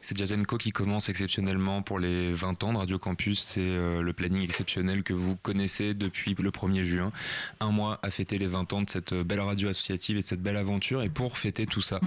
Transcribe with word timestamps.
C'est 0.00 0.16
Jazz 0.16 0.34
Co 0.46 0.58
qui 0.58 0.70
commence 0.70 1.08
exceptionnellement 1.08 1.82
pour 1.82 1.98
les 1.98 2.32
20 2.32 2.62
ans 2.62 2.72
de 2.72 2.78
Radio 2.78 2.98
Campus. 2.98 3.42
C'est 3.42 3.60
euh, 3.60 4.00
le 4.00 4.12
planning 4.12 4.42
exceptionnel 4.42 5.02
que 5.02 5.12
vous 5.12 5.36
connaissez 5.36 5.92
depuis 5.92 6.34
le 6.38 6.50
1er 6.50 6.82
juin. 6.82 7.12
Un 7.60 7.72
mois 7.72 7.98
à 8.02 8.10
fêter 8.10 8.38
les 8.38 8.46
20 8.46 8.72
ans 8.72 8.82
de 8.82 8.90
cette 8.90 9.12
belle 9.12 9.40
radio 9.40 9.68
associative 9.68 10.16
et 10.16 10.20
de 10.20 10.26
cette 10.26 10.40
belle 10.40 10.56
aventure. 10.56 11.02
Et 11.02 11.08
pour 11.08 11.36
fêter 11.36 11.66
tout 11.66 11.80
ça, 11.80 12.00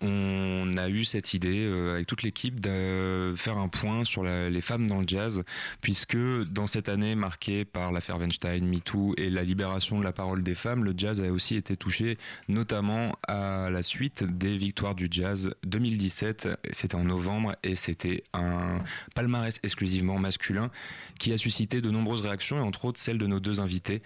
on 0.00 0.72
a 0.76 0.88
eu 0.88 1.04
cette 1.04 1.32
idée 1.32 1.64
euh, 1.64 1.94
avec 1.94 2.06
toute 2.06 2.22
l'équipe 2.22 2.60
de 2.60 3.34
faire 3.36 3.56
un 3.56 3.68
point 3.68 4.04
sur 4.04 4.24
les 4.24 4.60
femmes 4.60 4.86
dans 4.86 5.00
le 5.00 5.06
jazz, 5.06 5.44
puisque 5.80 6.18
dans 6.50 6.66
cette 6.66 6.88
année 6.88 7.14
marquée 7.14 7.64
par 7.64 7.92
l'affaire 7.92 8.18
Weinstein, 8.18 8.66
MeToo 8.66 9.14
et 9.16 9.30
la 9.30 9.44
libération 9.44 9.98
de 9.98 10.04
la 10.04 10.12
parole 10.12 10.42
des 10.42 10.56
femmes, 10.56 10.84
le 10.84 10.92
jazz 10.96 11.20
a 11.20 11.30
aussi 11.30 11.54
été 11.54 11.76
touché, 11.76 12.18
notamment 12.48 13.16
à 13.26 13.70
la 13.70 13.82
suite 13.82 14.24
des 14.24 14.58
victoires 14.58 14.96
du 14.96 15.08
jazz 15.10 15.54
2017. 15.64 16.48
C'était 16.72 16.96
en 16.96 17.04
novembre 17.04 17.27
et 17.62 17.74
c'était 17.74 18.24
un 18.32 18.82
palmarès 19.14 19.58
exclusivement 19.62 20.18
masculin 20.18 20.70
qui 21.18 21.32
a 21.32 21.36
suscité 21.36 21.80
de 21.80 21.90
nombreuses 21.90 22.20
réactions 22.20 22.58
et 22.58 22.60
entre 22.60 22.84
autres 22.86 22.98
celle 23.00 23.18
de 23.18 23.26
nos 23.26 23.40
deux 23.40 23.60
invités. 23.60 24.02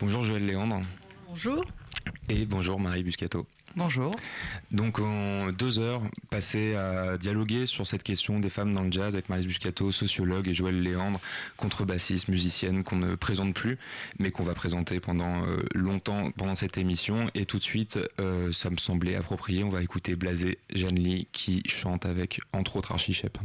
Bonjour 0.00 0.22
Joël 0.22 0.44
Léandre 0.44 0.82
Bonjour. 1.26 1.64
et 2.28 2.46
bonjour 2.46 2.78
Marie 2.80 3.02
Buscato. 3.02 3.46
Bonjour. 3.76 4.12
Donc 4.70 4.98
en 4.98 5.52
deux 5.52 5.78
heures 5.78 6.02
passées 6.30 6.74
à 6.74 7.16
dialoguer 7.18 7.66
sur 7.66 7.86
cette 7.86 8.02
question 8.02 8.40
des 8.40 8.50
femmes 8.50 8.74
dans 8.74 8.82
le 8.82 8.90
jazz 8.90 9.14
avec 9.14 9.28
Marie 9.28 9.46
Buscato, 9.46 9.92
sociologue, 9.92 10.48
et 10.48 10.54
Joël 10.54 10.80
Léandre, 10.80 11.20
contrebassiste, 11.56 12.28
musicienne 12.28 12.82
qu'on 12.82 12.96
ne 12.96 13.14
présente 13.14 13.54
plus, 13.54 13.78
mais 14.18 14.30
qu'on 14.30 14.44
va 14.44 14.54
présenter 14.54 15.00
pendant 15.00 15.44
euh, 15.46 15.62
longtemps 15.74 16.30
pendant 16.32 16.54
cette 16.54 16.78
émission. 16.78 17.30
Et 17.34 17.44
tout 17.44 17.58
de 17.58 17.62
suite, 17.62 17.98
euh, 18.20 18.52
ça 18.52 18.70
me 18.70 18.76
semblait 18.78 19.14
approprié, 19.14 19.64
on 19.64 19.70
va 19.70 19.82
écouter 19.82 20.16
Blasé 20.16 20.58
Jeanne 20.74 20.98
Lee 20.98 21.28
qui 21.32 21.62
chante 21.66 22.06
avec 22.06 22.40
entre 22.52 22.76
autres 22.76 22.92
Archie 22.92 23.14
Shepp. 23.14 23.38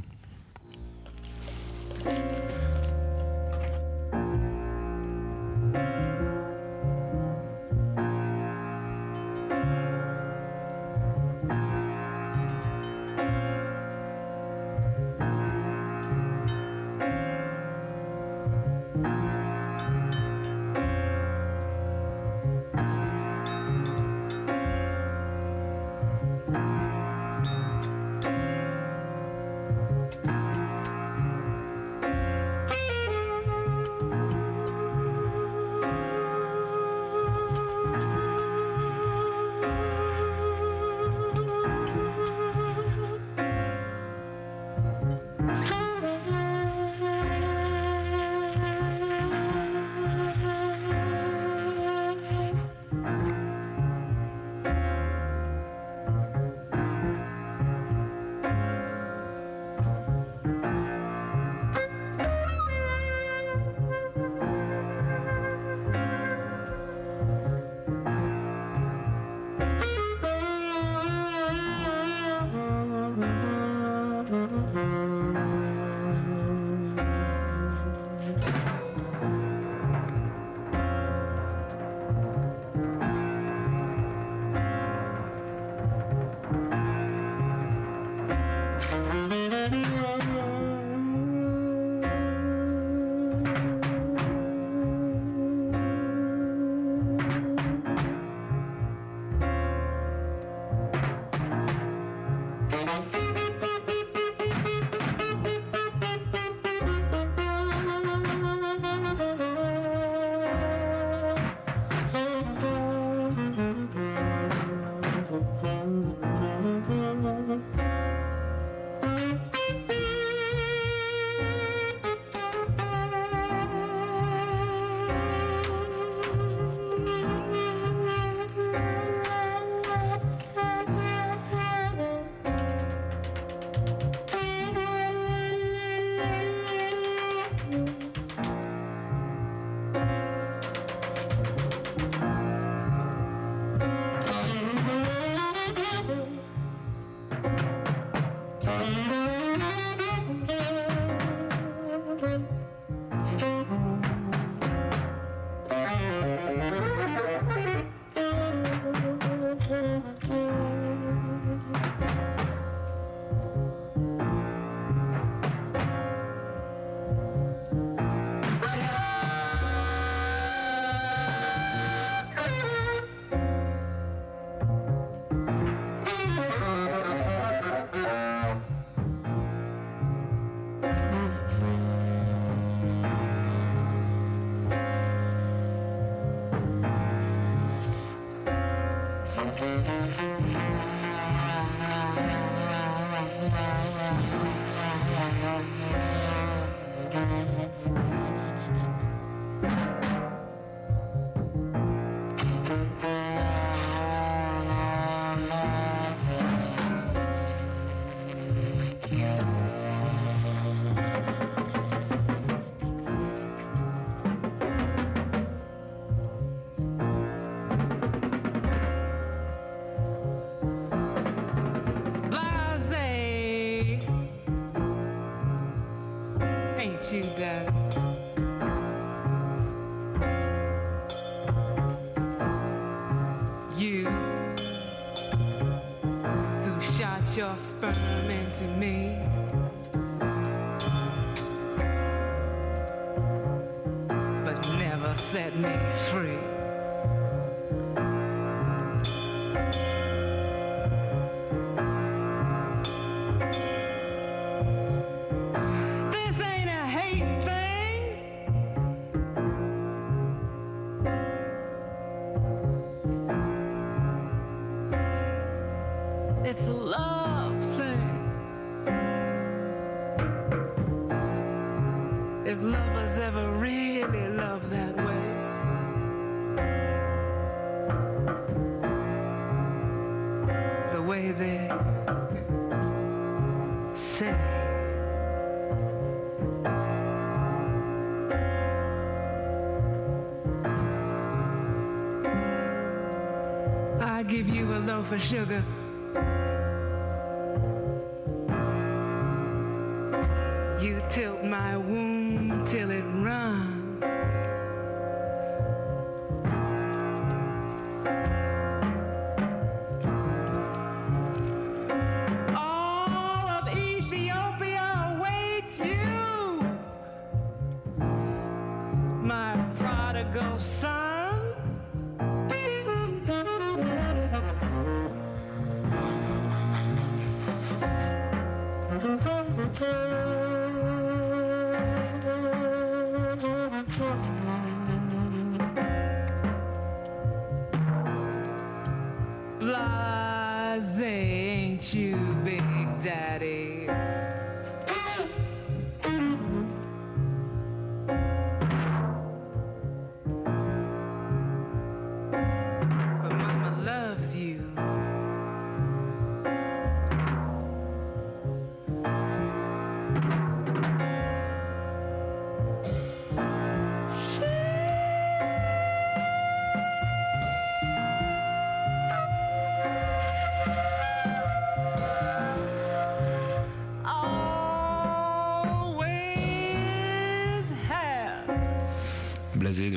A 294.73 294.79
loaf 294.79 295.11
of 295.11 295.21
sugar. 295.21 295.63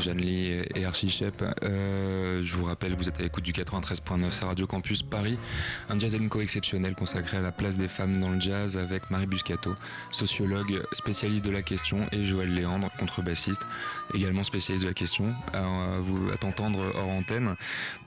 Jeanne 0.07 0.21
Lee 0.21 0.63
et 0.77 0.85
Archie 0.85 1.11
Shep. 1.11 1.43
Je 2.47 2.55
vous 2.55 2.67
rappelle, 2.67 2.95
vous 2.95 3.09
êtes 3.09 3.19
à 3.19 3.23
l'écoute 3.25 3.43
du 3.43 3.53
93.9, 3.53 4.31
c'est 4.31 4.45
Radio 4.45 4.69
Campus 4.69 5.03
Paris. 5.03 5.37
Un 5.89 5.99
jazz 5.99 6.17
co 6.31 6.41
exceptionnel 6.41 6.95
consacré 6.95 7.39
à 7.39 7.41
la 7.41 7.51
place 7.51 7.77
des 7.77 7.89
femmes 7.89 8.19
dans 8.19 8.31
le 8.31 8.41
jazz 8.41 8.77
avec 8.77 9.11
Marie 9.11 9.27
Buscato, 9.27 9.75
sociologue, 10.13 10.81
spécialiste 10.93 11.45
de 11.45 11.51
la 11.51 11.63
question, 11.63 12.07
et 12.13 12.25
Joël 12.25 12.55
Léandre, 12.55 12.89
contrebassiste, 13.01 13.63
également 14.15 14.45
spécialiste 14.45 14.85
de 14.85 14.89
la 14.89 14.95
question, 14.95 15.35
à, 15.53 15.99
t'entendre 16.39 16.79
hors 16.95 17.09
antenne. 17.09 17.57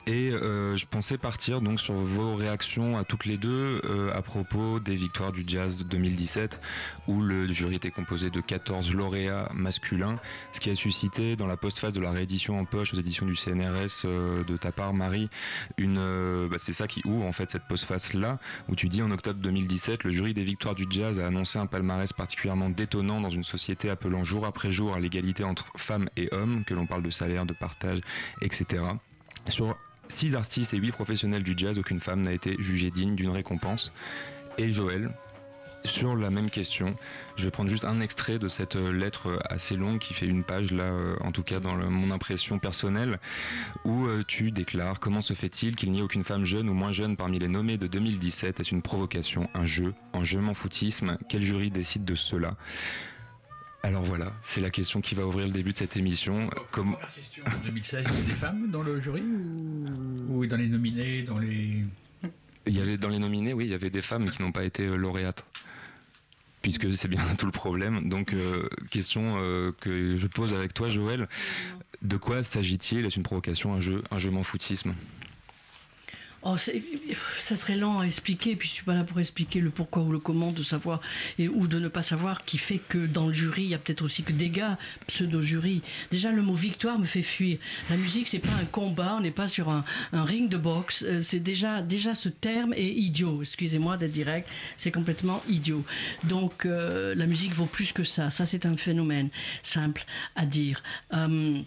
Et 0.08 0.32
euh, 0.32 0.76
je 0.76 0.86
pensais 0.88 1.18
partir 1.18 1.62
donc 1.62 1.80
sur 1.80 1.94
vos 1.94 2.36
réactions 2.36 2.98
à 2.98 3.04
toutes 3.04 3.26
les 3.26 3.38
deux 3.38 3.82
euh, 3.84 4.12
à 4.16 4.22
propos 4.22 4.80
des 4.80 4.96
victoires 4.96 5.32
du 5.32 5.44
jazz 5.46 5.78
de 5.78 5.84
2017, 5.84 6.60
où 7.08 7.22
le 7.22 7.52
jury 7.52 7.76
était 7.76 7.92
composé 7.92 8.30
de 8.30 8.42
14 8.42 8.92
lauréats 8.94 9.50
masculins, 9.54 10.18
ce 10.54 10.60
qui 10.60 10.70
a 10.70 10.76
suscité 10.76 11.36
dans 11.36 11.46
la 11.46 11.58
postface 11.58 11.94
de 11.94 12.02
la 12.02 12.12
réédition 12.12 12.60
en 12.60 12.66
poche 12.66 12.94
aux 12.94 12.98
éditions 12.98 13.26
du 13.26 13.36
CNRS 13.36 14.06
euh, 14.06 14.29
de 14.44 14.58
ta 14.58 14.72
part, 14.72 14.94
Marie, 14.94 15.30
une, 15.78 15.98
euh, 15.98 16.48
bah, 16.48 16.58
c'est 16.58 16.74
ça 16.74 16.88
qui 16.88 17.02
ouvre 17.06 17.26
en 17.26 17.32
fait 17.32 17.50
cette 17.50 17.68
postface 17.68 18.14
là, 18.14 18.40
où 18.68 18.76
tu 18.76 18.88
dis 18.88 19.02
en 19.02 19.12
octobre 19.12 19.40
2017, 19.40 20.04
le 20.04 20.12
jury 20.12 20.34
des 20.34 20.44
victoires 20.44 20.76
du 20.76 20.86
jazz 20.90 21.20
a 21.20 21.28
annoncé 21.28 21.60
un 21.60 21.66
palmarès 21.66 22.12
particulièrement 22.14 22.70
détonnant 22.70 23.22
dans 23.22 23.30
une 23.30 23.44
société 23.44 23.90
appelant 23.90 24.24
jour 24.24 24.46
après 24.46 24.72
jour 24.72 24.94
à 24.94 25.00
l'égalité 25.00 25.44
entre 25.44 25.68
femmes 25.78 26.10
et 26.18 26.30
hommes, 26.32 26.64
que 26.66 26.74
l'on 26.74 26.86
parle 26.86 27.04
de 27.04 27.12
salaire, 27.12 27.46
de 27.46 27.54
partage, 27.54 28.00
etc. 28.42 28.84
Sur 29.50 29.78
6 30.10 30.36
artistes 30.36 30.74
et 30.74 30.78
8 30.78 30.92
professionnels 30.92 31.44
du 31.44 31.54
jazz, 31.56 31.78
aucune 31.78 32.00
femme 32.00 32.22
n'a 32.22 32.34
été 32.34 32.56
jugée 32.60 32.92
digne 32.92 33.16
d'une 33.16 33.30
récompense. 33.30 33.94
Et 34.58 34.72
Joël, 34.72 35.12
sur 35.86 36.16
la 36.16 36.30
même 36.30 36.50
question, 36.50 36.96
je 37.36 37.46
vais 37.46 37.52
prendre 37.52 37.70
juste 37.70 37.86
un 37.86 38.00
extrait 38.02 38.38
de 38.38 38.48
cette 38.50 38.76
euh, 38.76 38.92
lettre 38.92 39.40
assez 39.50 39.76
longue 39.76 40.00
qui 40.00 40.14
fait 40.14 40.26
une 40.26 40.44
page 40.44 40.72
là, 40.72 40.84
euh, 40.84 41.16
en 41.22 41.32
tout 41.32 41.44
cas 41.44 41.60
dans 41.60 41.76
le- 41.76 41.90
mon 41.90 42.12
impression 42.12 42.60
personnelle, 42.60 43.20
où 43.86 44.06
euh, 44.08 44.24
tu 44.28 44.52
déclares 44.52 45.00
comment 45.00 45.22
se 45.22 45.34
fait-il 45.34 45.76
qu'il 45.76 45.92
n'y 45.92 46.00
ait 46.00 46.04
aucune 46.04 46.24
femme 46.24 46.46
jeune 46.46 46.70
ou 46.70 46.74
moins 46.74 46.92
jeune 46.92 47.16
parmi 47.16 47.40
les 47.40 47.48
nommés 47.48 47.78
de 47.78 47.88
2017 47.88 48.60
Est-ce 48.60 48.72
une 48.76 48.82
provocation, 48.82 49.50
un 49.54 49.66
jeu, 49.66 49.94
un 50.14 50.24
jeu 50.24 50.40
m'en 50.40 50.54
foutisme 50.54 51.18
Quel 51.30 51.42
jury 51.44 51.70
décide 51.72 52.04
de 52.06 52.16
cela? 52.16 52.56
Alors 53.82 54.04
voilà, 54.04 54.34
c'est 54.44 54.60
la 54.60 54.70
question 54.72 55.00
qui 55.00 55.16
va 55.16 55.26
ouvrir 55.26 55.48
le 55.48 55.54
début 55.54 55.72
de 55.72 55.78
cette 55.78 55.96
émission. 55.96 56.50
Comme... 56.72 56.94
Première 56.94 57.14
question. 57.14 57.44
En 57.46 57.66
2016, 57.66 58.06
il 58.06 58.12
y 58.12 58.14
avait 58.18 58.24
des 58.28 58.34
femmes 58.34 58.70
dans 58.70 58.84
le 58.84 59.00
jury 59.00 59.22
ou, 59.22 60.40
ou 60.40 60.46
dans 60.46 60.58
les 60.58 60.68
nominés, 60.68 61.22
dans 61.24 61.38
les... 61.38 61.86
Il 62.68 62.78
y 62.78 62.82
avait 62.82 62.98
dans 62.98 63.08
les 63.08 63.20
nominés, 63.20 63.54
oui, 63.54 63.66
il 63.66 63.72
y 63.72 63.74
avait 63.74 63.90
des 63.90 64.02
femmes 64.02 64.30
qui 64.30 64.42
n'ont 64.42 64.52
pas 64.52 64.66
été 64.66 64.86
euh, 64.86 64.96
lauréates. 64.98 65.46
Puisque 66.62 66.96
c'est 66.96 67.08
bien 67.08 67.22
tout 67.38 67.46
le 67.46 67.52
problème. 67.52 68.10
Donc, 68.10 68.34
euh, 68.34 68.68
question 68.90 69.38
euh, 69.38 69.72
que 69.80 70.18
je 70.18 70.28
pose 70.28 70.54
avec 70.54 70.74
toi, 70.74 70.90
Joël. 70.90 71.28
De 72.02 72.18
quoi 72.18 72.44
s'agit-il? 72.44 73.06
Est-ce 73.06 73.18
une 73.18 73.24
provocation, 73.24 73.74
un 73.74 73.80
jeu, 73.80 74.04
un 74.12 74.18
jeu 74.18 74.32
m'en 74.32 74.44
foutisme? 74.44 74.94
Oh, 76.42 76.56
ça 76.58 77.56
serait 77.58 77.76
lent 77.76 78.00
à 78.00 78.06
expliquer, 78.06 78.56
puis 78.56 78.68
je 78.70 78.74
suis 78.76 78.84
pas 78.84 78.94
là 78.94 79.04
pour 79.04 79.20
expliquer 79.20 79.60
le 79.60 79.70
pourquoi 79.70 80.04
ou 80.04 80.12
le 80.12 80.20
comment 80.20 80.54
de 80.54 80.64
savoir 80.64 81.02
et 81.38 81.50
ou 81.50 81.68
de 81.68 81.80
ne 81.80 81.90
pas 81.90 82.02
savoir, 82.02 82.46
qui 82.46 82.58
fait 82.58 82.78
que 82.78 83.06
dans 83.06 83.28
le 83.28 83.34
jury, 83.34 83.64
il 83.64 83.70
y 83.70 83.74
a 83.74 83.78
peut-être 83.78 84.02
aussi 84.04 84.24
que 84.24 84.32
des 84.32 84.50
gars 84.50 84.78
pseudo-jury. 85.08 85.82
Déjà, 86.12 86.32
le 86.32 86.42
mot 86.42 86.54
victoire 86.54 86.98
me 86.98 87.06
fait 87.06 87.24
fuir. 87.24 87.58
La 87.90 87.98
musique, 87.98 88.30
c'est 88.30 88.40
pas 88.40 88.54
un 88.62 88.66
combat, 88.66 89.16
on 89.18 89.22
n'est 89.22 89.32
pas 89.32 89.50
sur 89.50 89.70
un, 89.70 89.84
ring 90.14 90.50
de 90.50 90.58
boxe. 90.58 91.04
Euh, 91.06 91.22
C'est 91.22 91.40
déjà, 91.40 91.82
déjà 91.82 92.16
ce 92.16 92.30
terme 92.30 92.74
est 92.74 92.94
idiot. 92.94 93.42
Excusez-moi 93.42 93.98
d'être 93.98 94.12
direct, 94.12 94.50
c'est 94.78 94.92
complètement 94.92 95.44
idiot. 95.50 95.84
Donc, 96.24 96.66
euh, 96.66 97.16
la 97.16 97.28
musique 97.28 97.54
vaut 97.54 97.66
plus 97.66 97.92
que 97.92 98.04
ça. 98.04 98.32
Ça, 98.32 98.46
c'est 98.46 98.66
un 98.66 98.78
phénomène 98.78 99.30
simple 99.64 100.06
à 100.36 100.46
dire. 100.46 100.84
Euh, 101.14 101.62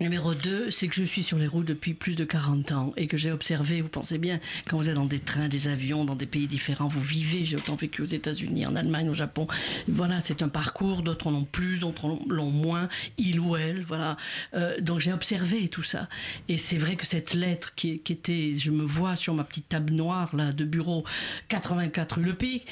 Numéro 0.00 0.34
2, 0.34 0.72
c'est 0.72 0.88
que 0.88 0.96
je 0.96 1.04
suis 1.04 1.22
sur 1.22 1.38
les 1.38 1.46
routes 1.46 1.66
depuis 1.66 1.94
plus 1.94 2.16
de 2.16 2.24
40 2.24 2.72
ans 2.72 2.92
et 2.96 3.06
que 3.06 3.16
j'ai 3.16 3.30
observé, 3.30 3.80
vous 3.80 3.88
pensez 3.88 4.18
bien, 4.18 4.40
quand 4.68 4.76
vous 4.76 4.88
êtes 4.88 4.96
dans 4.96 5.04
des 5.04 5.20
trains, 5.20 5.46
des 5.46 5.68
avions, 5.68 6.04
dans 6.04 6.16
des 6.16 6.26
pays 6.26 6.48
différents, 6.48 6.88
vous 6.88 7.00
vivez, 7.00 7.44
j'ai 7.44 7.56
autant 7.56 7.76
vécu 7.76 8.02
aux 8.02 8.06
États-Unis, 8.06 8.66
en 8.66 8.74
Allemagne, 8.74 9.08
au 9.08 9.14
Japon. 9.14 9.46
Voilà, 9.86 10.20
c'est 10.20 10.42
un 10.42 10.48
parcours, 10.48 11.02
d'autres 11.02 11.28
en 11.28 11.34
ont 11.34 11.44
plus, 11.44 11.78
d'autres 11.78 12.06
en 12.06 12.18
l'ont 12.28 12.50
moins, 12.50 12.88
il 13.18 13.38
ou 13.38 13.54
elle, 13.54 13.84
voilà. 13.84 14.16
Euh, 14.54 14.80
donc 14.80 14.98
j'ai 14.98 15.12
observé 15.12 15.68
tout 15.68 15.84
ça. 15.84 16.08
Et 16.48 16.58
c'est 16.58 16.76
vrai 16.76 16.96
que 16.96 17.06
cette 17.06 17.32
lettre 17.32 17.72
qui, 17.76 18.00
qui 18.00 18.14
était, 18.14 18.54
je 18.56 18.72
me 18.72 18.82
vois 18.82 19.14
sur 19.14 19.32
ma 19.32 19.44
petite 19.44 19.68
table 19.68 19.92
noire 19.92 20.34
là 20.34 20.52
de 20.52 20.64
bureau, 20.64 21.04
84 21.50 22.16
rue 22.16 22.24
Le 22.24 22.34
Pic, 22.34 22.66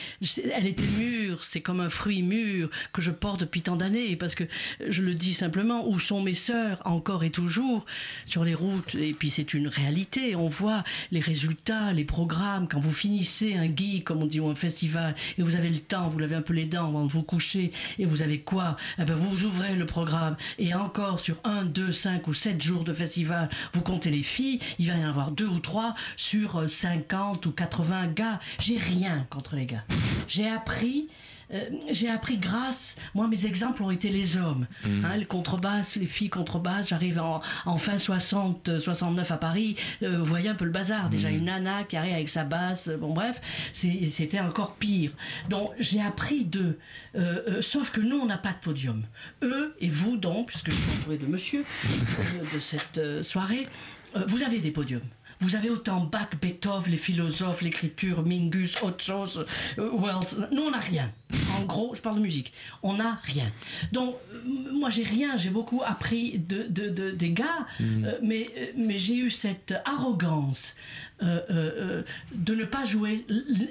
elle 0.52 0.66
était 0.66 0.82
mûre, 0.98 1.44
c'est 1.44 1.60
comme 1.60 1.78
un 1.78 1.90
fruit 1.90 2.22
mûr 2.22 2.68
que 2.92 3.00
je 3.00 3.12
porte 3.12 3.38
depuis 3.38 3.62
tant 3.62 3.76
d'années, 3.76 4.16
parce 4.16 4.34
que 4.34 4.44
je 4.88 5.02
le 5.02 5.14
dis 5.14 5.34
simplement, 5.34 5.88
où 5.88 6.00
sont 6.00 6.20
mes 6.20 6.34
sœurs 6.34 6.82
encore 6.84 7.11
et 7.20 7.30
toujours 7.30 7.84
sur 8.26 8.44
les 8.44 8.54
routes. 8.54 8.94
Et 8.94 9.12
puis 9.12 9.30
c'est 9.30 9.54
une 9.54 9.68
réalité. 9.68 10.36
On 10.36 10.48
voit 10.48 10.84
les 11.10 11.20
résultats, 11.20 11.92
les 11.92 12.04
programmes. 12.04 12.68
Quand 12.68 12.80
vous 12.80 12.92
finissez 12.92 13.54
un 13.54 13.66
gig, 13.74 14.04
comme 14.04 14.22
on 14.22 14.26
dit, 14.26 14.40
ou 14.40 14.48
un 14.48 14.54
festival, 14.54 15.14
et 15.38 15.42
vous 15.42 15.56
avez 15.56 15.68
le 15.68 15.78
temps, 15.78 16.08
vous 16.08 16.18
lavez 16.18 16.34
un 16.34 16.42
peu 16.42 16.54
les 16.54 16.64
dents 16.64 16.88
avant 16.88 17.04
de 17.04 17.12
vous 17.12 17.22
coucher, 17.22 17.72
et 17.98 18.06
vous 18.06 18.22
avez 18.22 18.40
quoi? 18.40 18.76
Eh 18.98 19.04
ben, 19.04 19.14
Vous 19.14 19.44
ouvrez 19.44 19.76
le 19.76 19.86
programme, 19.86 20.36
et 20.58 20.74
encore 20.74 21.20
sur 21.20 21.36
un, 21.44 21.64
deux, 21.64 21.92
cinq 21.92 22.28
ou 22.28 22.34
sept 22.34 22.62
jours 22.62 22.84
de 22.84 22.92
festival, 22.92 23.48
vous 23.74 23.82
comptez 23.82 24.10
les 24.10 24.22
filles, 24.22 24.58
il 24.78 24.88
va 24.88 24.96
y 24.96 25.04
en 25.04 25.08
avoir 25.08 25.30
deux 25.30 25.46
ou 25.46 25.58
trois 25.58 25.94
sur 26.16 26.56
euh, 26.56 26.68
50 26.68 27.44
ou 27.46 27.52
80 27.52 28.08
gars. 28.08 28.40
J'ai 28.58 28.78
rien 28.78 29.26
contre 29.30 29.56
les 29.56 29.66
gars. 29.66 29.84
J'ai 30.28 30.48
appris 30.48 31.08
euh, 31.52 31.60
j'ai 31.90 32.08
appris 32.08 32.38
grâce, 32.38 32.96
moi 33.14 33.28
mes 33.28 33.46
exemples 33.46 33.82
ont 33.82 33.90
été 33.90 34.08
les 34.08 34.36
hommes, 34.36 34.66
hein, 34.84 35.16
les 35.16 35.24
contrebasses, 35.26 35.96
les 35.96 36.06
filles 36.06 36.30
contrebasses, 36.30 36.88
j'arrive 36.88 37.18
en, 37.20 37.42
en 37.66 37.76
fin 37.76 37.98
60, 37.98 38.68
euh, 38.68 38.80
69 38.80 39.30
à 39.30 39.36
Paris, 39.36 39.76
euh, 40.02 40.18
vous 40.18 40.24
voyez 40.24 40.48
un 40.48 40.54
peu 40.54 40.64
le 40.64 40.70
bazar, 40.70 41.10
déjà 41.10 41.30
une 41.30 41.44
nana 41.46 41.84
qui 41.84 41.96
arrive 41.96 42.14
avec 42.14 42.28
sa 42.28 42.44
basse, 42.44 42.88
euh, 42.88 42.96
bon 42.96 43.12
bref, 43.12 43.40
c'était 43.72 44.40
encore 44.40 44.74
pire. 44.76 45.12
Donc 45.48 45.70
j'ai 45.78 46.00
appris 46.00 46.44
d'eux, 46.44 46.78
Euh, 47.14 47.42
euh, 47.48 47.62
sauf 47.62 47.90
que 47.90 48.00
nous 48.00 48.16
on 48.16 48.26
n'a 48.26 48.38
pas 48.38 48.52
de 48.52 48.58
podium. 48.62 49.02
Eux 49.42 49.74
et 49.80 49.90
vous 49.90 50.16
donc, 50.16 50.46
puisque 50.48 50.70
je 50.70 50.76
suis 50.76 50.90
entouré 51.00 51.18
de 51.18 51.26
monsieur 51.26 51.64
euh, 51.84 52.54
de 52.54 52.60
cette 52.60 52.98
euh, 52.98 53.22
soirée, 53.22 53.68
euh, 54.16 54.24
vous 54.26 54.42
avez 54.42 54.60
des 54.60 54.70
podiums. 54.70 55.02
Vous 55.42 55.56
avez 55.56 55.70
autant 55.70 56.04
Bach, 56.04 56.28
Beethoven, 56.40 56.90
les 56.90 56.96
philosophes, 56.96 57.62
l'écriture, 57.62 58.24
Mingus, 58.24 58.80
autre 58.82 59.02
chose, 59.02 59.44
euh, 59.78 59.90
Wells. 59.98 60.48
Nous, 60.52 60.62
on 60.62 60.70
n'a 60.70 60.78
rien. 60.78 61.12
En 61.58 61.62
gros, 61.64 61.94
je 61.94 62.00
parle 62.00 62.16
de 62.16 62.22
musique. 62.22 62.52
On 62.82 62.94
n'a 62.94 63.18
rien. 63.24 63.50
Donc, 63.92 64.14
euh, 64.32 64.72
moi, 64.72 64.88
j'ai 64.90 65.02
rien. 65.02 65.36
J'ai 65.36 65.50
beaucoup 65.50 65.82
appris 65.84 66.38
de, 66.38 66.64
de- 66.68 66.88
de- 66.90 67.10
des 67.10 67.30
gars, 67.30 67.66
euh, 67.80 68.18
mais, 68.22 68.50
mais 68.76 68.98
j'ai 68.98 69.16
eu 69.16 69.30
cette 69.30 69.74
arrogance 69.84 70.74
euh, 71.22 71.40
euh, 71.50 71.70
euh, 71.76 72.02
de 72.34 72.54
ne 72.54 72.64
pas 72.64 72.84
jouer 72.84 73.24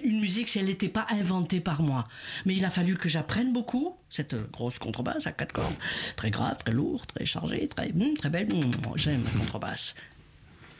une 0.04 0.20
musique 0.22 0.48
si 0.50 0.60
elle 0.60 0.66
n'était 0.66 0.88
pas 0.90 1.06
inventée 1.10 1.60
par 1.62 1.82
moi. 1.82 2.08
Mais 2.46 2.56
il 2.56 2.66
a 2.66 2.70
fallu 2.70 2.96
que 2.98 3.10
j'apprenne 3.10 3.54
beaucoup. 3.54 3.96
Cette 4.10 4.36
grosse 4.52 4.78
contrebasse 4.80 5.26
à 5.28 5.32
quatre 5.32 5.54
cordes, 5.54 5.74
très 6.18 6.32
grave, 6.32 6.58
très 6.64 6.74
lourde, 6.74 7.06
très 7.14 7.26
chargée, 7.26 7.68
très, 7.68 7.92
hum, 7.92 8.14
très 8.18 8.30
belle. 8.30 8.50
J'aime 8.96 9.24
la 9.34 9.40
contrebasse 9.40 9.96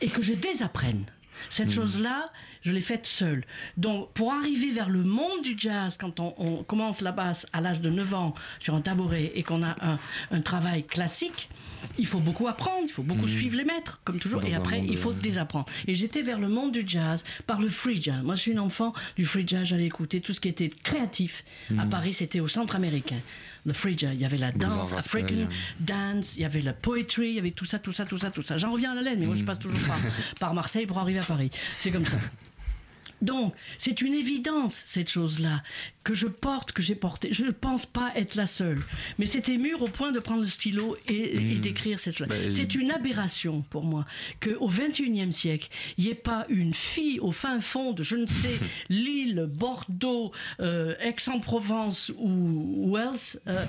et 0.02 0.08
que 0.08 0.20
je 0.20 0.34
désapprenne. 0.34 1.04
Cette 1.48 1.72
chose-là, 1.72 2.30
je 2.60 2.70
l'ai 2.70 2.80
faite 2.80 3.06
seule. 3.06 3.44
Donc, 3.76 4.12
pour 4.12 4.32
arriver 4.32 4.70
vers 4.70 4.88
le 4.88 5.02
monde 5.02 5.42
du 5.42 5.54
jazz, 5.56 5.96
quand 5.98 6.20
on, 6.20 6.34
on 6.38 6.62
commence 6.62 7.00
la 7.00 7.12
basse 7.12 7.46
à 7.52 7.60
l'âge 7.60 7.80
de 7.80 7.90
9 7.90 8.14
ans 8.14 8.34
sur 8.60 8.74
un 8.74 8.80
tabouret 8.80 9.32
et 9.34 9.42
qu'on 9.42 9.62
a 9.62 9.76
un, 9.80 9.98
un 10.30 10.40
travail 10.40 10.84
classique, 10.84 11.48
il 11.98 12.06
faut 12.06 12.20
beaucoup 12.20 12.48
apprendre, 12.48 12.84
il 12.84 12.92
faut 12.92 13.02
beaucoup 13.02 13.28
suivre 13.28 13.56
les 13.56 13.64
maîtres, 13.64 14.00
comme 14.04 14.18
toujours, 14.18 14.40
Dans 14.40 14.46
et 14.46 14.54
après, 14.54 14.80
il 14.80 14.96
faut 14.96 15.10
euh, 15.10 15.20
désapprendre. 15.20 15.66
Et 15.86 15.94
j'étais 15.94 16.22
vers 16.22 16.38
le 16.38 16.48
monde 16.48 16.72
du 16.72 16.84
jazz 16.86 17.24
par 17.46 17.60
le 17.60 17.68
free 17.68 18.00
jazz. 18.00 18.22
Moi, 18.22 18.34
je 18.34 18.40
suis 18.40 18.52
une 18.52 18.60
enfant 18.60 18.92
du 19.16 19.24
free 19.24 19.46
jazz, 19.46 19.64
j'allais 19.64 19.86
écouter 19.86 20.20
tout 20.20 20.32
ce 20.32 20.40
qui 20.40 20.48
était 20.48 20.68
créatif. 20.68 21.44
À 21.78 21.86
Paris, 21.86 22.12
c'était 22.12 22.40
au 22.40 22.48
centre 22.48 22.76
américain. 22.76 23.20
Le 23.64 23.72
free 23.72 23.96
jazz, 23.96 24.12
il 24.14 24.20
y 24.20 24.24
avait 24.24 24.38
la 24.38 24.52
danse 24.52 24.92
african, 24.92 25.48
dance, 25.80 26.36
il 26.36 26.42
y 26.42 26.44
avait 26.44 26.60
la 26.60 26.72
poetry, 26.72 27.28
il 27.28 27.34
y 27.34 27.38
avait 27.38 27.52
tout 27.52 27.64
ça, 27.64 27.78
tout 27.78 27.92
ça, 27.92 28.04
tout 28.04 28.18
ça, 28.18 28.30
tout 28.30 28.42
ça. 28.42 28.56
J'en 28.56 28.72
reviens 28.72 28.92
à 28.92 28.94
la 28.94 29.02
laine, 29.02 29.20
mais 29.20 29.26
moi 29.26 29.36
je 29.36 29.44
passe 29.44 29.58
toujours 29.58 29.78
par, 29.86 29.98
par 30.40 30.54
Marseille 30.54 30.86
pour 30.86 30.98
arriver 30.98 31.20
à 31.20 31.24
Paris. 31.24 31.50
C'est 31.78 31.90
comme 31.90 32.06
ça. 32.06 32.18
Donc, 33.22 33.54
c'est 33.78 34.02
une 34.02 34.14
évidence, 34.14 34.82
cette 34.84 35.08
chose-là, 35.08 35.62
que 36.04 36.14
je 36.14 36.26
porte, 36.26 36.72
que 36.72 36.82
j'ai 36.82 36.96
portée. 36.96 37.32
Je 37.32 37.44
ne 37.44 37.52
pense 37.52 37.86
pas 37.86 38.10
être 38.16 38.34
la 38.34 38.46
seule. 38.46 38.82
Mais 39.18 39.26
c'était 39.26 39.56
mûr 39.56 39.80
au 39.80 39.88
point 39.88 40.10
de 40.12 40.18
prendre 40.18 40.42
le 40.42 40.48
stylo 40.48 40.96
et, 41.08 41.36
et 41.36 41.54
d'écrire 41.54 42.00
cette 42.00 42.16
chose 42.16 42.26
Bah, 42.26 42.34
C'est 42.50 42.74
une 42.74 42.90
aberration 42.90 43.62
pour 43.70 43.84
moi 43.84 44.04
qu'au 44.40 44.68
XXIe 44.68 45.32
siècle, 45.32 45.68
il 45.96 46.04
n'y 46.04 46.10
ait 46.10 46.14
pas 46.14 46.44
une 46.48 46.74
fille 46.74 47.20
au 47.20 47.30
fin 47.32 47.60
fond 47.60 47.92
de, 47.92 48.02
je 48.02 48.16
ne 48.16 48.26
sais, 48.26 48.58
Lille, 48.88 49.48
Bordeaux, 49.48 50.32
euh, 50.60 50.94
Aix-en-Provence 51.00 52.10
ou 52.18 52.92
Wells. 52.92 53.40
euh, 53.46 53.64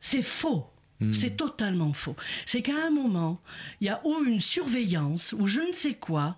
c'est 0.00 0.22
faux. 0.22 0.66
C'est 1.12 1.36
totalement 1.36 1.92
faux. 1.92 2.14
C'est 2.46 2.62
qu'à 2.62 2.86
un 2.86 2.90
moment, 2.90 3.40
il 3.80 3.88
y 3.88 3.90
a 3.90 4.00
ou 4.04 4.22
une 4.24 4.38
surveillance, 4.38 5.32
ou 5.36 5.48
je 5.48 5.60
ne 5.60 5.72
sais 5.72 5.94
quoi, 5.94 6.36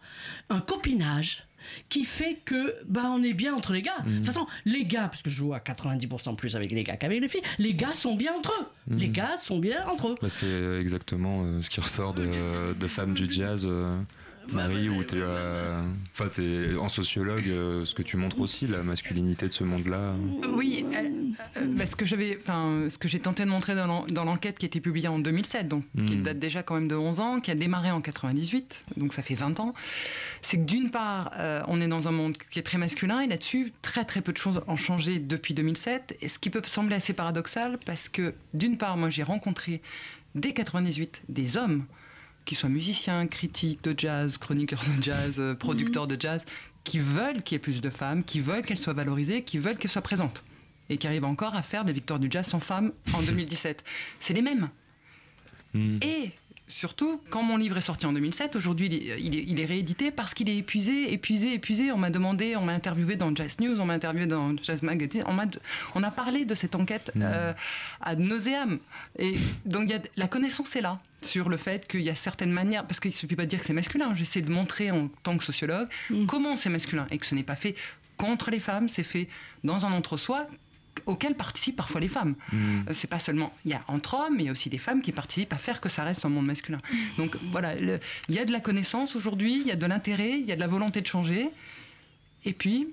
un 0.48 0.60
copinage 0.60 1.44
qui 1.88 2.04
fait 2.04 2.38
que 2.44 2.74
bah 2.86 3.04
on 3.06 3.22
est 3.22 3.32
bien 3.32 3.54
entre 3.54 3.72
les 3.72 3.82
gars. 3.82 3.92
De 4.06 4.16
toute 4.16 4.26
façon, 4.26 4.46
les 4.64 4.84
gars, 4.84 5.08
parce 5.08 5.22
que 5.22 5.30
je 5.30 5.36
joue 5.36 5.54
à 5.54 5.58
90% 5.58 6.36
plus 6.36 6.56
avec 6.56 6.70
les 6.72 6.84
gars 6.84 6.96
qu'avec 6.96 7.20
les 7.20 7.28
filles, 7.28 7.42
les 7.58 7.74
gars 7.74 7.92
sont 7.92 8.14
bien 8.16 8.32
entre 8.34 8.52
eux. 8.60 8.96
Les 8.96 9.08
gars 9.08 9.36
sont 9.38 9.58
bien 9.58 9.86
entre 9.88 10.08
eux. 10.08 10.16
Bah, 10.20 10.28
c'est 10.28 10.78
exactement 10.80 11.42
euh, 11.44 11.62
ce 11.62 11.70
qui 11.70 11.80
ressort 11.80 12.14
de, 12.14 12.74
de 12.74 12.86
Femmes 12.86 13.14
du 13.14 13.30
Jazz, 13.30 13.66
euh, 13.68 13.98
Marie, 14.52 14.88
où 14.88 15.02
tu 15.04 15.22
as. 15.22 15.82
Enfin, 16.12 16.28
c'est 16.30 16.74
en 16.76 16.88
sociologue 16.88 17.48
euh, 17.48 17.84
ce 17.84 17.94
que 17.94 18.02
tu 18.02 18.16
montres 18.16 18.40
aussi, 18.40 18.66
la 18.66 18.82
masculinité 18.82 19.48
de 19.48 19.52
ce 19.52 19.64
monde-là. 19.64 20.14
Oui, 20.54 20.84
euh, 20.94 20.98
euh, 21.56 21.66
bah, 21.76 21.86
ce 21.86 21.96
que 21.96 22.04
j'avais, 22.04 22.38
enfin, 22.40 22.86
ce 22.88 22.98
que 22.98 23.08
j'ai 23.08 23.20
tenté 23.20 23.44
de 23.44 23.50
montrer 23.50 23.74
dans 23.74 23.86
l'en- 23.86 24.06
dans 24.06 24.24
l'enquête 24.24 24.58
qui 24.58 24.66
a 24.66 24.68
été 24.68 24.80
publiée 24.80 25.08
en 25.08 25.18
2007, 25.18 25.68
donc 25.68 25.84
qui 26.06 26.16
Mm. 26.16 26.22
date 26.22 26.38
déjà 26.38 26.62
quand 26.62 26.74
même 26.74 26.88
de 26.88 26.94
11 26.96 27.20
ans, 27.20 27.40
qui 27.40 27.50
a 27.50 27.54
démarré 27.54 27.90
en 27.90 28.00
98, 28.00 28.84
donc 28.96 29.12
ça 29.14 29.22
fait 29.22 29.34
20 29.34 29.58
ans, 29.60 29.74
c'est 30.42 30.58
que 30.58 30.64
d'une 30.64 30.90
part, 30.90 31.32
euh, 31.38 31.62
on 31.68 31.80
est 31.80 31.88
dans 31.88 32.06
un 32.08 32.12
monde 32.12 32.36
qui 32.50 32.58
est 32.58 32.62
très 32.62 32.78
masculin 32.78 33.20
et 33.20 33.26
là-dessus, 33.26 33.72
très 33.82 34.04
très 34.04 34.20
peu 34.20 34.32
de 34.32 34.36
choses 34.38 34.60
ont 34.66 34.76
changé 34.76 35.18
depuis 35.18 35.54
2007, 35.54 36.16
et 36.20 36.28
ce 36.28 36.38
qui 36.38 36.50
peut 36.50 36.62
sembler 36.66 36.96
assez 36.96 37.12
paradoxal 37.12 37.78
parce 37.84 38.08
que 38.08 38.34
d'une 38.52 38.76
part, 38.78 38.96
moi 38.96 39.10
j'ai 39.10 39.22
rencontré 39.22 39.80
dès 40.34 40.52
98 40.52 41.22
des 41.28 41.56
hommes 41.56 41.84
qui 42.44 42.54
soient 42.54 42.68
musiciens, 42.68 43.26
critiques 43.26 43.82
de 43.84 43.94
jazz, 43.96 44.38
chroniqueurs 44.38 44.82
de 44.96 45.02
jazz, 45.02 45.34
euh, 45.38 45.54
producteurs 45.54 46.06
de 46.06 46.16
jazz, 46.20 46.44
qui 46.84 46.98
veulent 46.98 47.42
qu'il 47.42 47.54
y 47.54 47.56
ait 47.56 47.60
plus 47.60 47.80
de 47.80 47.90
femmes, 47.90 48.22
qui 48.24 48.40
veulent 48.40 48.62
qu'elles 48.62 48.78
soient 48.78 48.92
valorisées, 48.92 49.42
qui 49.42 49.58
veulent 49.58 49.76
qu'elles 49.78 49.90
soient 49.90 50.02
présentes. 50.02 50.42
Et 50.90 50.98
qui 50.98 51.06
arrivent 51.06 51.24
encore 51.24 51.54
à 51.54 51.62
faire 51.62 51.84
des 51.86 51.94
victoires 51.94 52.18
du 52.20 52.28
jazz 52.30 52.46
sans 52.46 52.60
femmes 52.60 52.92
en 53.14 53.22
2017. 53.26 53.82
C'est 54.20 54.34
les 54.34 54.42
mêmes. 54.42 54.68
Mm. 55.72 55.98
Et 56.02 56.30
surtout, 56.68 57.20
quand 57.30 57.42
mon 57.42 57.56
livre 57.56 57.76
est 57.78 57.82
sorti 57.82 58.04
en 58.06 58.12
2007, 58.12 58.54
aujourd'hui 58.56 58.86
il 58.86 58.94
est, 58.94 59.20
il 59.20 59.34
est- 59.34 59.44
il 59.46 59.60
est 59.60 59.64
réédité 59.64 60.10
parce 60.10 60.34
qu'il 60.34 60.48
est 60.50 60.56
épuisé, 60.58 61.12
épuisé, 61.12 61.54
épuisé. 61.54 61.90
On 61.92 61.96
m'a 61.98 62.10
demandé, 62.10 62.54
on 62.56 62.62
m'a 62.64 62.72
interviewé 62.72 63.16
dans 63.16 63.34
Jazz 63.34 63.56
News, 63.60 63.80
on 63.80 63.86
m'a 63.86 63.94
interviewé 63.94 64.26
dans 64.26 64.54
Jazz 64.62 64.82
Magazine, 64.82 65.24
on, 65.94 66.02
a 66.02 66.10
parlé 66.10 66.44
de 66.44 66.54
cette 66.54 66.74
enquête 66.74 67.12
euh, 67.16 67.52
ad 68.02 68.18
nauseam. 68.20 68.78
Et 69.18 69.34
donc 69.64 69.84
il 69.84 69.90
y 69.90 69.94
a, 69.94 70.00
la 70.16 70.28
connaissance 70.28 70.76
est 70.76 70.80
là 70.82 71.00
sur 71.26 71.48
le 71.48 71.56
fait 71.56 71.86
qu'il 71.88 72.02
y 72.02 72.10
a 72.10 72.14
certaines 72.14 72.50
manières, 72.52 72.86
parce 72.86 73.00
qu'il 73.00 73.10
ne 73.10 73.14
suffit 73.14 73.36
pas 73.36 73.44
de 73.44 73.50
dire 73.50 73.60
que 73.60 73.66
c'est 73.66 73.72
masculin, 73.72 74.14
j'essaie 74.14 74.42
de 74.42 74.50
montrer 74.50 74.90
en 74.90 75.08
tant 75.22 75.36
que 75.36 75.44
sociologue 75.44 75.88
comment 76.26 76.56
c'est 76.56 76.68
masculin 76.70 77.06
et 77.10 77.18
que 77.18 77.26
ce 77.26 77.34
n'est 77.34 77.42
pas 77.42 77.56
fait 77.56 77.74
contre 78.16 78.50
les 78.50 78.60
femmes, 78.60 78.88
c'est 78.88 79.02
fait 79.02 79.28
dans 79.64 79.86
un 79.86 79.92
entre-soi 79.92 80.46
auquel 81.06 81.34
participent 81.34 81.74
parfois 81.76 82.00
les 82.00 82.08
femmes. 82.08 82.36
Mm. 82.52 82.56
Euh, 82.88 82.94
C'est 82.94 83.08
pas 83.08 83.18
seulement, 83.18 83.52
il 83.64 83.72
y 83.72 83.74
a 83.74 83.82
entre 83.88 84.14
hommes, 84.14 84.36
mais 84.36 84.44
il 84.44 84.46
y 84.46 84.48
a 84.48 84.52
aussi 84.52 84.70
des 84.70 84.78
femmes 84.78 85.02
qui 85.02 85.10
participent 85.10 85.52
à 85.52 85.58
faire 85.58 85.80
que 85.80 85.88
ça 85.88 86.04
reste 86.04 86.24
un 86.24 86.28
monde 86.28 86.46
masculin. 86.46 86.78
Donc 87.18 87.36
voilà, 87.50 87.74
le- 87.74 87.98
il 88.28 88.36
y 88.36 88.38
a 88.38 88.44
de 88.44 88.52
la 88.52 88.60
connaissance 88.60 89.16
aujourd'hui, 89.16 89.60
il 89.60 89.66
y 89.66 89.72
a 89.72 89.76
de 89.76 89.86
l'intérêt, 89.86 90.38
il 90.38 90.46
y 90.46 90.52
a 90.52 90.54
de 90.54 90.60
la 90.60 90.68
volonté 90.68 91.00
de 91.00 91.06
changer. 91.06 91.48
Et 92.44 92.52
puis, 92.52 92.86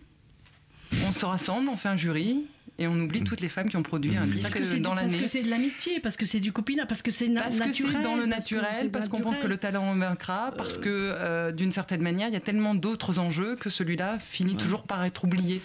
on 1.06 1.12
se 1.12 1.26
rassemble, 1.26 1.70
on 1.70 1.78
fait 1.78 1.90
un 1.90 1.96
jury 1.96 2.44
et 2.82 2.88
on 2.88 2.96
oublie 3.00 3.24
toutes 3.24 3.42
les 3.42 3.50
femmes 3.50 3.70
qui 3.70 3.78
ont 3.78 3.84
produit 3.84 4.16
un 4.18 4.22
Parce 4.22 4.30
disque 4.32 4.58
Parce 4.58 4.72
que 4.72 4.78
dans 4.80 4.90
parce 4.96 5.02
l'année. 5.12 5.22
que 5.22 5.28
c'est 5.28 5.44
de 5.44 5.50
l'amitié, 5.50 6.00
parce 6.00 6.18
que 6.18 6.26
c'est 6.26 6.40
du 6.40 6.52
copinage, 6.52 6.88
parce 6.88 7.02
que 7.02 7.12
c'est 7.12 7.28
na- 7.28 7.44
Parce 7.44 7.60
que 7.60 7.66
naturel. 7.68 7.92
c'est 7.96 8.02
dans 8.04 8.16
le 8.16 8.22
parce 8.28 8.30
naturel, 8.30 8.92
parce 8.92 9.08
qu'on 9.08 9.20
pense 9.22 9.38
que 9.38 9.48
naturel. 9.48 9.52
le 9.52 9.58
talent 9.58 9.96
vaincra, 9.96 10.54
parce 10.58 10.78
que 10.78 10.90
euh, 10.90 11.52
d'une 11.52 11.72
certaine 11.72 12.02
manière, 12.02 12.28
il 12.28 12.34
y 12.34 12.38
a 12.38 12.42
tellement 12.42 12.76
d'autres 12.76 13.20
enjeux 13.20 13.56
que 13.56 13.70
celui-là 13.70 14.20
finit 14.20 14.56
toujours 14.56 14.84
par 14.84 15.04
être 15.06 15.24
oublié. 15.24 15.62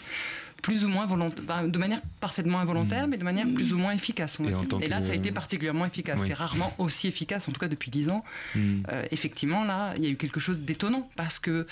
Plus 0.63 0.85
ou 0.85 0.89
moins 0.89 1.05
volontaire, 1.07 1.69
de 1.69 1.79
manière 1.79 2.01
parfaitement 2.19 2.59
involontaire, 2.59 3.07
mais 3.07 3.19
de 3.19 3.25
manière 3.25 3.47
plus 3.55 3.73
ou 3.75 3.79
moins 3.79 3.93
efficace. 3.93 4.39
on 4.41 4.49
Et 4.49 4.55
en 4.55 4.63
là, 4.63 4.99
que- 4.99 5.05
ça 5.05 5.13
a 5.13 5.15
été 5.15 5.31
particulièrement 5.31 5.85
efficace. 5.87 6.19
Oui. 6.21 6.27
C'est 6.29 6.35
rarement 6.35 6.73
aussi 6.79 7.07
efficace, 7.07 7.47
en 7.49 7.53
tout 7.53 7.61
cas 7.61 7.69
depuis 7.69 7.91
dix 7.91 8.09
ans. 8.09 8.25
Mm. 8.55 8.83
Euh, 8.91 9.05
effectivement, 9.13 9.65
là, 9.65 9.93
il 9.97 10.05
y 10.05 10.07
a 10.07 10.11
eu 10.11 10.17
quelque 10.17 10.41
chose 10.41 10.61
d'étonnant 10.61 11.09
parce 11.15 11.39
que 11.39 11.67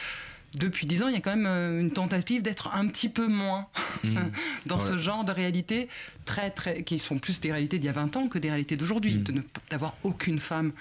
depuis 0.54 0.86
dix 0.86 1.02
ans, 1.02 1.08
il 1.08 1.14
y 1.14 1.16
a 1.16 1.20
quand 1.20 1.34
même 1.34 1.46
euh, 1.46 1.80
une 1.80 1.90
tentative 1.90 2.42
d'être 2.42 2.74
un 2.74 2.86
petit 2.88 3.08
peu 3.08 3.26
moins 3.26 3.66
Mm. 4.04 4.18
dans 4.66 4.80
ce 4.80 4.96
genre 4.98 5.24
de 5.24 5.32
réalités 5.32 5.88
très, 6.24 6.50
très, 6.50 6.82
qui 6.82 6.98
sont 6.98 7.18
plus 7.18 7.40
des 7.40 7.52
réalités 7.52 7.78
d'il 7.78 7.86
y 7.86 7.90
a 7.90 7.92
20 7.92 8.16
ans 8.16 8.28
que 8.28 8.38
des 8.38 8.50
réalités 8.50 8.76
d'aujourd'hui. 8.76 9.18
Mm. 9.18 9.22
De 9.22 9.32
ne 9.32 9.40
d'avoir 9.70 9.94
aucune 10.02 10.38
femme. 10.38 10.72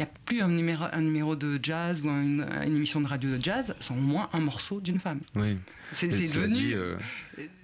Il 0.00 0.04
n'y 0.04 0.08
a 0.08 0.12
plus 0.24 0.40
un 0.40 0.48
numéro, 0.48 0.84
un 0.90 1.00
numéro 1.02 1.36
de 1.36 1.60
jazz 1.62 2.00
ou 2.02 2.08
un- 2.08 2.22
une, 2.22 2.46
une 2.66 2.76
émission 2.76 3.02
de 3.02 3.06
radio 3.06 3.36
de 3.36 3.42
jazz 3.42 3.74
sans 3.80 3.94
au 3.98 4.00
moins 4.00 4.30
un 4.32 4.40
morceau 4.40 4.80
d'une 4.80 4.98
femme. 4.98 5.20
Oui. 5.34 5.58
C'est 5.92 6.06
devenu. 6.08 6.54
dit, 6.54 6.72
euh, 6.72 6.96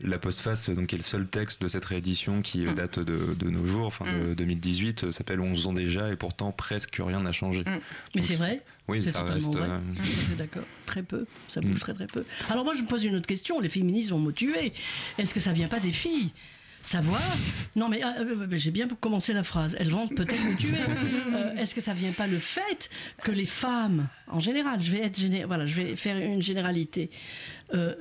la 0.02 0.18
postface, 0.18 0.68
donc, 0.68 0.88
qui 0.88 0.96
est 0.96 0.98
le 0.98 1.04
seul 1.04 1.26
texte 1.28 1.62
de 1.62 1.68
cette 1.68 1.84
réédition 1.86 2.42
qui 2.42 2.66
euh, 2.66 2.72
Mm. 2.72 2.74
date 2.74 2.98
de, 2.98 3.16
de 3.34 3.48
nos 3.48 3.64
jours, 3.64 3.86
enfin 3.86 4.04
de 4.04 4.32
Mm. 4.32 4.34
2018, 4.34 5.04
euh, 5.04 5.12
s'appelle 5.12 5.40
11 5.40 5.66
ans 5.66 5.72
déjà, 5.72 6.10
et 6.12 6.16
pourtant 6.16 6.52
presque 6.52 6.96
rien 7.00 7.22
n'a 7.22 7.32
changé. 7.32 7.60
Mm. 7.60 7.64
Mais 8.14 8.20
Donc, 8.20 8.24
c'est 8.24 8.34
vrai. 8.34 8.62
Oui, 8.88 9.00
C'est 9.00 9.12
ça 9.12 9.20
totalement 9.20 9.48
reste. 9.50 9.58
vrai. 9.58 9.68
euh, 9.70 10.04
suis 10.04 10.34
d'accord. 10.36 10.64
Très 10.84 11.02
peu. 11.04 11.24
Ça 11.48 11.62
bouge 11.62 11.76
Mm. 11.76 11.78
très 11.78 11.94
très 11.94 12.06
peu. 12.06 12.24
Alors 12.50 12.64
moi 12.64 12.74
je 12.74 12.82
me 12.82 12.86
pose 12.86 13.02
une 13.04 13.14
autre 13.16 13.26
question. 13.26 13.60
Les 13.60 13.68
féministes 13.70 14.10
vont 14.10 14.18
me 14.18 14.32
tuer. 14.32 14.72
Est-ce 15.16 15.32
que 15.32 15.40
ça 15.40 15.52
vient 15.52 15.68
pas 15.68 15.80
des 15.80 15.92
filles? 15.92 16.32
Savoir. 16.86 17.20
Non, 17.74 17.88
mais 17.88 18.02
euh, 18.04 18.08
euh, 18.20 18.46
j'ai 18.52 18.70
bien 18.70 18.88
commencé 18.88 19.32
la 19.32 19.42
phrase. 19.42 19.76
Elles 19.78 19.90
vont 19.90 20.08
peut-être 20.08 20.44
me 20.44 20.56
tuer. 20.56 20.76
Euh, 21.36 21.54
Est-ce 21.56 21.74
que 21.74 21.80
ça 21.80 21.92
vient 21.92 22.12
pas 22.12 22.26
le 22.26 22.38
fait 22.38 22.88
que 23.22 23.30
les 23.32 23.44
femmes, 23.46 24.08
en 24.28 24.40
général, 24.40 24.80
je 24.80 24.90
vais 24.92 25.00
être 25.02 25.18
géné- 25.18 25.44
voilà, 25.44 25.66
je 25.66 25.74
vais 25.74 25.96
faire 25.96 26.16
une 26.16 26.40
généralité, 26.40 27.10
euh, 27.74 27.94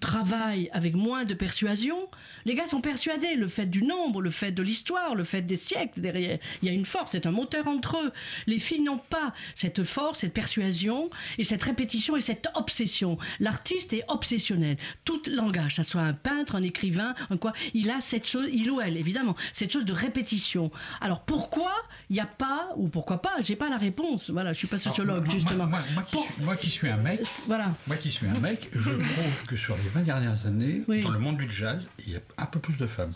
travaillent 0.00 0.68
avec 0.72 0.94
moins 0.94 1.24
de 1.24 1.34
persuasion. 1.34 1.96
Les 2.44 2.54
gars 2.54 2.66
sont 2.66 2.80
persuadés, 2.80 3.34
le 3.34 3.48
fait 3.48 3.66
du 3.66 3.82
nombre, 3.82 4.22
le 4.22 4.30
fait 4.30 4.52
de 4.52 4.62
l'histoire, 4.62 5.14
le 5.14 5.24
fait 5.24 5.42
des 5.42 5.56
siècles 5.56 6.00
derrière. 6.00 6.38
Il 6.62 6.68
y 6.68 6.70
a 6.70 6.74
une 6.74 6.86
force, 6.86 7.12
c'est 7.12 7.26
un 7.26 7.30
moteur 7.32 7.66
entre 7.68 7.96
eux. 8.02 8.12
Les 8.46 8.58
filles 8.58 8.80
n'ont 8.80 8.98
pas 8.98 9.34
cette 9.54 9.84
force, 9.84 10.20
cette 10.20 10.32
persuasion 10.34 11.10
et 11.38 11.44
cette 11.44 11.62
répétition 11.62 12.16
et 12.16 12.20
cette 12.20 12.48
obsession. 12.54 13.18
L'artiste 13.40 13.92
est 13.92 14.04
obsessionnel. 14.08 14.76
Tout 15.04 15.20
langage, 15.26 15.76
ça 15.76 15.84
soit 15.84 16.00
un 16.02 16.12
peintre, 16.14 16.54
un 16.54 16.62
écrivain, 16.62 17.14
un 17.30 17.36
quoi, 17.36 17.52
il 17.74 17.90
a 17.90 18.00
cette 18.00 18.26
chose, 18.26 18.48
il 18.52 18.70
ou 18.70 18.80
elle 18.80 18.96
évidemment, 18.96 19.36
cette 19.52 19.72
chose 19.72 19.84
de 19.84 19.92
répétition. 19.92 20.70
Alors 21.00 21.20
pourquoi 21.24 21.72
il 22.08 22.14
n'y 22.14 22.20
a 22.20 22.26
pas, 22.26 22.70
ou 22.76 22.88
pourquoi 22.88 23.22
pas, 23.22 23.32
j'ai 23.40 23.56
pas 23.56 23.68
la 23.68 23.76
réponse. 23.78 24.30
Voilà, 24.30 24.52
je 24.52 24.58
suis 24.58 24.66
pas 24.68 24.78
sociologue 24.78 25.24
Moi- 25.26 25.34
justement. 25.34 25.66
Moi, 25.66 25.80
moi 25.94 26.02
qui 26.04 26.18
suis, 26.18 26.42
moi 26.42 26.56
qui 26.56 26.70
suis 26.70 26.88
un 26.88 26.96
mec, 26.96 27.20
Voilà. 27.46 27.74
moi 27.86 27.96
qui 27.96 28.10
suis 28.10 28.26
un 28.26 28.38
mec, 28.40 28.68
je 28.72 28.90
trouve 28.90 29.44
que 29.46 29.56
sur 29.56 29.76
les 29.82 29.88
20 29.88 30.02
dernières 30.02 30.46
années, 30.46 30.82
Oui. 30.88 31.02
dans 31.02 31.10
le 31.10 31.18
monde 31.18 31.36
du 31.38 31.50
jazz, 31.50 31.88
il 32.06 32.12
y 32.12 32.16
a 32.16 32.20
un 32.38 32.46
peu 32.46 32.58
plus 32.60 32.76
de 32.76 32.86
femmes. 32.86 33.12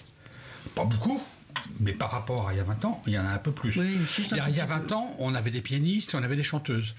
Pas 0.74 0.84
beaucoup, 0.84 1.20
mais 1.80 1.92
par 1.92 2.10
rapport 2.10 2.48
à 2.48 2.52
il 2.54 2.56
y 2.56 2.60
a 2.60 2.64
20 2.64 2.84
ans, 2.84 3.02
il 3.06 3.12
y 3.12 3.18
en 3.18 3.24
a 3.24 3.30
un 3.30 3.38
peu 3.38 3.52
plus. 3.52 3.76
Oui, 3.78 3.96
juste 4.14 4.32
un 4.32 4.36
il, 4.36 4.38
y 4.38 4.40
a, 4.40 4.44
tout 4.44 4.50
il 4.50 4.56
y 4.56 4.60
a 4.60 4.64
petit 4.66 4.74
peu. 4.74 4.80
20 4.88 4.92
ans, 4.92 5.16
on 5.18 5.34
avait 5.34 5.50
des 5.50 5.60
pianistes, 5.60 6.14
on 6.14 6.22
avait 6.22 6.36
des 6.36 6.42
chanteuses. 6.42 6.94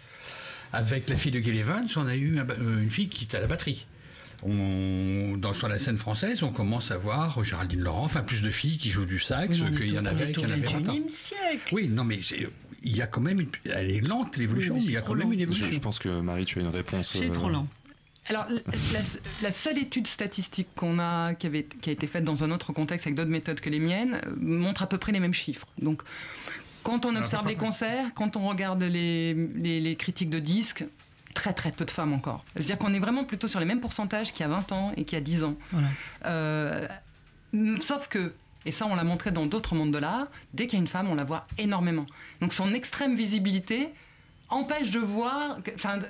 Avec 0.74 1.10
la 1.10 1.16
fille 1.16 1.32
de 1.32 1.40
Gil 1.40 1.56
Evans, 1.58 1.88
on 1.96 2.06
a 2.06 2.16
eu 2.16 2.38
euh, 2.40 2.82
une 2.82 2.90
fille 2.90 3.08
qui 3.08 3.24
était 3.26 3.38
à 3.38 3.42
la 3.42 3.48
batterie. 3.48 3.86
On, 4.44 5.38
dans, 5.38 5.54
sur 5.54 5.68
la 5.68 5.78
scène 5.78 5.98
française, 5.98 6.44
on 6.44 6.52
commence 6.52 6.92
à 6.92 6.98
voir 6.98 7.42
Géraldine 7.44 7.80
Laurent, 7.82 8.04
enfin 8.04 8.22
plus 8.22 8.42
de 8.42 8.50
filles 8.50 8.78
qui 8.78 8.90
jouent 8.90 9.06
du 9.06 9.20
sax 9.20 9.58
qu'il 9.58 9.92
y 9.94 9.98
en 9.98 10.06
avait, 10.06 10.32
qu'il 10.32 10.44
au 10.46 10.48
y 10.48 10.52
en 10.52 10.54
avait 10.54 10.68
20 10.68 10.90
ans. 10.90 10.94
21e 10.96 11.10
siècle. 11.10 11.70
Oui, 11.72 11.88
non, 11.88 12.04
mais 12.04 12.20
il 12.84 12.96
y 12.96 13.02
a 13.02 13.08
quand 13.08 13.22
même 13.22 13.40
une, 13.40 13.48
elle 13.66 13.90
est 13.90 14.02
lente 14.02 14.38
l'évolution, 14.38 14.76
Oui, 14.76 14.80
mais 14.82 14.86
mais 14.86 14.92
il 14.92 14.94
y 14.94 14.98
a 14.98 15.00
c'est 15.00 15.06
quand 15.08 15.16
même 15.16 15.32
une 15.32 15.40
Je, 15.40 15.44
évolution. 15.44 15.72
je 15.72 15.80
pense 15.80 15.98
que 16.00 16.20
Marie, 16.22 16.46
tu 16.46 16.60
as 16.60 16.62
une 16.62 16.68
réponse. 16.68 17.14
C'est 17.14 17.30
euh, 17.30 17.34
trop 17.34 17.50
lent. 17.50 17.68
Alors, 18.28 18.46
la, 19.44 19.52
seule 19.52 19.78
étude 19.78 20.08
statistique 20.08 20.68
qu'on 20.76 20.98
a, 21.00 21.34
qui, 21.36 21.46
avait, 21.48 21.64
qui 21.64 21.90
a 21.90 21.94
été 21.94 22.08
faite 22.08 22.24
dans 22.24 22.44
un 22.44 22.52
autre 22.52 22.74
contexte 22.74 23.06
avec 23.06 23.16
d'autres 23.16 23.30
méthodes 23.30 23.60
que 23.60 23.70
les 23.70 23.80
miennes, 23.80 24.20
euh, 24.26 24.32
montre 24.38 24.82
à 24.84 24.88
peu 24.88 24.98
près 24.98 25.12
les 25.12 25.20
mêmes 25.20 25.34
chiffres. 25.34 25.68
Donc, 25.80 26.02
quand 26.84 27.06
on 27.06 27.16
Ah, 27.16 27.20
observe 27.20 27.48
les 27.48 27.56
concerts, 27.56 28.08
quand 28.16 28.36
on 28.36 28.48
regarde 28.48 28.82
les, 28.84 29.34
les- 29.34 29.80
les 29.80 29.96
critiques 29.96 30.30
de 30.32 30.40
disques, 30.40 30.86
très 31.36 31.54
très 31.54 31.72
peu 31.72 31.86
de 31.86 31.92
femmes 31.92 32.14
encore. 32.14 32.44
C'est-à-dire 32.56 32.78
qu'on 32.78 32.94
est 32.94 33.00
vraiment 33.00 33.26
plutôt 33.26 33.48
sur 33.48 33.60
les 33.60 33.66
mêmes 33.66 33.82
pourcentages 33.82 34.32
qu'il 34.34 34.42
y 34.42 34.44
a 34.44 34.48
20 34.50 34.72
ans 34.72 34.92
et 34.98 35.04
qu'il 35.04 35.18
y 35.18 35.22
a 35.22 35.24
10 35.24 35.44
ans. 35.44 35.56
Voilà. 35.72 35.88
Euh, 36.26 36.88
sauf 37.82 38.08
que, 38.08 38.34
et 38.66 38.72
ça 38.72 38.86
on 38.88 38.96
l'a 38.96 39.04
montré 39.04 39.32
dans 39.32 39.46
d'autres 39.46 39.76
mondes 39.76 39.92
de 39.92 39.98
l'art, 39.98 40.28
dès 40.54 40.66
qu'il 40.68 40.78
y 40.78 40.80
a 40.80 40.82
une 40.82 40.88
femme, 40.88 41.10
on 41.10 41.16
la 41.16 41.24
voit 41.26 41.46
énormément. 41.58 42.06
Donc 42.42 42.54
son 42.54 42.74
extrême 42.74 43.16
visibilité 43.16 43.90
empêche 44.50 44.92
de 44.92 45.00
voir. 45.00 45.58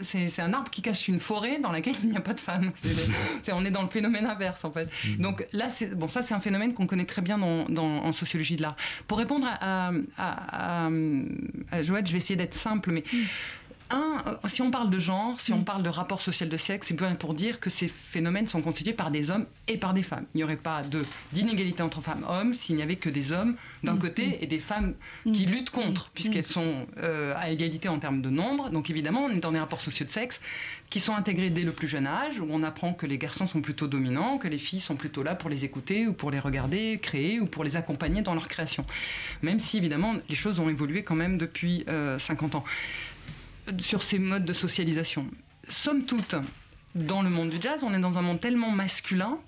c'est 0.02 0.42
un- 0.42 0.54
arbre 0.54 0.70
qui 0.70 0.82
cache 0.82 1.08
une 1.08 1.20
forêt 1.20 1.60
dans 1.60 1.72
laquelle 1.72 1.96
il 2.04 2.10
n'y 2.10 2.18
a 2.18 2.22
pas 2.22 2.34
de 2.34 2.40
femme. 2.40 2.72
On 3.54 3.66
est 3.66 3.72
dans 3.72 3.82
le 3.84 3.88
phénomène 3.90 4.26
inverse 4.26 4.66
en 4.66 4.72
fait. 4.72 4.90
Donc 5.20 5.46
là, 5.54 5.70
c'est- 5.70 5.96
bon, 5.96 6.08
ça 6.08 6.22
c'est 6.22 6.34
un 6.34 6.40
phénomène 6.40 6.74
qu'on 6.74 6.88
connaît 6.88 7.06
très 7.06 7.22
bien 7.22 7.38
dans, 7.38 7.66
dans- 7.66 8.04
en 8.04 8.12
sociologie 8.12 8.56
de 8.58 8.62
l'art. 8.62 8.76
Pour 9.08 9.18
répondre 9.18 9.48
à, 9.48 9.88
à, 9.88 9.92
à, 10.18 10.86
à- 10.86 10.90
à 11.72 11.84
Joël, 11.84 12.06
je 12.06 12.12
vais 12.12 12.18
essayer 12.18 12.36
d'être 12.36 12.54
simple, 12.56 12.92
mais 12.92 13.04
un, 13.90 14.24
euh, 14.28 14.48
si 14.48 14.62
on 14.62 14.72
parle 14.72 14.90
de 14.90 15.00
genre, 15.00 15.40
si 15.40 15.54
on 15.54 15.64
parle 15.64 15.84
de 15.84 15.90
rapport 15.90 16.22
social 16.22 16.50
de 16.50 16.58
sexe, 16.58 16.88
c'est 16.88 16.96
bien 16.96 17.14
pour 17.16 17.34
dire 17.34 17.60
que 17.60 17.70
ces 17.70 17.88
phénomènes 17.88 18.48
sont 18.48 18.62
constitués 18.62 18.94
par 18.94 19.12
des 19.12 19.30
hommes 19.30 19.46
et 19.68 19.78
par 19.78 19.94
des 19.94 20.04
femmes. 20.04 20.26
Il 20.34 20.38
n'y 20.38 20.44
aurait 20.44 20.56
pas 20.56 20.84
d'inégalité 21.32 21.84
entre 21.84 22.02
femmes 22.02 22.26
et 22.28 22.32
hommes 22.32 22.54
s'il 22.54 22.76
n'y 22.76 22.82
avait 22.82 22.96
que 22.96 23.10
des 23.10 23.32
hommes 23.32 23.56
d'un 23.84 23.98
côté 23.98 24.40
et 24.42 24.48
des 24.48 24.60
femmes 24.60 24.96
qui 25.24 25.46
luttent 25.46 25.70
contre, 25.70 26.10
puisqu'elles 26.10 26.44
sont 26.44 26.88
euh, 26.98 27.34
à 27.38 27.50
égalité 27.50 27.88
en 27.88 28.00
termes 28.00 28.22
de 28.22 28.30
nombre. 28.30 28.70
Donc 28.70 28.90
évidemment, 28.90 29.26
on 29.26 29.30
est 29.30 29.40
dans 29.40 29.52
des 29.52 29.60
rapports 29.60 29.82
sociaux 29.82 30.06
de 30.06 30.12
sexe 30.12 30.40
qui 30.90 31.00
sont 31.00 31.16
intégrés 31.16 31.50
dès 31.50 31.64
le 31.64 31.72
plus 31.72 31.88
jeune 31.88 32.08
âge, 32.08 32.40
où 32.40 32.48
on 32.50 32.64
apprend 32.64 32.94
que 32.94 33.06
les 33.06 33.18
garçons 33.18 33.48
sont 33.48 33.62
plutôt 33.62 33.88
dominants, 33.88 34.38
que 34.38 34.48
les 34.48 34.60
filles 34.60 34.80
sont 34.80 34.96
plutôt 34.96 35.24
là 35.24 35.36
pour 35.36 35.50
les 35.50 35.66
écouter 35.66 36.08
ou 36.08 36.14
pour 36.14 36.32
les 36.32 36.40
regarder, 36.40 37.00
créer 37.02 37.40
ou 37.40 37.48
pour 37.48 37.64
les 37.64 37.76
accompagner 37.76 38.22
dans 38.22 38.34
leur 38.34 38.48
création. 38.48 38.86
Même 39.42 39.60
si 39.60 39.78
évidemment 39.78 40.14
les 40.30 40.36
choses 40.36 40.60
ont 40.60 40.70
évolué 40.70 41.04
quand 41.04 41.16
même 41.16 41.38
depuis 41.38 41.84
euh, 41.90 42.20
50 42.20 42.56
ans 42.56 42.64
sur 43.80 44.02
ces 44.02 44.20
modes 44.20 44.46
de 44.46 44.54
socialisation. 44.54 45.28
Somme 45.68 46.06
toute, 46.06 46.36
dans 46.94 47.22
le 47.22 47.30
monde 47.30 47.50
du 47.50 47.58
jazz, 47.62 47.84
on 47.84 47.94
est 47.94 48.00
dans 48.00 48.18
un 48.18 48.22
monde 48.22 48.40
tellement 48.40 48.72
masculin 48.72 49.40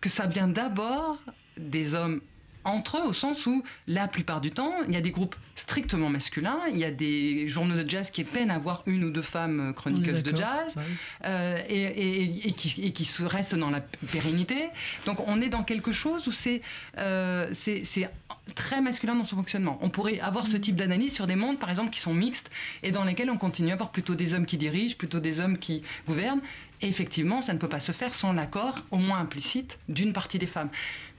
que 0.00 0.08
ça 0.08 0.26
vient 0.26 0.48
d'abord 0.48 1.18
des 1.56 1.94
hommes 1.94 2.20
entre 2.64 2.98
eux, 2.98 3.06
au 3.08 3.12
sens 3.12 3.46
où 3.46 3.62
la 3.86 4.08
plupart 4.08 4.40
du 4.40 4.50
temps, 4.50 4.72
il 4.88 4.94
y 4.94 4.96
a 4.96 5.00
des 5.00 5.10
groupes 5.10 5.36
strictement 5.56 6.08
masculins, 6.10 6.58
il 6.70 6.78
y 6.78 6.84
a 6.84 6.90
des 6.90 7.48
journaux 7.48 7.74
de 7.82 7.88
jazz 7.88 8.10
qui 8.10 8.24
peinent 8.24 8.50
à 8.50 8.54
avoir 8.56 8.82
une 8.86 9.04
ou 9.04 9.10
deux 9.10 9.22
femmes 9.22 9.70
euh, 9.70 9.72
chroniqueuses 9.72 10.22
de 10.22 10.30
jazz, 10.36 10.74
euh, 11.24 11.56
et, 11.68 11.82
et- 11.84 12.48
et 12.48 12.52
qui, 12.52 12.82
et 12.82 12.92
qui 12.92 13.04
se 13.04 13.22
restent 13.22 13.54
dans 13.56 13.70
la 13.70 13.80
pérennité. 13.80 14.68
Donc 15.06 15.18
on 15.26 15.40
est 15.40 15.48
dans 15.48 15.62
quelque 15.64 15.92
chose 15.92 16.26
où 16.28 16.32
c'est 16.32 16.60
euh, 16.98 17.48
c'est 17.54 18.10
très 18.54 18.80
masculin 18.80 19.14
dans 19.14 19.24
son 19.24 19.36
fonctionnement. 19.36 19.78
On 19.82 19.90
pourrait 19.90 20.20
avoir 20.20 20.46
ce 20.46 20.56
type 20.56 20.76
d'analyse 20.76 21.12
sur 21.14 21.26
des 21.26 21.36
mondes, 21.36 21.58
par 21.58 21.68
exemple, 21.70 21.90
qui 21.90 22.00
sont 22.00 22.14
mixtes 22.14 22.50
et 22.82 22.90
dans 22.92 23.04
lesquels 23.04 23.30
on 23.30 23.36
continue 23.36 23.70
à 23.70 23.74
avoir 23.74 23.90
plutôt 23.90 24.14
des 24.14 24.32
hommes 24.34 24.46
qui 24.46 24.56
dirigent, 24.56 24.96
plutôt 24.96 25.20
des 25.20 25.38
hommes 25.40 25.58
qui 25.58 25.82
gouvernent. 26.06 26.40
Effectivement, 26.80 27.42
ça 27.42 27.52
ne 27.52 27.58
peut 27.58 27.68
pas 27.68 27.80
se 27.80 27.92
faire 27.92 28.14
sans 28.14 28.32
l'accord, 28.32 28.78
au 28.90 28.98
moins 28.98 29.18
implicite, 29.18 29.78
d'une 29.88 30.12
partie 30.12 30.38
des 30.38 30.46
femmes. 30.46 30.70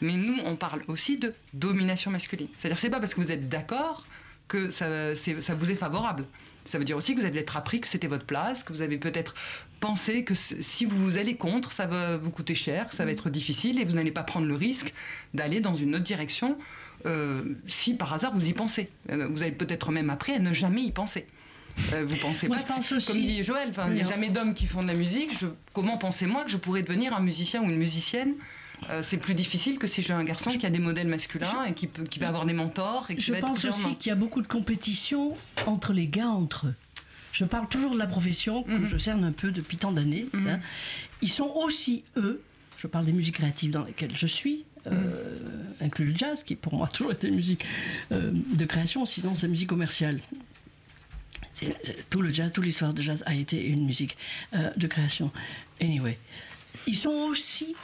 Mais 0.02 0.13
nous, 0.13 0.38
on 0.45 0.56
parle 0.56 0.82
aussi 0.88 1.17
de 1.17 1.34
domination 1.54 2.12
masculine. 2.12 2.48
C'est-à-dire, 2.58 2.80
c'est 2.80 2.89
pas 2.89 3.00
parce 3.00 3.13
que 3.13 3.19
vous 3.19 3.32
êtes 3.32 3.50
d'accord 3.50 4.06
que 4.48 4.72
ça, 4.72 4.88
vous 5.56 5.72
est 5.72 5.76
favorable. 5.76 6.26
Ça 6.65 6.78
veut 6.78 6.86
dire 6.86 6.98
aussi 6.98 7.13
que 7.13 7.19
vous 7.19 7.26
avez 7.26 7.34
peut-être 7.34 7.58
appris 7.58 7.82
que 7.82 7.88
c'était 7.88 8.08
votre 8.08 8.26
place, 8.26 8.63
que 8.63 8.72
vous 8.72 8.82
avez 8.82 8.98
peut-être 8.98 9.34
pensé 9.80 10.24
que 10.24 10.34
si 10.36 10.86
vous 10.86 11.17
allez 11.17 11.36
contre, 11.36 11.72
ça 11.72 11.88
va 11.88 12.17
vous 12.17 12.32
coûter 12.32 12.56
cher, 12.56 12.91
ça 12.91 13.06
va 13.06 13.12
être 13.12 13.30
difficile 13.30 13.80
et 13.80 13.86
vous 13.86 13.93
n'allez 13.93 14.12
pas 14.12 14.24
prendre 14.24 14.45
le 14.45 14.56
risque 14.56 14.93
d'aller 15.34 15.62
dans 15.62 15.74
une 15.74 15.95
autre 15.95 16.04
direction 16.04 16.58
euh, 17.06 17.43
si 17.67 17.95
par 17.95 18.13
hasard 18.13 18.34
vous 18.36 18.48
y 18.48 18.54
pensez. 18.54 18.89
Euh, 19.10 19.28
vous 19.32 19.41
avez 19.41 19.52
peut-être 19.52 19.91
même 19.91 20.10
appris 20.10 20.34
à 20.34 20.39
ne 20.39 20.54
jamais 20.54 20.82
y 20.82 20.91
penser. 20.91 21.28
Euh, 21.94 22.06
vous 22.06 22.15
pensez 22.18 22.48
Moi, 22.48 22.58
pas, 22.58 22.63
je 22.82 22.89
pense 22.89 23.06
comme 23.06 23.18
dit 23.18 23.44
Joël, 23.44 23.72
il 23.88 23.94
n'y 23.94 24.02
a 24.02 24.04
Oui, 24.04 24.10
jamais 24.10 24.30
d'hommes 24.30 24.54
qui 24.54 24.68
font 24.68 24.82
de 24.82 24.88
la 24.88 24.94
musique. 24.94 25.38
Je- 25.39 25.48
comment 25.74 25.98
pensez-moi 25.98 26.44
que 26.46 26.52
je 26.52 26.58
pourrais 26.58 26.84
devenir 26.84 27.13
un 27.13 27.20
musicien 27.22 27.62
ou 27.62 27.65
une 27.65 27.78
musicienne? 27.78 28.34
Euh, 28.89 29.02
c'est 29.04 29.18
plus 29.18 29.36
difficile 29.36 29.78
que 29.78 29.88
si 29.88 30.02
j'ai 30.02 30.13
un 30.13 30.24
garçon 30.24 30.52
qui 30.52 30.65
a 30.65 30.70
des 30.70 30.80
modèles 30.80 31.08
masculins 31.10 31.65
et 31.68 31.74
qui, 31.74 31.88
peut, 31.88 32.04
qui 32.04 32.20
va 32.20 32.30
avoir 32.30 32.46
des 32.46 32.54
mentors 32.54 33.08
et 33.10 33.15
qui 33.15 33.22
Je 33.22 33.34
va 33.34 33.39
pense 33.39 33.65
aussi 33.65 33.96
qu'il 33.98 34.10
y 34.10 34.13
a 34.13 34.15
beaucoup 34.15 34.42
de 34.42 34.48
compétition 34.48 35.36
entre 35.65 35.92
les 35.92 36.08
gars 36.08 36.30
entre 36.30 36.68
eux. 36.68 36.76
Je 37.34 37.44
parle 37.46 37.68
toujours 37.68 37.92
de 37.94 37.98
la 38.00 38.08
profession 38.08 38.63
que 38.63 38.72
Mhm. 38.72 38.86
je 38.89 38.98
cerne 38.98 39.24
un 39.24 39.32
peu 39.34 39.52
depuis 39.52 39.78
tant 39.78 39.92
d'années. 39.92 40.28
hein. 40.34 40.60
Ils 41.22 41.30
sont 41.30 41.52
aussi 41.56 42.04
eux. 42.18 42.42
Je 42.78 42.88
parle 42.88 43.06
des 43.06 43.12
musiques 43.12 43.36
créatives 43.36 43.72
dans 43.72 43.84
lesquelles 43.84 44.15
je 44.15 44.26
suis, 44.28 44.63
euh, 44.88 44.92
Mhm. 44.92 45.86
inclus 45.86 46.06
le 46.06 46.18
jazz, 46.18 46.44
qui 46.44 46.56
pour 46.56 46.74
moi 46.74 46.88
a 46.88 46.89
toujours 46.89 47.12
été 47.12 47.28
une 47.28 47.36
musique 47.36 47.65
euh, 48.13 48.32
de 48.34 48.65
création, 48.65 49.06
sinon 49.06 49.36
c'est 49.36 49.50
musique 49.50 49.68
commerciale. 49.70 50.22
Tout 52.10 52.22
le 52.22 52.32
jazz, 52.32 52.52
toute 52.52 52.65
l'histoire 52.65 52.93
de 52.93 53.02
jazz 53.02 53.24
a 53.26 53.34
été 53.34 53.65
une 53.65 53.86
musique 53.86 54.17
euh, 54.56 54.72
de 54.76 54.88
création. 54.88 55.32
Anyway, 55.82 56.17
ils 56.88 56.95
sont 56.95 57.10
aussi 57.10 57.76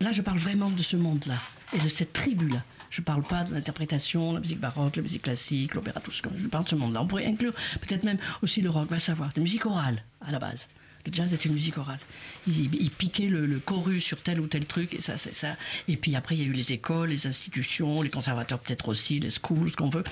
Là, 0.00 0.12
je 0.12 0.22
parle 0.22 0.38
vraiment 0.38 0.70
de 0.70 0.82
ce 0.82 0.96
monde-là 0.96 1.38
et 1.72 1.78
de 1.78 1.88
cette 1.88 2.12
tribu-là. 2.12 2.62
Je 2.90 3.00
ne 3.00 3.04
parle 3.04 3.22
pas 3.22 3.44
de 3.44 3.54
l'interprétation, 3.54 4.34
la 4.34 4.40
musique 4.40 4.60
baroque, 4.60 4.96
la 4.96 5.02
musique 5.02 5.22
classique, 5.22 5.74
l'opéra, 5.74 6.00
tout 6.00 6.10
ce 6.10 6.22
que 6.22 6.28
je 6.36 6.46
parle 6.46 6.64
de 6.64 6.68
ce 6.68 6.74
monde-là. 6.74 7.02
On 7.02 7.06
pourrait 7.06 7.26
inclure 7.26 7.52
peut-être 7.80 8.04
même 8.04 8.18
aussi 8.42 8.60
le 8.60 8.70
rock, 8.70 8.90
va 8.90 8.98
savoir, 8.98 9.32
de 9.32 9.40
musique 9.40 9.66
orale 9.66 10.04
à 10.20 10.30
la 10.30 10.38
base. 10.38 10.68
Le 11.06 11.12
jazz 11.12 11.32
est 11.34 11.44
une 11.44 11.52
musique 11.52 11.78
orale. 11.78 11.98
Il, 12.46 12.74
il 12.74 12.90
piquait 12.90 13.26
le, 13.26 13.46
le 13.46 13.58
chorus 13.58 14.02
sur 14.02 14.22
tel 14.22 14.40
ou 14.40 14.46
tel 14.46 14.64
truc, 14.64 14.94
et 14.94 15.00
ça, 15.00 15.16
c'est 15.16 15.34
ça. 15.34 15.56
Et 15.88 15.96
puis 15.96 16.16
après, 16.16 16.34
il 16.34 16.42
y 16.42 16.44
a 16.44 16.48
eu 16.48 16.52
les 16.52 16.72
écoles, 16.72 17.10
les 17.10 17.26
institutions, 17.26 18.02
les 18.02 18.10
conservateurs 18.10 18.58
peut-être 18.58 18.88
aussi, 18.88 19.20
les 19.20 19.30
schools, 19.30 19.70
ce 19.70 19.76
qu'on 19.76 19.90
veut. 19.90 20.04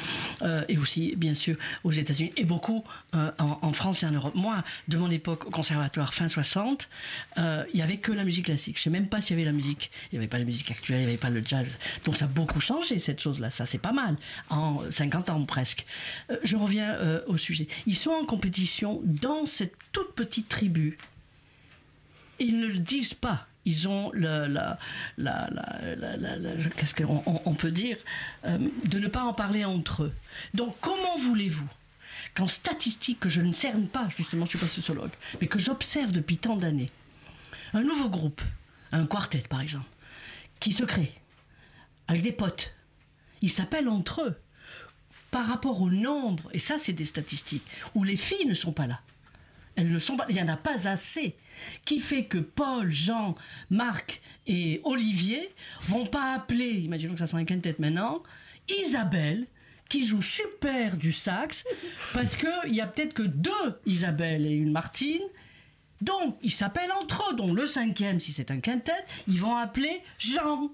Euh, 0.42 0.64
et 0.68 0.78
aussi, 0.78 1.14
bien 1.16 1.34
sûr, 1.34 1.56
aux 1.84 1.92
États-Unis, 1.92 2.32
et 2.36 2.44
beaucoup 2.44 2.84
euh, 3.14 3.30
en, 3.38 3.72
France 3.72 4.02
et 4.02 4.06
en 4.06 4.10
Europe. 4.12 4.34
Moi, 4.34 4.62
de 4.88 4.96
mon 4.96 5.10
époque 5.10 5.46
au 5.46 5.50
conservatoire, 5.50 6.14
fin 6.14 6.28
60, 6.28 6.88
euh, 7.38 7.64
il 7.72 7.76
n'y 7.76 7.82
avait 7.82 7.98
que 7.98 8.10
la 8.12 8.24
musique 8.24 8.46
classique. 8.46 8.76
Je 8.76 8.80
ne 8.80 8.84
sais 8.84 8.90
même 8.90 9.08
pas 9.08 9.20
s'il 9.20 9.36
y 9.36 9.40
avait 9.40 9.44
la 9.50 9.52
musique. 9.56 9.90
Il 10.10 10.14
n'y 10.14 10.18
avait 10.18 10.28
pas 10.28 10.38
la 10.38 10.44
musique 10.44 10.70
actuelle, 10.70 11.00
il 11.00 11.04
n'y 11.04 11.08
avait 11.08 11.16
pas 11.18 11.30
le 11.30 11.42
jazz. 11.44 11.78
Donc 12.04 12.16
ça 12.16 12.24
a 12.24 12.28
beaucoup 12.28 12.60
changé, 12.60 12.98
cette 12.98 13.20
chose-là. 13.20 13.50
Ça, 13.50 13.66
c'est 13.66 13.78
pas 13.78 13.92
mal. 13.92 14.16
En 14.50 14.82
50 14.90 15.28
ans 15.30 15.44
presque. 15.44 15.84
Euh, 16.30 16.36
je 16.42 16.56
reviens 16.56 16.96
au 17.26 17.36
sujet. 17.36 17.68
Ils 17.86 17.96
sont 17.96 18.10
en 18.12 18.24
compétition 18.24 19.00
dans 19.04 19.46
cette 19.46 19.74
toute 19.92 20.14
petite 20.14 20.48
tribu. 20.48 20.98
Ils 22.38 22.58
ne 22.58 22.66
le 22.66 22.78
disent 22.78 23.14
pas. 23.14 23.46
Ils 23.64 23.86
ont 23.88 24.10
la, 24.14 24.48
la, 24.48 24.78
la, 25.16 25.48
la- 25.50 26.70
qu'est-ce 26.76 26.94
qu'on 26.94 27.22
on- 27.26 27.40
on 27.44 27.54
peut 27.54 27.70
dire, 27.70 27.96
de 28.44 28.98
ne 28.98 29.06
pas 29.06 29.22
en 29.22 29.32
parler 29.34 29.64
entre 29.64 30.04
eux. 30.04 30.12
Donc 30.54 30.74
comment 30.80 31.16
voulez-vous 31.18 31.68
qu'en 32.34 32.46
statistique 32.46 33.20
que 33.20 33.28
je 33.28 33.40
ne 33.40 33.52
cerne 33.52 33.86
pas, 33.86 34.08
justement, 34.16 34.44
je 34.46 34.56
ne 34.56 34.58
suis 34.58 34.58
pas 34.58 34.66
sociologue, 34.66 35.10
mais 35.40 35.46
que 35.46 35.58
j'observe 35.58 36.12
depuis 36.12 36.38
tant 36.38 36.56
d'années, 36.56 36.90
un 37.72 37.82
nouveau 37.82 38.08
groupe, 38.08 38.42
un 38.92 39.06
quartet 39.06 39.44
par 39.48 39.60
exemple, 39.60 39.88
qui 40.60 40.72
se 40.72 40.84
crée, 40.84 41.12
avec 42.08 42.22
des 42.22 42.32
potes. 42.32 42.74
Ils 43.40 43.50
s'appellent 43.50 43.88
entre 43.88 44.22
eux. 44.22 44.36
Par 45.30 45.46
rapport 45.46 45.80
au 45.80 45.90
nombre, 45.90 46.50
et 46.52 46.58
ça 46.58 46.76
c'est 46.78 46.92
des 46.92 47.06
statistiques, 47.06 47.66
où 47.94 48.04
les 48.04 48.16
filles 48.16 48.46
ne 48.46 48.54
sont 48.54 48.72
pas 48.72 48.86
là. 48.86 49.00
Elles 49.76 49.90
ne 49.90 49.98
sont 49.98 50.16
pas, 50.16 50.26
il 50.28 50.34
n'y 50.34 50.42
en 50.42 50.48
a 50.48 50.58
pas 50.58 50.86
assez. 50.86 51.34
Qui 51.84 52.00
fait 52.00 52.26
que 52.26 52.38
Paul, 52.38 52.90
Jean, 52.92 53.34
Marc 53.70 54.20
et 54.46 54.80
Olivier 54.84 55.50
vont 55.82 56.04
pas 56.04 56.34
appeler, 56.34 56.80
imaginons 56.80 57.14
que 57.14 57.20
ça 57.20 57.26
soit 57.26 57.38
un 57.38 57.44
quintet 57.44 57.76
maintenant, 57.78 58.22
Isabelle, 58.68 59.46
qui 59.92 60.06
joue 60.06 60.22
super 60.22 60.96
du 60.96 61.12
sax, 61.12 61.64
parce 62.14 62.34
qu'il 62.34 62.74
y 62.74 62.80
a 62.80 62.86
peut-être 62.86 63.12
que 63.12 63.22
deux 63.22 63.78
Isabelle 63.84 64.46
et 64.46 64.54
une 64.54 64.72
Martine. 64.72 65.20
Donc, 66.00 66.38
ils 66.42 66.50
s'appellent 66.50 66.92
entre 66.98 67.30
eux. 67.30 67.36
Donc, 67.36 67.54
le 67.54 67.66
cinquième, 67.66 68.18
si 68.18 68.32
c'est 68.32 68.50
un 68.50 68.60
quintet, 68.60 69.04
ils 69.28 69.38
vont 69.38 69.54
appeler 69.54 70.00
Jean. 70.18 70.70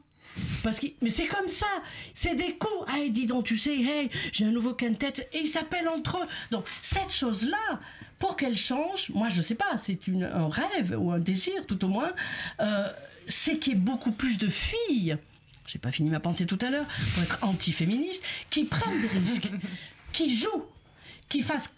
Parce 0.62 0.78
que, 0.78 0.87
mais 1.02 1.11
c'est 1.11 1.26
comme 1.26 1.48
ça, 1.48 1.66
c'est 2.14 2.37
des 2.37 2.52
coups. 2.59 2.94
Hey, 2.94 3.11
dis 3.11 3.26
donc, 3.26 3.46
tu 3.46 3.59
sais, 3.59 3.74
hey, 3.74 4.09
j'ai 4.31 4.44
un 4.44 4.52
nouveau 4.52 4.74
quintet, 4.74 5.28
et 5.33 5.40
ils 5.40 5.48
s'appellent 5.48 5.88
entre 5.88 6.18
eux. 6.18 6.26
Donc, 6.52 6.64
cette 6.81 7.11
chose-là, 7.11 7.81
pour 8.20 8.37
qu'elle 8.37 8.57
change, 8.57 9.11
moi 9.11 9.28
je 9.28 9.42
sais 9.42 9.57
pas, 9.57 9.76
c'est 9.78 9.98
un 10.09 10.48
rêve 10.48 10.96
ou 10.96 11.11
un 11.11 11.18
désir 11.18 11.66
tout 11.66 11.85
au 11.85 11.88
moins, 11.88 12.12
euh, 12.61 12.88
c'est 13.26 13.59
qu'il 13.59 13.72
y 13.72 13.76
ait 13.76 13.78
beaucoup 13.81 14.12
plus 14.12 14.38
de 14.38 14.46
filles, 14.46 15.18
j'ai 15.68 15.78
pas 15.78 15.92
fini 15.92 16.11
ma 16.11 16.18
pensée 16.18 16.46
tout 16.46 16.59
à 16.62 16.70
l'heure, 16.70 16.87
pour 17.14 17.22
être 17.22 17.38
anti-féministe, 17.42 18.22
qui 18.50 18.64
prennent 18.64 19.00
des 19.00 19.09
risques, 19.09 19.50
qui 20.12 20.37
jouent, 20.37 20.64
qui 21.28 21.42
fassent 21.42 21.70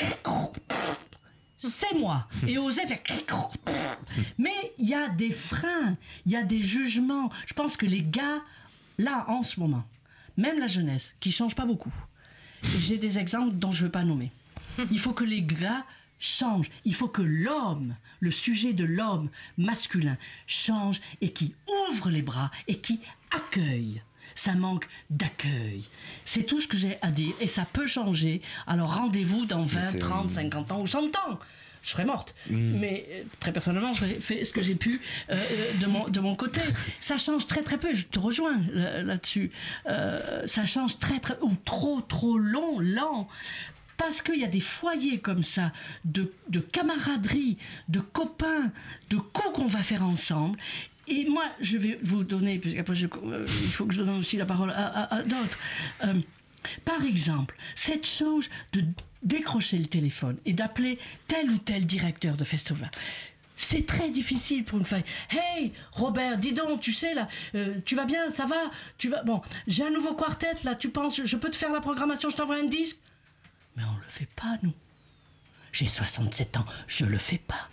c'est 1.58 1.94
moi. 1.98 2.26
Et 2.46 2.56
oser 2.56 2.86
faire. 2.86 3.00
Mais 4.38 4.72
il 4.78 4.88
y 4.88 4.94
a 4.94 5.08
des 5.08 5.30
freins, 5.30 5.96
il 6.24 6.32
y 6.32 6.36
a 6.36 6.42
des 6.42 6.62
jugements. 6.62 7.30
Je 7.46 7.52
pense 7.52 7.76
que 7.76 7.84
les 7.84 8.02
gars, 8.02 8.42
là, 8.98 9.26
en 9.28 9.42
ce 9.42 9.60
moment, 9.60 9.84
même 10.38 10.58
la 10.58 10.68
jeunesse, 10.68 11.14
qui 11.20 11.32
change 11.32 11.54
pas 11.54 11.66
beaucoup, 11.66 11.92
j'ai 12.78 12.96
des 12.96 13.18
exemples 13.18 13.56
dont 13.56 13.72
je 13.72 13.80
ne 13.80 13.84
veux 13.86 13.90
pas 13.90 14.04
nommer. 14.04 14.32
Il 14.90 14.98
faut 14.98 15.12
que 15.12 15.24
les 15.24 15.42
gars 15.42 15.84
changent. 16.18 16.70
Il 16.84 16.94
faut 16.94 17.08
que 17.08 17.22
l'homme, 17.22 17.94
le 18.20 18.30
sujet 18.30 18.72
de 18.72 18.84
l'homme 18.84 19.28
masculin, 19.58 20.16
change 20.46 21.00
et 21.20 21.32
qui 21.32 21.54
ouvre 21.90 22.08
les 22.10 22.22
bras 22.22 22.50
et 22.68 22.78
qui 22.78 23.00
accueille. 23.34 24.02
Ça 24.34 24.54
manque 24.54 24.88
d'accueil. 25.10 25.84
C'est 26.24 26.44
tout 26.44 26.60
ce 26.60 26.68
que 26.68 26.76
j'ai 26.76 26.98
à 27.02 27.10
dire 27.10 27.34
et 27.40 27.46
ça 27.46 27.66
peut 27.70 27.86
changer. 27.86 28.40
Alors 28.66 28.94
rendez-vous 28.96 29.44
dans 29.44 29.64
20, 29.64 29.84
c'est, 29.92 29.98
30, 29.98 30.26
euh, 30.26 30.28
50 30.28 30.72
ans 30.72 30.80
ou 30.80 30.86
100 30.86 31.04
ans. 31.16 31.38
Je 31.82 31.90
serais 31.90 32.04
morte. 32.04 32.34
Mm. 32.48 32.78
Mais 32.78 33.06
euh, 33.10 33.22
très 33.40 33.52
personnellement, 33.52 33.92
j'aurais 33.92 34.20
fait 34.20 34.44
ce 34.44 34.52
que 34.52 34.62
j'ai 34.62 34.74
pu 34.76 35.00
euh, 35.30 35.34
euh, 35.34 35.78
de, 35.80 35.86
mon, 35.86 36.08
de 36.08 36.20
mon 36.20 36.36
côté. 36.36 36.60
Ça 37.00 37.18
change 37.18 37.46
très 37.46 37.62
très 37.62 37.78
peu. 37.78 37.94
Je 37.94 38.06
te 38.06 38.18
rejoins 38.18 38.60
là- 38.72 39.02
là-dessus. 39.02 39.50
Euh, 39.86 40.46
ça 40.46 40.64
change 40.66 40.98
très 40.98 41.18
très 41.20 41.38
ou 41.42 41.54
trop 41.64 42.00
trop 42.02 42.38
long, 42.38 42.78
lent. 42.80 43.28
Parce 43.96 44.22
qu'il 44.22 44.36
y 44.40 44.44
a 44.44 44.48
des 44.48 44.60
foyers 44.60 45.20
comme 45.20 45.42
ça, 45.42 45.72
de, 46.06 46.32
de 46.48 46.60
camaraderie, 46.60 47.58
de 47.88 48.00
copains, 48.00 48.72
de 49.10 49.16
coups 49.16 49.52
qu'on 49.54 49.66
va 49.66 49.82
faire 49.82 50.02
ensemble. 50.02 50.58
Et 51.10 51.24
moi, 51.28 51.44
je 51.60 51.76
vais 51.76 51.98
vous 52.02 52.24
donner, 52.24 52.58
parce 52.58 52.74
qu'après, 52.74 52.94
je- 52.94 53.06
euh, 53.24 53.46
il 53.62 53.70
faut 53.72 53.84
que 53.86 53.92
je 53.94 54.02
donne 54.02 54.20
aussi 54.20 54.36
la 54.36 54.46
parole 54.46 54.70
à 54.74 55.22
d'autres. 55.22 55.58
Euh, 56.04 56.14
par 56.84 57.04
exemple, 57.04 57.56
cette 57.74 58.06
chose 58.06 58.48
de 58.72 58.84
décrocher 59.22 59.76
le 59.78 59.86
téléphone 59.86 60.36
et 60.46 60.52
d'appeler 60.52 60.98
tel 61.26 61.50
ou 61.50 61.58
tel 61.58 61.84
directeur 61.84 62.36
de 62.36 62.44
festival. 62.44 62.90
C'est 63.56 63.86
très 63.86 64.08
difficile 64.10 64.64
pour 64.64 64.78
une 64.78 64.86
femme. 64.86 65.02
Hey, 65.30 65.72
Robert, 65.92 66.38
dis 66.38 66.52
donc, 66.54 66.80
tu 66.80 66.92
sais 66.94 67.12
là, 67.12 67.28
euh, 67.54 67.74
tu 67.84 67.94
vas 67.94 68.06
bien, 68.06 68.30
ça 68.30 68.46
va, 68.46 68.56
tu 68.96 69.10
vas. 69.10 69.22
Bon, 69.22 69.42
j'ai 69.66 69.84
un 69.84 69.90
nouveau 69.90 70.14
quartet 70.14 70.54
là. 70.64 70.74
Tu 70.74 70.88
penses, 70.88 71.20
je 71.24 71.36
peux 71.36 71.50
te 71.50 71.56
faire 71.56 71.70
la 71.72 71.80
programmation, 71.80 72.30
je 72.30 72.36
t'envoie 72.36 72.56
un 72.56 72.64
disque? 72.64 72.96
Mais 73.76 73.82
on 73.84 73.96
le 73.98 74.08
fait 74.08 74.28
pas, 74.34 74.56
nous. 74.62 74.72
J'ai 75.72 75.86
67 75.86 76.56
ans, 76.56 76.64
je 76.86 77.04
le 77.04 77.18
fais 77.18 77.38
pas. 77.38 77.68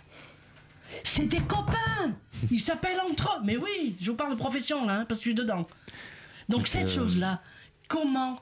C'est 1.04 1.26
des 1.26 1.40
copains. 1.40 2.12
Ils 2.50 2.60
s'appellent 2.60 3.00
entre 3.10 3.36
eux. 3.38 3.42
Mais 3.44 3.56
oui, 3.56 3.96
je 4.00 4.10
vous 4.10 4.16
parle 4.16 4.30
de 4.32 4.36
profession 4.38 4.86
là, 4.86 5.00
hein, 5.00 5.04
parce 5.04 5.18
que 5.20 5.24
je 5.24 5.30
suis 5.30 5.34
dedans. 5.34 5.66
Donc 6.48 6.66
cette 6.66 6.86
euh, 6.86 6.94
chose-là, 6.94 7.42
comment 7.88 8.40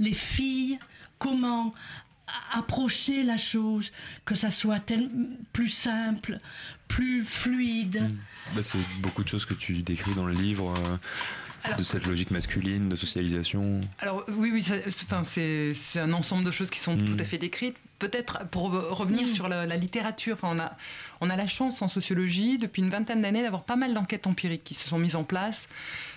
les 0.00 0.12
filles, 0.14 0.78
comment 1.18 1.72
approcher 2.52 3.22
la 3.22 3.36
chose, 3.36 3.92
que 4.24 4.34
ça 4.34 4.50
soit 4.50 4.80
tel- 4.80 5.10
plus 5.52 5.68
simple, 5.68 6.40
plus 6.88 7.22
fluide. 7.24 8.10
Bah, 8.54 8.62
c'est 8.62 8.78
beaucoup 9.00 9.22
de 9.22 9.28
choses 9.28 9.44
que 9.44 9.54
tu 9.54 9.82
décris 9.82 10.14
dans 10.14 10.26
le 10.26 10.32
livre, 10.34 10.74
euh, 10.76 11.76
de 11.78 11.82
cette 11.82 12.06
logique 12.06 12.30
masculine, 12.30 12.88
de 12.88 12.96
socialisation. 12.96 13.80
Alors 14.00 14.24
oui, 14.28 14.50
oui, 14.52 14.62
c'est- 14.62 14.84
enfin, 15.04 15.22
c'est 15.22 15.72
c'est 15.74 16.00
un 16.00 16.12
ensemble 16.12 16.44
de 16.44 16.50
choses 16.50 16.70
qui 16.70 16.80
sont 16.80 16.96
Mm. 16.96 17.04
tout 17.04 17.16
à 17.20 17.24
fait 17.24 17.38
décrites. 17.38 17.76
Peut-être 17.98 18.46
pour 18.50 18.72
re- 18.72 18.88
revenir 18.92 19.28
sur 19.28 19.48
la, 19.48 19.66
la 19.66 19.76
littérature, 19.76 20.34
enfin, 20.34 20.48
on, 20.54 20.58
a, 20.58 20.76
on 21.20 21.30
a 21.30 21.36
la 21.36 21.46
chance 21.46 21.80
en 21.80 21.88
sociologie 21.88 22.58
depuis 22.58 22.82
une 22.82 22.90
vingtaine 22.90 23.22
d'années 23.22 23.42
d'avoir 23.42 23.62
pas 23.62 23.76
mal 23.76 23.94
d'enquêtes 23.94 24.26
empiriques 24.26 24.64
qui 24.64 24.74
se 24.74 24.88
sont 24.88 24.98
mises 24.98 25.14
en 25.14 25.24
place, 25.24 25.68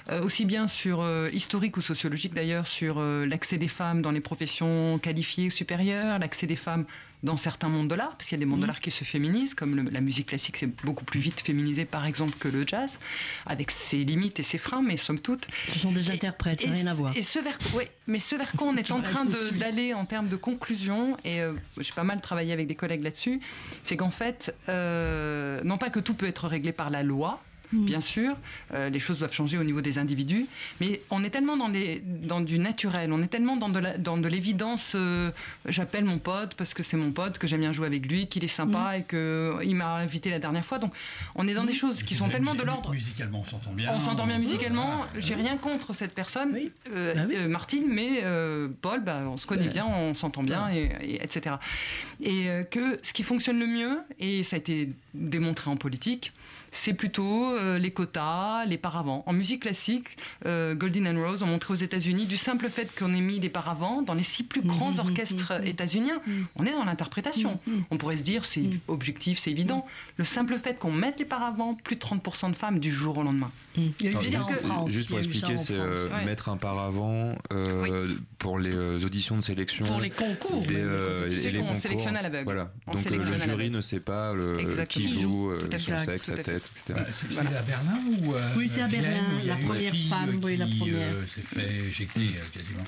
euh, 0.10 0.22
aussi 0.24 0.44
bien 0.46 0.68
sur 0.68 1.02
euh, 1.02 1.30
historique 1.32 1.78
ou 1.78 1.82
sociologique 1.82 2.34
d'ailleurs, 2.34 2.66
sur 2.66 2.96
euh, 2.98 3.26
l'accès 3.26 3.58
des 3.58 3.68
femmes 3.68 4.02
dans 4.02 4.12
les 4.12 4.22
professions 4.22 5.00
qualifiées 5.00 5.48
ou 5.48 5.52
supérieures, 5.52 6.18
l'accès 6.20 6.48
des 6.48 6.56
femmes 6.56 6.86
dans 7.24 7.36
certains 7.38 7.68
mondes 7.70 7.88
de 7.88 7.96
l'art, 7.96 8.16
parce 8.16 8.30
qu'il 8.30 8.38
y 8.38 8.40
a 8.40 8.46
des 8.46 8.46
mondes 8.46 8.62
de 8.62 8.68
l'art 8.68 8.80
qui 8.80 8.92
se 8.92 9.04
féminisent, 9.04 9.56
comme 9.56 9.76
le- 9.76 9.90
la 9.90 10.02
musique 10.02 10.28
classique, 10.28 10.56
c'est 10.58 10.68
beaucoup 10.86 11.04
plus 11.04 11.20
vite 11.20 11.42
féminisé 11.42 11.84
par 11.86 12.06
exemple 12.06 12.38
que 12.40 12.48
le 12.48 12.66
jazz, 12.66 13.00
avec 13.48 13.72
ses 13.72 14.04
limites 14.04 14.40
et 14.40 14.44
ses 14.44 14.58
freins, 14.60 14.84
mais 14.84 14.98
somme 14.98 15.20
toute. 15.20 15.48
Ce 15.68 15.80
sont 15.80 15.92
des 15.92 16.12
interprètes, 16.12 16.62
ça 16.62 16.68
n'a 16.68 16.74
rien 16.74 16.88
à 16.88 16.94
voir. 16.94 17.18
Et 17.18 17.24
ce 17.24 17.40
vers, 17.40 17.58
ouais, 17.74 17.90
mais 18.06 18.20
ce 18.20 18.36
vers 18.36 18.52
quoi 18.54 18.68
on 18.68 18.76
est 18.78 18.92
en 18.92 19.02
train 19.02 19.26
d'aller 19.54 19.94
en 19.96 20.06
termes 20.06 20.28
de 20.30 20.36
conclusion, 20.36 21.18
et 21.26 21.42
euh, 21.42 21.54
j'ai 21.80 21.92
pas 21.94 22.04
mal 22.04 22.22
travaillé 22.22 22.54
avec 22.54 22.68
des 22.68 22.76
collègues 22.76 23.02
là-dessus, 23.04 23.40
c'est 23.84 23.98
qu'en 23.98 24.12
fait, 24.12 24.56
euh, 24.70 25.62
non 25.64 25.78
pas 25.78 25.90
que 25.90 26.00
tout 26.00 26.14
peut 26.14 26.28
être 26.28 26.48
réglé 26.48 26.72
par 26.72 26.90
la 26.92 27.02
loi, 27.04 27.42
Bien 27.74 28.00
sûr, 28.02 28.36
euh, 28.74 28.90
les 28.90 29.00
choses 29.00 29.20
doivent 29.20 29.34
changer 29.34 29.58
au 29.58 29.64
niveau 29.66 29.82
des 29.82 29.98
individus, 30.00 30.46
mais 30.80 31.02
on 31.10 31.24
est 31.24 31.30
tellement 31.30 31.58
dans, 31.58 31.68
des, 31.68 32.02
dans 32.06 32.40
du 32.40 32.60
naturel, 32.60 33.12
on 33.12 33.22
est 33.22 33.28
tellement 33.28 33.58
dans 33.58 33.68
de 34.18 34.28
l'évidence. 34.30 34.94
euh, 34.96 35.32
J'appelle 35.66 36.06
mon 36.06 36.18
pote 36.18 36.56
parce 36.56 36.74
que 36.74 36.82
c'est 36.82 36.96
mon 36.98 37.12
pote, 37.12 37.38
que 37.40 37.46
j'aime 37.48 37.60
bien 37.60 37.74
jouer 37.74 37.88
avec 37.88 38.06
lui, 38.10 38.28
qu'il 38.28 38.44
est 38.46 38.48
sympa 38.48 38.98
et 38.98 39.04
qu'il 39.04 39.76
m'a 39.76 39.96
invité 39.96 40.30
la 40.30 40.40
dernière 40.40 40.64
fois. 40.66 40.80
Donc, 40.80 40.94
on 41.36 41.48
est 41.48 41.54
dans 41.54 41.66
des 41.66 41.74
choses 41.74 42.04
qui 42.04 42.16
sont 42.16 42.30
tellement 42.30 42.56
de 42.56 42.64
l'ordre 42.64 42.92
Musicalement, 42.92 43.42
on 43.42 43.46
s'entend 43.46 43.74
bien. 43.74 43.92
on 43.94 44.00
s'entend 44.00 44.26
bien 44.28 44.38
musicalement. 44.40 44.98
Voilà. 44.98 45.08
J'ai 45.20 45.36
rien 45.36 45.58
contre 45.58 45.94
cette 45.94 46.14
personne, 46.16 46.58
euh, 46.94 47.14
Bah 47.16 47.22
oui. 47.28 47.36
euh, 47.38 47.48
Martine, 47.50 47.84
mais 47.88 48.22
euh, 48.24 48.70
Paul, 48.82 49.04
bah, 49.04 49.24
on 49.28 49.38
se 49.38 49.46
connaît 49.46 49.68
Ouais. 49.68 49.74
bien, 49.74 49.86
on 49.86 50.14
s'entend 50.14 50.44
bien, 50.44 50.70
et, 50.72 50.90
et- 51.02 51.24
etc. 51.24 51.56
Et 52.22 52.50
euh, 52.50 52.64
que 52.64 52.98
ce 53.04 53.12
qui 53.14 53.24
fonctionne 53.24 53.60
le 53.60 53.68
mieux, 53.68 54.00
et 54.20 54.44
ça 54.44 54.56
a 54.56 54.60
été 54.60 54.90
démontré 55.14 55.70
en 55.70 55.76
politique, 55.76 56.32
c'est 56.72 56.94
plutôt 56.94 57.52
euh, 57.52 57.78
les 57.78 57.92
quotas, 57.92 58.66
les 58.66 58.78
paravents. 58.78 59.24
En 59.26 59.34
musique 59.34 59.64
classique, 59.64 60.18
euh, 60.46 60.76
Goldin 60.76 61.06
and 61.06 61.20
Rose 61.22 61.44
ont 61.44 61.48
montré 61.48 61.74
aux 61.74 61.78
États-Unis, 61.78 62.26
du 62.26 62.38
simple 62.38 62.70
fait 62.70 62.90
qu'on 62.98 63.14
ait 63.14 63.22
mis 63.22 63.40
les 63.40 63.50
paravents 63.50 64.02
dans 64.02 64.14
les 64.14 64.24
six 64.24 64.44
plus 64.44 64.62
grands 64.62 64.92
Mhm, 64.92 65.00
orchestres 65.00 65.54
mhm, 65.60 65.68
états-uniens, 65.68 66.22
on 66.56 66.66
est 66.66 66.72
dans 66.72 66.86
l'interprétation. 66.86 67.60
On 67.92 67.98
pourrait 67.98 68.18
se 68.18 68.24
dire, 68.24 68.46
c'est 68.46 68.64
objectif, 68.88 69.40
c'est 69.40 69.52
évident. 69.52 69.86
Le 70.18 70.24
simple 70.24 70.58
fait 70.62 70.78
qu'on 70.78 70.92
mette 70.92 71.20
les 71.20 71.26
paravents, 71.26 71.76
plus 71.76 71.96
de 71.96 72.02
30% 72.02 72.52
de 72.52 72.56
femmes 72.56 72.80
du 72.80 72.92
jour 72.92 73.18
au 73.18 73.24
lendemain. 73.24 73.52
Il 73.78 73.94
y 74.02 74.08
a 74.08 74.12
eu 74.12 74.36
en 74.38 74.42
France. 74.56 74.90
Juste 74.90 75.04
il 75.04 75.04
y 75.04 75.08
pour 75.10 75.20
expliquer, 75.20 75.58
c'est 75.58 75.74
euh, 75.76 76.10
ouais. 76.10 76.26
mettre 76.26 76.50
un 76.50 76.58
paravent 76.58 77.36
euh, 77.54 78.08
pour 78.40 78.58
les 78.58 78.74
euh, 78.74 79.06
auditions 79.06 79.36
de 79.36 79.42
sélection. 79.42 79.86
Pour 79.86 80.00
les 80.02 80.10
concours. 80.10 80.64
des, 80.64 80.74
les 80.74 80.82
euh, 80.82 81.28
les 81.28 81.60
On 81.60 81.66
concours. 81.66 81.76
sélectionne 81.82 82.18
à 82.18 82.22
l'aveugle. 82.24 82.46
Voilà. 82.46 82.72
On 82.88 82.94
Donc 82.94 83.10
le 83.10 83.22
jury 83.22 83.70
ne 83.70 83.82
sait 83.82 84.00
pas 84.00 84.34
qui 84.90 85.20
joue, 85.22 85.52
son 85.60 86.00
sexe, 86.00 86.26
sa 86.26 86.38
fait. 86.38 86.57
Etc. 86.58 86.82
Bah, 86.90 87.06
c'est 87.14 87.38
à 87.40 87.62
Berlin 87.62 88.00
ou 88.22 88.34
euh, 88.36 88.54
Oui, 88.58 88.68
c'est 88.70 88.82
à 88.82 88.88
Berlin, 88.88 89.10
la 89.46 89.56
première 89.56 89.92
fille, 89.92 90.08
femme, 90.10 90.30
euh, 90.30 90.40
oui, 90.44 90.58
la 90.58 90.66
qui, 90.66 90.78
première. 90.80 90.98
euh, 90.98 91.26
s'est 91.28 91.42
fait 91.42 91.74
éjecter 91.76 92.20
euh, 92.22 92.44
quasiment. 92.54 92.84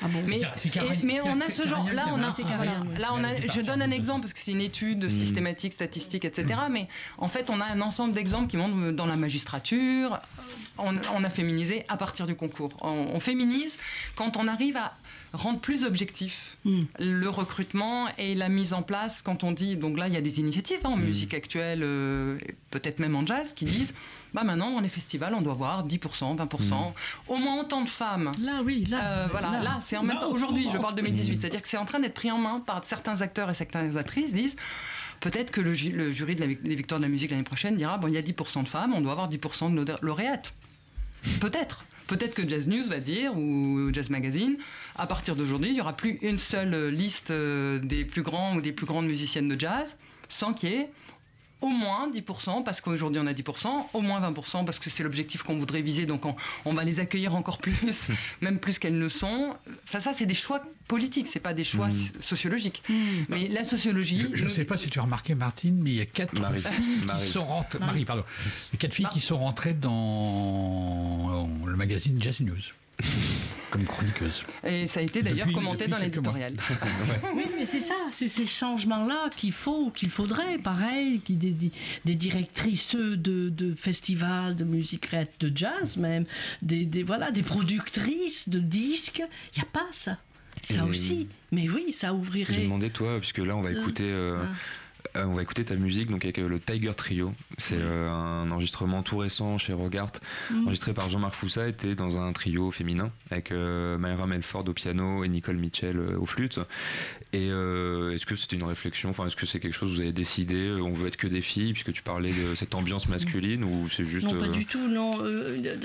Ah 0.00 0.06
bon 0.08 0.22
Mais, 0.26 0.36
et- 0.40 1.04
mais 1.04 1.20
on 1.22 1.40
a 1.40 1.50
ce 1.50 1.66
genre. 1.66 1.88
Là, 1.92 2.06
on 2.12 2.22
a. 2.22 2.98
Là, 2.98 3.10
on 3.14 3.24
a. 3.24 3.28
Elle 3.30 3.44
était 3.44 3.52
Je 3.54 3.60
donne 3.62 3.82
un 3.82 3.90
exemple 3.90 4.22
parce 4.22 4.32
que 4.32 4.40
c'est 4.40 4.52
une 4.52 4.60
étude 4.60 5.04
Mm. 5.04 5.10
systématique, 5.10 5.72
statistique, 5.72 6.24
etc. 6.24 6.58
Mais 6.70 6.88
en 7.18 7.28
fait, 7.28 7.50
on 7.50 7.60
a 7.60 7.64
un 7.64 7.80
ensemble 7.80 8.12
d'exemples 8.14 8.48
qui 8.48 8.56
montrent 8.56 8.92
dans 8.92 9.06
la 9.06 9.16
magistrature, 9.16 10.20
on, 10.78 10.96
on 11.14 11.24
a 11.24 11.30
féminisé 11.30 11.84
à 11.88 11.96
partir 11.96 12.26
du 12.26 12.36
concours. 12.36 12.70
On, 12.80 13.10
on 13.12 13.20
féminise 13.20 13.76
quand 14.14 14.36
on 14.36 14.46
arrive 14.46 14.76
à 14.76 14.94
rendre 15.32 15.60
plus 15.60 15.84
objectif 15.84 16.56
Mm. 16.64 16.82
le 16.98 17.28
recrutement 17.28 18.06
et 18.18 18.34
la 18.34 18.48
mise 18.48 18.74
en 18.74 18.82
place 18.82 19.22
quand 19.22 19.44
on 19.44 19.52
dit 19.52 19.76
donc 19.76 19.96
là 19.96 20.08
il 20.08 20.14
y 20.14 20.16
a 20.16 20.20
des 20.20 20.40
initiatives 20.40 20.80
hein, 20.84 20.88
en 20.90 20.96
musique 20.96 21.32
actuelle 21.34 21.80
euh, 21.84 22.36
peut-être 22.70 22.98
même 22.98 23.14
en 23.14 23.24
jazz 23.24 23.52
qui 23.54 23.64
disent 23.64 23.94
bah 24.34 24.42
maintenant 24.42 24.72
dans 24.72 24.80
les 24.80 24.88
festivals 24.88 25.34
on 25.34 25.40
doit 25.40 25.54
voir 25.54 25.86
10% 25.86 26.36
20% 26.36 26.92
au 27.28 27.36
moins 27.36 27.60
autant 27.60 27.82
de 27.82 27.88
femmes 27.88 28.32
Là, 28.42 28.62
oui, 28.64 28.84
là. 28.90 29.04
euh, 29.04 29.26
voilà, 29.30 29.62
là, 29.62 29.78
c'est 29.80 29.96
en 29.96 30.02
même 30.02 30.16
Là, 30.16 30.22
temps. 30.22 30.30
Aujourd'hui, 30.32 30.66
je 30.72 30.76
parle 30.78 30.94
de 30.94 31.00
2018, 31.02 31.40
c'est-à-dire 31.40 31.62
que 31.62 31.68
c'est 31.68 31.76
en 31.76 31.84
train 31.84 32.00
d'être 32.00 32.14
pris 32.14 32.30
en 32.32 32.38
main 32.38 32.60
par 32.60 32.84
certains 32.84 33.20
acteurs 33.20 33.48
et 33.50 33.54
certaines 33.54 33.96
actrices 33.96 34.32
disent. 34.32 34.56
Peut-être 35.20 35.50
que 35.50 35.60
le, 35.60 35.74
ju- 35.74 35.92
le 35.92 36.10
jury 36.12 36.34
de 36.36 36.40
la, 36.44 36.46
des 36.54 36.74
victoires 36.74 37.00
de 37.00 37.04
la 37.04 37.10
musique 37.10 37.30
l'année 37.30 37.42
prochaine 37.42 37.76
dira 37.76 37.98
bon, 37.98 38.08
il 38.08 38.14
y 38.14 38.18
a 38.18 38.22
10% 38.22 38.62
de 38.64 38.68
femmes, 38.68 38.92
on 38.94 39.00
doit 39.00 39.12
avoir 39.12 39.28
10% 39.30 39.74
de 39.84 39.94
lauréates. 40.02 40.52
Peut-être. 41.40 41.84
Peut-être 42.06 42.34
que 42.34 42.48
Jazz 42.48 42.68
News 42.68 42.84
va 42.88 43.00
dire, 43.00 43.36
ou 43.36 43.90
Jazz 43.92 44.08
Magazine, 44.10 44.56
à 44.98 45.06
partir 45.06 45.36
d'aujourd'hui, 45.36 45.70
il 45.70 45.74
n'y 45.74 45.80
aura 45.80 45.96
plus 45.96 46.18
une 46.22 46.38
seule 46.38 46.88
liste 46.88 47.30
euh, 47.30 47.78
des 47.78 48.04
plus 48.04 48.22
grands 48.22 48.56
ou 48.56 48.60
des 48.60 48.72
plus 48.72 48.86
grandes 48.86 49.06
musiciennes 49.06 49.48
de 49.48 49.58
jazz, 49.58 49.96
sans 50.28 50.52
qu'il 50.52 50.70
y 50.70 50.74
ait 50.74 50.90
au 51.60 51.68
moins 51.68 52.08
10%, 52.10 52.62
parce 52.62 52.80
qu'aujourd'hui 52.80 53.20
on 53.22 53.26
a 53.26 53.32
10%, 53.32 53.68
au 53.92 54.00
moins 54.00 54.20
20%, 54.20 54.64
parce 54.64 54.78
que 54.78 54.90
c'est 54.90 55.02
l'objectif 55.02 55.42
qu'on 55.42 55.56
voudrait 55.56 55.82
viser, 55.82 56.06
donc 56.06 56.24
on, 56.24 56.36
on, 56.64 56.72
va 56.72 56.84
les 56.84 57.00
accueillir 57.00 57.34
encore 57.34 57.58
plus, 57.58 58.06
même 58.40 58.60
plus 58.60 58.78
qu'elles 58.78 58.98
ne 58.98 59.08
sont. 59.08 59.56
Enfin, 59.84 59.98
ça, 59.98 60.12
c'est 60.12 60.26
des 60.26 60.34
choix 60.34 60.62
politiques, 60.86 61.26
c'est 61.26 61.40
pas 61.40 61.54
des 61.54 61.64
choix 61.64 61.88
mmh. 61.88 62.20
sociologiques. 62.20 62.82
Mmh. 62.88 62.94
Mais 63.28 63.48
la 63.48 63.64
sociologie. 63.64 64.28
Je 64.34 64.44
ne 64.44 64.50
sais 64.50 64.64
pas 64.64 64.76
si 64.76 64.88
tu 64.88 65.00
as 65.00 65.02
remarqué, 65.02 65.34
Martine, 65.34 65.80
mais 65.82 65.90
il 65.90 65.96
y 65.96 66.00
a 66.00 66.06
quatre 66.06 66.38
Marie. 66.38 66.60
filles 66.60 67.04
Marie. 67.04 67.26
qui 67.26 67.32
sont 67.32 67.44
rentrées. 67.44 67.78
Marie, 67.80 68.04
pardon. 68.04 68.24
Il 68.72 68.74
y 68.74 68.76
a 68.76 68.78
quatre 68.78 68.94
filles 68.94 69.08
qui 69.12 69.20
sont 69.20 69.38
rentrées 69.38 69.74
dans 69.74 71.48
le 71.66 71.76
magazine 71.76 72.22
Jazz 72.22 72.40
News. 72.40 72.54
Comme 73.70 73.84
chroniqueuse. 73.84 74.42
Et 74.64 74.86
ça 74.86 75.00
a 75.00 75.02
été 75.02 75.22
d'ailleurs 75.22 75.52
commenté 75.52 75.88
dans 75.88 75.98
l'éditorial. 75.98 76.54
Oui, 77.34 77.44
mais 77.56 77.66
c'est 77.66 77.80
ça, 77.80 77.94
c'est 78.10 78.28
ces 78.28 78.46
changements-là 78.46 79.28
qu'il 79.36 79.52
faut, 79.52 79.90
qu'il 79.90 80.08
faudrait, 80.10 80.56
pareil, 80.58 81.20
qui 81.20 81.34
des, 81.34 81.70
directrices 82.14 82.96
de, 82.96 83.48
de 83.50 83.74
festivals 83.74 84.56
de 84.56 84.64
musique 84.64 85.08
de 85.40 85.52
jazz 85.54 85.96
même, 85.98 86.24
des, 86.62 86.84
des- 86.84 87.02
voilà, 87.02 87.30
des 87.30 87.42
productrices 87.42 88.48
de 88.48 88.58
disques, 88.58 89.22
il 89.54 89.58
n'y 89.58 89.62
a 89.62 89.68
pas 89.70 89.86
ça. 89.92 90.16
Ça 90.62 90.74
Et- 90.76 90.80
aussi. 90.80 91.28
Mais 91.52 91.68
oui, 91.68 91.92
ça 91.92 92.08
J'ai 92.08 92.12
ouvrirait. 92.14 92.62
demandé 92.62 92.90
toi, 92.90 93.18
puisque 93.20 93.38
là 93.38 93.54
on 93.56 93.62
va 93.62 93.70
Euh, 93.70 93.80
écouter, 93.82 94.04
euh, 94.10 94.42
euh, 95.16 95.24
on 95.24 95.34
va 95.34 95.42
écouter 95.42 95.64
ta 95.64 95.74
musique 95.76 96.10
donc 96.10 96.24
avec 96.24 96.38
euh, 96.38 96.48
le 96.48 96.60
Tiger 96.60 96.92
Trio. 96.96 97.34
C'est 97.58 97.76
euh, 97.78 98.08
un 98.10 98.50
enregistrement 98.50 99.02
tout 99.02 99.16
récent 99.18 99.58
chez 99.58 99.72
Rogart, 99.72 100.12
Mm. 100.50 100.64
enregistré 100.66 100.94
par 100.94 101.08
Jean-Marc 101.08 101.34
Foussa. 101.34 101.68
Était 101.68 101.94
dans 101.94 102.20
un 102.20 102.32
trio 102.32 102.70
féminin 102.70 103.10
avec 103.30 103.52
euh, 103.52 103.98
Myra 103.98 104.26
Melford 104.26 104.64
au 104.68 104.72
piano 104.72 105.24
et 105.24 105.28
Nicole 105.28 105.56
Mitchell 105.56 105.98
euh, 105.98 106.18
aux 106.18 106.26
flûtes. 106.26 106.58
Et 107.32 107.48
euh, 107.50 108.14
est-ce 108.14 108.24
que 108.26 108.36
c'était 108.36 108.56
une 108.56 108.64
réflexion 108.64 109.10
Enfin, 109.10 109.26
est-ce 109.26 109.36
que 109.36 109.44
c'est 109.46 109.60
quelque 109.60 109.74
chose 109.74 109.90
que 109.90 109.94
vous 109.96 110.00
avez 110.00 110.12
décidé 110.12 110.70
On 110.80 110.92
veut 110.92 111.08
être 111.08 111.16
que 111.16 111.26
des 111.26 111.40
filles, 111.42 111.72
puisque 111.72 111.92
tu 111.92 112.02
parlais 112.02 112.32
de 112.32 112.54
cette 112.54 112.74
ambiance 112.74 113.08
masculine, 113.08 113.64
ou 113.64 113.88
c'est 113.90 114.04
juste 114.04 114.26
Non, 114.26 114.38
pas 114.38 114.46
euh, 114.46 114.50
du 114.50 114.64
tout, 114.66 114.88
non. 114.88 115.22
Euh, 115.22 115.56
euh, 115.64 115.76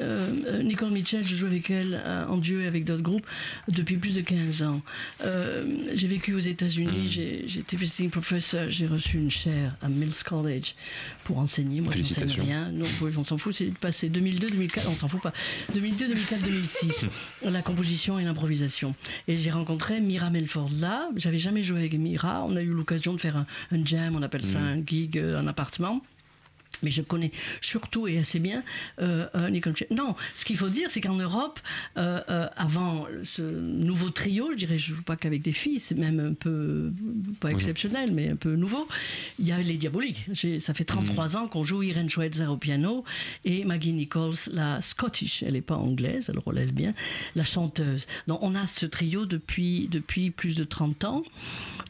euh, 0.00 0.32
euh, 0.46 0.62
Nicole 0.62 0.90
Mitchell, 0.92 1.26
je 1.26 1.34
joue 1.34 1.46
avec 1.46 1.70
elle 1.70 2.00
euh, 2.04 2.26
en 2.26 2.36
duo 2.38 2.60
et 2.60 2.66
avec 2.66 2.84
d'autres 2.84 3.02
groupes 3.02 3.26
depuis 3.68 3.96
plus 3.96 4.14
de 4.14 4.20
15 4.20 4.62
ans. 4.62 4.82
Euh, 5.22 5.64
j'ai 5.94 6.06
vécu 6.08 6.34
aux 6.34 6.38
États-Unis, 6.38 7.04
Mm. 7.04 7.08
j'ai 7.08 7.44
j'ai 7.46 7.60
été 7.60 7.76
visiting 8.08 8.10
professor, 8.10 8.70
j'ai 8.70 8.86
reçu 8.86 9.18
une 9.18 9.30
chaire 9.30 9.76
à 9.82 9.88
Mills 9.88 10.22
College 10.24 10.74
pour 11.24 11.38
enseigner. 11.38 11.80
Moi, 11.80 11.92
je 11.96 12.02
n'enseigne 12.02 12.40
rien. 12.40 12.70
Non, 12.72 12.86
oui, 13.00 13.12
on 13.16 13.24
s'en 13.24 13.38
fout, 13.38 13.54
c'est 13.54 13.66
passé 13.78 14.08
2002, 14.08 14.50
2004, 14.50 14.88
on 14.88 14.96
s'en 14.96 15.08
fout 15.08 15.20
pas. 15.20 15.32
2002, 15.74 16.08
2004, 16.08 16.42
2006, 16.44 17.04
la 17.42 17.62
composition 17.62 18.18
et 18.18 18.24
l'improvisation. 18.24 18.94
Et 19.26 19.36
j'ai 19.36 19.50
rencontré 19.50 20.00
Mira 20.00 20.30
Melford 20.30 20.70
là. 20.80 21.08
J'avais 21.16 21.38
jamais 21.38 21.62
joué 21.62 21.78
avec 21.80 21.94
Mira. 21.94 22.44
On 22.46 22.56
a 22.56 22.62
eu 22.62 22.70
l'occasion 22.70 23.14
de 23.14 23.20
faire 23.20 23.36
un, 23.36 23.46
un 23.72 23.84
jam, 23.84 24.16
on 24.16 24.22
appelle 24.22 24.46
ça 24.46 24.58
Mm. 24.58 24.62
un 24.62 24.82
gig, 24.86 25.18
euh, 25.18 25.38
un 25.38 25.46
appartement. 25.46 26.02
Mais 26.82 26.90
je 26.90 27.02
connais 27.02 27.32
surtout 27.60 28.06
et 28.06 28.18
assez 28.18 28.38
bien 28.38 28.62
euh, 29.00 29.26
euh, 29.34 29.50
Nicole. 29.50 29.74
Non, 29.90 30.14
ce 30.34 30.44
qu'il 30.44 30.56
faut 30.56 30.68
dire, 30.68 30.90
c'est 30.90 31.00
qu'en 31.00 31.16
Europe, 31.16 31.58
euh, 31.96 32.20
euh, 32.30 32.46
avant 32.56 33.06
ce 33.24 33.42
nouveau 33.42 34.10
trio, 34.10 34.50
je 34.52 34.56
dirais, 34.56 34.78
je 34.78 34.94
joue 34.94 35.02
pas 35.02 35.16
qu'avec 35.16 35.42
des 35.42 35.52
filles, 35.52 35.80
c'est 35.80 35.96
même 35.96 36.20
un 36.20 36.34
peu, 36.34 36.92
pas 37.40 37.50
exceptionnel, 37.50 38.12
mais 38.12 38.30
un 38.30 38.36
peu 38.36 38.54
nouveau. 38.54 38.86
Il 39.38 39.48
y 39.48 39.52
a 39.52 39.58
les 39.58 39.76
Diaboliques. 39.76 40.26
Ça 40.60 40.74
fait 40.74 40.84
33 40.84 41.36
ans 41.36 41.48
qu'on 41.48 41.64
joue 41.64 41.82
Irene 41.82 42.08
Schweitzer 42.08 42.46
au 42.46 42.56
piano 42.56 43.04
et 43.44 43.64
Maggie 43.64 43.92
Nichols, 43.92 44.36
la 44.52 44.80
Scottish, 44.80 45.42
elle 45.42 45.54
n'est 45.54 45.60
pas 45.60 45.76
anglaise, 45.76 46.26
elle 46.28 46.38
relève 46.38 46.72
bien, 46.72 46.94
la 47.34 47.44
chanteuse. 47.44 48.06
Donc 48.26 48.38
on 48.42 48.54
a 48.54 48.66
ce 48.66 48.86
trio 48.86 49.26
depuis, 49.26 49.88
depuis 49.90 50.30
plus 50.30 50.54
de 50.54 50.64
30 50.64 51.04
ans. 51.04 51.22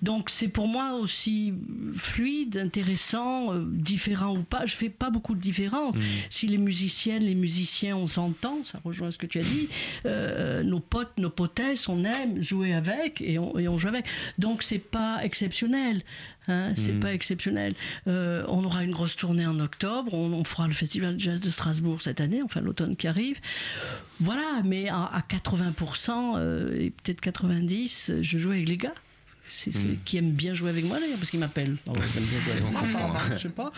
Donc 0.02 0.30
c'est 0.30 0.48
pour 0.48 0.68
moi 0.68 0.94
aussi 0.94 1.52
fluide, 1.96 2.56
intéressant, 2.56 3.54
différent 3.56 4.36
ou 4.36 4.42
pas. 4.42 4.64
Je 4.68 4.76
fais 4.76 4.88
pas 4.90 5.10
beaucoup 5.10 5.34
de 5.34 5.40
différence. 5.40 5.94
Si 6.30 6.46
les 6.46 6.58
musiciennes, 6.58 7.24
les 7.24 7.34
musiciens, 7.34 7.96
on 7.96 8.06
s'entend, 8.06 8.62
ça 8.64 8.80
rejoint 8.84 9.10
ce 9.10 9.18
que 9.18 9.26
tu 9.26 9.38
as 9.40 9.44
dit. 9.44 9.68
euh, 10.06 10.62
nos 10.62 10.80
potes, 10.80 11.12
nos 11.18 11.30
potesses, 11.30 11.88
on 11.88 12.04
aime 12.04 12.42
jouer 12.42 12.72
avec 12.74 13.20
et 13.20 13.38
on, 13.38 13.58
et 13.58 13.66
on 13.68 13.78
joue 13.78 13.88
avec. 13.88 14.04
Donc 14.38 14.62
c'est 14.62 14.78
pas 14.78 15.20
exceptionnel. 15.24 16.02
Hein, 16.50 16.72
c'est 16.76 16.92
Mhm. 16.92 17.00
pas 17.00 17.12
exceptionnel. 17.12 17.74
Euh, 18.06 18.42
on 18.48 18.64
aura 18.64 18.82
une 18.82 18.92
grosse 18.92 19.16
tournée 19.16 19.46
en 19.46 19.60
octobre. 19.60 20.14
On, 20.14 20.32
on 20.32 20.44
fera 20.44 20.66
le 20.66 20.72
festival 20.72 21.16
de 21.16 21.20
jazz 21.20 21.40
de 21.42 21.50
Strasbourg 21.50 22.00
cette 22.00 22.20
année, 22.22 22.40
enfin 22.42 22.60
l'automne 22.62 22.96
qui 22.96 23.06
arrive. 23.06 23.36
Voilà, 24.20 24.62
mais 24.64 24.88
à, 24.88 25.04
à 25.04 25.20
80% 25.20 26.36
euh, 26.36 26.80
et 26.80 26.90
peut-être 26.90 27.20
90, 27.20 28.12
je 28.22 28.38
joue 28.38 28.50
avec 28.52 28.68
les 28.68 28.76
gars. 28.78 28.94
C'est, 29.60 29.72
c'est- 29.72 29.88
Mhm. 29.88 29.98
qui 30.04 30.16
aiment 30.18 30.30
bien 30.30 30.54
jouer 30.54 30.70
avec 30.70 30.84
moi 30.84 31.00
d'ailleurs 31.00 31.18
parce 31.18 31.32
ouais, 31.92 31.98
jouer 32.40 32.52
avec 32.52 32.64
On 32.64 32.72
comprend. 32.72 33.10
Enfin, 33.14 33.34
je 33.34 33.40
sais 33.40 33.48
pas. 33.48 33.72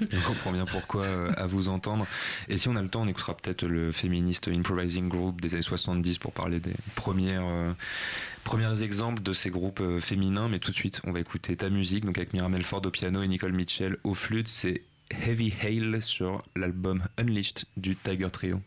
Et 0.00 0.04
on 0.16 0.20
comprend 0.28 0.50
bien 0.50 0.64
pourquoi 0.64 1.04
euh, 1.04 1.30
à 1.36 1.46
vous 1.46 1.68
entendre. 1.68 2.04
Et 2.48 2.56
si 2.56 2.66
on 2.66 2.74
a 2.74 2.82
le 2.82 2.88
temps, 2.88 3.02
on 3.02 3.06
écoutera 3.06 3.36
peut-être 3.36 3.64
le 3.64 3.92
féministe 3.92 4.48
Improvising 4.48 5.08
Group 5.08 5.40
des 5.40 5.54
années 5.54 5.62
70 5.62 6.18
pour 6.18 6.32
parler 6.32 6.58
des 6.58 6.74
premières, 6.96 7.46
euh, 7.46 7.72
premiers 8.42 8.82
exemples 8.82 9.22
de 9.22 9.32
ces 9.32 9.50
groupes 9.50 9.78
euh, 9.80 10.00
féminins. 10.00 10.48
Mais 10.48 10.58
tout 10.58 10.72
de 10.72 10.76
suite, 10.76 11.00
on 11.04 11.12
va 11.12 11.20
écouter 11.20 11.54
ta 11.56 11.70
musique, 11.70 12.04
donc 12.04 12.18
avec 12.18 12.32
Mira 12.32 12.48
Melford 12.48 12.82
au 12.84 12.90
piano 12.90 13.22
et 13.22 13.28
Nicole 13.28 13.52
Mitchell 13.52 13.98
au 14.02 14.14
flûte. 14.14 14.48
C'est 14.48 14.82
Heavy 15.10 15.54
Hail 15.62 16.02
sur 16.02 16.42
l'album 16.56 17.04
Unleashed 17.18 17.66
du 17.76 17.94
Tiger 17.94 18.30
Trio. 18.32 18.60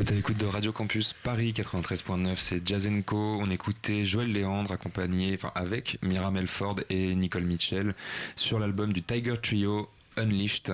C'est 0.00 0.12
à 0.12 0.14
l'écoute 0.14 0.38
de 0.38 0.46
Radio 0.46 0.72
Campus 0.72 1.12
Paris 1.12 1.52
93.9, 1.54 2.36
c'est 2.36 2.66
Jazz 2.66 2.88
Co. 3.04 3.38
On 3.38 3.50
écoutait 3.50 4.06
Joël 4.06 4.32
Léandre 4.32 4.72
accompagné, 4.72 5.34
enfin 5.34 5.52
avec 5.54 5.98
Mira 6.00 6.30
Melford 6.30 6.76
et 6.88 7.14
Nicole 7.14 7.44
Mitchell 7.44 7.94
sur 8.34 8.58
l'album 8.58 8.94
du 8.94 9.02
Tiger 9.02 9.34
Trio 9.42 9.90
Unleashed. 10.16 10.72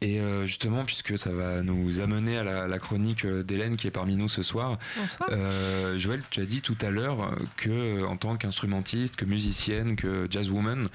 Et 0.00 0.18
euh, 0.18 0.44
justement, 0.44 0.84
puisque 0.84 1.16
ça 1.16 1.30
va 1.30 1.62
nous 1.62 2.00
amener 2.00 2.36
à 2.36 2.66
la, 2.66 2.78
chronique 2.80 3.24
d'Hélène 3.24 3.76
qui 3.76 3.86
est 3.86 3.92
parmi 3.92 4.16
nous 4.16 4.28
ce 4.28 4.42
soir. 4.42 4.76
Bonsoir. 4.96 5.30
Euh, 5.30 5.96
Joël, 5.96 6.24
tu 6.28 6.40
as 6.40 6.44
dit 6.44 6.60
tout 6.60 6.76
à 6.80 6.90
l'heure 6.90 7.36
que 7.58 8.04
en 8.06 8.16
tant 8.16 8.36
qu'instrumentiste, 8.36 9.14
que 9.14 9.24
musicienne, 9.24 9.94
que 9.94 10.26
jazzwoman, 10.28 10.88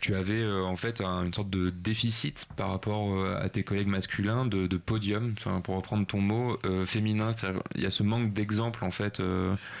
tu 0.00 0.14
avais 0.14 0.40
euh, 0.40 0.64
en 0.64 0.76
fait 0.76 1.00
une 1.00 1.32
sorte 1.32 1.50
de 1.50 1.70
déficit 1.70 2.46
par 2.56 2.70
rapport 2.70 3.14
euh, 3.14 3.40
à 3.40 3.48
tes 3.48 3.62
collègues 3.62 3.86
masculins 3.86 4.46
de, 4.46 4.76
podium, 4.76 5.34
pour 5.62 5.76
reprendre 5.76 6.06
ton 6.06 6.20
mot, 6.20 6.58
euh, 6.64 6.86
féminin. 6.86 7.30
Il 7.74 7.82
y 7.82 7.86
a 7.86 7.90
ce 7.90 8.02
manque 8.02 8.32
d'exemples 8.32 8.84
en 8.84 8.90
fait. 8.90 9.20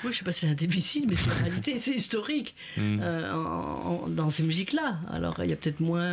Oui, 0.04 0.12
je 0.12 0.18
sais 0.18 0.24
pas 0.24 0.32
si 0.32 0.40
c'est 0.40 0.48
un 0.48 0.54
déficit, 0.54 1.06
mais 1.08 1.16
en 1.16 1.42
réalité 1.42 1.76
c'est 1.76 1.92
historique 1.92 2.54
hmm. 2.76 3.00
dans 4.08 4.30
ces 4.30 4.42
musiques-là. 4.42 4.98
Alors 5.10 5.36
il 5.42 5.50
y 5.50 5.52
a 5.52 5.56
peut-être 5.56 5.80
moins, 5.80 6.12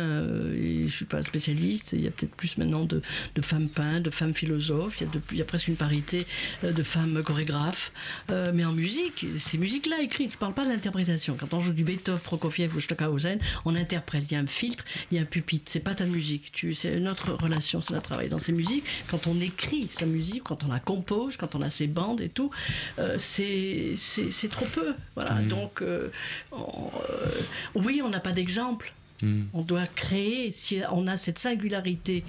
je 0.52 0.88
suis 0.88 1.04
pas 1.04 1.22
spécialiste, 1.22 1.92
il 1.92 2.02
y 2.02 2.08
a 2.08 2.10
peut-être 2.10 2.34
plus 2.34 2.58
maintenant 2.58 2.84
de, 2.84 3.02
femmes 3.42 3.68
peintres, 3.68 4.04
de 4.04 4.10
femmes 4.10 4.34
philosophes, 4.34 5.00
il 5.00 5.06
y, 5.06 5.06
a 5.06 5.20
il 5.32 5.38
y 5.38 5.42
a 5.42 5.44
presque 5.44 5.68
une 5.68 5.76
parité 5.76 6.26
de 6.62 6.82
femmes 6.82 7.22
chorégraphes. 7.22 7.92
mais 8.28 8.64
en 8.64 8.72
musique, 8.72 9.26
ces 9.36 9.58
musiques-là 9.58 10.00
écrites, 10.02 10.32
je 10.32 10.38
parle 10.38 10.54
pas 10.54 10.64
de 10.64 10.70
l'interprétation. 10.70 11.36
Quand 11.38 11.54
on 11.54 11.60
joue 11.60 11.72
du 11.72 11.84
Beethoven, 11.84 12.20
Prokofiev 12.20 12.74
ou 12.76 12.80
Stockhausen, 12.80 13.38
on 13.64 13.74
interprète, 13.74 14.24
il 14.30 14.34
y 14.34 14.36
a 14.36 14.40
un 14.40 14.46
filtre, 14.46 14.84
il 15.10 15.16
y 15.16 15.18
a 15.18 15.22
un 15.22 15.26
pupitre, 15.26 15.70
c'est 15.70 15.80
pas 15.80 15.94
ta 15.94 16.06
musique, 16.06 16.52
tu, 16.52 16.74
c'est 16.74 16.98
notre 16.98 17.32
relation, 17.32 17.80
c'est 17.80 17.92
notre 17.92 18.08
travail. 18.08 18.28
Dans 18.28 18.38
ces 18.38 18.52
musiques, 18.52 18.84
quand 19.08 19.26
on 19.26 19.40
écrit 19.40 19.88
sa 19.88 20.06
musique, 20.06 20.44
quand 20.44 20.64
on 20.64 20.68
la 20.68 20.80
compose, 20.80 21.36
quand 21.36 21.54
on 21.54 21.62
a 21.62 21.70
ses 21.70 21.86
bandes 21.86 22.20
et 22.20 22.28
tout, 22.28 22.50
euh, 22.98 23.16
c'est, 23.18 23.94
c'est, 23.96 24.48
trop 24.48 24.66
peu. 24.66 24.94
Voilà, 25.14 25.36
mmh. 25.36 25.48
donc 25.48 25.82
euh, 25.82 26.10
euh, 26.52 27.42
oui, 27.74 28.00
on 28.04 28.08
n'a 28.08 28.20
pas 28.20 28.32
d'exemple. 28.32 28.92
Mmh. 29.22 29.42
On 29.52 29.62
doit 29.62 29.86
créer, 29.86 30.50
si 30.52 30.80
on 30.92 31.06
a 31.06 31.16
cette 31.16 31.38
singularité, 31.38 32.24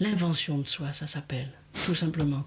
l'invention 0.00 0.58
de 0.58 0.66
soi, 0.66 0.92
ça 0.92 1.06
s'appelle, 1.06 1.50
tout 1.86 1.94
simplement. 1.94 2.44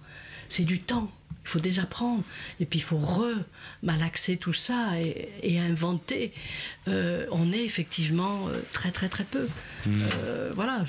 C'est 0.49 0.65
du 0.65 0.79
temps 0.79 1.11
il 1.47 1.49
faut 1.49 1.59
désapprendre. 1.59 2.23
Et 2.59 2.65
puis 2.65 2.79
il 2.79 2.83
faut 2.83 2.97
re-malaxer 2.97 4.37
tout 4.37 4.53
ça 4.53 4.99
et, 4.99 5.59
inventer. 5.59 6.33
Euh, 6.87 7.25
on 7.31 7.51
est 7.51 7.63
effectivement 7.63 8.47
euh, 8.49 8.61
très 8.73 8.91
très 8.91 9.09
très 9.09 9.23
peu. 9.23 9.47
Hmm. 9.85 10.01
Euh, 10.23 10.51
voilà. 10.53 10.85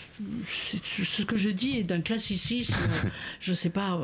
Ce 0.48 1.22
que 1.22 1.36
je 1.36 1.48
dis 1.48 1.78
est 1.78 1.84
d'un 1.84 2.00
classicisme, 2.00 2.76
je 3.40 3.52
ne 3.52 3.56
sais 3.56 3.70
pas. 3.70 4.00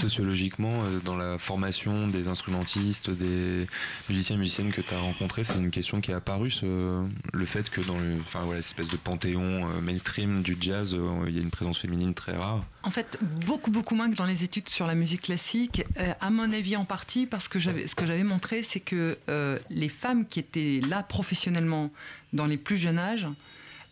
Sociologiquement, 0.00 0.84
dans 1.04 1.16
la 1.16 1.38
formation 1.38 2.08
des 2.08 2.28
instrumentistes, 2.28 3.10
des 3.10 3.66
musiciens 4.08 4.36
et 4.36 4.38
musiciennes 4.38 4.72
que 4.72 4.80
tu 4.80 4.92
as 4.92 4.98
rencontrés, 4.98 5.44
c'est 5.44 5.54
une 5.54 5.70
question 5.70 6.00
qui 6.00 6.10
est 6.10 6.14
apparue, 6.14 6.52
le 6.62 7.46
fait 7.46 7.70
que 7.70 7.80
dans 7.80 7.98
le, 7.98 8.18
enfin, 8.20 8.40
voilà, 8.40 8.60
cette 8.62 8.78
espèce 8.78 8.88
de 8.88 8.96
panthéon 8.96 9.80
mainstream 9.80 10.42
du 10.42 10.56
jazz, 10.60 10.96
il 11.26 11.34
y 11.34 11.38
a 11.38 11.42
une 11.42 11.50
présence 11.50 11.78
féminine 11.78 12.14
très 12.14 12.36
rare. 12.36 12.64
En 12.82 12.90
fait, 12.90 13.18
beaucoup 13.46 13.70
beaucoup 13.70 13.94
moins 13.94 14.10
que 14.10 14.16
dans 14.16 14.26
les 14.26 14.42
études 14.42 14.68
sur 14.68 14.79
la 14.86 14.94
musique 14.94 15.22
classique, 15.22 15.84
euh, 15.98 16.12
à 16.20 16.30
mon 16.30 16.52
avis 16.52 16.76
en 16.76 16.84
partie 16.84 17.26
parce 17.26 17.48
que 17.48 17.58
ce 17.60 17.94
que 17.94 18.06
j'avais 18.06 18.24
montré, 18.24 18.62
c'est 18.62 18.80
que 18.80 19.18
euh, 19.28 19.58
les 19.70 19.88
femmes 19.88 20.26
qui 20.26 20.40
étaient 20.40 20.80
là 20.88 21.02
professionnellement 21.02 21.90
dans 22.32 22.46
les 22.46 22.56
plus 22.56 22.76
jeunes 22.76 22.98
âges 22.98 23.28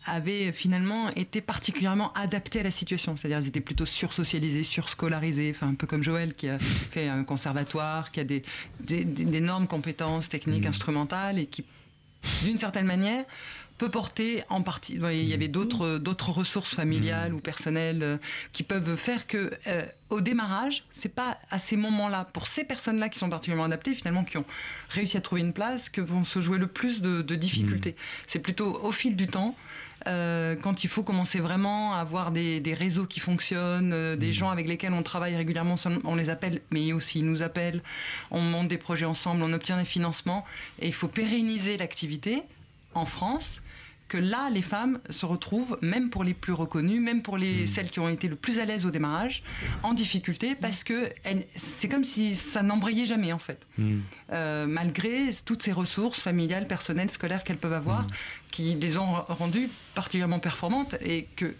avaient 0.05 0.51
finalement 0.51 1.09
été 1.11 1.41
particulièrement 1.41 2.11
adaptées 2.13 2.61
à 2.61 2.63
la 2.63 2.71
situation. 2.71 3.17
C'est-à-dire 3.17 3.37
elles 3.37 3.47
étaient 3.47 3.59
plutôt 3.61 3.85
sursocialisées, 3.85 4.63
surscolarisées, 4.63 5.51
enfin 5.55 5.69
un 5.69 5.75
peu 5.75 5.87
comme 5.87 6.03
Joël 6.03 6.33
qui 6.33 6.47
a 6.47 6.57
fait 6.91 7.07
un 7.07 7.23
conservatoire, 7.23 8.11
qui 8.11 8.19
a 8.19 8.23
des, 8.23 8.43
d'énormes 8.79 9.67
compétences 9.67 10.29
techniques, 10.29 10.65
mmh. 10.65 10.69
instrumentales 10.69 11.39
et 11.39 11.45
qui, 11.45 11.63
d'une 12.43 12.57
certaine 12.57 12.85
manière, 12.85 13.25
peut 13.79 13.89
porter 13.89 14.43
en 14.49 14.61
partie. 14.61 14.99
Il 15.01 15.27
y 15.27 15.33
avait 15.33 15.47
d'autres 15.47 15.97
d'autres 15.97 16.29
ressources 16.31 16.75
familiales 16.75 17.31
mmh. 17.31 17.35
ou 17.35 17.39
personnelles 17.39 18.03
euh, 18.03 18.17
qui 18.51 18.61
peuvent 18.61 18.97
faire 18.97 19.25
que 19.25 19.51
euh, 19.67 19.85
au 20.09 20.21
démarrage, 20.21 20.83
c'est 20.91 21.15
pas 21.15 21.37
à 21.49 21.59
ces 21.59 21.77
moments-là, 21.77 22.25
pour 22.33 22.45
ces 22.45 22.65
personnes-là 22.65 23.09
qui 23.09 23.17
sont 23.17 23.29
particulièrement 23.29 23.65
adaptées, 23.65 23.95
finalement, 23.95 24.23
qui 24.23 24.37
ont 24.37 24.45
réussi 24.89 25.15
à 25.17 25.21
trouver 25.21 25.41
une 25.41 25.53
place, 25.53 25.87
que 25.89 26.01
vont 26.01 26.23
se 26.23 26.41
jouer 26.41 26.57
le 26.57 26.67
plus 26.67 27.01
de, 27.01 27.21
difficultés. 27.35 27.91
Mmh. 27.91 28.23
C'est 28.27 28.39
plutôt 28.39 28.79
au 28.83 28.91
fil 28.91 29.15
du 29.15 29.27
temps. 29.27 29.55
Euh, 30.07 30.55
quand 30.55 30.83
il 30.83 30.87
faut 30.87 31.03
commencer 31.03 31.39
vraiment 31.39 31.93
à 31.93 31.99
avoir 31.99 32.31
des, 32.31 32.75
réseaux 32.77 33.05
qui 33.05 33.19
fonctionnent, 33.19 34.15
des 34.15 34.29
mmh. 34.29 34.33
gens 34.33 34.49
avec 34.49 34.67
lesquels 34.67 34.93
on 34.93 35.03
travaille 35.03 35.35
régulièrement, 35.35 35.75
on 36.03 36.15
les 36.15 36.29
appelle, 36.29 36.61
mais 36.71 36.91
aussi 36.91 37.19
ils 37.19 37.25
nous 37.25 37.41
appellent, 37.41 37.81
on 38.29 38.41
monte 38.41 38.67
des 38.67 38.77
projets 38.77 39.05
ensemble, 39.05 39.41
on 39.41 39.53
obtient 39.53 39.77
des 39.77 39.85
financements, 39.85 40.45
et 40.79 40.87
il 40.87 40.93
faut 40.93 41.07
pérenniser 41.07 41.77
l'activité 41.77 42.43
en 42.93 43.05
France 43.05 43.61
que 44.09 44.17
là, 44.17 44.49
les 44.49 44.61
femmes 44.61 44.99
se 45.09 45.25
retrouvent, 45.25 45.77
même 45.81 46.09
pour 46.09 46.25
les 46.25 46.33
plus 46.33 46.51
reconnues, 46.51 46.99
même 46.99 47.21
pour 47.21 47.37
les, 47.37 47.63
hmm. 47.63 47.67
celles 47.67 47.89
qui 47.89 47.99
ont 47.99 48.09
été 48.09 48.27
le 48.27 48.35
plus 48.35 48.59
à 48.59 48.65
l'aise 48.65 48.85
au 48.85 48.91
démarrage, 48.91 49.43
en 49.83 49.93
difficulté 49.93 50.55
parce 50.55 50.83
que 50.83 51.09
c'est 51.55 51.87
comme 51.87 52.03
si 52.03 52.35
ça 52.35 52.61
n'embrayait 52.63 53.05
jamais 53.05 53.31
en 53.31 53.39
fait. 53.39 53.65
Hmm. 53.77 53.99
Euh, 54.33 54.65
malgré 54.65 55.29
toutes 55.45 55.63
ces 55.63 55.71
ressources 55.71 56.19
familiales, 56.19 56.67
personnelles, 56.67 57.09
scolaires 57.09 57.43
qu'elles 57.43 57.57
peuvent 57.57 57.71
avoir, 57.71 58.01
hmm. 58.01 58.11
qui 58.51 58.75
les 58.75 58.97
ont 58.97 59.13
rendues 59.27 59.69
particulièrement 59.93 60.39
performantes 60.39 60.95
et 61.01 61.27
que 61.35 61.53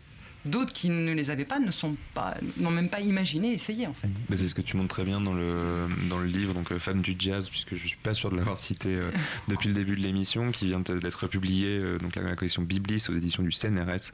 D'autres 0.46 0.72
qui 0.72 0.90
ne 0.90 1.12
les 1.12 1.30
avaient 1.30 1.46
pas 1.46 1.60
ne 1.60 1.72
sont 1.72 1.98
pas, 2.14 2.38
n'ont 2.58 2.72
même 2.72 2.90
pas 2.90 3.02
imaginé 3.02 3.52
essayer 3.52 3.88
en 3.88 3.94
fait. 3.94 4.08
Bah, 4.30 4.38
c'est 4.38 4.48
ce 4.48 4.56
que 4.56 4.62
tu 4.62 4.78
montres 4.78 4.96
très 4.96 5.04
bien 5.04 5.20
dans 5.20 5.34
le 5.34 5.88
dans 6.08 6.18
le 6.18 6.26
livre, 6.26 6.54
donc 6.54 6.72
euh, 6.72 6.80
Femme 6.80 7.02
du 7.02 7.16
jazz, 7.20 7.50
puisque 7.50 7.76
je 7.76 7.88
suis 7.88 7.98
pas 7.98 8.14
sûr 8.14 8.32
de 8.32 8.38
l'avoir 8.38 8.58
cité 8.70 8.90
euh, 8.96 9.12
depuis 9.50 9.68
le 9.68 9.76
début 9.76 9.96
de 9.96 10.02
l'émission, 10.02 10.52
qui 10.52 10.68
vient 10.68 10.80
d'être 10.80 11.28
publié 11.28 11.78
euh, 11.78 11.98
donc 11.98 12.16
la, 12.16 12.36
collection 12.36 12.62
Biblis 12.62 13.06
aux 13.10 13.14
éditions 13.14 13.44
du 13.44 13.52
CNRS. 13.52 14.12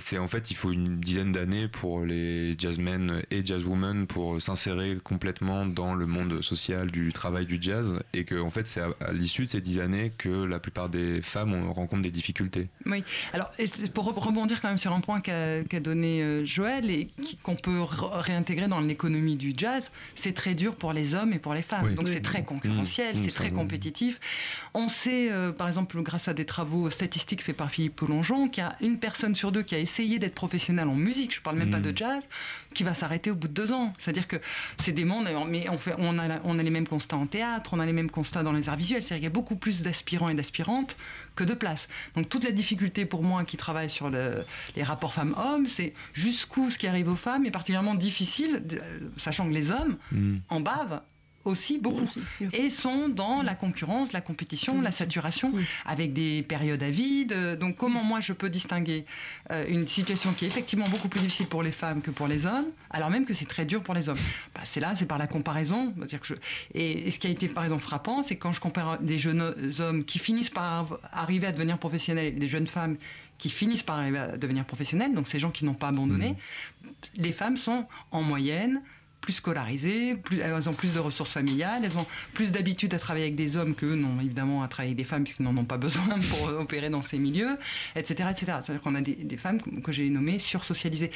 c'est 0.00 0.18
en 0.18 0.28
fait 0.28 0.50
il 0.50 0.54
faut 0.54 0.72
une 0.72 0.98
dizaine 0.98 1.32
d'années 1.32 1.68
pour 1.68 2.04
les 2.04 2.54
jazzmen 2.58 3.22
et 3.30 3.44
jazzwomen 3.44 4.06
pour 4.06 4.40
s'insérer 4.40 4.98
complètement 5.02 5.66
dans 5.66 5.94
le 5.94 6.06
monde 6.06 6.40
social 6.42 6.90
du 6.90 7.12
travail 7.12 7.44
du 7.44 7.58
jazz, 7.60 7.98
et 8.14 8.24
que 8.24 8.40
en 8.40 8.50
fait 8.50 8.66
c'est 8.66 8.80
à, 8.80 9.12
l'issue 9.12 9.44
de 9.44 9.50
ces 9.50 9.60
dix 9.60 9.78
années 9.78 10.12
que 10.16 10.44
la 10.44 10.58
plupart 10.58 10.88
des 10.88 11.20
femmes 11.20 11.70
rencontrent 11.70 12.02
des 12.02 12.10
difficultés. 12.10 12.70
Oui. 12.86 13.04
Alors 13.34 13.50
pour 13.92 14.06
rebondir 14.06 14.62
quand 14.62 14.68
même 14.68 14.78
sur 14.78 14.92
un 14.92 15.01
point 15.02 15.20
qu'a 15.20 15.80
donné 15.80 16.22
euh, 16.22 16.46
Joël 16.46 16.90
et 16.90 17.10
qu'on 17.42 17.56
peut 17.56 17.82
réintégrer 17.82 18.68
dans 18.68 18.80
l'économie 18.80 19.36
du 19.36 19.52
jazz, 19.54 19.92
c'est 20.14 20.32
très 20.32 20.54
dur 20.54 20.74
pour 20.74 20.94
les 20.94 21.14
hommes 21.14 21.34
et 21.34 21.38
pour 21.38 21.52
les 21.52 21.60
femmes. 21.60 21.94
Donc 21.94 22.08
c'est 22.08 22.22
très 22.22 22.42
concurrentiel, 22.42 23.14
mmh. 23.14 23.18
c'est 23.18 23.30
très 23.30 23.50
compétitif. 23.50 24.18
On 24.72 24.88
sait, 24.88 25.30
euh, 25.30 25.52
par 25.52 25.68
exemple, 25.68 26.00
grâce 26.02 26.28
à 26.28 26.34
des 26.34 26.46
travaux 26.46 26.88
statistiques 26.88 27.42
faits 27.42 27.56
par 27.56 27.70
Philippe 27.70 27.96
Poulongeon, 27.96 28.48
qu'il 28.48 28.64
y 28.64 28.66
a 28.66 28.74
une 28.80 28.98
personne 28.98 29.34
sur 29.34 29.52
deux 29.52 29.62
qui 29.62 29.74
a 29.74 29.78
essayé 29.78 30.18
d'être 30.18 30.34
professionnelle 30.34 30.88
en 30.88 30.94
musique, 30.94 31.34
je 31.34 31.42
parle 31.42 31.58
même 31.58 31.70
pas 31.70 31.80
de 31.80 31.94
jazz, 31.94 32.26
qui 32.72 32.84
va 32.84 32.94
s'arrêter 32.94 33.30
au 33.30 33.34
bout 33.34 33.48
de 33.48 33.52
deux 33.52 33.72
ans. 33.72 33.92
C'est-à-dire 33.98 34.26
que 34.26 34.36
c'est 34.78 34.92
des 34.92 35.04
mondes, 35.04 35.28
mais 35.48 35.68
on, 35.68 35.78
fait, 35.78 35.94
on, 35.98 36.18
a, 36.18 36.40
on 36.44 36.58
a 36.58 36.62
les 36.62 36.70
mêmes 36.70 36.88
constats 36.88 37.16
en 37.16 37.26
théâtre, 37.26 37.70
on 37.74 37.80
a 37.80 37.86
les 37.86 37.92
mêmes 37.92 38.10
constats 38.10 38.42
dans 38.42 38.52
les 38.52 38.68
arts 38.68 38.76
visuels. 38.76 39.02
C'est-à-dire 39.02 39.20
qu'il 39.20 39.24
y 39.24 39.34
a 39.34 39.40
beaucoup 39.40 39.56
plus 39.56 39.82
d'aspirants 39.82 40.28
et 40.28 40.34
d'aspirantes 40.34 40.96
que 41.34 41.44
de 41.44 41.54
place. 41.54 41.88
Donc 42.14 42.28
toute 42.28 42.44
la 42.44 42.52
difficulté 42.52 43.04
pour 43.06 43.22
moi 43.22 43.44
qui 43.44 43.56
travaille 43.56 43.90
sur 43.90 44.10
les 44.10 44.82
rapports 44.82 45.14
femmes-hommes, 45.14 45.66
c'est 45.66 45.94
jusqu'où 46.12 46.70
ce 46.70 46.78
qui 46.78 46.86
arrive 46.86 47.08
aux 47.08 47.16
femmes 47.16 47.46
est 47.46 47.50
particulièrement 47.50 47.94
difficile, 47.94 48.62
sachant 49.16 49.48
que 49.48 49.54
les 49.54 49.70
hommes 49.70 49.96
mmh. 50.12 50.36
en 50.48 50.60
bavent 50.60 51.00
aussi 51.44 51.78
beaucoup 51.78 52.08
et 52.52 52.70
sont 52.70 53.08
dans 53.08 53.42
la 53.42 53.54
concurrence, 53.54 54.12
la 54.12 54.20
compétition, 54.20 54.80
la 54.80 54.92
saturation, 54.92 55.52
avec 55.84 56.12
des 56.12 56.42
périodes 56.42 56.82
à 56.82 56.90
vide. 56.90 57.58
Donc 57.58 57.76
comment 57.76 58.02
moi 58.02 58.20
je 58.20 58.32
peux 58.32 58.50
distinguer 58.50 59.04
euh, 59.50 59.64
une 59.68 59.86
situation 59.86 60.32
qui 60.32 60.44
est 60.44 60.48
effectivement 60.48 60.88
beaucoup 60.88 61.08
plus 61.08 61.20
difficile 61.20 61.46
pour 61.46 61.62
les 61.62 61.72
femmes 61.72 62.02
que 62.02 62.10
pour 62.10 62.28
les 62.28 62.46
hommes, 62.46 62.66
alors 62.90 63.10
même 63.10 63.24
que 63.24 63.34
c'est 63.34 63.46
très 63.46 63.64
dur 63.64 63.82
pour 63.82 63.94
les 63.94 64.08
hommes? 64.08 64.18
Bah, 64.54 64.62
C'est 64.64 64.80
là, 64.80 64.94
c'est 64.94 65.06
par 65.06 65.18
la 65.18 65.26
comparaison. 65.26 65.94
Dire 66.08 66.20
que 66.20 66.26
je... 66.26 66.34
et, 66.74 67.10
ce 67.10 67.18
qui 67.18 67.26
a 67.26 67.30
été 67.30 67.48
par 67.48 67.64
exemple 67.64 67.82
frappant, 67.82 68.22
c'est 68.22 68.36
quand 68.36 68.52
je 68.52 68.60
compare 68.60 68.98
des 69.00 69.18
jeunes 69.18 69.54
hommes 69.80 70.04
qui 70.04 70.18
finissent 70.18 70.50
par 70.50 70.98
arriver 71.12 71.46
à 71.46 71.52
devenir 71.52 71.78
professionnels 71.78 72.26
et 72.26 72.30
des 72.32 72.48
jeunes 72.48 72.66
femmes 72.66 72.96
qui 73.38 73.50
finissent 73.50 73.82
par 73.82 73.98
arriver 73.98 74.18
à 74.18 74.36
devenir 74.36 74.64
professionnelles, 74.64 75.14
donc 75.14 75.26
ces 75.26 75.40
gens 75.40 75.50
qui 75.50 75.64
n'ont 75.64 75.74
pas 75.74 75.88
abandonné, 75.88 76.30
mmh. 76.30 76.86
les 77.16 77.32
femmes 77.32 77.56
sont 77.56 77.86
en 78.12 78.22
moyenne 78.22 78.80
plus 79.22 79.32
scolarisées, 79.32 80.16
plus, 80.16 80.40
elles 80.40 80.68
ont 80.68 80.74
plus 80.74 80.92
de 80.94 80.98
ressources 80.98 81.30
familiales, 81.30 81.82
elles 81.84 81.96
ont 81.96 82.06
plus 82.34 82.52
d'habitude 82.52 82.92
à 82.92 82.98
travailler 82.98 83.24
avec 83.26 83.36
des 83.36 83.56
hommes 83.56 83.74
que 83.74 83.86
non 83.86 84.20
évidemment 84.20 84.62
à 84.62 84.68
travailler 84.68 84.90
avec 84.90 84.98
des 84.98 85.04
femmes 85.08 85.24
puisqu'ils 85.24 85.44
n'en 85.44 85.56
ont 85.56 85.64
pas 85.64 85.78
besoin 85.78 86.18
pour 86.30 86.48
opérer 86.60 86.90
dans 86.90 87.02
ces 87.02 87.18
milieux, 87.18 87.56
etc. 87.96 88.28
etc. 88.30 88.58
C'est-à-dire 88.62 88.82
qu'on 88.82 88.94
a 88.96 89.00
des, 89.00 89.36
femmes 89.38 89.58
que 89.82 89.92
j'ai 89.92 90.10
nommées 90.10 90.38
sursocialisées. 90.38 91.10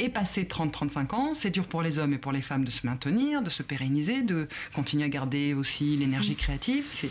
Et 0.00 0.10
passé 0.10 0.44
30-35 0.44 1.12
ans, 1.16 1.34
c'est 1.34 1.50
dur 1.50 1.64
pour 1.66 1.82
les 1.82 1.98
hommes 1.98 2.12
et 2.12 2.18
pour 2.18 2.30
les 2.30 2.40
femmes 2.42 2.64
de 2.64 2.70
se 2.70 2.86
maintenir, 2.86 3.42
de 3.42 3.50
se 3.50 3.64
pérenniser, 3.64 4.22
de 4.22 4.46
continuer 4.72 5.04
à 5.04 5.08
garder 5.08 5.54
aussi 5.54 5.96
l'énergie 5.96 6.36
créative. 6.36 6.84
C'est, 6.90 7.10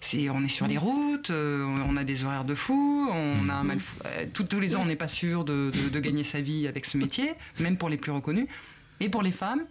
c'est, 0.00 0.28
on 0.30 0.42
est 0.42 0.48
sur 0.48 0.66
les 0.66 0.76
routes, 0.78 1.30
euh, 1.30 1.64
on 1.88 1.96
a 1.96 2.02
des 2.02 2.24
horaires 2.24 2.44
de 2.44 2.56
fou, 2.56 3.08
on 3.12 3.48
a 3.48 3.54
un 3.54 3.62
mal 3.62 3.78
fou. 3.78 3.96
euh, 4.06 4.26
tous- 4.34 4.42
tous 4.44 4.58
les 4.58 4.74
ans, 4.74 4.80
on 4.82 4.86
n'est 4.86 4.96
pas 4.96 5.06
sûr 5.06 5.44
de, 5.44 5.70
de- 5.72 5.88
de 5.90 6.00
gagner 6.00 6.24
sa 6.24 6.40
vie 6.40 6.66
avec 6.66 6.86
ce 6.86 6.98
métier, 6.98 7.34
même 7.60 7.76
pour 7.76 7.88
les 7.88 7.98
plus 7.98 8.10
reconnus. 8.10 8.48
Et 9.00 9.08
pour 9.08 9.22
les 9.22 9.32
femmes, 9.32 9.64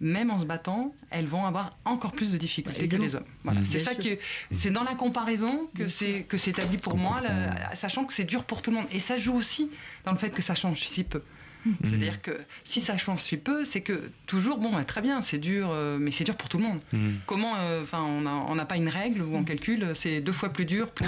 même 0.00 0.30
en 0.30 0.38
se 0.38 0.44
battant, 0.44 0.94
elles 1.10 1.26
vont 1.26 1.44
avoir 1.44 1.76
encore 1.84 2.12
plus 2.12 2.32
de 2.32 2.38
difficultés 2.38 2.78
que 2.78 2.84
évidemment. 2.84 3.04
les 3.04 3.14
hommes. 3.16 3.24
Voilà. 3.44 3.60
Mm. 3.60 3.66
C'est 3.66 3.78
ça 3.78 3.94
sûr. 3.94 4.04
que 4.04 4.20
c'est 4.52 4.70
dans 4.70 4.84
la 4.84 4.94
comparaison 4.94 5.68
que 5.74 5.88
c'est 5.88 6.22
que 6.22 6.38
c'est 6.38 6.50
établi 6.50 6.76
pour 6.76 6.96
moi, 6.96 7.20
sachant 7.74 8.04
que 8.04 8.12
c'est 8.12 8.24
dur 8.24 8.44
pour 8.44 8.62
tout 8.62 8.70
le 8.70 8.76
monde. 8.76 8.86
Et 8.92 9.00
ça 9.00 9.18
joue 9.18 9.34
aussi 9.34 9.70
dans 10.04 10.12
le 10.12 10.18
fait 10.18 10.30
que 10.30 10.42
ça 10.42 10.54
change 10.54 10.80
si 10.80 11.04
peu. 11.04 11.22
C'est-à-dire 11.84 12.22
que 12.22 12.38
si 12.64 12.80
ça 12.80 12.96
change 12.96 13.20
si 13.20 13.36
peu, 13.36 13.64
c'est 13.64 13.80
que 13.80 14.10
toujours, 14.26 14.58
bon, 14.58 14.76
ouais, 14.76 14.84
très 14.84 15.02
bien, 15.02 15.20
c'est 15.22 15.38
dur, 15.38 15.68
euh, 15.70 15.98
mais 16.00 16.12
c'est 16.12 16.24
dur 16.24 16.36
pour 16.36 16.48
tout 16.48 16.58
le 16.58 16.64
monde. 16.64 16.80
Mm. 16.92 17.08
Comment, 17.26 17.54
euh, 17.56 17.82
enfin, 17.82 18.02
on 18.02 18.22
n'a 18.22 18.30
on 18.48 18.54
n'a 18.54 18.64
pas 18.64 18.76
une 18.76 18.88
règle 18.88 19.22
où 19.22 19.36
on 19.36 19.44
calcule, 19.44 19.82
euh, 19.82 19.94
c'est 19.94 20.20
deux 20.20 20.32
fois 20.32 20.50
plus 20.50 20.64
dur 20.64 20.90
pour. 20.90 21.06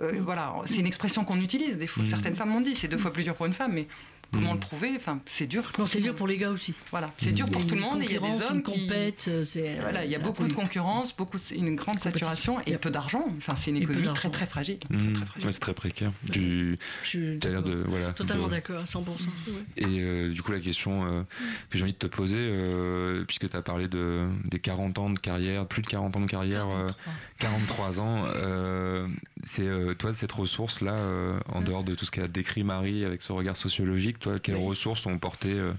euh, 0.00 0.12
voilà, 0.20 0.54
c'est 0.66 0.80
une 0.80 0.86
expression 0.86 1.24
qu'on 1.24 1.40
utilise. 1.40 1.78
Des 1.78 1.86
fois, 1.86 2.04
certaines 2.04 2.34
femmes 2.36 2.50
m'ont 2.50 2.60
dit, 2.60 2.74
c'est 2.74 2.88
deux 2.88 2.98
fois 2.98 3.12
plus 3.12 3.24
dur 3.24 3.34
pour 3.34 3.46
une 3.46 3.54
femme, 3.54 3.72
mais 3.72 3.86
comment 4.34 4.50
Mm. 4.52 4.54
le 4.54 4.60
prouver 4.60 4.92
Enfin, 4.96 5.20
c'est 5.26 5.46
dur. 5.46 5.62
Pour 5.72 5.80
Non, 5.80 5.86
c'est 5.86 6.00
dur 6.00 6.14
pour 6.14 6.26
les 6.26 6.36
gars 6.38 6.50
aussi. 6.50 6.74
Voilà, 6.90 7.12
c'est 7.18 7.32
dur 7.32 7.48
pour 7.50 7.66
tout 7.66 7.74
le 7.74 7.80
monde 7.80 8.02
et 8.02 8.06
il 8.06 8.12
y 8.12 8.16
a 8.16 8.20
des 8.20 8.42
hommes 8.44 8.62
qui. 8.62 8.90
euh, 9.28 9.44
c'est. 9.44 9.78
Voilà, 9.80 10.04
il 10.04 10.10
y 10.10 10.14
a 10.14 10.18
beaucoup 10.18 10.46
de 10.46 10.52
concurrence, 10.52 11.16
beaucoup, 11.16 11.38
une 11.54 11.74
grande 11.76 11.98
saturation 12.00 12.60
et 12.66 12.76
peu 12.76 12.90
d'argent. 12.90 13.24
Enfin, 13.38 13.54
c'est 13.56 13.70
une 13.70 13.76
économie 13.78 14.12
très 14.14 14.30
très 14.30 14.46
fragile. 14.46 14.78
Mm. 14.90 15.14
Ouais, 15.44 15.52
c'est 15.52 15.58
très 15.60 15.74
précaire. 15.74 16.12
L'air 16.34 17.38
d'accord. 17.38 17.62
de 17.62 17.84
voilà. 17.86 18.12
Totalement 18.12 18.48
d'accord, 18.48 18.80
à 18.80 18.84
100%. 18.84 18.98
ouais. 18.98 19.52
Et 19.76 19.84
euh, 20.00 20.30
du 20.32 20.42
coup, 20.42 20.52
la 20.52 20.60
question 20.60 21.04
euh, 21.04 21.22
que 21.70 21.78
j'ai 21.78 21.84
envie 21.84 21.92
de 21.92 21.98
te 21.98 22.06
poser, 22.06 22.52
puisque 23.26 23.48
tu 23.48 23.56
as 23.56 23.62
parlé 23.62 23.88
de, 23.88 24.26
des 24.44 24.58
40 24.58 24.98
ans 24.98 25.10
de 25.10 25.18
carrière, 25.18 25.66
plus 25.66 25.82
de 25.82 25.86
40 25.86 26.16
ans 26.16 26.20
de 26.20 26.26
carrière, 26.26 26.68
euh, 26.68 26.86
43. 27.38 27.74
43 27.84 28.00
ans, 28.00 28.24
c'est 29.42 29.68
toi, 29.98 30.14
cette 30.14 30.32
ressource-là, 30.32 30.92
euh, 30.94 31.38
en 31.48 31.60
dehors 31.60 31.84
de 31.84 31.94
tout 31.94 32.04
ce 32.06 32.10
qu'a 32.10 32.28
décrit 32.28 32.64
Marie 32.64 33.04
avec 33.04 33.22
ce 33.22 33.32
regard 33.32 33.56
sociologique, 33.56 34.18
toi, 34.24 34.38
quelles 34.38 34.56
Oui. 34.56 34.66
ressources 34.66 35.04
ont 35.06 35.18
porté 35.18 35.52
euh, 35.52 35.72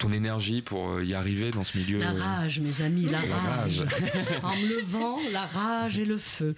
ton 0.00 0.12
énergie 0.12 0.62
pour 0.62 0.92
euh, 0.94 1.04
y 1.04 1.12
arriver 1.14 1.50
dans 1.52 1.62
ce 1.62 1.76
milieu 1.76 1.98
La 2.00 2.10
euh, 2.10 2.18
rage, 2.20 2.58
mes 2.58 2.80
amis, 2.82 3.04
la, 3.04 3.20
La 3.20 3.36
rage. 3.36 3.80
rage. 3.80 3.86
en 4.42 4.56
me 4.56 4.78
levant, 4.80 5.18
la 5.30 5.44
rage 5.44 5.98
et 5.98 6.06
le 6.06 6.16
feu. 6.16 6.54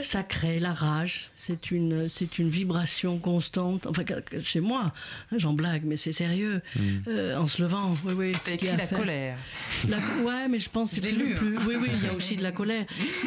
Ça 0.00 0.22
crée 0.22 0.60
la 0.60 0.72
rage. 0.72 1.30
C'est 1.34 1.72
une, 1.72 2.08
c'est 2.08 2.38
une 2.38 2.48
vibration 2.50 3.18
constante. 3.18 3.86
Enfin, 3.88 4.04
chez 4.42 4.60
moi, 4.60 4.92
hein, 5.32 5.36
j'en 5.38 5.52
blague, 5.54 5.82
mais 5.84 5.96
c'est 5.96 6.12
sérieux. 6.12 6.62
Mm. 6.76 6.80
Euh, 7.08 7.36
en 7.36 7.48
se 7.48 7.60
levant, 7.62 7.96
oui, 8.04 8.12
oui. 8.16 8.32
Ce 8.46 8.50
qu'il 8.52 8.52
y 8.52 8.54
écrit 8.54 8.68
a 8.68 8.76
la 8.76 8.86
faire. 8.86 8.98
colère. 8.98 9.38
La- 9.88 9.98
ouais, 10.22 10.48
mais 10.48 10.60
je 10.60 10.70
pense 10.70 10.94
que 10.94 11.00
plus, 11.00 11.10
lu, 11.12 11.32
hein. 11.32 11.36
plus- 11.36 11.58
Oui, 11.66 11.74
oui, 11.80 11.88
il 11.92 12.04
y 12.04 12.08
a 12.08 12.14
aussi 12.14 12.36
de 12.36 12.42
la 12.44 12.52
colère. 12.52 12.84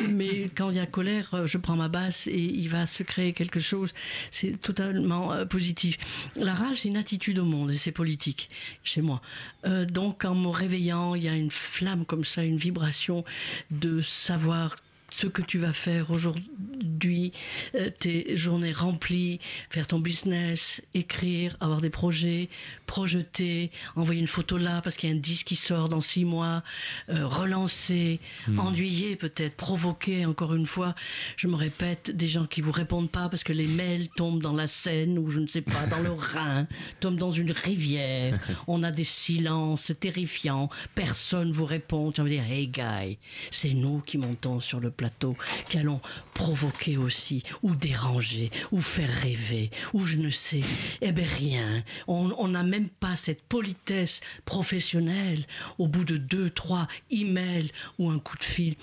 Mais 0.10 0.50
quand 0.56 0.70
il 0.70 0.78
y 0.78 0.80
a 0.80 0.86
colère, 0.86 1.46
je 1.46 1.58
prends 1.58 1.76
ma 1.76 1.90
basse 1.90 2.28
et 2.28 2.40
il 2.40 2.70
va 2.70 2.86
se 2.86 3.04
créer 3.04 3.34
quelque 3.34 3.60
chose. 3.60 3.94
C'est 4.32 4.60
totalement 4.62 5.34
euh, 5.34 5.44
positif. 5.46 5.98
La 6.38 6.54
rage, 6.54 6.78
c'est 6.78 6.88
une 6.88 6.96
attitude 6.98 7.38
au 7.40 7.46
monde 7.46 7.72
et 7.72 7.76
c'est 7.78 7.92
politique 7.92 8.50
chez 8.86 9.02
moi. 9.02 9.22
Euh, 9.66 9.86
donc, 9.86 10.26
en 10.26 10.36
me 10.36 10.50
réveillant, 10.50 11.16
il 11.16 11.24
y 11.24 11.30
a 11.30 11.36
une 11.36 11.52
flamme 11.52 12.06
comme 12.06 12.26
ça, 12.26 12.44
une 12.44 12.58
vibration 12.58 13.24
de 13.72 14.02
savoir 14.02 14.76
ce 15.10 15.28
que 15.28 15.42
tu 15.42 15.58
vas 15.58 15.74
faire 15.74 16.12
aujourd'hui, 16.12 17.32
euh, 17.76 17.90
tes 17.90 18.36
journées 18.36 18.74
remplies, 18.74 19.40
faire 19.70 19.88
ton 19.88 20.00
business, 20.00 20.82
écrire, 20.94 21.56
avoir 21.62 21.82
des 21.82 21.90
projets, 21.90 22.50
projeter, 22.88 23.70
envoyer 23.96 24.22
une 24.22 24.28
photo 24.28 24.58
là 24.58 24.82
parce 24.82 24.96
qu'il 24.96 25.10
y 25.10 25.14
a 25.14 25.16
un 25.16 25.20
disque 25.20 25.48
qui 25.48 25.56
sort 25.56 25.90
dans 25.90 26.02
six 26.02 26.26
mois, 26.26 26.64
euh, 27.10 27.28
relancer, 27.28 28.20
ennuyer 28.58 29.16
peut-être, 29.16 29.56
provoquer 29.56 30.26
encore 30.26 30.56
une 30.56 30.66
fois. 30.66 30.96
Je 31.36 31.48
me 31.48 31.56
répète, 31.56 32.10
des 32.10 32.28
gens 32.28 32.46
qui 32.46 32.62
vous 32.62 32.72
répondent 32.72 33.12
pas 33.12 33.30
parce 33.30 33.44
que 33.44 33.54
les 33.54 33.68
mails 33.68 34.08
tombent 34.10 34.42
dans 34.42 34.54
la 34.54 34.68
Seine 34.68 35.20
ou 35.20 35.30
je 35.30 35.40
ne 35.40 35.48
sais 35.48 35.62
pas, 35.62 35.86
dans 35.88 36.00
le 36.00 36.12
Rhin, 36.18 36.68
tombent 37.00 37.18
dans 37.18 37.30
une 37.30 37.52
rivière. 37.52 38.40
On 38.68 38.82
a 38.84 38.92
des 38.92 39.04
silences 39.04 39.92
terrifiants, 40.00 40.70
personne 40.96 41.52
vous 41.52 41.66
répond. 41.66 42.12
Tu 42.12 42.22
vas 42.22 42.26
me 42.26 42.30
dire, 42.30 42.44
hey 42.50 42.68
guy, 42.68 43.20
c'est 43.52 43.74
nous 43.74 44.00
qui 44.00 44.18
montons 44.18 44.62
sur 44.62 44.80
le 44.80 44.90
plateau, 44.90 45.36
qui 45.70 45.78
allons 45.78 46.00
provoquer 46.34 46.98
aussi, 46.98 47.44
ou 47.62 47.76
déranger, 47.76 48.50
ou 48.72 48.80
faire 48.80 49.10
rêver, 49.10 49.70
ou 49.94 50.06
je 50.06 50.18
ne 50.18 50.30
sais. 50.30 50.62
Eh 51.02 51.12
bien 51.12 51.28
rien. 51.28 51.84
On 52.08 52.34
on 52.38 52.48
n'a 52.50 52.64
même 52.64 52.77
pas 52.86 53.16
cette 53.16 53.42
politesse 53.44 54.22
professionnelle 54.46 55.46
au 55.78 55.88
bout 55.88 56.04
de 56.04 56.18
deux, 56.18 56.50
trois 56.50 56.88
emails 57.10 57.72
ou 58.00 58.10
un 58.10 58.20
coup 58.20 58.38
de 58.38 58.44
fil 58.44 58.76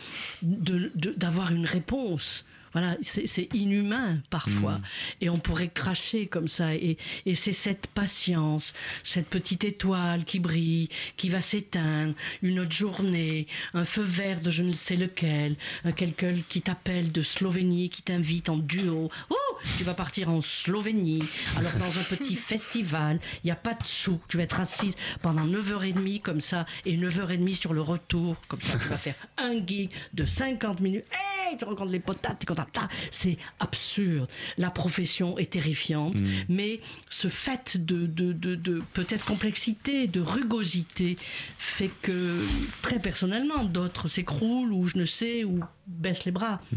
d'avoir 0.42 1.52
une 1.52 1.66
réponse. 1.66 2.44
Voilà, 2.74 2.96
c'est 3.02 3.48
inhumain 3.54 4.18
parfois. 4.30 4.80
Et 5.22 5.30
on 5.30 5.38
pourrait 5.38 5.68
cracher 5.70 6.26
comme 6.26 6.48
ça. 6.48 6.74
Et, 6.74 6.98
et 7.24 7.34
c'est 7.34 7.52
cette 7.54 7.86
patience, 7.86 8.74
cette 9.02 9.28
petite 9.28 9.64
étoile 9.64 10.24
qui 10.24 10.40
brille, 10.40 10.88
qui 11.16 11.28
va 11.30 11.40
s'éteindre, 11.40 12.14
une 12.42 12.60
autre 12.60 12.72
journée, 12.72 13.46
un 13.72 13.84
feu 13.84 14.02
vert 14.02 14.40
de 14.40 14.50
je 14.50 14.62
ne 14.62 14.72
sais 14.72 14.96
lequel, 14.96 15.56
un 15.84 15.92
quelqu'un 15.92 16.36
qui 16.48 16.60
t'appelle 16.62 17.12
de 17.12 17.22
Slovénie, 17.22 17.88
qui 17.88 18.02
t'invite 18.02 18.48
en 18.48 18.56
duo. 18.56 19.10
Oh, 19.30 19.36
tu 19.78 19.84
vas 19.84 19.94
partir 19.94 20.28
en 20.28 20.42
Slovénie. 20.42 21.22
Alors 21.56 21.72
dans 21.78 21.98
un 21.98 22.02
petit 22.02 22.36
festival, 22.50 23.20
il 23.42 23.46
n'y 23.46 23.50
a 23.52 23.56
pas 23.56 23.74
de 23.74 23.84
sous. 23.84 24.20
Tu 24.28 24.36
vas 24.36 24.42
être 24.42 24.58
assise 24.60 24.96
pendant 25.22 25.46
9h30 25.46 26.20
comme 26.20 26.40
ça, 26.40 26.66
et 26.84 26.96
9h30 26.96 27.54
sur 27.54 27.72
le 27.72 27.80
retour, 27.82 28.36
comme 28.48 28.60
ça 28.60 28.72
tu 28.78 28.88
vas 28.88 28.96
faire 28.98 29.14
un 29.38 29.64
gig 29.64 29.90
de 30.12 30.24
50 30.24 30.80
minutes. 30.80 31.04
Hey, 31.12 31.56
tu 31.56 31.64
rencontres 31.64 31.92
les 31.92 32.00
potates, 32.00 32.40
tu 32.40 32.46
rencontres- 32.52 32.63
c'est 33.10 33.38
absurde. 33.60 34.28
La 34.58 34.70
profession 34.70 35.38
est 35.38 35.52
terrifiante, 35.52 36.16
mais 36.48 36.80
ce 37.10 37.28
fait 37.28 37.76
de, 37.76 38.06
de, 38.06 38.32
de, 38.32 38.54
de 38.54 38.82
peut-être 38.92 39.24
complexité, 39.24 40.06
de 40.06 40.20
rugosité, 40.20 41.16
fait 41.58 41.90
que 42.02 42.44
très 42.82 42.98
personnellement, 42.98 43.64
d'autres 43.64 44.08
s'écroulent 44.08 44.72
ou 44.72 44.86
je 44.86 44.98
ne 44.98 45.04
sais, 45.04 45.44
ou 45.44 45.60
baissent 45.86 46.24
les 46.24 46.32
bras. 46.32 46.60
ça 46.72 46.76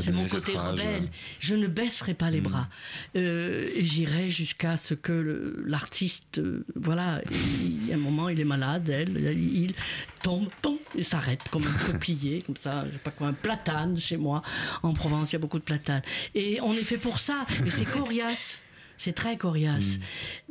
C'est 0.00 0.10
mon 0.12 0.26
côté 0.26 0.56
rebelle. 0.56 1.04
euh, 1.04 1.06
Je 1.38 1.54
ne 1.54 1.66
baisserai 1.68 2.14
pas 2.14 2.30
les 2.30 2.40
bras. 2.40 2.68
Euh, 3.16 3.70
et 3.74 3.84
J'irai 3.84 4.30
jusqu'à 4.30 4.76
ce 4.76 4.94
que 4.94 5.62
l'artiste, 5.64 6.38
euh, 6.38 6.64
voilà, 6.74 7.20
il, 7.30 7.92
un 7.92 7.96
moment, 7.96 8.28
il 8.28 8.40
est 8.40 8.44
malade, 8.44 8.88
elle, 8.88 9.16
il 9.38 9.74
tombe, 10.22 10.48
tombe, 10.60 10.78
et 10.96 11.02
s'arrête 11.02 11.40
comme 11.50 11.66
un 11.66 11.72
peuplier, 11.92 12.42
comme 12.42 12.56
ça, 12.56 12.84
je 12.88 12.92
sais 12.94 12.98
pas 12.98 13.10
quoi, 13.12 13.28
un 13.28 13.32
platane 13.32 13.96
chez 13.98 14.16
moi. 14.16 14.42
En 14.82 14.92
Provence, 14.92 15.30
il 15.30 15.34
y 15.34 15.36
a 15.36 15.38
beaucoup 15.40 15.58
de 15.58 15.64
platanes. 15.64 16.02
Et 16.34 16.60
on 16.62 16.72
est 16.72 16.82
fait 16.82 16.98
pour 16.98 17.18
ça, 17.18 17.46
mais 17.62 17.70
c'est 17.70 17.84
coriace. 17.84 18.58
C'est 18.98 19.12
très 19.12 19.36
coriace. 19.36 19.98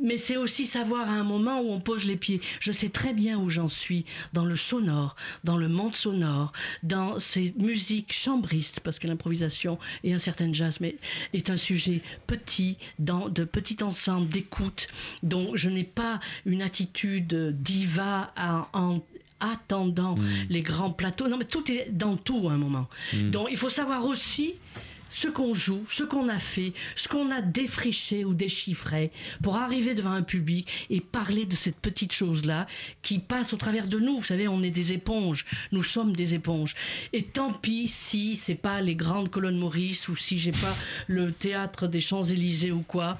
Mais 0.02 0.18
c'est 0.18 0.36
aussi 0.36 0.66
savoir 0.66 1.08
à 1.08 1.12
un 1.14 1.24
moment 1.24 1.60
où 1.60 1.70
on 1.70 1.80
pose 1.80 2.04
les 2.04 2.16
pieds. 2.16 2.40
Je 2.60 2.72
sais 2.72 2.88
très 2.88 3.12
bien 3.12 3.38
où 3.38 3.48
j'en 3.48 3.68
suis, 3.68 4.04
dans 4.32 4.44
le 4.44 4.56
sonore, 4.56 5.16
dans 5.44 5.56
le 5.56 5.68
monde 5.68 5.94
sonore, 5.96 6.52
dans 6.82 7.18
ces 7.18 7.54
musiques 7.58 8.12
chambristes, 8.12 8.80
parce 8.80 8.98
que 8.98 9.06
l'improvisation 9.06 9.78
et 10.04 10.14
un 10.14 10.18
certain 10.18 10.52
jazz 10.52 10.78
mais 10.80 10.96
est 11.32 11.50
un 11.50 11.56
sujet 11.56 12.02
petit, 12.26 12.76
dans 12.98 13.28
de 13.28 13.44
petits 13.44 13.82
ensembles 13.82 14.28
d'écoute, 14.28 14.88
dont 15.22 15.52
je 15.56 15.68
n'ai 15.68 15.84
pas 15.84 16.20
une 16.44 16.62
attitude 16.62 17.56
diva 17.60 18.32
à- 18.36 18.68
en 18.72 19.02
attendant 19.38 20.16
les 20.48 20.62
grands 20.62 20.90
plateaux. 20.90 21.28
Non, 21.28 21.36
mais 21.36 21.44
tout 21.44 21.70
est 21.70 21.90
dans 21.92 22.16
tout 22.16 22.48
à 22.48 22.52
un 22.52 22.56
moment. 22.58 22.88
Donc 23.30 23.48
il 23.50 23.56
faut 23.56 23.68
savoir 23.68 24.04
aussi 24.06 24.54
ce 25.08 25.28
qu'on 25.28 25.54
joue, 25.54 25.84
ce 25.90 26.02
qu'on 26.02 26.28
a 26.28 26.38
fait, 26.38 26.72
ce 26.94 27.08
qu'on 27.08 27.30
a 27.30 27.40
défriché 27.40 28.24
ou 28.24 28.34
déchiffré 28.34 29.10
pour 29.42 29.56
arriver 29.56 29.94
devant 29.94 30.10
un 30.10 30.22
public 30.22 30.68
et 30.90 31.00
parler 31.00 31.46
de 31.46 31.54
cette 31.54 31.76
petite 31.76 32.12
chose-là 32.12 32.66
qui 33.02 33.18
passe 33.18 33.52
au 33.52 33.56
travers 33.56 33.88
de 33.88 33.98
nous. 33.98 34.18
Vous 34.18 34.24
savez, 34.24 34.48
on 34.48 34.62
est 34.62 34.70
des 34.70 34.92
éponges. 34.92 35.44
Nous 35.72 35.82
sommes 35.82 36.14
des 36.14 36.34
éponges. 36.34 36.74
Et 37.12 37.22
tant 37.22 37.52
pis 37.52 37.88
si 37.88 38.36
c'est 38.36 38.54
pas 38.54 38.80
les 38.80 38.94
grandes 38.94 39.30
colonnes 39.30 39.58
Maurice 39.58 40.08
ou 40.08 40.16
si 40.16 40.38
j'ai 40.38 40.52
pas 40.52 40.76
le 41.06 41.32
théâtre 41.32 41.86
des 41.86 42.00
Champs-Élysées 42.00 42.72
ou 42.72 42.82
quoi. 42.82 43.18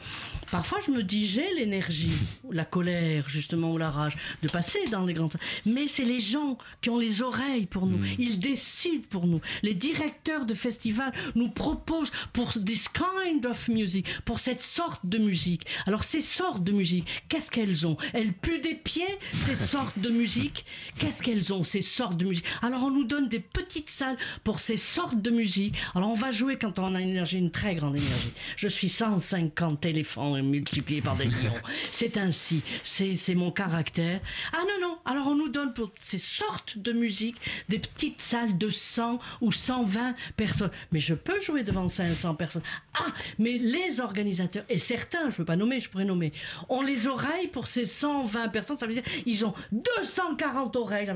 Parfois, 0.50 0.78
je 0.84 0.92
me 0.92 1.02
dis, 1.02 1.26
j'ai 1.26 1.52
l'énergie, 1.54 2.12
la 2.50 2.64
colère, 2.64 3.28
justement, 3.28 3.72
ou 3.72 3.78
la 3.78 3.90
rage, 3.90 4.16
de 4.42 4.48
passer 4.48 4.78
dans 4.92 5.04
les 5.04 5.12
grands. 5.12 5.28
Mais 5.64 5.88
c'est 5.88 6.04
les 6.04 6.20
gens 6.20 6.56
qui 6.80 6.90
ont 6.90 6.98
les 6.98 7.20
oreilles 7.20 7.66
pour 7.66 7.86
nous. 7.86 7.98
Ils 8.18 8.38
décident 8.38 9.04
pour 9.10 9.26
nous. 9.26 9.40
Les 9.62 9.74
directeurs 9.74 10.46
de 10.46 10.54
festivals 10.54 11.12
nous 11.34 11.48
proposent 11.48 11.75
pour 11.76 12.52
this 12.52 12.88
kind 12.88 13.46
of 13.46 13.68
music, 13.68 14.06
pour 14.24 14.38
cette 14.38 14.62
sorte 14.62 15.04
de 15.04 15.18
musique. 15.18 15.66
Alors, 15.86 16.02
ces 16.02 16.20
sortes 16.20 16.64
de 16.64 16.72
musique, 16.72 17.06
qu'est-ce 17.28 17.50
qu'elles 17.50 17.86
ont? 17.86 17.96
Elles 18.12 18.32
puent 18.32 18.60
des 18.60 18.74
pieds, 18.74 19.04
ces 19.36 19.54
sortes 19.72 19.98
de 19.98 20.10
musique? 20.10 20.64
Qu'est-ce 20.98 21.22
qu'elles 21.22 21.52
ont, 21.52 21.64
ces 21.64 21.82
sortes 21.82 22.16
de 22.16 22.24
musique? 22.24 22.44
Alors, 22.62 22.84
on 22.84 22.90
nous 22.90 23.04
donne 23.04 23.28
des 23.28 23.40
petites 23.40 23.90
salles 23.90 24.16
pour 24.44 24.60
ces 24.60 24.76
sortes 24.76 25.20
de 25.20 25.30
musique. 25.30 25.74
Alors, 25.94 26.10
on 26.10 26.14
va 26.14 26.30
jouer 26.30 26.56
quand 26.58 26.78
on 26.78 26.94
a 26.94 27.00
une 27.00 27.10
énergie, 27.10 27.38
une 27.38 27.50
très 27.50 27.74
grande 27.74 27.96
énergie. 27.96 28.32
Je 28.56 28.68
suis 28.68 28.88
150 28.88 29.84
éléphants 29.86 30.40
multipliés 30.42 31.02
par 31.02 31.16
des 31.16 31.26
millions. 31.26 31.52
C'est 31.90 32.16
ainsi, 32.16 32.62
c'est 32.82 33.16
c'est 33.16 33.34
mon 33.34 33.50
caractère. 33.50 34.20
Ah 34.52 34.62
non, 34.62 34.88
non, 34.88 34.98
alors 35.04 35.28
on 35.28 35.34
nous 35.34 35.48
donne 35.48 35.72
pour 35.72 35.90
ces 35.98 36.18
sortes 36.18 36.78
de 36.78 36.92
musique 36.92 37.36
des 37.68 37.78
petites 37.78 38.20
salles 38.20 38.56
de 38.58 38.70
100 38.70 39.18
ou 39.40 39.52
120 39.52 40.14
personnes. 40.36 40.70
Mais 40.92 41.00
je 41.00 41.14
peux 41.14 41.40
jouer 41.40 41.62
devant 41.66 41.88
500 41.88 42.34
personnes. 42.34 42.62
Ah, 42.94 43.06
mais 43.38 43.58
les 43.58 44.00
organisateurs, 44.00 44.64
et 44.68 44.78
certains, 44.78 45.28
je 45.28 45.34
ne 45.34 45.38
veux 45.38 45.44
pas 45.44 45.56
nommer, 45.56 45.80
je 45.80 45.88
pourrais 45.90 46.04
nommer, 46.04 46.32
ont 46.68 46.82
les 46.82 47.06
oreilles 47.06 47.48
pour 47.48 47.66
ces 47.66 47.84
120 47.84 48.48
personnes. 48.48 48.76
Ça 48.76 48.86
veut 48.86 48.94
dire 48.94 49.02
ils 49.26 49.44
ont 49.44 49.54
240 49.72 50.76
oreilles. 50.76 51.12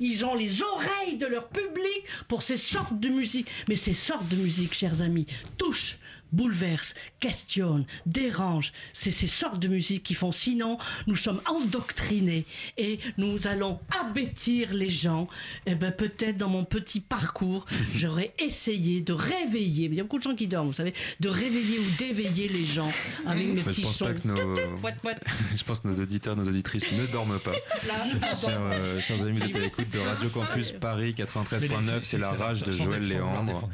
Ils 0.00 0.24
ont 0.24 0.34
les 0.34 0.62
oreilles 0.62 1.16
de 1.18 1.26
leur 1.26 1.48
public 1.48 2.04
pour 2.28 2.42
ces 2.42 2.56
sortes 2.56 2.98
de 2.98 3.08
musique. 3.08 3.48
Mais 3.68 3.76
ces 3.76 3.94
sortes 3.94 4.28
de 4.28 4.36
musique, 4.36 4.74
chers 4.74 5.02
amis, 5.02 5.26
touchent 5.58 5.98
bouleversent, 6.34 6.94
questionnent, 7.20 7.86
dérangent. 8.06 8.72
C'est 8.92 9.10
ces 9.10 9.26
sortes 9.26 9.60
de 9.60 9.68
musique 9.68 10.02
qui 10.02 10.14
font 10.14 10.32
sinon 10.32 10.78
nous 11.06 11.16
sommes 11.16 11.40
endoctrinés 11.46 12.44
et 12.76 12.98
nous 13.18 13.46
allons 13.46 13.78
abêtir 14.00 14.74
les 14.74 14.90
gens. 14.90 15.28
Et 15.66 15.74
ben 15.74 15.92
peut-être 15.92 16.36
dans 16.36 16.48
mon 16.48 16.64
petit 16.64 17.00
parcours, 17.00 17.66
j'aurais 17.94 18.32
essayé 18.38 19.00
de 19.00 19.12
réveiller, 19.12 19.86
il 19.86 19.94
y 19.94 20.00
a 20.00 20.02
beaucoup 20.02 20.18
de 20.18 20.22
gens 20.22 20.34
qui 20.34 20.46
dorment, 20.46 20.68
vous 20.68 20.72
savez, 20.74 20.94
de 21.20 21.28
réveiller 21.28 21.78
ou 21.78 21.84
d'éveiller 21.98 22.48
les 22.48 22.64
gens 22.64 22.90
avec 23.26 23.46
mes 23.46 23.54
Mais 23.54 23.62
petits 23.62 23.82
je 23.82 23.86
pense 23.86 23.96
sons. 23.96 24.04
pas 24.06 24.14
que 24.14 24.26
nos... 24.28 24.56
je 25.56 25.64
pense 25.64 25.80
que 25.80 25.88
nos 25.88 26.00
auditeurs, 26.00 26.36
nos 26.36 26.48
auditrices 26.48 26.92
ne 26.92 27.06
dorment 27.06 27.40
pas. 27.40 27.52
chers, 28.34 28.60
euh, 28.60 29.00
chers 29.00 29.22
amis, 29.22 29.38
vous 29.38 29.44
êtes 29.44 29.56
à 29.56 29.60
l'écoute 29.60 29.90
de 29.90 29.98
Radio 30.00 30.28
Campus 30.30 30.72
Paris 30.72 31.14
93.9, 31.16 32.00
c'est 32.02 32.18
la 32.18 32.32
rage 32.32 32.62
de 32.62 32.72
Joël 32.72 33.06
Léandre. 33.06 33.68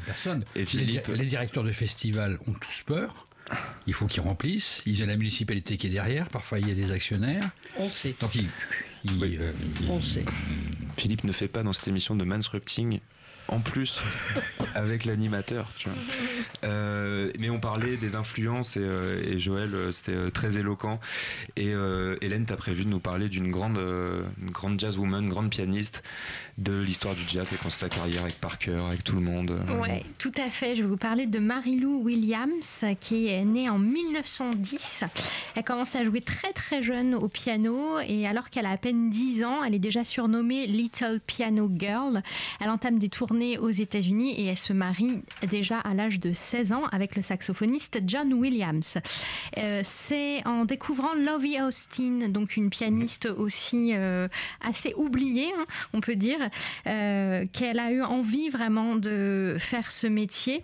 Et 0.55 0.59
Les, 0.59 0.65
Philippe. 0.65 1.07
les 1.07 1.25
directeurs 1.25 1.63
de 1.63 1.71
festivals 1.71 2.37
ont 2.47 2.50
tous 2.59 2.83
peur. 2.85 3.27
Il 3.87 3.93
faut 3.93 4.07
qu'ils 4.07 4.21
remplissent. 4.21 4.81
Ils 4.85 5.03
ont 5.03 5.07
la 5.07 5.17
municipalité 5.17 5.77
qui 5.77 5.87
est 5.87 5.91
derrière. 5.91 6.29
Parfois, 6.29 6.59
il 6.59 6.67
y 6.67 6.71
a 6.71 6.75
des 6.75 6.91
actionnaires. 6.91 7.49
On 7.77 7.89
sait. 7.89 8.15
Donc, 8.19 8.35
ils, 8.35 8.49
ils, 9.03 9.41
euh, 9.41 9.51
On 9.89 9.99
sait. 9.99 10.25
Philippe 10.97 11.23
ne 11.23 11.31
fait 11.31 11.47
pas 11.47 11.63
dans 11.63 11.73
cette 11.73 11.87
émission 11.87 12.15
de 12.15 12.23
mansrupting 12.23 12.99
en 13.51 13.59
plus 13.59 14.01
avec 14.75 15.05
l'animateur. 15.05 15.67
tu 15.77 15.89
vois. 15.89 15.97
Euh, 16.63 17.31
mais 17.39 17.49
on 17.49 17.59
parlait 17.59 17.97
des 17.97 18.15
influences 18.15 18.77
et, 18.77 18.81
euh, 18.81 19.21
et 19.23 19.39
Joël, 19.39 19.75
euh, 19.75 19.91
c'était 19.91 20.13
euh, 20.13 20.29
très 20.29 20.57
éloquent. 20.57 20.99
Et 21.57 21.73
euh, 21.73 22.15
Hélène, 22.21 22.45
t'as 22.45 22.55
prévu 22.55 22.85
de 22.85 22.89
nous 22.89 22.99
parler 22.99 23.29
d'une 23.29 23.51
grande, 23.51 23.77
euh, 23.77 24.23
une 24.41 24.51
grande 24.51 24.79
jazzwoman, 24.79 25.27
grande 25.27 25.49
pianiste 25.49 26.01
de 26.57 26.79
l'histoire 26.79 27.15
du 27.15 27.23
jazz, 27.27 27.47
qui 27.49 27.55
a 27.55 27.57
commencé 27.57 27.79
sa 27.79 27.89
carrière 27.89 28.21
avec 28.21 28.39
Parker, 28.39 28.79
avec 28.87 29.03
tout 29.03 29.15
le 29.15 29.21
monde. 29.21 29.59
Ouais, 29.81 30.03
tout 30.19 30.31
à 30.37 30.49
fait. 30.49 30.75
Je 30.75 30.83
vais 30.83 30.87
vous 30.87 30.97
parler 30.97 31.25
de 31.25 31.39
Marilou 31.39 32.01
Williams, 32.03 32.85
qui 32.99 33.27
est 33.27 33.43
née 33.45 33.69
en 33.69 33.79
1910. 33.79 35.03
Elle 35.55 35.63
commence 35.63 35.95
à 35.95 36.03
jouer 36.03 36.21
très 36.21 36.53
très 36.53 36.81
jeune 36.81 37.15
au 37.15 37.27
piano 37.29 37.99
et 37.99 38.27
alors 38.27 38.49
qu'elle 38.49 38.65
a 38.65 38.71
à 38.71 38.77
peine 38.77 39.09
10 39.09 39.43
ans, 39.43 39.63
elle 39.63 39.73
est 39.75 39.79
déjà 39.79 40.03
surnommée 40.03 40.67
Little 40.67 41.19
Piano 41.25 41.69
Girl. 41.77 42.21
Elle 42.59 42.69
entame 42.69 42.99
des 42.99 43.09
tournées 43.09 43.40
aux 43.41 43.69
États-Unis 43.69 44.33
et 44.39 44.45
elle 44.45 44.57
se 44.57 44.73
marie 44.73 45.21
déjà 45.49 45.79
à 45.79 45.93
l'âge 45.93 46.19
de 46.19 46.31
16 46.31 46.71
ans 46.71 46.85
avec 46.91 47.15
le 47.15 47.21
saxophoniste 47.21 47.99
John 48.05 48.33
Williams. 48.33 48.97
Euh, 49.57 49.81
C'est 49.83 50.45
en 50.45 50.65
découvrant 50.65 51.13
Lovie 51.13 51.59
Austin, 51.61 52.29
donc 52.29 52.55
une 52.55 52.69
pianiste 52.69 53.25
aussi 53.25 53.91
euh, 53.93 54.27
assez 54.61 54.93
oubliée, 54.95 55.51
hein, 55.57 55.65
on 55.93 56.01
peut 56.01 56.15
dire, 56.15 56.39
euh, 56.87 57.45
qu'elle 57.51 57.79
a 57.79 57.91
eu 57.91 58.01
envie 58.01 58.49
vraiment 58.49 58.95
de 58.95 59.55
faire 59.59 59.91
ce 59.91 60.07
métier. 60.07 60.63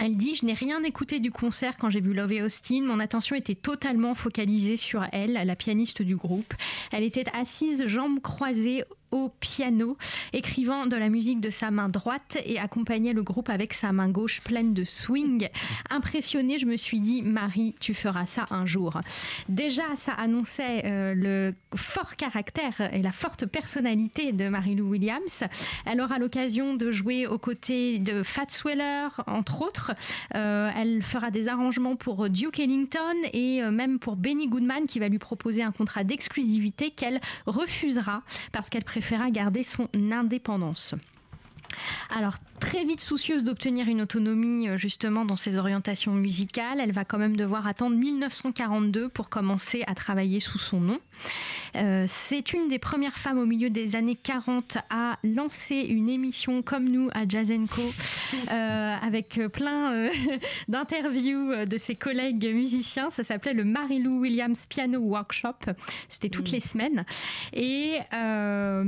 Elle 0.00 0.16
dit 0.16 0.34
Je 0.36 0.46
n'ai 0.46 0.54
rien 0.54 0.82
écouté 0.84 1.18
du 1.18 1.30
concert 1.30 1.76
quand 1.78 1.90
j'ai 1.90 2.00
vu 2.00 2.14
Lovey 2.14 2.40
Austin. 2.40 2.82
Mon 2.82 3.00
attention 3.00 3.34
était 3.36 3.54
totalement 3.54 4.14
focalisée 4.14 4.76
sur 4.76 5.04
elle, 5.12 5.32
la 5.32 5.56
pianiste 5.56 6.02
du 6.02 6.16
groupe. 6.16 6.54
Elle 6.92 7.02
était 7.02 7.24
assise, 7.34 7.86
jambes 7.86 8.20
croisées 8.20 8.84
au 9.10 9.30
piano, 9.40 9.96
écrivant 10.32 10.86
de 10.86 10.96
la 10.96 11.08
musique 11.08 11.40
de 11.40 11.50
sa 11.50 11.70
main 11.70 11.88
droite 11.88 12.38
et 12.44 12.58
accompagnait 12.58 13.12
le 13.12 13.22
groupe 13.22 13.48
avec 13.48 13.74
sa 13.74 13.92
main 13.92 14.08
gauche 14.08 14.40
pleine 14.40 14.74
de 14.74 14.84
swing. 14.84 15.48
Impressionnée, 15.90 16.58
je 16.58 16.66
me 16.66 16.76
suis 16.76 17.00
dit 17.00 17.22
Marie, 17.22 17.74
tu 17.80 17.94
feras 17.94 18.26
ça 18.26 18.46
un 18.50 18.66
jour. 18.66 19.00
Déjà, 19.48 19.96
ça 19.96 20.12
annonçait 20.12 20.82
euh, 20.84 21.14
le 21.14 21.54
fort 21.76 22.16
caractère 22.16 22.92
et 22.92 23.02
la 23.02 23.12
forte 23.12 23.46
personnalité 23.46 24.32
de 24.32 24.48
Marie-Lou 24.48 24.88
Williams. 24.88 25.44
Elle 25.86 26.00
aura 26.00 26.18
l'occasion 26.18 26.74
de 26.74 26.90
jouer 26.90 27.26
aux 27.26 27.38
côtés 27.38 27.98
de 27.98 28.22
Fats 28.22 28.46
Weller, 28.64 29.08
entre 29.26 29.62
autres. 29.62 29.92
Euh, 30.34 30.70
elle 30.76 31.02
fera 31.02 31.30
des 31.30 31.48
arrangements 31.48 31.96
pour 31.96 32.28
Duke 32.28 32.60
Ellington 32.60 33.16
et 33.32 33.62
euh, 33.62 33.70
même 33.70 33.98
pour 33.98 34.16
Benny 34.16 34.48
Goodman 34.48 34.86
qui 34.86 34.98
va 34.98 35.08
lui 35.08 35.18
proposer 35.18 35.62
un 35.62 35.72
contrat 35.72 36.04
d'exclusivité 36.04 36.90
qu'elle 36.90 37.20
refusera 37.46 38.22
parce 38.52 38.68
qu'elle 38.68 38.84
préféra 38.98 39.30
garder 39.30 39.62
son 39.62 39.86
indépendance. 40.10 40.96
Alors, 42.10 42.34
très 42.58 42.84
vite 42.84 43.00
soucieuse 43.00 43.44
d'obtenir 43.44 43.86
une 43.86 44.02
autonomie 44.02 44.68
euh, 44.68 44.76
justement 44.76 45.24
dans 45.24 45.36
ses 45.36 45.56
orientations 45.56 46.14
musicales, 46.14 46.80
elle 46.80 46.90
va 46.90 47.04
quand 47.04 47.18
même 47.18 47.36
devoir 47.36 47.68
attendre 47.68 47.94
1942 47.94 49.08
pour 49.08 49.28
commencer 49.28 49.84
à 49.86 49.94
travailler 49.94 50.40
sous 50.40 50.58
son 50.58 50.80
nom. 50.80 50.98
Euh, 51.76 52.06
c'est 52.28 52.52
une 52.52 52.68
des 52.68 52.78
premières 52.78 53.18
femmes 53.18 53.38
au 53.38 53.46
milieu 53.46 53.70
des 53.70 53.96
années 53.96 54.16
40 54.16 54.78
à 54.90 55.18
lancer 55.22 55.76
une 55.76 56.08
émission 56.08 56.62
comme 56.62 56.88
nous 56.88 57.08
à 57.12 57.28
Jazz 57.28 57.52
Co 57.70 57.82
euh, 58.50 58.96
avec 59.00 59.40
plein 59.52 59.92
euh, 59.92 60.10
d'interviews 60.68 61.66
de 61.66 61.78
ses 61.78 61.94
collègues 61.94 62.46
musiciens. 62.52 63.10
Ça 63.10 63.22
s'appelait 63.22 63.54
le 63.54 63.64
Marilou 63.64 64.20
Williams 64.20 64.66
Piano 64.66 65.00
Workshop. 65.00 65.72
C'était 66.08 66.28
toutes 66.28 66.50
les 66.50 66.60
semaines. 66.60 67.04
Et 67.52 67.98
en 68.12 68.84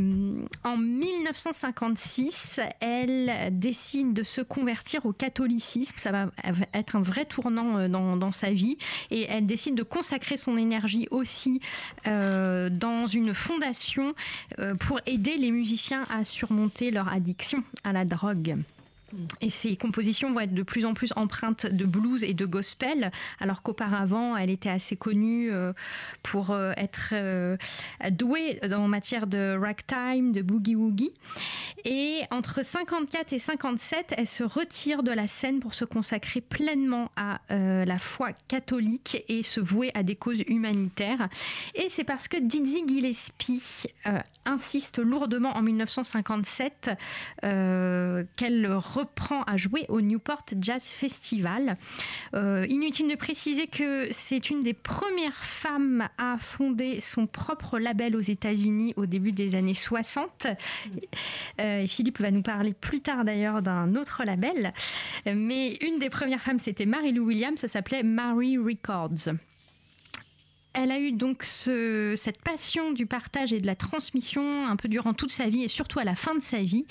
1956, 0.77 2.61
elle 2.81 3.51
décide 3.53 4.13
de 4.13 4.23
se 4.23 4.41
convertir 4.41 5.07
au 5.07 5.13
catholicisme. 5.13 5.97
Ça 5.97 6.11
va 6.13 6.27
être 6.75 6.97
un 6.97 7.03
vrai 7.03 7.25
tournant 7.25 7.89
dans, 7.89 8.17
dans 8.17 8.33
sa 8.33 8.51
vie. 8.51 8.79
Et 9.11 9.27
elle 9.29 9.47
décide 9.47 9.75
de 9.75 9.83
consacrer 9.83 10.37
son 10.37 10.57
énergie 10.57 11.09
aussi 11.11 11.61
euh, 12.07 12.20
dans 12.71 13.07
une 13.07 13.35
fondation 13.35 14.15
euh, 14.59 14.75
pour 14.75 15.01
aider 15.07 15.37
les 15.37 15.51
musiciens 15.51 16.05
à 16.11 16.25
surmonter 16.25 16.91
leur 16.91 17.09
addiction 17.09 17.63
à 17.85 17.93
la 17.93 18.05
drogue. 18.05 18.57
Et 19.41 19.51
ses 19.51 19.77
compositions 19.77 20.33
vont 20.33 20.41
être 20.41 20.55
de 20.55 20.63
plus 20.63 20.85
en 20.85 20.95
plus 20.95 21.13
empreintes 21.17 21.67
de 21.67 21.85
blues 21.85 22.23
et 22.23 22.35
de 22.35 22.47
gospel, 22.47 23.11
alors 23.41 23.63
qu'auparavant, 23.63 24.37
elle 24.37 24.51
était 24.51 24.69
assez 24.69 24.97
connue 24.97 25.51
euh, 25.51 25.73
pour 26.23 26.51
euh, 26.51 26.73
être 26.77 27.11
euh, 27.13 27.57
douée 28.11 28.61
en 28.73 28.89
matière 28.89 29.27
de 29.27 29.59
ragtime, 29.61 30.33
de 30.33 30.43
boogie-woogie. 30.43 31.13
Et 31.85 32.23
entre 32.31 32.65
54 32.65 33.33
et 33.33 33.39
57, 33.39 34.15
elle 34.17 34.27
se 34.27 34.45
retire 34.45 35.03
de 35.03 35.13
la 35.13 35.27
scène 35.27 35.61
pour 35.61 35.75
se 35.75 35.85
consacrer 35.85 36.41
pleinement 36.41 37.11
à 37.17 37.41
la 37.49 37.99
foi 37.99 38.33
catholique 38.49 39.25
et 39.29 39.43
se 39.43 39.61
vouer 39.61 39.91
à 39.95 40.03
des 40.03 40.17
causes 40.17 40.43
humanitaires. 40.47 41.29
Et 41.75 41.89
c'est 41.89 42.05
parce 42.05 42.29
que 42.29 42.37
Dizzy 42.37 42.85
Gillespie 42.87 43.87
insiste 44.45 44.99
lourdement 44.99 45.57
en 45.57 45.63
1957 45.63 46.91
euh, 47.45 48.25
qu'elle 48.37 48.67
reprend 49.01 49.43
à 49.43 49.57
jouer 49.57 49.87
au 49.89 50.01
Newport 50.01 50.45
Jazz 50.61 50.83
Festival. 50.83 51.77
Euh, 52.35 52.67
inutile 52.69 53.09
de 53.09 53.17
préciser 53.17 53.67
que 53.67 54.09
c'est 54.11 54.51
une 54.51 54.63
des 54.63 54.75
premières 54.75 55.43
femmes 55.43 56.09
à 56.19 56.37
fonder 56.39 57.01
son 57.01 57.27
propre 57.27 57.79
label 57.79 58.17
aux 58.17 58.21
États-Unis 58.21 58.95
au 58.97 59.07
début 59.07 59.33
des 59.33 59.55
années 59.55 59.75
60. 59.75 60.47
Euh, 61.61 61.87
Philippe 61.87 62.21
va 62.21 62.31
nous 62.31 62.43
parler 62.43 62.75
plus 62.75 63.01
tard 63.01 63.25
d'ailleurs 63.25 63.63
d'un 63.63 63.95
autre 63.95 64.23
label. 64.25 64.73
Mais 65.27 65.77
une 65.81 65.99
des 65.99 66.11
premières 66.11 66.41
femmes, 66.41 66.59
c'était 66.59 66.87
Mary-Lou 66.87 67.25
Williams, 67.25 67.59
ça 67.59 67.69
s'appelait 67.69 68.03
Mary 68.03 68.59
Records. 68.59 69.35
Elle 70.73 70.93
a 70.93 71.01
eu 71.01 71.11
donc 71.13 71.43
ce- 71.43 72.15
cette 72.17 72.41
passion 72.43 72.93
du 72.93 73.05
partage 73.07 73.53
et 73.53 73.61
de 73.61 73.67
la 73.67 73.75
transmission 73.75 74.67
un 74.69 74.77
peu 74.77 74.89
durant 74.89 75.15
toute 75.15 75.33
sa 75.33 75.49
vie 75.49 75.65
et 75.65 75.69
surtout 75.69 75.99
à 75.99 76.05
la 76.05 76.15
fin 76.15 76.35
de 76.35 76.41
sa 76.41 76.59
vie, 76.63 76.87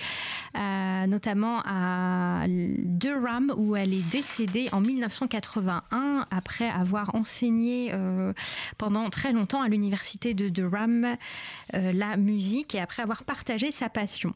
euh, 0.56 1.08
notamment 1.08 1.62
à 1.66 2.46
Durham 2.48 3.54
où 3.58 3.76
elle 3.78 3.94
est 3.94 4.08
décédée 4.10 4.68
en 4.74 4.82
1981 4.82 6.26
après 6.30 6.70
avoir 6.70 7.16
enseigné 7.16 7.92
euh, 7.94 8.34
pendant 8.78 9.10
très 9.10 9.32
longtemps 9.32 9.62
à 9.62 9.70
l'université 9.70 10.34
de 10.34 10.50
Durham 10.50 11.16
euh, 11.74 11.92
la 11.94 12.18
musique 12.18 12.76
et 12.76 12.80
après 12.80 13.02
avoir 13.04 13.24
partagé 13.24 13.72
sa 13.72 13.88
passion. 13.90 14.34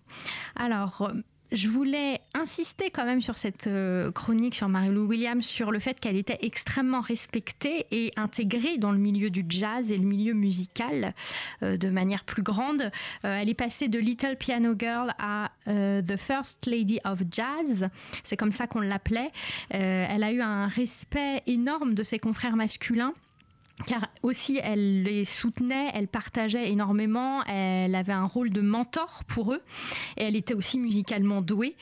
Alors, 0.55 1.11
je 1.53 1.69
voulais 1.69 2.19
insister 2.33 2.89
quand 2.89 3.05
même 3.05 3.21
sur 3.21 3.37
cette 3.37 3.67
euh, 3.67 4.11
chronique 4.11 4.55
sur 4.55 4.67
Mary-Lou 4.67 5.05
Williams, 5.05 5.45
sur 5.45 5.71
le 5.71 5.77
fait 5.77 5.99
qu'elle 5.99 6.17
était 6.17 6.39
extrêmement 6.41 6.99
respectée 6.99 7.85
et 7.91 8.11
intégrée 8.17 8.79
dans 8.79 8.91
le 8.91 8.97
milieu 8.97 9.29
du 9.29 9.45
jazz 9.47 9.91
et 9.91 9.97
le 9.97 10.03
milieu 10.03 10.33
musical 10.33 11.13
euh, 11.61 11.77
de 11.77 11.89
manière 11.89 12.23
plus 12.23 12.41
grande. 12.41 12.81
Euh, 13.23 13.37
elle 13.39 13.49
est 13.49 13.53
passée 13.53 13.87
de 13.87 13.99
Little 13.99 14.35
Piano 14.35 14.73
Girl 14.77 15.13
à 15.19 15.51
The 15.65 16.17
First 16.17 16.65
Lady 16.65 16.99
of 17.05 17.21
Jazz, 17.31 17.87
c'est 18.23 18.35
comme 18.35 18.51
ça 18.51 18.67
qu'on 18.67 18.81
l'appelait. 18.81 19.31
elle 19.69 20.23
a 20.23 20.31
eu 20.31 20.41
un 20.41 20.67
respect 20.67 21.41
énorme 21.47 21.93
de 21.93 22.03
ses 22.03 22.19
confrères 22.19 22.55
masculins 22.55 23.13
car 23.87 24.07
aussi 24.21 24.59
elle 24.63 25.03
les 25.03 25.25
soutenait, 25.25 25.89
elle 25.93 26.07
partageait 26.07 26.71
énormément, 26.71 27.43
elle 27.45 27.95
avait 27.95 28.13
un 28.13 28.25
rôle 28.25 28.51
de 28.51 28.61
mentor 28.61 29.23
pour 29.27 29.53
eux 29.53 29.61
et 30.15 30.23
elle 30.23 30.35
était 30.35 30.53
aussi 30.53 30.77
musicalement 30.79 31.41
douée. 31.41 31.75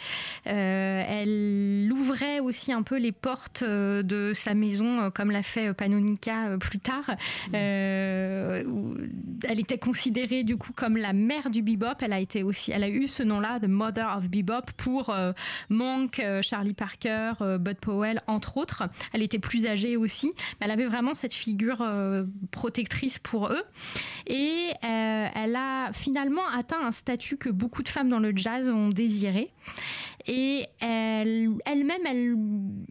Euh, 0.48 1.04
elle 1.06 1.92
ouvrait 1.92 2.40
aussi 2.40 2.72
un 2.72 2.82
peu 2.82 2.98
les 2.98 3.12
portes 3.12 3.64
euh, 3.64 4.04
de 4.04 4.32
sa 4.34 4.54
maison, 4.54 5.02
euh, 5.02 5.10
comme 5.10 5.32
l'a 5.32 5.44
fait 5.44 5.74
Panonica 5.74 6.58
plus 6.60 6.80
tard. 6.80 7.12
elle 7.54 8.66
était 9.60 9.78
considérée 9.78 10.44
du 10.44 10.58
coup 10.58 10.74
comme 10.74 10.98
la 10.98 11.14
mère 11.14 11.50
du 11.50 11.62
bebop. 11.62 12.02
Elle 12.02 12.14
a 12.14 12.20
été 12.20 12.42
aussi, 12.42 12.72
elle 12.72 12.84
a 12.84 12.90
eu 12.90 13.08
ce 13.08 13.22
nom-là, 13.22 13.60
de 13.60 13.68
Mother 13.68 14.18
of 14.18 14.30
Bebop, 14.30 14.72
pour 14.78 15.14
Monk, 15.70 16.22
Charlie 16.42 16.74
Parker, 16.74 17.34
Bud 17.60 17.78
Powell, 17.78 18.22
entre 18.28 18.58
autres. 18.58 18.84
Elle 19.14 19.22
était 19.22 19.40
plus 19.40 19.66
âgée 19.66 19.98
aussi, 19.98 20.32
mais 20.60 20.66
elle 20.66 20.72
avait 20.72 20.88
vraiment 20.88 21.14
cette 21.14 21.34
figure 21.34 21.81
euh, 21.84 22.24
protectrice 22.52 23.20
pour 23.20 23.48
eux. 23.48 23.64
Et 24.28 24.72
euh, 24.84 25.28
elle 25.34 25.56
a 25.56 25.92
finalement 25.94 26.48
atteint 26.54 26.84
un 26.84 26.92
statut 26.92 27.38
que 27.38 27.50
beaucoup 27.50 27.84
de 27.84 27.90
femmes 27.90 28.10
dans 28.10 28.20
le 28.20 28.34
jazz 28.36 28.70
ont 28.70 28.90
désiré. 28.90 29.52
Et 30.28 30.68
elle, 30.80 31.52
elle-même, 31.66 32.02
elle, 32.06 32.36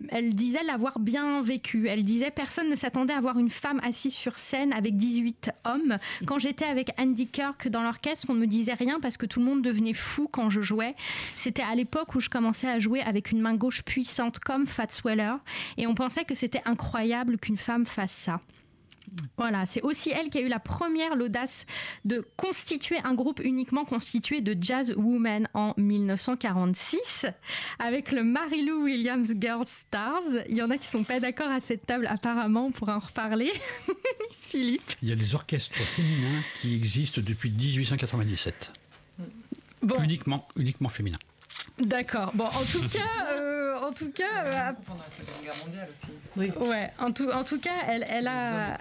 elle 0.09 0.35
disait 0.35 0.63
l'avoir 0.65 0.99
bien 0.99 1.43
vécu. 1.43 1.89
Elle 1.89 2.03
disait 2.03 2.31
personne 2.31 2.69
ne 2.69 2.77
s'attendait 2.77 3.15
à 3.15 3.21
voir 3.21 3.39
une 3.39 3.51
femme 3.51 3.81
assise 3.83 4.15
sur 4.15 4.39
scène 4.39 4.73
avec 4.73 4.97
18 4.97 5.51
hommes. 5.65 5.99
Quand 6.27 6.39
j'étais 6.39 6.65
avec 6.65 6.91
Andy 6.99 7.27
Kirk 7.27 7.69
dans 7.69 7.83
l'orchestre, 7.83 8.27
on 8.31 8.35
ne 8.35 8.41
me 8.41 8.47
disait 8.47 8.75
rien 8.75 9.01
parce 9.01 9.17
que 9.17 9.27
tout 9.27 9.41
le 9.41 9.47
monde 9.47 9.63
devenait 9.63 9.95
fou 9.95 10.29
quand 10.31 10.51
je 10.51 10.61
jouais. 10.61 10.95
C'était 11.35 11.63
à 11.63 11.75
l'époque 11.75 12.15
où 12.15 12.21
je 12.21 12.29
commençais 12.29 12.69
à 12.69 12.79
jouer 12.79 13.01
avec 13.01 13.31
une 13.31 13.41
main 13.41 13.55
gauche 13.55 13.83
puissante 13.83 14.39
comme 14.39 14.67
Fats 14.67 15.01
Weller. 15.05 15.37
Et 15.77 15.87
on 15.87 15.95
pensait 15.95 16.25
que 16.25 16.35
c'était 16.35 16.63
incroyable 16.65 17.39
qu'une 17.39 17.57
femme 17.57 17.87
fasse 17.87 18.13
ça. 18.13 18.41
Voilà, 19.37 19.67
c'est 19.67 19.83
aussi 19.83 20.11
elle 20.11 20.29
qui 20.29 20.39
a 20.39 20.41
eu 20.41 20.49
la 20.49 20.59
première 20.59 21.17
l'audace 21.17 21.67
de 22.05 22.27
constituer 22.37 22.99
un 23.05 23.15
groupe 23.15 23.41
uniquement 23.43 23.85
constitué 23.85 24.41
de 24.41 24.57
jazz 24.61 24.95
women 24.97 25.49
en 25.55 25.75
1946 25.77 27.27
avec 27.79 28.13
le 28.13 28.23
Marilou 28.23 28.85
Williams 28.85 29.33
Girls 29.41 29.67
Stars. 29.67 30.45
Il 30.49 30.57
y 30.57 30.63
en 30.63 30.71
a 30.71 30.79
qui 30.79 30.87
sont 30.87 31.05
pas 31.05 31.21
d'accord 31.21 31.51
à 31.51 31.61
cette 31.61 31.87
table 31.87 32.07
apparemment, 32.07 32.67
on 32.67 32.71
pourra 32.71 32.97
en 32.97 33.01
reparler. 33.01 33.53
Philippe. 34.41 34.93
Il 35.03 35.09
y 35.09 35.13
a 35.13 35.17
des 35.17 35.35
orchestres 35.35 35.79
féminins 35.79 36.43
qui 36.61 36.75
existent 36.75 37.21
depuis 37.25 37.51
1897. 37.51 38.73
Uniquement, 40.03 40.47
uniquement 40.57 40.89
féminins. 40.89 41.19
D'accord. 41.79 42.33
Bon, 42.35 42.45
en 42.45 42.65
tout 42.65 42.87
cas, 42.89 42.99
euh, 43.33 43.79
en 43.79 43.93
tout 43.93 44.11
cas, 44.11 44.45
euh, 44.45 44.73
oui. 46.37 46.53
Ouais. 46.61 46.91
En 46.99 47.13
tout, 47.13 47.31
en 47.31 47.45
tout 47.45 47.59
cas, 47.59 47.71
elle, 47.89 48.07
elle 48.09 48.29
a, 48.29 48.79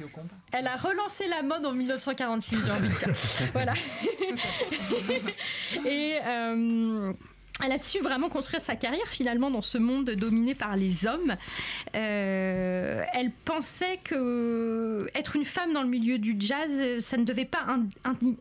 elle 0.52 0.68
a 0.68 0.76
relancé 0.76 1.28
la 1.28 1.42
mode 1.42 1.66
en 1.66 1.74
1946, 1.74 2.66
j'ai 2.66 2.72
envie 2.72 2.90
de 2.90 2.94
dire. 2.94 3.16
voilà. 3.54 3.74
Et 5.86 6.18
euh, 6.26 7.14
elle 7.64 7.72
a 7.72 7.78
su 7.78 8.00
vraiment 8.00 8.30
construire 8.30 8.62
sa 8.62 8.76
carrière 8.76 9.08
finalement 9.08 9.52
dans 9.52 9.62
ce 9.62 9.78
monde 9.78 10.10
dominé 10.12 10.56
par 10.56 10.78
les 10.78 11.06
hommes. 11.06 11.36
Euh, 11.96 13.04
elle 13.14 13.32
pensait 13.46 14.00
que 14.04 15.08
être 15.16 15.36
une 15.36 15.46
femme 15.46 15.74
dans 15.74 15.82
le 15.82 15.90
milieu 15.90 16.18
du 16.18 16.36
jazz, 16.40 17.00
ça 17.00 17.18
ne 17.18 17.24
devait 17.24 17.46
pas 17.46 17.66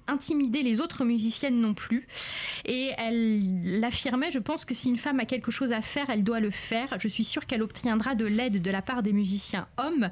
intimider 0.07 0.63
les 0.63 0.81
autres 0.81 1.05
musiciennes 1.05 1.61
non 1.61 1.75
plus. 1.75 2.07
Et 2.65 2.91
elle 2.99 3.81
l'affirmait, 3.81 4.31
je 4.31 4.39
pense 4.39 4.65
que 4.65 4.75
si 4.75 4.89
une 4.89 4.99
femme 4.99 5.21
a 5.21 5.25
quelque 5.25 5.51
chose 5.51 5.73
à 5.73 5.81
faire, 5.81 6.11
elle 6.11 6.25
doit 6.25 6.41
le 6.41 6.51
faire. 6.51 6.99
Je 7.01 7.09
suis 7.09 7.25
sûre 7.25 7.47
qu'elle 7.47 7.63
obtiendra 7.63 8.15
de 8.15 8.25
l'aide 8.25 8.63
de 8.63 8.71
la 8.71 8.83
part 8.83 9.03
des 9.03 9.13
musiciens 9.13 9.67
hommes. 9.77 10.11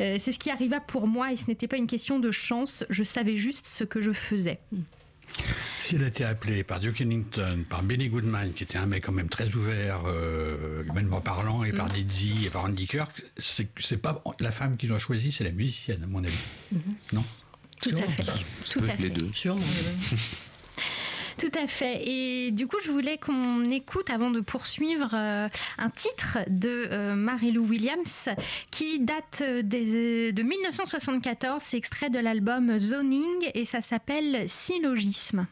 Euh, 0.00 0.16
c'est 0.18 0.32
ce 0.32 0.38
qui 0.38 0.50
arriva 0.50 0.80
pour 0.80 1.06
moi 1.06 1.32
et 1.32 1.36
ce 1.36 1.46
n'était 1.46 1.68
pas 1.68 1.76
une 1.76 1.86
question 1.86 2.18
de 2.18 2.30
chance, 2.30 2.84
je 2.90 3.02
savais 3.02 3.36
juste 3.36 3.66
ce 3.66 3.84
que 3.84 4.00
je 4.00 4.12
faisais. 4.12 4.58
Si 5.80 5.96
elle 5.96 6.04
a 6.04 6.08
été 6.08 6.24
appelée 6.24 6.64
par 6.64 6.80
Duke 6.80 7.00
Ellington, 7.00 7.64
par 7.68 7.82
Benny 7.82 8.08
Goodman, 8.08 8.52
qui 8.52 8.64
était 8.64 8.78
un 8.78 8.86
mec 8.86 9.04
quand 9.04 9.12
même 9.12 9.28
très 9.28 9.54
ouvert, 9.54 10.02
euh, 10.06 10.84
humainement 10.84 11.20
parlant, 11.20 11.64
et 11.64 11.72
par 11.72 11.88
mm. 11.88 11.92
Dizzy 11.92 12.46
et 12.46 12.50
par 12.50 12.64
Andy 12.64 12.86
Kirk, 12.86 13.22
c'est 13.38 13.96
pas 13.96 14.22
la 14.40 14.52
femme 14.52 14.76
qui 14.76 14.86
l'a 14.86 14.98
choisi, 14.98 15.32
c'est 15.32 15.44
la 15.44 15.52
musicienne, 15.52 16.02
à 16.02 16.06
mon 16.06 16.24
avis. 16.24 16.34
Mm-hmm. 16.74 17.14
Non? 17.14 17.24
Tout 17.80 17.90
à 17.90 18.08
fait. 18.08 18.44
Tout 18.70 18.84
à 18.84 18.86
fait. 18.88 19.02
Les 19.02 19.10
deux. 19.10 19.30
Sûrement. 19.32 19.62
Tout 21.38 21.52
à 21.56 21.68
fait. 21.68 22.02
Et 22.04 22.50
du 22.50 22.66
coup, 22.66 22.78
je 22.84 22.90
voulais 22.90 23.16
qu'on 23.16 23.62
écoute, 23.64 24.10
avant 24.10 24.30
de 24.30 24.40
poursuivre, 24.40 25.10
euh, 25.14 25.46
un 25.78 25.90
titre 25.90 26.38
de 26.48 26.88
euh, 26.90 27.14
Marilou 27.14 27.64
Williams 27.64 28.28
qui 28.72 28.98
date 28.98 29.42
de 29.42 30.42
1974. 30.42 31.62
C'est 31.62 31.76
extrait 31.76 32.10
de 32.10 32.18
l'album 32.18 32.78
Zoning 32.80 33.50
et 33.54 33.64
ça 33.64 33.82
s'appelle 33.82 34.48
Syllogisme. 34.48 35.46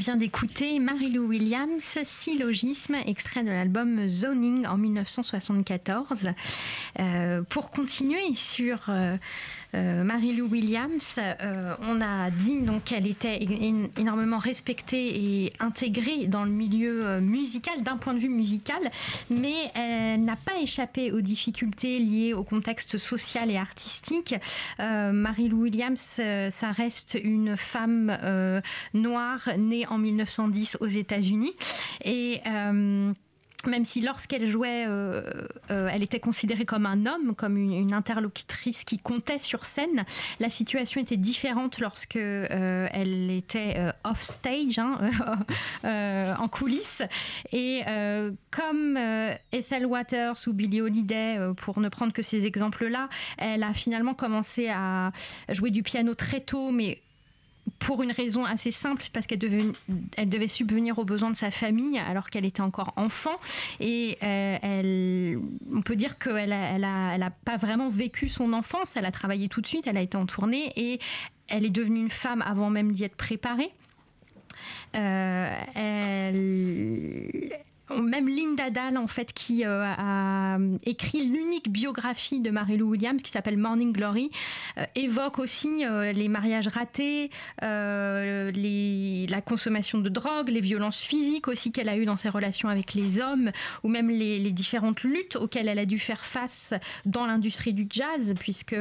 Vient 0.00 0.16
d'écouter 0.16 0.78
Marie-Lou 0.78 1.26
Williams, 1.26 1.98
Syllogisme, 2.04 2.94
extrait 3.04 3.44
de 3.44 3.50
l'album 3.50 4.08
Zoning 4.08 4.66
en 4.66 4.78
1974. 4.78 6.30
Euh, 6.98 7.42
pour 7.42 7.70
continuer 7.70 8.34
sur 8.34 8.86
euh, 8.88 9.18
Marie-Lou 9.74 10.48
Williams, 10.48 11.16
euh, 11.18 11.74
on 11.82 12.00
a 12.00 12.30
dit 12.30 12.60
donc 12.62 12.84
qu'elle 12.84 13.06
était 13.06 13.46
énormément 13.96 14.38
respectée 14.38 15.44
et 15.44 15.52
intégrée 15.60 16.26
dans 16.26 16.44
le 16.44 16.50
milieu 16.50 17.06
euh, 17.06 17.20
musical, 17.20 17.82
d'un 17.82 17.96
point 17.96 18.14
de 18.14 18.18
vue 18.18 18.28
musical, 18.28 18.90
mais 19.30 19.70
elle 19.74 20.24
n'a 20.24 20.36
pas 20.36 20.60
échappé 20.60 21.12
aux 21.12 21.20
difficultés 21.20 21.98
liées 21.98 22.34
au 22.34 22.44
contexte 22.44 22.98
social 22.98 23.50
et 23.50 23.56
artistique. 23.56 24.34
Euh, 24.80 25.12
Marie-Lou 25.12 25.62
Williams, 25.62 26.16
euh, 26.18 26.50
ça 26.50 26.72
reste 26.72 27.18
une 27.22 27.56
femme 27.56 28.16
euh, 28.22 28.60
noire 28.94 29.48
née 29.58 29.86
en 29.86 29.98
1910 29.98 30.78
aux 30.80 30.86
États-Unis 30.86 31.54
et 32.04 32.40
euh, 32.46 33.12
même 33.66 33.84
si 33.84 34.00
lorsqu'elle 34.00 34.46
jouait, 34.46 34.84
euh, 34.88 35.22
euh, 35.70 35.88
elle 35.92 36.02
était 36.02 36.20
considérée 36.20 36.64
comme 36.64 36.86
un 36.86 37.06
homme, 37.06 37.34
comme 37.34 37.56
une, 37.56 37.92
interlocutrice 37.92 38.84
qui 38.84 38.98
comptait 38.98 39.38
sur 39.38 39.64
scène, 39.64 40.04
la 40.38 40.48
situation 40.48 41.00
était 41.00 41.16
différente 41.16 41.80
lorsque 41.80 42.16
euh, 42.16 42.88
elle 42.92 43.30
était 43.30 43.76
off 44.04 44.22
stage, 44.22 44.78
hein, 44.78 44.98
en 46.38 46.48
coulisses. 46.48 47.02
Et 47.52 47.82
comme 48.50 48.98
Ethel 49.52 49.86
Waters 49.86 50.36
ou 50.46 50.52
Billie 50.52 50.80
Holiday, 50.80 51.38
pour 51.56 51.80
ne 51.80 51.88
prendre 51.88 52.12
que 52.12 52.22
ces 52.22 52.44
exemples-là, 52.44 53.08
elle 53.38 53.62
a 53.62 53.72
finalement 53.72 54.14
commencé 54.14 54.68
à 54.68 55.12
jouer 55.48 55.70
du 55.70 55.82
piano 55.82 56.14
très 56.14 56.40
tôt, 56.40 56.70
mais 56.70 57.00
pour 57.78 58.02
une 58.02 58.12
raison 58.12 58.44
assez 58.44 58.70
simple, 58.70 59.04
parce 59.12 59.26
qu'elle 59.26 59.38
devait, 59.38 60.48
subvenir 60.48 60.98
aux 60.98 61.04
besoins 61.04 61.30
de 61.30 61.36
sa 61.36 61.50
famille 61.50 61.98
alors 61.98 62.30
qu'elle 62.30 62.44
était 62.44 62.60
encore 62.60 62.92
enfant. 62.96 63.38
Et 63.78 64.18
euh, 64.22 64.58
elle, 64.62 65.38
on 65.72 65.82
peut 65.82 65.96
dire 65.96 66.18
qu'elle 66.18 66.50
n'a 66.50 66.70
elle 66.72 66.84
a, 66.84 67.14
elle 67.14 67.22
a 67.22 67.30
pas 67.30 67.56
vraiment 67.56 67.88
vécu 67.88 68.28
son 68.28 68.52
enfance. 68.52 68.92
Elle 68.96 69.06
a 69.06 69.12
travaillé 69.12 69.48
tout 69.48 69.60
de 69.60 69.66
suite, 69.66 69.86
elle 69.86 69.96
a 69.96 70.02
été 70.02 70.16
en 70.16 70.26
tournée 70.26 70.72
et 70.76 70.98
elle 71.48 71.64
est 71.64 71.70
devenue 71.70 72.00
une 72.00 72.10
femme 72.10 72.42
avant 72.42 72.70
même 72.70 72.92
d'y 72.92 73.04
être 73.04 73.16
préparée. 73.16 73.70
Euh, 74.94 75.60
elle, 75.74 77.52
même 77.98 78.28
Linda 78.28 78.70
Dahl, 78.70 78.96
en 78.96 79.06
fait, 79.06 79.32
qui 79.32 79.64
euh, 79.64 79.84
a 79.84 80.58
écrit 80.84 81.24
l'unique 81.24 81.70
biographie 81.70 82.40
de 82.40 82.50
Mary-Lou 82.50 82.90
Williams, 82.90 83.22
qui 83.22 83.30
s'appelle 83.30 83.56
Morning 83.56 83.92
Glory, 83.92 84.30
euh, 84.78 84.84
évoque 84.94 85.38
aussi 85.38 85.84
euh, 85.84 86.12
les 86.12 86.28
mariages 86.28 86.68
ratés, 86.68 87.30
la 87.60 89.40
consommation 89.40 89.98
de 89.98 90.08
drogue, 90.08 90.48
les 90.48 90.60
violences 90.60 91.00
physiques 91.00 91.48
aussi 91.48 91.72
qu'elle 91.72 91.88
a 91.88 91.96
eues 91.96 92.04
dans 92.04 92.16
ses 92.16 92.28
relations 92.28 92.68
avec 92.68 92.94
les 92.94 93.20
hommes, 93.20 93.50
ou 93.82 93.88
même 93.88 94.08
les 94.10 94.50
différentes 94.52 95.02
luttes 95.02 95.36
auxquelles 95.36 95.68
elle 95.68 95.78
a 95.78 95.86
dû 95.86 95.98
faire 95.98 96.24
face 96.24 96.74
dans 97.06 97.26
l'industrie 97.26 97.72
du 97.72 97.86
jazz, 97.90 98.34
puisque 98.38 98.76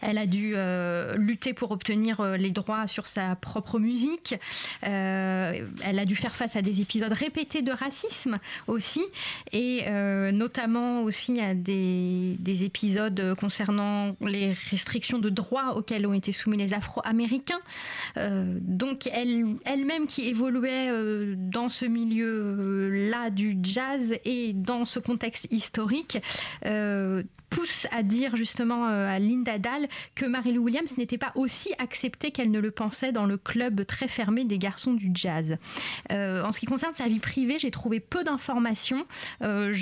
elle 0.00 0.18
a 0.18 0.26
dû 0.26 0.52
euh, 0.54 1.16
lutter 1.16 1.52
pour 1.52 1.70
obtenir 1.70 2.20
euh, 2.20 2.36
les 2.36 2.50
droits 2.50 2.86
sur 2.86 3.06
sa 3.06 3.36
propre 3.36 3.78
musique. 3.78 4.34
Euh, 4.86 5.66
elle 5.84 5.98
a 5.98 6.04
dû 6.04 6.16
faire 6.16 6.34
face 6.34 6.56
à 6.56 6.62
des 6.62 6.80
épisodes 6.80 7.12
répétés 7.12 7.62
de 7.62 7.72
racisme 7.72 8.38
aussi, 8.66 9.02
et 9.52 9.84
notamment 10.32 11.02
aussi 11.02 11.40
à 11.40 11.54
des, 11.54 12.36
des 12.38 12.64
épisodes 12.64 13.34
concernant 13.38 14.14
les 14.20 14.52
restrictions 14.70 15.18
de 15.18 15.28
droits 15.28 15.76
auxquelles 15.76 16.06
ont 16.06 16.12
été 16.12 16.32
soumis 16.32 16.56
les 16.56 16.74
Afro-Américains. 16.74 17.60
Donc 18.16 19.08
elle, 19.12 19.56
elle-même 19.64 20.06
qui 20.06 20.28
évoluait 20.28 20.90
dans 21.36 21.68
ce 21.68 21.84
milieu-là 21.84 23.30
du 23.30 23.58
jazz 23.62 24.14
et 24.24 24.52
dans 24.52 24.84
ce 24.84 24.98
contexte 24.98 25.48
historique, 25.50 26.18
pousse 27.50 27.86
à 27.90 28.02
dire 28.02 28.36
justement 28.36 28.88
euh, 28.88 29.08
à 29.08 29.18
Linda 29.18 29.58
Dahl 29.58 29.88
que 30.14 30.24
Mary-Lou 30.24 30.62
Williams 30.62 30.96
n'était 30.96 31.18
pas 31.18 31.32
aussi 31.34 31.70
acceptée 31.78 32.30
qu'elle 32.30 32.50
ne 32.50 32.60
le 32.60 32.70
pensait 32.70 33.12
dans 33.12 33.26
le 33.26 33.36
club 33.36 33.84
très 33.84 34.08
fermé 34.08 34.44
des 34.44 34.58
garçons 34.58 34.94
du 34.94 35.10
jazz. 35.12 35.56
Euh, 36.12 36.42
en 36.44 36.52
ce 36.52 36.58
qui 36.58 36.66
concerne 36.66 36.94
sa 36.94 37.08
vie 37.08 37.18
privée, 37.18 37.58
j'ai 37.58 37.70
trouvé 37.70 38.00
peu 38.00 38.24
d'informations. 38.24 39.04
Euh, 39.42 39.72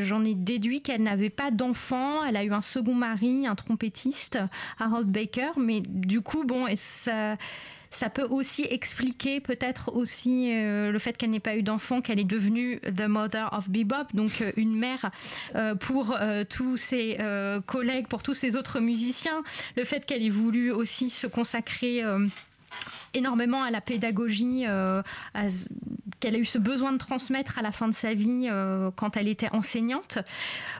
J'en 0.00 0.24
ai, 0.24 0.34
déduit 0.34 0.82
qu'elle 0.82 1.02
n'avait 1.02 1.30
pas 1.30 1.50
d'enfant. 1.50 2.24
Elle 2.24 2.36
a 2.36 2.44
eu 2.44 2.52
un 2.52 2.60
second 2.60 2.94
mari, 2.94 3.46
un 3.46 3.54
trompettiste, 3.54 4.38
Harold 4.78 5.08
Baker, 5.08 5.50
mais 5.56 5.80
du 5.80 6.20
coup, 6.20 6.44
bon, 6.44 6.66
et 6.66 6.76
ça. 6.76 7.36
Ça 7.90 8.10
peut 8.10 8.26
aussi 8.28 8.66
expliquer 8.68 9.40
peut-être 9.40 9.94
aussi 9.94 10.52
euh, 10.52 10.92
le 10.92 10.98
fait 10.98 11.16
qu'elle 11.16 11.30
n'ait 11.30 11.40
pas 11.40 11.56
eu 11.56 11.62
d'enfant, 11.62 12.02
qu'elle 12.02 12.20
est 12.20 12.24
devenue 12.24 12.80
the 12.80 13.08
mother 13.08 13.52
of 13.52 13.70
bebop, 13.70 14.14
donc 14.14 14.40
euh, 14.40 14.52
une 14.56 14.76
mère 14.76 15.10
euh, 15.54 15.74
pour 15.74 16.16
tous 16.48 16.76
ses 16.76 17.18
collègues, 17.66 18.06
pour 18.08 18.22
tous 18.22 18.34
ses 18.34 18.56
autres 18.56 18.80
musiciens. 18.80 19.42
Le 19.76 19.84
fait 19.84 20.04
qu'elle 20.04 20.22
ait 20.22 20.28
voulu 20.28 20.70
aussi 20.70 21.10
se 21.10 21.26
consacrer 21.26 22.02
énormément 23.18 23.62
à 23.62 23.70
la 23.70 23.80
pédagogie, 23.80 24.64
euh, 24.66 25.02
qu'elle 26.20 26.34
a 26.34 26.38
eu 26.38 26.44
ce 26.44 26.58
besoin 26.58 26.92
de 26.92 26.98
transmettre 26.98 27.58
à 27.58 27.62
la 27.62 27.70
fin 27.70 27.88
de 27.88 27.94
sa 27.94 28.14
vie 28.14 28.48
euh, 28.50 28.90
quand 28.96 29.16
elle 29.16 29.28
était 29.28 29.50
enseignante. 29.52 30.18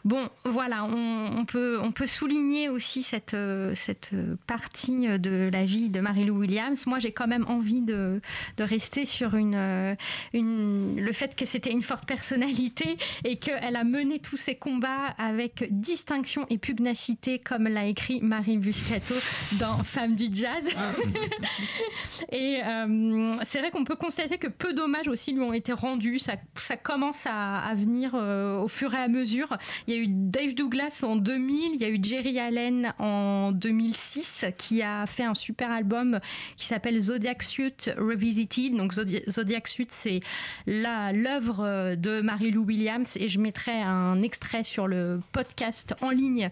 Bon, 0.05 0.29
voilà, 0.45 0.85
on, 0.85 1.39
on 1.39 1.45
peut, 1.45 1.79
on 1.83 1.93
peut 1.93 2.07
souligner 2.07 2.69
aussi 2.69 3.03
cette, 3.03 3.35
euh, 3.35 3.75
cette 3.75 4.11
partie 4.47 5.07
de 5.19 5.51
la 5.53 5.65
vie 5.65 5.91
de 5.91 6.01
Mary-Lou 6.01 6.39
Williams. 6.39 6.87
Moi, 6.87 6.99
j'ai 6.99 7.13
quand 7.13 7.29
même 7.29 7.45
envie 7.49 7.83
de, 7.83 8.21
de 8.57 8.65
rester 8.65 9.05
sur 9.05 9.37
une, 9.37 9.97
une, 10.33 11.01
le 11.01 11.13
fait 11.13 11.37
que 11.37 11.45
c'était 11.45 11.71
une 11.71 11.83
forte 11.83 12.07
personnalité 12.07 12.97
et 13.25 13.37
qu'elle 13.37 13.77
a 13.77 13.85
mené 13.85 14.19
tous 14.19 14.37
ses 14.37 14.55
combats 14.55 15.15
avec 15.19 15.67
distinction 15.71 16.47
et 16.51 16.59
pugnacité, 16.59 17.39
comme 17.39 17.65
l'a 17.69 17.87
écrit 17.87 18.21
Marie 18.23 18.59
Buscato 18.59 19.15
dans 19.59 19.79
Femme 19.85 20.15
du 20.15 20.29
jazz. 20.33 20.65
Et 22.31 22.61
euh, 22.65 23.37
c'est 23.45 23.59
vrai 23.61 23.71
qu'on 23.71 23.85
peut 23.85 23.97
constater 23.97 24.39
que 24.39 24.49
peu 24.49 24.75
d'hommages 24.75 25.09
aussi 25.09 25.33
lui 25.33 25.41
ont 25.41 25.53
été 25.53 25.73
rendus. 25.73 26.19
Ça, 26.19 26.77
commence 26.77 27.25
à, 27.27 27.73
venir 27.75 28.13
euh, 28.15 28.61
au 28.61 28.69
fur 28.69 28.95
et 28.95 28.99
à 28.99 29.09
mesure. 29.09 29.57
Il 29.87 29.95
y 29.95 29.97
a 29.97 30.01
eu 30.01 30.07
Dave 30.09 30.55
Douglas 30.55 31.01
en 31.03 31.17
2000, 31.17 31.75
il 31.75 31.81
y 31.81 31.85
a 31.85 31.89
eu 31.89 31.99
Jerry 32.03 32.39
Allen 32.39 32.93
en 32.99 33.53
2006 33.53 34.45
qui 34.57 34.83
a 34.83 35.07
fait 35.07 35.25
un 35.25 35.35
super 35.35 35.71
album 35.71 36.21
qui 36.57 36.67
s'appelle 36.67 36.99
Zodiac 37.01 37.43
Suite 37.43 37.91
Revisited. 37.99 38.77
Donc 38.77 38.93
Zodi- 38.93 39.29
Zodiac 39.31 39.69
Suite, 39.69 39.93
c'est 39.93 40.21
l'œuvre 40.67 41.95
de 41.97 42.21
Mary-Lou 42.21 42.65
Williams 42.65 43.11
et 43.17 43.29
je 43.29 43.39
mettrai 43.39 43.81
un 43.81 44.23
extrait 44.23 44.65
sur 44.65 44.87
le 44.87 45.21
podcast 45.33 45.95
en 46.03 46.11
ligne 46.11 46.51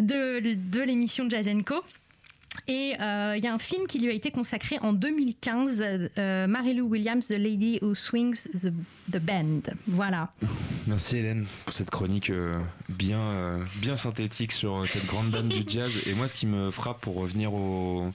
de, 0.00 0.54
de 0.54 0.80
l'émission 0.80 1.28
Jazz 1.28 1.48
Co. 1.64 1.82
Et 2.68 2.94
euh, 3.00 3.34
il 3.36 3.42
y 3.42 3.46
a 3.46 3.52
un 3.52 3.58
film 3.58 3.86
qui 3.86 3.98
lui 3.98 4.08
a 4.08 4.12
été 4.12 4.30
consacré 4.30 4.78
en 4.80 4.92
2015, 4.92 5.84
euh, 6.18 6.46
Mary-Lou 6.46 6.86
Williams, 6.86 7.26
The 7.26 7.32
Lady 7.32 7.78
Who 7.82 7.94
Swings 7.94 8.48
the, 8.52 8.72
the 9.10 9.18
Band. 9.18 9.74
Voilà. 9.86 10.32
Merci 10.86 11.16
Hélène 11.16 11.46
pour 11.64 11.74
cette 11.74 11.90
chronique 11.90 12.30
euh, 12.30 12.60
bien, 12.88 13.20
euh, 13.20 13.62
bien 13.80 13.96
synthétique 13.96 14.52
sur 14.52 14.86
cette 14.86 15.06
grande 15.06 15.30
dame 15.30 15.48
du 15.48 15.64
jazz. 15.66 15.92
Et 16.06 16.14
moi, 16.14 16.28
ce 16.28 16.34
qui 16.34 16.46
me 16.46 16.70
frappe 16.70 17.00
pour 17.00 17.16
revenir 17.16 17.52
au, 17.52 18.10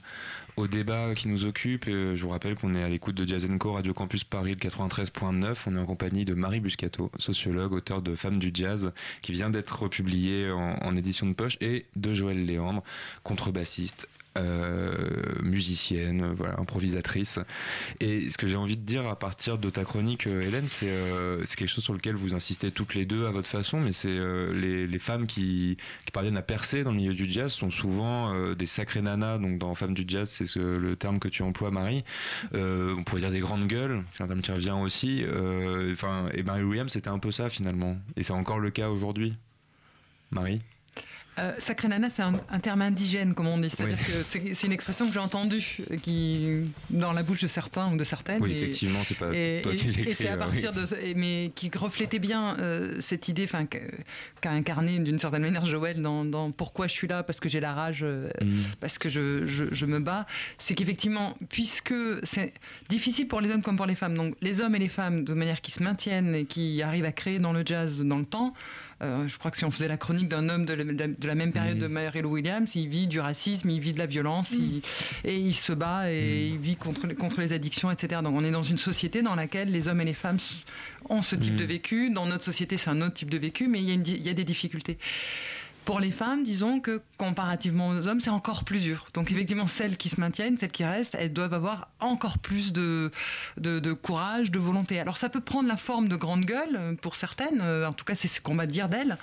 au 0.56 0.66
débat 0.66 1.14
qui 1.14 1.28
nous 1.28 1.44
occupe, 1.44 1.84
je 1.86 2.20
vous 2.20 2.30
rappelle 2.30 2.54
qu'on 2.54 2.74
est 2.74 2.82
à 2.82 2.88
l'écoute 2.88 3.14
de 3.14 3.26
Jazz 3.26 3.46
Co, 3.58 3.72
Radio 3.72 3.92
Campus 3.92 4.24
Paris, 4.24 4.52
le 4.52 4.68
93.9. 4.68 5.56
On 5.66 5.76
est 5.76 5.78
en 5.78 5.86
compagnie 5.86 6.24
de 6.24 6.34
Marie 6.34 6.60
Buscato, 6.60 7.10
sociologue, 7.18 7.72
auteur 7.72 8.02
de 8.02 8.16
Femmes 8.16 8.38
du 8.38 8.50
jazz, 8.52 8.92
qui 9.22 9.32
vient 9.32 9.50
d'être 9.50 9.88
publié 9.88 10.50
en, 10.50 10.78
en 10.80 10.96
édition 10.96 11.26
de 11.26 11.34
poche, 11.34 11.58
et 11.60 11.86
de 11.96 12.14
Joël 12.14 12.44
Léandre, 12.44 12.82
contrebassiste. 13.22 14.08
Euh, 14.36 14.92
musicienne, 15.42 16.32
voilà, 16.36 16.58
improvisatrice. 16.58 17.38
Et 18.00 18.28
ce 18.30 18.38
que 18.38 18.46
j'ai 18.46 18.56
envie 18.56 18.76
de 18.76 18.82
dire 18.82 19.06
à 19.06 19.18
partir 19.18 19.58
de 19.58 19.70
ta 19.70 19.84
chronique, 19.84 20.26
euh, 20.26 20.42
Hélène, 20.42 20.68
c'est 20.68 20.88
euh, 20.88 21.44
quelque 21.56 21.68
chose 21.68 21.84
sur 21.84 21.94
lequel 21.94 22.14
vous 22.14 22.34
insistez 22.34 22.70
toutes 22.70 22.94
les 22.94 23.04
deux 23.04 23.26
à 23.26 23.30
votre 23.30 23.48
façon, 23.48 23.80
mais 23.80 23.92
c'est 23.92 24.08
euh, 24.08 24.52
les, 24.52 24.98
femmes 24.98 25.26
qui, 25.26 25.76
qui 26.04 26.12
parviennent 26.12 26.36
à 26.36 26.42
percer 26.42 26.84
dans 26.84 26.90
le 26.90 26.96
milieu 26.96 27.14
du 27.14 27.30
jazz 27.30 27.52
sont 27.52 27.70
souvent 27.70 28.52
des 28.54 28.66
sacrées 28.66 29.00
nanas. 29.00 29.38
Donc 29.38 29.58
dans 29.58 29.74
Femmes 29.74 29.94
du 29.94 30.04
jazz, 30.06 30.28
c'est 30.28 30.46
ce, 30.46 30.58
le 30.58 30.96
terme 30.96 31.20
que 31.20 31.28
tu 31.28 31.42
emploies, 31.42 31.70
Marie. 31.70 32.04
On 32.52 33.04
pourrait 33.04 33.20
dire 33.20 33.30
des 33.30 33.40
grandes 33.40 33.68
gueules, 33.68 34.02
c'est 34.12 34.24
un 34.24 34.26
terme 34.26 34.40
qui 34.40 34.50
revient 34.50 34.74
aussi. 34.80 35.20
Et 35.22 36.42
Mary 36.42 36.62
Williams, 36.64 36.92
c'était 36.92 37.08
un 37.08 37.20
peu 37.20 37.30
ça 37.30 37.48
finalement. 37.48 37.96
Et 38.16 38.22
c'est 38.22 38.32
encore 38.32 38.58
le 38.58 38.70
cas 38.70 38.90
aujourd'hui. 38.90 39.34
Marie? 40.30 40.60
Euh, 41.38 41.52
sacré 41.58 41.88
nana, 41.88 42.10
c'est 42.10 42.22
un, 42.22 42.60
terme 42.60 42.82
indigène, 42.82 43.34
comme 43.34 43.46
on 43.46 43.58
dit. 43.58 43.70
C'est-à-dire 43.70 43.98
que 43.98 44.22
c'est 44.22 44.66
une 44.66 44.72
expression 44.72 45.06
que 45.06 45.12
j'ai 45.12 45.20
entendue 45.20 45.78
euh, 45.90 45.96
qui, 45.96 46.70
dans 46.90 47.12
la 47.12 47.22
bouche 47.22 47.42
de 47.42 47.46
certains 47.46 47.92
ou 47.92 47.96
de 47.96 48.04
certaines. 48.04 48.42
Oui, 48.42 48.52
effectivement, 48.52 49.04
c'est 49.04 49.14
pas 49.14 49.26
toi 49.26 49.74
qui 49.74 50.00
Et 50.00 50.14
c'est 50.14 50.28
à 50.28 50.36
partir 50.36 50.72
de. 50.72 50.84
Mais 51.14 51.52
qui 51.54 51.70
reflétait 51.74 52.18
bien 52.18 52.56
euh, 52.58 53.00
cette 53.00 53.28
idée 53.28 53.46
qu'a 54.40 54.50
incarné 54.50 54.98
d'une 54.98 55.18
certaine 55.18 55.42
manière 55.42 55.64
Joël 55.64 56.00
dans, 56.02 56.50
Pourquoi 56.50 56.86
je 56.86 56.92
suis 56.92 57.08
là 57.08 57.22
Parce 57.22 57.40
que 57.40 57.48
j'ai 57.48 57.60
la 57.60 57.72
rage, 57.72 58.04
mm. 58.04 58.60
parce 58.80 58.98
que 58.98 59.08
je, 59.08 59.46
je 59.46 59.86
me 59.86 59.98
bats. 59.98 60.26
C'est 60.58 60.74
qu'effectivement, 60.74 61.36
puisque 61.48 61.94
c'est 62.24 62.52
difficile 62.88 63.28
pour 63.28 63.40
les 63.40 63.50
hommes 63.50 63.62
comme 63.62 63.76
pour 63.76 63.86
les 63.86 63.94
femmes, 63.94 64.14
donc 64.14 64.34
les 64.40 64.60
hommes 64.60 64.74
et 64.74 64.78
les 64.78 64.88
femmes, 64.88 65.24
de 65.24 65.34
manière 65.34 65.60
qui 65.60 65.70
se 65.70 65.82
maintiennent 65.82 66.34
et 66.34 66.44
qui 66.44 66.82
arrivent 66.82 67.04
à 67.04 67.12
créer 67.12 67.38
dans 67.38 67.52
le 67.52 67.62
jazz 67.64 68.00
dans 68.00 68.18
le 68.18 68.24
temps, 68.24 68.54
euh, 68.54 68.87
je 69.00 69.38
crois 69.38 69.50
que 69.50 69.56
si 69.56 69.64
on 69.64 69.70
faisait 69.70 69.88
la 69.88 69.96
chronique 69.96 70.28
d'un 70.28 70.48
homme 70.48 70.64
de 70.66 70.74
la, 71.26 71.34
même 71.34 71.52
période 71.52 71.76
mmh. 71.76 71.80
de 71.80 71.86
Mary 71.86 72.22
Lou 72.22 72.30
Williams, 72.30 72.74
il 72.74 72.88
vit 72.88 73.06
du 73.06 73.20
racisme, 73.20 73.70
il 73.70 73.80
vit 73.80 73.92
de 73.92 73.98
la 73.98 74.06
violence, 74.06 74.52
mmh. 74.52 74.80
et 75.24 75.36
il 75.36 75.54
se 75.54 75.72
bat 75.72 76.10
et 76.10 76.50
mmh. 76.50 76.54
il 76.54 76.58
vit 76.58 76.76
contre, 76.76 77.06
contre 77.14 77.40
les 77.40 77.52
addictions, 77.52 77.90
etc. 77.90 78.20
Donc 78.22 78.34
on 78.34 78.44
est 78.44 78.50
dans 78.50 78.62
une 78.62 78.78
société 78.78 79.22
dans 79.22 79.34
laquelle 79.34 79.70
les 79.70 79.88
hommes 79.88 80.00
et 80.00 80.04
les 80.04 80.14
femmes 80.14 80.38
ont 81.08 81.22
ce 81.22 81.36
type 81.36 81.56
de 81.56 81.64
vécu. 81.64 82.10
Dans 82.10 82.26
notre 82.26 82.44
société, 82.44 82.76
c'est 82.76 82.90
un 82.90 83.00
autre 83.02 83.14
type 83.14 83.30
de 83.30 83.38
vécu, 83.38 83.68
mais 83.68 83.80
il 83.80 83.88
y 83.88 83.92
a, 83.92 83.94
il 83.94 84.26
y 84.26 84.30
a 84.30 84.34
des 84.34 84.44
difficultés. 84.44 84.98
Pour 85.88 86.00
les 86.00 86.10
femmes, 86.10 86.44
disons 86.44 86.80
que 86.80 87.00
comparativement 87.16 87.88
aux 87.88 88.06
hommes, 88.08 88.20
c'est 88.20 88.28
encore 88.28 88.64
plus 88.64 88.80
dur. 88.80 89.06
Donc 89.14 89.32
effectivement, 89.32 89.66
celles 89.66 89.96
qui 89.96 90.10
se 90.10 90.20
maintiennent, 90.20 90.58
celles 90.58 90.70
qui 90.70 90.84
restent, 90.84 91.16
elles 91.18 91.32
doivent 91.32 91.54
avoir 91.54 91.88
encore 91.98 92.36
plus 92.36 92.74
de, 92.74 93.10
de, 93.56 93.92
courage, 93.94 94.50
de 94.50 94.58
volonté. 94.58 95.00
Alors 95.00 95.16
ça 95.16 95.30
peut 95.30 95.40
prendre 95.40 95.66
la 95.66 95.78
forme 95.78 96.10
de 96.10 96.16
grande 96.16 96.44
gueule 96.44 96.76
euh, 96.76 96.94
pour 96.94 97.14
certaines, 97.14 97.62
euh, 97.62 97.88
en 97.88 97.94
tout 97.94 98.04
cas 98.04 98.14
c'est 98.14 98.28
ce 98.28 98.38
qu'on 98.38 98.54
va 98.54 98.66
dire 98.66 98.90
d'elles, 98.90 99.16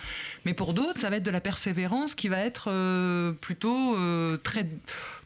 mais 0.44 0.56
pour 0.56 0.74
d'autres, 0.74 1.00
ça 1.00 1.12
va 1.12 1.18
être 1.18 1.24
de 1.24 1.30
la 1.30 1.40
persévérance 1.40 2.16
qui 2.16 2.30
va 2.30 2.40
être 2.40 2.72
euh, 2.72 3.32
plutôt 3.34 3.96
très 4.44 4.68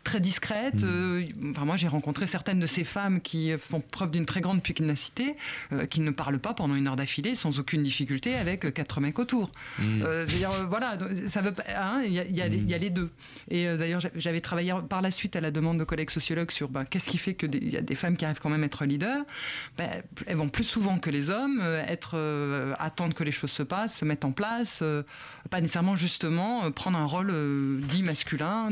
très 0.09 0.19
discrète. 0.19 0.81
Mm. 0.81 0.85
Euh, 0.85 1.25
enfin, 1.51 1.65
moi, 1.65 1.77
j'ai 1.77 1.87
rencontré 1.87 2.25
certaines 2.25 2.59
de 2.59 2.65
ces 2.65 2.83
femmes 2.83 3.21
qui 3.21 3.53
font 3.57 3.79
preuve 3.79 4.09
d'une 4.11 4.25
très 4.25 4.41
grande 4.41 4.63
pugnacité, 4.63 5.35
euh, 5.71 5.85
qui 5.85 6.01
ne 6.01 6.09
parlent 6.09 6.39
pas 6.39 6.53
pendant 6.53 6.75
une 6.75 6.87
heure 6.87 6.95
d'affilée 6.95 7.35
sans 7.35 7.59
aucune 7.59 7.83
difficulté 7.83 8.35
avec 8.35 8.73
quatre 8.73 9.01
mecs 9.01 9.19
autour. 9.19 9.51
Mm. 9.77 10.01
Euh, 10.03 10.25
voilà, 10.67 10.97
ça 11.27 11.41
veut 11.41 11.53
hein, 11.75 12.01
il 12.03 12.13
y, 12.13 12.69
y, 12.69 12.73
a 12.73 12.77
les 12.77 12.89
deux. 12.89 13.11
Et 13.51 13.65
d'ailleurs, 13.77 14.01
j'avais 14.15 14.41
travaillé 14.41 14.73
par 14.87 15.01
la 15.01 15.11
suite 15.11 15.35
à 15.35 15.41
la 15.41 15.51
demande 15.51 15.77
de 15.77 15.83
collègues 15.83 16.09
sociologues 16.09 16.51
sur 16.51 16.69
ben, 16.69 16.85
qu'est-ce 16.85 17.09
qui 17.09 17.17
fait 17.17 17.35
qu'il 17.35 17.69
y 17.69 17.77
a 17.77 17.81
des 17.81 17.95
femmes 17.95 18.17
qui 18.17 18.25
arrivent 18.25 18.39
quand 18.39 18.49
même 18.49 18.63
à 18.63 18.65
être 18.65 18.85
leaders. 18.85 19.23
Ben, 19.77 20.01
elles 20.25 20.37
vont 20.37 20.49
plus 20.49 20.63
souvent 20.63 20.97
que 20.97 21.09
les 21.09 21.29
hommes 21.29 21.61
être 21.87 22.17
attendre 22.79 23.13
que 23.13 23.23
les 23.23 23.31
choses 23.31 23.51
se 23.51 23.63
passent, 23.63 23.97
se 23.97 24.05
mettent 24.05 24.25
en 24.25 24.31
place, 24.31 24.83
pas 25.49 25.61
nécessairement 25.61 25.95
justement 25.95 26.71
prendre 26.71 26.97
un 26.97 27.05
rôle 27.05 27.31
dit 27.87 28.03
masculin, 28.03 28.71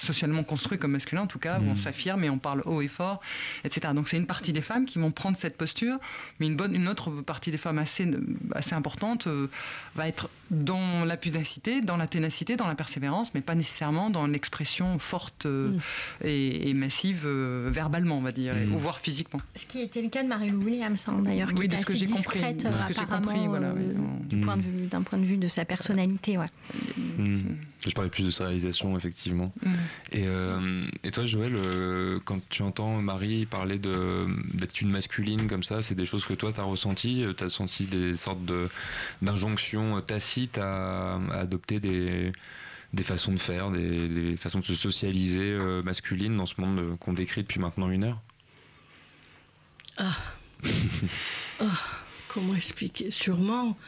socialement 0.00 0.44
construit 0.44 0.75
comme 0.76 0.92
masculin 0.92 1.22
en 1.22 1.26
tout 1.26 1.38
cas, 1.38 1.58
où 1.60 1.64
on 1.64 1.72
mm. 1.72 1.76
s'affirme 1.76 2.24
et 2.24 2.30
on 2.30 2.38
parle 2.38 2.62
haut 2.64 2.80
et 2.80 2.88
fort, 2.88 3.20
etc. 3.64 3.92
Donc 3.94 4.08
c'est 4.08 4.16
une 4.16 4.26
partie 4.26 4.52
des 4.52 4.62
femmes 4.62 4.84
qui 4.84 4.98
vont 4.98 5.10
prendre 5.10 5.36
cette 5.36 5.56
posture, 5.56 5.98
mais 6.40 6.46
une, 6.46 6.56
bonne, 6.56 6.74
une 6.74 6.88
autre 6.88 7.10
partie 7.10 7.50
des 7.50 7.58
femmes 7.58 7.78
assez, 7.78 8.08
assez 8.54 8.74
importante 8.74 9.26
euh, 9.26 9.48
va 9.94 10.08
être 10.08 10.28
dans 10.50 11.04
la 11.04 11.16
pugnacité, 11.16 11.80
dans 11.80 11.96
la 11.96 12.06
ténacité, 12.06 12.56
dans 12.56 12.68
la 12.68 12.74
persévérance, 12.74 13.34
mais 13.34 13.40
pas 13.40 13.54
nécessairement 13.54 14.10
dans 14.10 14.26
l'expression 14.26 14.98
forte 14.98 15.46
euh, 15.46 15.70
mm. 15.70 16.26
et, 16.26 16.74
massive 16.74 17.22
euh, 17.24 17.68
verbalement, 17.72 18.18
on 18.18 18.22
va 18.22 18.32
dire, 18.32 18.52
ou 18.72 18.78
voire 18.78 19.00
physiquement. 19.00 19.40
Ce 19.54 19.66
qui 19.66 19.80
était 19.80 20.02
le 20.02 20.08
cas 20.08 20.22
de 20.22 20.28
Marie-Lou 20.28 20.62
Williams, 20.62 21.02
hein, 21.08 21.20
d'ailleurs, 21.22 21.48
qui 21.48 21.60
oui, 21.60 21.66
était 21.66 21.76
de 21.76 21.80
ce 21.80 21.86
que 21.86 21.94
j'ai 21.94 22.06
compris, 22.06 22.54
de 22.54 22.76
ce 22.76 22.84
que 22.86 22.94
j'ai 22.94 23.06
compris, 23.06 23.46
voilà, 23.46 23.72
du 24.24 24.40
point 24.40 24.56
de 24.56 24.62
vue, 24.62 24.86
d'un 24.86 25.02
point 25.02 25.18
de 25.18 25.24
vue 25.24 25.36
de 25.36 25.48
sa 25.48 25.64
personnalité, 25.64 26.38
ouais. 26.38 26.46
Je 27.86 27.94
parlais 27.94 28.10
plus 28.10 28.24
de 28.24 28.30
sa 28.30 28.44
réalisation, 28.44 28.96
effectivement. 28.96 29.52
Et 30.12 30.24
euh, 30.26 30.55
et 31.02 31.10
toi, 31.10 31.24
Joël, 31.24 31.52
euh, 31.54 32.18
quand 32.24 32.40
tu 32.48 32.62
entends 32.62 33.00
Marie 33.00 33.46
parler 33.46 33.78
d'être 33.78 34.80
une 34.80 34.90
masculine 34.90 35.48
comme 35.48 35.62
ça, 35.62 35.82
c'est 35.82 35.94
des 35.94 36.06
choses 36.06 36.24
que 36.24 36.34
toi, 36.34 36.52
tu 36.52 36.60
as 36.60 36.64
ressenties 36.64 37.24
Tu 37.36 37.44
as 37.44 37.50
senti 37.50 37.84
des 37.84 38.16
sortes 38.16 38.40
d'injonctions 39.22 40.00
tacites 40.00 40.58
à, 40.58 41.18
adopter 41.32 41.80
des, 41.80 42.32
des 42.92 43.02
façons 43.02 43.32
de 43.32 43.38
faire, 43.38 43.70
des, 43.70 44.36
façons 44.36 44.60
de 44.60 44.64
se 44.64 44.74
socialiser 44.74 45.52
euh, 45.52 45.82
masculines 45.82 46.36
dans 46.36 46.46
ce 46.46 46.60
monde 46.60 46.98
qu'on 46.98 47.12
décrit 47.12 47.42
depuis 47.42 47.60
maintenant 47.60 47.90
une 47.90 48.04
heure? 48.04 48.20
Ah, 49.98 50.16
ah 51.60 51.80
Comment 52.28 52.54
expliquer? 52.54 53.10
Sûrement 53.10 53.78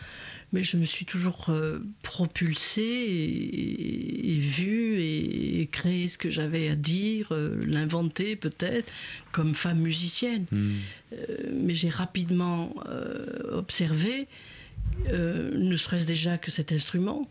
mais 0.52 0.62
je 0.62 0.76
me 0.76 0.84
suis 0.84 1.04
toujours 1.04 1.46
euh, 1.50 1.80
propulsée 2.02 2.82
et, 2.82 4.38
vue 4.38 5.00
et, 5.00 5.68
créé 5.70 6.08
ce 6.08 6.16
que 6.16 6.30
j'avais 6.30 6.68
à 6.68 6.74
dire, 6.74 7.28
euh, 7.32 7.62
l'inventer 7.66 8.36
peut-être, 8.36 8.92
comme 9.32 9.54
femme 9.54 9.80
musicienne. 9.80 10.46
Hmm. 10.50 10.76
Euh, 11.12 11.16
mais 11.52 11.74
j'ai 11.74 11.90
rapidement 11.90 12.74
observé, 13.50 14.26
ne 15.10 15.76
serait-ce 15.76 16.06
déjà 16.06 16.38
que 16.38 16.50
cet 16.50 16.72
instrument, 16.72 17.28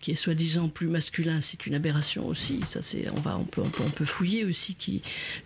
qui 0.00 0.12
est 0.12 0.16
soi-disant 0.16 0.68
plus 0.68 0.88
masculin, 0.88 1.40
c'est 1.40 1.66
une 1.66 1.74
aberration 1.74 2.26
aussi. 2.26 2.60
Ça, 2.64 2.80
c'est, 2.80 3.10
on 3.10 3.20
va, 3.20 3.36
on 3.36 3.44
peut, 3.44 3.62
on 3.62 3.90
peut, 3.90 4.06
fouiller 4.06 4.44
aussi 4.44 4.74
qui, 4.74 5.02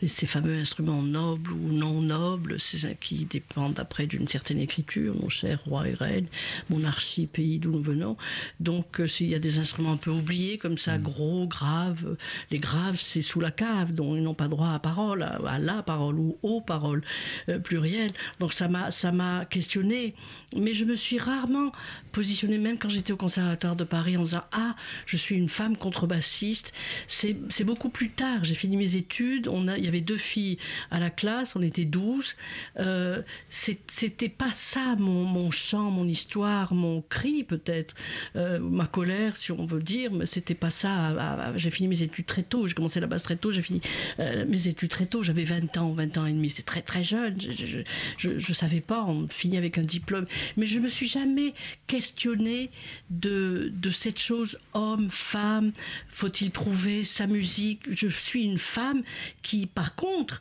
ces 0.06 0.26
fameux 0.26 0.56
instruments 0.56 1.02
nobles 1.02 1.52
ou 1.52 1.72
non 1.72 2.00
nobles, 2.00 2.60
c'est 2.60 2.98
qui 3.00 3.24
dépendent 3.24 3.78
après 3.80 4.06
d'une 4.06 4.28
certaine 4.28 4.60
écriture, 4.60 5.14
mon 5.20 5.28
cher 5.28 5.60
roi 5.64 5.88
et 5.88 5.94
reine, 5.94 6.26
monarchie, 6.70 7.26
pays 7.26 7.58
d'où 7.58 7.72
nous 7.72 7.82
venons. 7.82 8.16
Donc, 8.60 9.00
euh, 9.00 9.06
s'il 9.06 9.28
y 9.28 9.34
a 9.34 9.40
des 9.40 9.58
instruments 9.58 9.92
un 9.92 9.96
peu 9.96 10.10
oubliés 10.10 10.56
comme 10.58 10.78
ça, 10.78 10.98
mm. 10.98 11.02
gros, 11.02 11.46
graves, 11.46 12.16
les 12.52 12.58
graves, 12.58 13.00
c'est 13.00 13.22
sous 13.22 13.40
la 13.40 13.50
cave, 13.50 13.92
dont 13.92 14.14
ils 14.14 14.22
n'ont 14.22 14.34
pas 14.34 14.48
droit 14.48 14.70
à 14.70 14.78
parole, 14.78 15.22
à, 15.22 15.58
la 15.58 15.82
parole 15.82 16.18
ou 16.18 16.38
aux 16.42 16.60
paroles 16.60 17.02
euh, 17.48 17.58
plurielles. 17.58 18.12
Donc, 18.38 18.52
ça 18.52 18.68
m'a, 18.68 18.92
ça 18.92 19.10
m'a 19.10 19.46
questionné. 19.46 20.14
Mais 20.56 20.74
je 20.74 20.84
me 20.84 20.94
suis 20.94 21.18
rarement 21.18 21.72
positionnée, 22.12 22.58
même 22.58 22.78
quand 22.78 22.88
j'étais 22.88 23.12
au 23.12 23.16
conservatoire 23.16 23.74
de 23.74 23.84
Paris, 23.84 24.16
en 24.16 24.22
disant 24.22 24.43
ah, 24.52 24.74
je 25.06 25.16
suis 25.16 25.36
une 25.36 25.48
femme 25.48 25.76
contrebassiste. 25.76 26.72
C'est 27.06 27.64
beaucoup 27.64 27.88
plus 27.88 28.10
tard. 28.10 28.44
J'ai 28.44 28.54
fini 28.54 28.76
mes 28.76 28.96
études. 28.96 29.48
On 29.48 29.68
a, 29.68 29.78
il 29.78 29.84
y 29.84 29.88
avait 29.88 30.00
deux 30.00 30.16
filles 30.16 30.58
à 30.90 31.00
la 31.00 31.10
classe. 31.10 31.56
On 31.56 31.62
était 31.62 31.84
douze. 31.84 32.36
Euh, 32.78 33.22
C'était 33.48 34.28
pas 34.28 34.52
ça 34.52 34.96
mon, 34.98 35.50
chant, 35.50 35.90
mon 35.90 36.06
histoire, 36.06 36.74
mon 36.74 37.02
cri 37.02 37.44
peut-être, 37.44 37.94
euh, 38.36 38.58
ma 38.58 38.86
colère, 38.86 39.36
si 39.36 39.52
on 39.52 39.66
veut 39.66 39.82
dire. 39.82 40.12
Mais 40.12 40.26
c'était 40.26 40.54
pas 40.54 40.70
ça. 40.70 41.52
J'ai 41.56 41.70
fini 41.70 41.88
mes 41.88 42.02
études 42.02 42.26
très 42.26 42.42
tôt. 42.42 42.66
J'ai 42.66 42.74
commencé 42.74 43.00
la 43.00 43.06
basse 43.06 43.22
très 43.22 43.36
tôt. 43.36 43.52
J'ai 43.52 43.62
fini 43.62 43.80
euh, 44.20 44.44
mes 44.48 44.68
études 44.68 44.90
très 44.90 45.06
tôt. 45.06 45.22
J'avais 45.22 45.44
20 45.44 45.76
ans, 45.78 45.92
20 45.92 46.18
ans 46.18 46.26
et 46.26 46.32
demi. 46.32 46.50
C'est 46.50 46.64
très 46.64 46.82
très 46.82 47.04
jeune. 47.04 47.40
Je, 47.40 47.82
je, 48.18 48.38
je, 48.38 48.52
savais 48.52 48.80
pas. 48.80 49.04
On 49.04 49.28
finit 49.28 49.56
avec 49.56 49.78
un 49.78 49.82
diplôme. 49.82 50.26
Mais 50.56 50.66
je 50.66 50.78
me 50.78 50.88
suis 50.88 51.08
jamais 51.08 51.54
questionnée 51.86 52.70
de 53.10 53.70
cette 53.90 54.18
chose 54.18 54.33
homme, 54.72 55.08
femme, 55.10 55.72
faut-il 56.10 56.50
trouver 56.50 57.04
sa 57.04 57.26
musique? 57.26 57.82
Je 57.90 58.08
suis 58.08 58.44
une 58.44 58.58
femme 58.58 59.02
qui, 59.42 59.66
par 59.66 59.94
contre, 59.94 60.40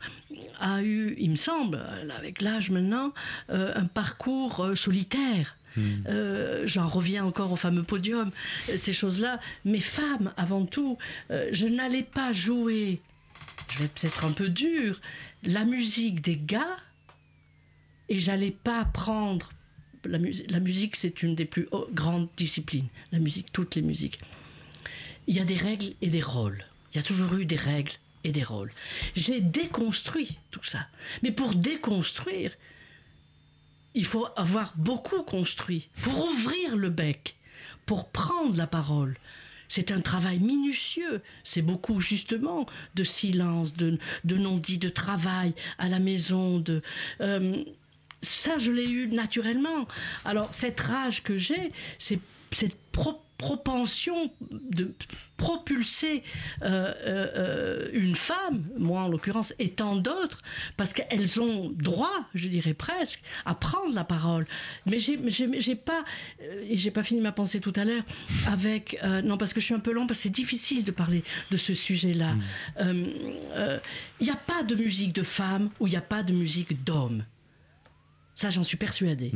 a 0.60 0.82
eu, 0.82 1.14
il 1.18 1.30
me 1.30 1.36
semble, 1.36 1.80
avec 2.16 2.40
l'âge 2.42 2.70
maintenant, 2.70 3.12
euh, 3.50 3.72
un 3.74 3.86
parcours 3.86 4.60
euh, 4.60 4.74
solitaire. 4.74 5.56
Hmm. 5.76 6.04
Euh, 6.08 6.66
j'en 6.66 6.86
reviens 6.86 7.24
encore 7.24 7.52
au 7.52 7.56
fameux 7.56 7.82
podium, 7.82 8.30
ces 8.76 8.92
choses-là. 8.92 9.40
Mais 9.64 9.80
femme, 9.80 10.32
avant 10.36 10.64
tout, 10.64 10.98
je 11.30 11.66
n'allais 11.66 12.04
pas 12.04 12.32
jouer, 12.32 13.00
je 13.70 13.78
vais 13.78 13.88
peut-être 13.88 14.24
un 14.24 14.32
peu 14.32 14.48
dur, 14.48 15.00
la 15.42 15.64
musique 15.64 16.20
des 16.20 16.36
gars, 16.36 16.76
et 18.08 18.18
j'allais 18.18 18.52
pas 18.52 18.84
prendre 18.84 19.50
la, 20.04 20.60
musique, 20.60 20.96
c'est 20.96 21.22
une 21.22 21.34
des 21.34 21.44
plus 21.44 21.68
grandes 21.92 22.28
disciplines. 22.36 22.88
La 23.12 23.18
musique, 23.18 23.52
toutes 23.52 23.74
les 23.74 23.82
musiques. 23.82 24.18
Il 25.26 25.36
y 25.36 25.40
a 25.40 25.44
des 25.44 25.56
règles 25.56 25.92
et 26.02 26.08
des 26.08 26.20
rôles. 26.20 26.64
Il 26.92 26.96
y 26.96 27.00
a 27.00 27.02
toujours 27.02 27.34
eu 27.34 27.44
des 27.44 27.56
règles 27.56 27.92
et 28.24 28.32
des 28.32 28.42
rôles. 28.42 28.72
J'ai 29.14 29.40
déconstruit 29.40 30.38
tout 30.50 30.64
ça. 30.64 30.86
Mais 31.22 31.32
pour 31.32 31.54
déconstruire, 31.54 32.52
il 33.94 34.04
faut 34.04 34.26
avoir 34.36 34.72
beaucoup 34.76 35.22
construit 35.22 35.88
pour 36.02 36.24
ouvrir 36.24 36.76
le 36.76 36.90
bec, 36.90 37.36
pour 37.86 38.08
prendre 38.08 38.56
la 38.56 38.66
parole. 38.66 39.16
C'est 39.68 39.92
un 39.92 40.00
travail 40.00 40.40
minutieux. 40.40 41.22
C'est 41.42 41.62
beaucoup 41.62 42.00
justement 42.00 42.66
de 42.94 43.04
silence, 43.04 43.72
de, 43.74 43.98
non-dit, 44.24 44.78
de 44.78 44.88
travail 44.88 45.54
à 45.78 45.88
la 45.88 45.98
maison, 45.98 46.58
de 46.58 46.82
euh, 47.20 47.64
ça, 48.24 48.58
je 48.58 48.70
l'ai 48.72 48.88
eu 48.88 49.06
naturellement. 49.08 49.86
Alors, 50.24 50.48
cette 50.52 50.80
rage 50.80 51.22
que 51.22 51.36
j'ai, 51.36 51.72
c'est 51.98 52.18
cette 52.52 52.76
propension 53.36 54.30
de 54.50 54.94
propulser 55.36 56.22
euh, 56.62 56.94
euh, 57.04 57.88
une 57.92 58.14
femme, 58.14 58.64
moi 58.78 59.02
en 59.02 59.08
l'occurrence, 59.08 59.52
et 59.58 59.70
tant 59.70 59.96
d'autres, 59.96 60.40
parce 60.76 60.92
qu'elles 60.92 61.40
ont 61.40 61.68
droit, 61.74 62.28
je 62.34 62.46
dirais 62.48 62.74
presque, 62.74 63.20
à 63.44 63.56
prendre 63.56 63.92
la 63.92 64.04
parole. 64.04 64.46
Mais 64.86 65.00
j'ai 65.00 65.18
j'ai- 65.28 65.74
pas, 65.74 66.04
euh, 66.42 66.64
j'ai 66.70 66.92
pas 66.92 67.02
fini 67.02 67.20
ma 67.20 67.32
pensée 67.32 67.58
tout 67.60 67.72
à 67.74 67.84
l'heure, 67.84 68.04
avec, 68.46 68.96
non 69.24 69.36
parce 69.36 69.52
que 69.52 69.58
je 69.60 69.64
suis 69.66 69.74
un 69.74 69.80
peu 69.80 69.92
long, 69.92 70.06
parce 70.06 70.20
que 70.20 70.22
c'est 70.24 70.28
difficile 70.30 70.84
de 70.84 70.92
parler 70.92 71.24
de 71.50 71.56
ce 71.56 71.74
sujet-là. 71.74 72.36
Euh, 72.80 73.78
Il 74.20 74.26
n'y 74.26 74.32
a 74.32 74.36
pas 74.36 74.62
de 74.62 74.76
musique 74.76 75.12
de 75.12 75.24
femme 75.24 75.70
ou 75.80 75.88
il 75.88 75.90
n'y 75.90 75.96
a 75.96 76.00
pas 76.00 76.22
de 76.22 76.32
musique 76.32 76.84
d'homme. 76.84 77.24
Ça, 78.36 78.50
j'en 78.50 78.64
suis 78.64 78.76
persuadée. 78.76 79.32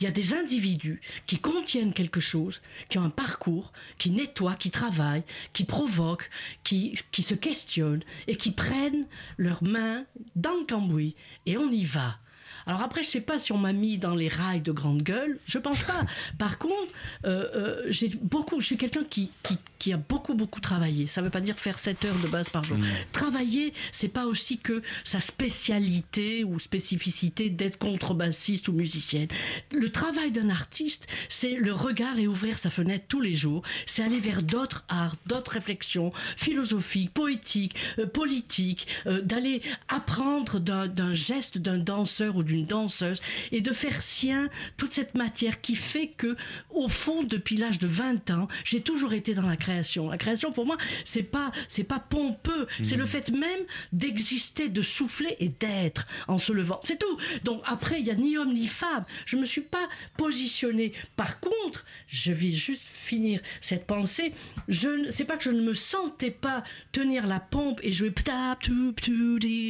Il 0.00 0.04
y 0.04 0.06
a 0.06 0.10
des 0.10 0.34
individus 0.34 1.00
qui 1.26 1.38
contiennent 1.38 1.92
quelque 1.92 2.20
chose, 2.20 2.60
qui 2.88 2.98
ont 2.98 3.04
un 3.04 3.10
parcours, 3.10 3.72
qui 3.98 4.10
nettoient, 4.10 4.56
qui 4.56 4.70
travaillent, 4.70 5.24
qui 5.52 5.64
provoquent, 5.64 6.30
qui, 6.64 6.98
qui 7.12 7.22
se 7.22 7.34
questionnent 7.34 8.02
et 8.26 8.36
qui 8.36 8.50
prennent 8.50 9.06
leurs 9.38 9.62
mains 9.62 10.04
dans 10.34 10.56
le 10.58 10.66
cambouis 10.66 11.14
et 11.46 11.56
on 11.56 11.70
y 11.70 11.84
va. 11.84 12.18
Alors 12.66 12.82
après, 12.82 13.02
je 13.02 13.08
sais 13.08 13.20
pas 13.20 13.38
si 13.38 13.52
on 13.52 13.58
m'a 13.58 13.72
mis 13.72 13.98
dans 13.98 14.14
les 14.14 14.28
rails 14.28 14.60
de 14.60 14.72
grande 14.72 15.02
gueule, 15.02 15.38
je 15.46 15.58
pense 15.58 15.82
pas. 15.82 16.04
Par 16.38 16.58
contre, 16.58 16.92
euh, 17.24 17.48
euh, 17.54 17.86
j'ai 17.88 18.08
beaucoup, 18.20 18.60
je 18.60 18.66
suis 18.66 18.76
quelqu'un 18.76 19.04
qui, 19.04 19.30
qui, 19.42 19.58
qui 19.78 19.92
a 19.92 19.96
beaucoup 19.96 20.34
beaucoup 20.34 20.60
travaillé. 20.60 21.06
Ça 21.06 21.22
veut 21.22 21.30
pas 21.30 21.40
dire 21.40 21.58
faire 21.58 21.78
7 21.78 22.04
heures 22.04 22.18
de 22.22 22.28
base 22.28 22.50
par 22.50 22.64
jour. 22.64 22.78
Travailler, 23.12 23.72
c'est 23.92 24.08
pas 24.08 24.26
aussi 24.26 24.58
que 24.58 24.82
sa 25.04 25.20
spécialité 25.20 26.44
ou 26.44 26.58
spécificité 26.58 27.50
d'être 27.50 27.78
contrebassiste 27.78 28.68
ou 28.68 28.72
musicienne. 28.72 29.28
Le 29.72 29.90
travail 29.90 30.30
d'un 30.30 30.50
artiste, 30.50 31.06
c'est 31.28 31.54
le 31.54 31.72
regard 31.72 32.18
et 32.18 32.26
ouvrir 32.26 32.58
sa 32.58 32.70
fenêtre 32.70 33.06
tous 33.08 33.20
les 33.20 33.34
jours. 33.34 33.62
C'est 33.86 34.02
aller 34.02 34.20
vers 34.20 34.42
d'autres 34.42 34.84
arts, 34.88 35.16
d'autres 35.26 35.52
réflexions 35.52 36.12
philosophiques, 36.36 37.12
poétiques, 37.12 37.74
euh, 37.98 38.06
politiques, 38.06 38.86
d'aller 39.22 39.62
apprendre 39.88 40.58
d'un 40.58 41.14
geste 41.14 41.58
d'un 41.58 41.78
danseur 41.78 42.36
ou 42.36 42.42
d'une 42.42 42.59
danseuse 42.62 43.20
et 43.52 43.60
de 43.60 43.72
faire 43.72 44.00
sien 44.00 44.48
toute 44.76 44.92
cette 44.92 45.14
matière 45.14 45.60
qui 45.60 45.76
fait 45.76 46.08
que, 46.08 46.36
au 46.70 46.88
fond, 46.88 47.22
depuis 47.22 47.56
l'âge 47.56 47.78
de 47.78 47.86
20 47.86 48.30
ans, 48.30 48.48
j'ai 48.64 48.80
toujours 48.80 49.12
été 49.12 49.34
dans 49.34 49.46
la 49.46 49.56
création. 49.56 50.08
La 50.10 50.18
création, 50.18 50.52
pour 50.52 50.66
moi, 50.66 50.76
c'est 51.04 51.22
pas, 51.22 51.52
c'est 51.68 51.84
pas 51.84 51.98
pompeux, 52.00 52.66
c'est 52.82 52.96
le 52.96 53.06
fait 53.06 53.30
même 53.30 53.60
d'exister, 53.92 54.68
de 54.68 54.82
souffler 54.82 55.36
et 55.40 55.48
d'être 55.48 56.06
en 56.28 56.38
se 56.38 56.52
levant. 56.52 56.80
C'est 56.84 56.98
tout. 56.98 57.18
Donc 57.44 57.62
après, 57.66 58.00
il 58.00 58.06
y 58.06 58.10
a 58.10 58.14
ni 58.14 58.36
homme 58.38 58.52
ni 58.54 58.66
femme. 58.66 59.04
Je 59.26 59.36
me 59.36 59.44
suis 59.44 59.60
pas 59.60 59.88
positionnée. 60.16 60.92
Par 61.16 61.40
contre, 61.40 61.84
je 62.06 62.32
vais 62.32 62.50
juste 62.50 62.82
finir 62.84 63.40
cette 63.60 63.86
pensée. 63.86 64.32
Je, 64.68 64.88
ne- 64.88 65.10
c'est 65.10 65.24
pas 65.24 65.36
que 65.36 65.44
je 65.44 65.50
ne 65.50 65.60
me 65.62 65.74
sentais 65.74 66.30
pas 66.30 66.62
tenir 66.92 67.26
la 67.26 67.40
pompe 67.40 67.80
et 67.82 67.90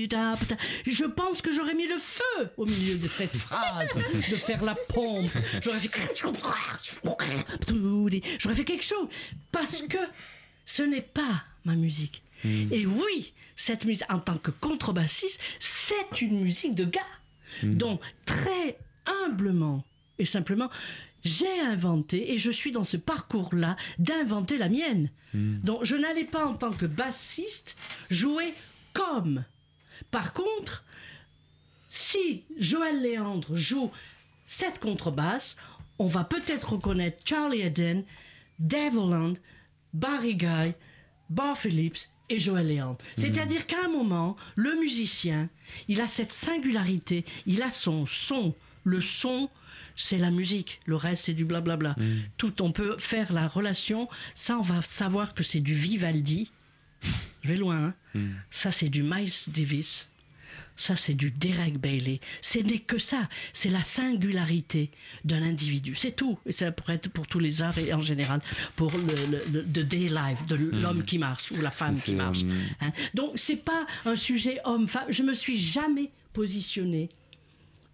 da, 0.06 0.36
pta. 0.40 0.56
Je 0.86 1.04
pense 1.04 1.42
que 1.42 1.52
j'aurais 1.52 1.74
mis 1.74 1.86
le 1.86 1.98
feu 1.98 2.50
au 2.56 2.66
milieu 2.70 2.96
de 2.96 3.08
cette 3.08 3.36
phrase, 3.36 4.00
de 4.30 4.36
faire 4.36 4.62
la 4.62 4.74
pompe. 4.74 5.30
J'aurais 5.62 5.78
fait, 5.78 5.90
j'aurais 8.38 8.54
fait 8.54 8.64
quelque 8.64 8.84
chose 8.84 9.08
parce 9.52 9.82
que 9.82 9.98
ce 10.66 10.82
n'est 10.82 11.00
pas 11.00 11.42
ma 11.64 11.74
musique. 11.74 12.22
Et 12.44 12.86
oui, 12.86 13.32
cette 13.56 13.84
musique, 13.84 14.10
en 14.10 14.18
tant 14.18 14.38
que 14.38 14.50
contrebassiste, 14.50 15.38
c'est 15.58 16.22
une 16.22 16.40
musique 16.40 16.74
de 16.74 16.84
gars. 16.84 17.00
Donc, 17.62 18.00
très 18.24 18.78
humblement 19.24 19.84
et 20.18 20.24
simplement, 20.24 20.70
j'ai 21.24 21.60
inventé, 21.60 22.32
et 22.32 22.38
je 22.38 22.50
suis 22.50 22.70
dans 22.70 22.84
ce 22.84 22.96
parcours-là, 22.96 23.76
d'inventer 23.98 24.56
la 24.56 24.68
mienne. 24.68 25.10
Donc, 25.34 25.84
je 25.84 25.96
n'allais 25.96 26.24
pas, 26.24 26.46
en 26.46 26.54
tant 26.54 26.72
que 26.72 26.86
bassiste, 26.86 27.76
jouer 28.10 28.54
comme. 28.92 29.44
Par 30.10 30.32
contre, 30.32 30.84
si 31.90 32.44
Joël 32.58 33.02
Léandre 33.02 33.54
joue 33.56 33.90
cette 34.46 34.78
contrebasse, 34.78 35.56
on 35.98 36.08
va 36.08 36.24
peut-être 36.24 36.72
reconnaître 36.74 37.18
Charlie 37.26 37.60
Eden, 37.60 38.04
Dave 38.58 38.96
Holland, 38.96 39.36
Barry 39.92 40.36
Guy, 40.36 40.72
Bar 41.28 41.58
Phillips 41.58 42.08
et 42.28 42.38
Joël 42.38 42.68
Léandre. 42.68 42.98
C'est-à-dire 43.16 43.66
qu'à 43.66 43.84
un 43.84 43.88
moment, 43.88 44.36
le 44.54 44.78
musicien, 44.80 45.48
il 45.88 46.00
a 46.00 46.08
cette 46.08 46.32
singularité, 46.32 47.24
il 47.46 47.60
a 47.62 47.70
son 47.70 48.06
son. 48.06 48.54
Le 48.84 49.00
son, 49.00 49.50
c'est 49.96 50.16
la 50.16 50.30
musique. 50.30 50.80
Le 50.86 50.96
reste, 50.96 51.24
c'est 51.26 51.34
du 51.34 51.44
blablabla. 51.44 51.96
Tout, 52.38 52.62
on 52.62 52.72
peut 52.72 52.96
faire 52.98 53.32
la 53.32 53.46
relation. 53.48 54.08
Ça, 54.34 54.56
on 54.58 54.62
va 54.62 54.80
savoir 54.82 55.34
que 55.34 55.42
c'est 55.42 55.60
du 55.60 55.74
Vivaldi. 55.74 56.50
Je 57.42 57.48
vais 57.48 57.56
loin. 57.56 57.76
hein. 57.86 57.94
Ça, 58.50 58.70
c'est 58.72 58.88
du 58.88 59.02
Miles 59.02 59.32
Davis. 59.48 60.08
Ça, 60.80 60.96
c'est 60.96 61.12
du 61.12 61.30
Derek 61.30 61.78
Bailey. 61.78 62.20
Ce 62.40 62.58
n'est 62.58 62.78
que 62.78 62.96
ça. 62.96 63.28
C'est 63.52 63.68
la 63.68 63.82
singularité 63.82 64.90
d'un 65.24 65.42
individu. 65.42 65.94
C'est 65.94 66.16
tout. 66.16 66.38
Et 66.46 66.52
ça 66.52 66.72
pourrait 66.72 66.94
être 66.94 67.10
pour 67.10 67.26
tous 67.26 67.38
les 67.38 67.60
arts 67.60 67.76
et 67.76 67.92
en 67.92 68.00
général 68.00 68.40
pour 68.76 68.90
le, 68.92 69.42
le, 69.52 69.62
day 69.84 70.08
life, 70.08 70.46
de 70.46 70.54
l'homme 70.54 71.02
qui 71.02 71.18
marche 71.18 71.52
ou 71.52 71.60
la 71.60 71.70
femme 71.70 72.00
qui 72.00 72.14
marche. 72.14 72.44
euh, 72.44 72.62
hein. 72.80 72.92
Donc, 73.12 73.32
c'est 73.34 73.56
pas 73.62 73.86
un 74.06 74.16
sujet 74.16 74.58
homme-femme. 74.64 75.04
Je 75.10 75.22
me 75.22 75.34
suis 75.34 75.58
jamais 75.58 76.10
positionnée 76.32 77.10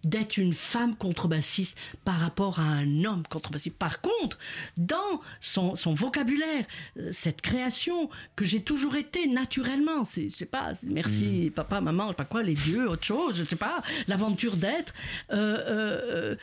d'être 0.09 0.37
une 0.37 0.53
femme 0.53 0.95
contrebassiste 0.95 1.77
par 2.05 2.19
rapport 2.19 2.59
à 2.59 2.63
un 2.63 3.03
homme 3.05 3.23
contrebassiste. 3.29 3.75
Par 3.77 4.01
contre, 4.01 4.37
dans 4.77 5.21
son, 5.41 5.75
son 5.75 5.93
vocabulaire, 5.93 6.65
euh, 6.97 7.09
cette 7.11 7.41
création 7.41 8.09
que 8.35 8.45
j'ai 8.45 8.61
toujours 8.61 8.95
été 8.95 9.27
naturellement, 9.27 10.03
c'est, 10.05 10.29
je 10.29 10.35
sais 10.37 10.45
pas, 10.45 10.73
merci 10.83 11.51
papa, 11.53 11.81
maman, 11.81 12.05
je 12.05 12.09
sais 12.09 12.15
pas 12.15 12.25
quoi, 12.25 12.43
les 12.43 12.55
dieux, 12.55 12.89
autre 12.89 13.05
chose, 13.05 13.35
je 13.37 13.43
sais 13.43 13.55
pas, 13.55 13.81
l'aventure 14.07 14.57
d'être. 14.57 14.93
euh, 15.31 15.57
euh, 15.67 16.35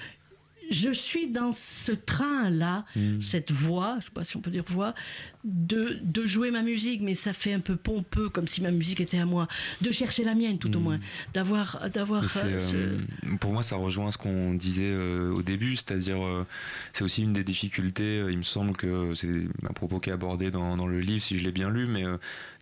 je 0.71 0.91
suis 0.93 1.29
dans 1.31 1.53
ce 1.53 1.93
train-là, 1.93 2.85
cette 3.21 3.53
voix, 3.53 3.97
je 4.01 4.07
sais 4.07 4.11
pas 4.12 4.25
si 4.25 4.37
on 4.37 4.41
peut 4.41 4.51
dire 4.51 4.65
voix, 4.67 4.95
de, 5.45 5.99
de 6.03 6.25
jouer 6.27 6.51
ma 6.51 6.62
musique, 6.62 7.03
mais 7.03 7.15
ça 7.15 7.33
fait 7.33 7.53
un 7.53 7.61
peu 7.61 7.77
pompeux, 7.77 8.29
comme 8.31 8.49
si 8.49 8.62
ma 8.62 8.71
musique 8.71 9.01
était 9.01 9.19
à 9.19 9.27
moi, 9.27 9.47
de 9.83 9.91
chercher 9.91 10.25
la 10.25 10.35
mienne 10.35 10.59
tout 10.59 10.75
au 10.77 10.81
moins, 10.81 10.99
d'avoir, 11.35 11.91
d'avoir 11.91 12.25
euh, 12.25 12.59
ce- 12.61 12.77
euh, 12.77 13.37
pour 13.41 13.53
moi, 13.53 13.62
ça 13.62 13.77
rejoint 13.77 14.11
ce 14.11 14.17
qu'on 14.19 14.55
disait 14.55 14.91
euh, 14.91 15.31
au 15.33 15.43
début, 15.43 15.77
c'est-à-dire, 15.77 16.25
euh, 16.25 16.47
c'est 16.93 17.05
aussi 17.05 17.23
une 17.23 17.33
des 17.35 17.45
difficultés. 17.45 18.25
il 18.31 18.39
me 18.39 18.43
semble 18.43 18.77
que 18.77 19.15
c'est 19.15 19.29
un 19.69 19.73
propos 19.75 20.01
qui 20.01 20.11
est 20.11 20.15
abordé 20.15 20.51
dans, 20.51 20.77
dans 20.77 20.87
le 20.87 21.01
livre, 21.01 21.23
si 21.23 21.37
je 21.39 21.45
l'ai 21.45 21.53
bien 21.53 21.69
lu, 21.71 21.87
mais 21.87 22.05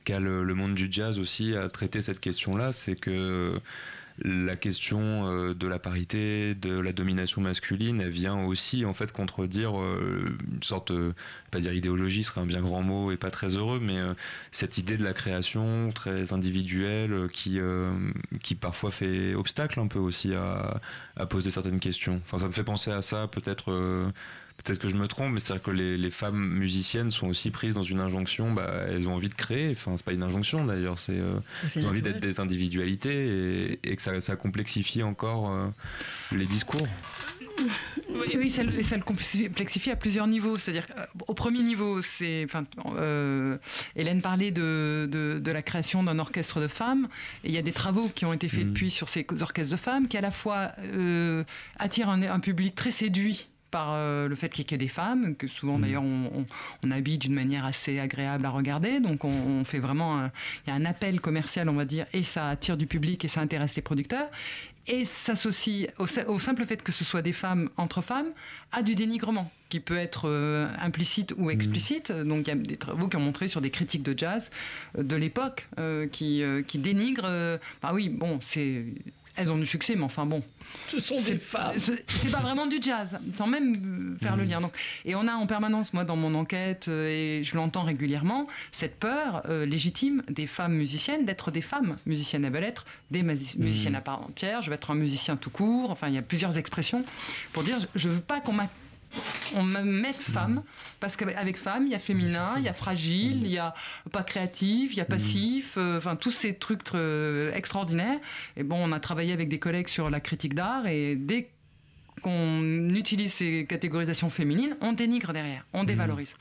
qu'a 0.04 0.18
le, 0.18 0.42
le 0.42 0.54
monde 0.54 0.74
du 0.74 0.88
jazz 0.90 1.18
aussi 1.20 1.54
à 1.54 1.68
traiter 1.68 2.02
cette 2.02 2.18
question-là, 2.18 2.72
c'est 2.72 2.96
que 2.96 3.60
la 4.24 4.54
question 4.54 5.26
euh, 5.26 5.54
de 5.54 5.66
la 5.66 5.78
parité, 5.78 6.54
de 6.54 6.78
la 6.78 6.92
domination 6.92 7.40
masculine, 7.40 8.00
elle 8.00 8.10
vient 8.10 8.44
aussi 8.44 8.84
en 8.84 8.94
fait 8.94 9.12
contredire 9.12 9.80
euh, 9.80 10.36
une 10.52 10.62
sorte, 10.62 10.90
euh, 10.90 11.12
pas 11.50 11.60
dire 11.60 11.72
idéologie, 11.72 12.24
serait 12.24 12.40
un 12.40 12.46
bien 12.46 12.60
grand 12.62 12.82
mot 12.82 13.10
et 13.10 13.16
pas 13.16 13.30
très 13.30 13.56
heureux, 13.56 13.80
mais 13.80 13.98
cette 14.50 14.78
idée 14.78 14.96
de 14.96 15.04
la 15.04 15.12
création 15.12 15.90
très 15.92 16.32
individuelle 16.32 17.28
qui, 17.32 17.60
qui 18.42 18.54
parfois 18.54 18.90
fait 18.90 19.34
obstacle 19.34 19.80
un 19.80 19.86
peu 19.86 19.98
aussi 19.98 20.34
à, 20.34 20.80
à 21.16 21.26
poser 21.26 21.50
certaines 21.50 21.80
questions. 21.80 22.20
Enfin, 22.24 22.38
ça 22.38 22.48
me 22.48 22.52
fait 22.52 22.64
penser 22.64 22.90
à 22.90 23.02
ça, 23.02 23.28
peut-être. 23.28 24.12
Euh, 24.58 24.62
Peut-être 24.64 24.78
que 24.78 24.88
je 24.88 24.94
me 24.94 25.06
trompe, 25.08 25.32
mais 25.32 25.40
c'est-à-dire 25.40 25.62
que 25.62 25.70
les, 25.70 25.96
les 25.98 26.10
femmes 26.10 26.38
musiciennes 26.58 27.10
sont 27.10 27.26
aussi 27.28 27.50
prises 27.50 27.74
dans 27.74 27.82
une 27.82 28.00
injonction. 28.00 28.52
Bah, 28.52 28.70
elles 28.88 29.08
ont 29.08 29.14
envie 29.14 29.28
de 29.28 29.34
créer. 29.34 29.70
Enfin, 29.72 29.96
c'est 29.96 30.04
pas 30.04 30.12
une 30.12 30.22
injonction 30.22 30.64
d'ailleurs. 30.64 30.98
C'est 30.98 31.18
euh, 31.18 31.34
elles 31.74 31.84
ont 31.86 31.88
envie 31.90 32.02
d'être 32.02 32.20
des 32.20 32.40
individualités 32.40 33.72
et, 33.72 33.80
et 33.90 33.96
que 33.96 34.02
ça, 34.02 34.20
ça 34.20 34.36
complexifie 34.36 35.02
encore 35.02 35.50
euh, 35.50 35.68
les 36.32 36.46
discours. 36.46 36.86
Oui, 38.08 38.28
oui, 38.36 38.50
ça, 38.50 38.62
le- 38.62 38.76
et 38.78 38.82
ça 38.82 38.96
le 38.96 39.02
complexifie 39.02 39.90
à 39.90 39.96
plusieurs 39.96 40.26
niveaux. 40.26 40.56
C'est-à-dire 40.58 40.86
qu'au 40.86 41.34
premier 41.34 41.62
niveau, 41.62 42.00
c'est, 42.00 42.44
enfin, 42.44 42.62
euh, 42.96 43.58
Hélène 43.94 44.22
parlait 44.22 44.50
de, 44.50 45.06
de, 45.10 45.38
de 45.38 45.52
la 45.52 45.62
création 45.62 46.02
d'un 46.02 46.18
orchestre 46.18 46.60
de 46.60 46.66
femmes. 46.68 47.08
Et 47.44 47.48
il 47.48 47.54
y 47.54 47.58
a 47.58 47.62
des 47.62 47.72
travaux 47.72 48.08
qui 48.14 48.24
ont 48.24 48.32
été 48.32 48.48
faits 48.48 48.68
depuis 48.68 48.90
sur 48.90 49.08
ces 49.08 49.26
orchestres 49.40 49.70
de 49.72 49.76
femmes 49.80 50.08
qui 50.08 50.16
à 50.16 50.22
la 50.22 50.30
fois 50.30 50.72
euh, 50.94 51.44
attirent 51.78 52.08
un, 52.08 52.22
un 52.22 52.40
public 52.40 52.74
très 52.74 52.90
séduit 52.90 53.48
par 53.72 53.88
euh, 53.94 54.28
le 54.28 54.34
fait 54.36 54.48
qu'il 54.50 54.62
n'y 54.62 54.66
ait 54.66 54.76
que 54.76 54.84
des 54.84 54.88
femmes, 54.88 55.34
que 55.34 55.48
souvent 55.48 55.80
d'ailleurs 55.80 56.04
on, 56.04 56.30
on- 56.32 56.46
on 56.84 56.90
habille 56.92 57.18
d'une 57.18 57.34
manière 57.34 57.64
assez 57.64 57.98
agréable 57.98 58.46
à 58.46 58.50
regarder. 58.50 59.00
Donc 59.00 59.24
on, 59.24 59.30
on 59.32 59.64
fait 59.64 59.80
vraiment, 59.80 60.18
un- 60.20 60.30
il 60.66 60.70
y 60.70 60.72
a 60.72 60.76
un 60.76 60.84
appel 60.84 61.20
commercial, 61.20 61.68
on 61.68 61.72
va 61.74 61.84
dire, 61.84 62.06
et 62.12 62.22
ça 62.22 62.48
attire 62.50 62.76
du 62.76 62.86
public 62.86 63.24
et 63.24 63.28
ça 63.28 63.40
intéresse 63.40 63.74
les 63.74 63.82
producteurs. 63.82 64.28
Et 64.88 65.04
s'associe 65.04 65.88
au, 66.00 66.06
au 66.26 66.38
simple 66.40 66.66
fait 66.66 66.82
que 66.82 66.90
ce 66.92 67.04
soit 67.04 67.22
des 67.22 67.32
femmes 67.32 67.70
entre 67.76 68.02
femmes 68.02 68.26
à 68.72 68.82
du 68.82 68.94
dénigrement 68.96 69.48
qui 69.68 69.78
peut 69.78 69.96
être 69.96 70.28
euh, 70.28 70.66
implicite 70.80 71.32
ou 71.38 71.50
explicite. 71.50 72.10
Donc 72.12 72.46
il 72.46 72.50
y 72.50 72.52
a 72.52 72.56
des 72.56 72.76
travaux 72.76 73.08
qui 73.08 73.16
ont 73.16 73.20
montré 73.20 73.46
sur 73.48 73.60
des 73.60 73.70
critiques 73.70 74.02
de 74.02 74.18
jazz 74.18 74.50
euh, 74.98 75.02
de 75.04 75.16
l'époque 75.16 75.68
euh, 75.78 76.06
qui, 76.08 76.42
qui 76.66 76.78
dénigrent. 76.78 77.30
bah 77.80 77.90
oui, 77.94 78.08
bon, 78.08 78.38
c'est 78.40 78.84
elles 79.36 79.50
ont 79.50 79.58
du 79.58 79.66
succès, 79.66 79.94
mais 79.96 80.04
enfin 80.04 80.26
bon. 80.26 80.42
Ce 80.88 81.00
sont 81.00 81.16
des 81.16 81.36
femmes. 81.38 81.72
C'est 81.76 82.30
pas 82.30 82.40
vraiment 82.40 82.66
du 82.66 82.76
jazz, 82.80 83.18
sans 83.34 83.46
même 83.46 83.74
euh, 83.74 84.18
faire 84.22 84.36
le 84.36 84.44
lien. 84.44 84.60
Donc, 84.60 84.72
et 85.04 85.14
on 85.14 85.26
a 85.28 85.32
en 85.34 85.46
permanence, 85.46 85.92
moi, 85.92 86.04
dans 86.04 86.16
mon 86.16 86.34
enquête, 86.34 86.86
euh, 86.88 87.38
et 87.40 87.44
je 87.44 87.56
l'entends 87.56 87.82
régulièrement, 87.82 88.46
cette 88.72 88.98
peur 88.98 89.42
euh, 89.48 89.66
légitime 89.66 90.22
des 90.28 90.46
femmes 90.46 90.74
musiciennes 90.74 91.24
d'être 91.26 91.50
des 91.50 91.60
femmes 91.62 91.96
musiciennes. 92.06 92.44
Elles 92.44 92.52
veulent 92.52 92.64
être 92.64 92.84
des 93.10 93.22
musi- 93.22 93.58
musiciennes 93.58 93.96
à 93.96 94.00
part 94.00 94.22
entière. 94.22 94.62
Je 94.62 94.70
veux 94.70 94.74
être 94.74 94.90
un 94.90 94.94
musicien 94.94 95.36
tout 95.36 95.50
court. 95.50 95.90
Enfin, 95.90 96.08
il 96.08 96.14
y 96.14 96.18
a 96.18 96.22
plusieurs 96.22 96.56
expressions 96.58 97.04
pour 97.52 97.62
dire 97.64 97.78
je 97.94 98.08
veux 98.08 98.20
pas 98.20 98.40
qu'on 98.40 98.52
m'a 98.52 98.68
on 99.54 99.62
me 99.62 99.82
mette 99.82 100.16
femme, 100.20 100.62
parce 101.00 101.16
qu'avec 101.16 101.56
femme, 101.56 101.86
il 101.86 101.92
y 101.92 101.94
a 101.94 101.98
féminin, 101.98 102.54
il 102.58 102.62
y 102.64 102.68
a 102.68 102.72
fragile, 102.72 103.42
il 103.42 103.50
y 103.50 103.58
a 103.58 103.74
pas 104.10 104.22
créatif, 104.22 104.92
il 104.94 104.96
y 104.96 105.00
a 105.00 105.04
passif, 105.04 105.74
euh, 105.76 105.98
enfin 105.98 106.16
tous 106.16 106.30
ces 106.30 106.54
trucs 106.54 106.82
euh, 106.94 107.52
extraordinaires. 107.54 108.18
Et 108.56 108.62
bon, 108.62 108.76
on 108.82 108.92
a 108.92 109.00
travaillé 109.00 109.32
avec 109.32 109.48
des 109.48 109.58
collègues 109.58 109.88
sur 109.88 110.10
la 110.10 110.20
critique 110.20 110.54
d'art 110.54 110.86
et 110.86 111.16
dès 111.16 111.50
qu'on 112.22 112.88
utilise 112.90 113.32
ces 113.32 113.66
catégorisations 113.68 114.30
féminines, 114.30 114.76
on 114.80 114.92
dénigre 114.92 115.32
derrière, 115.32 115.64
on 115.72 115.82
dévalorise. 115.84 116.36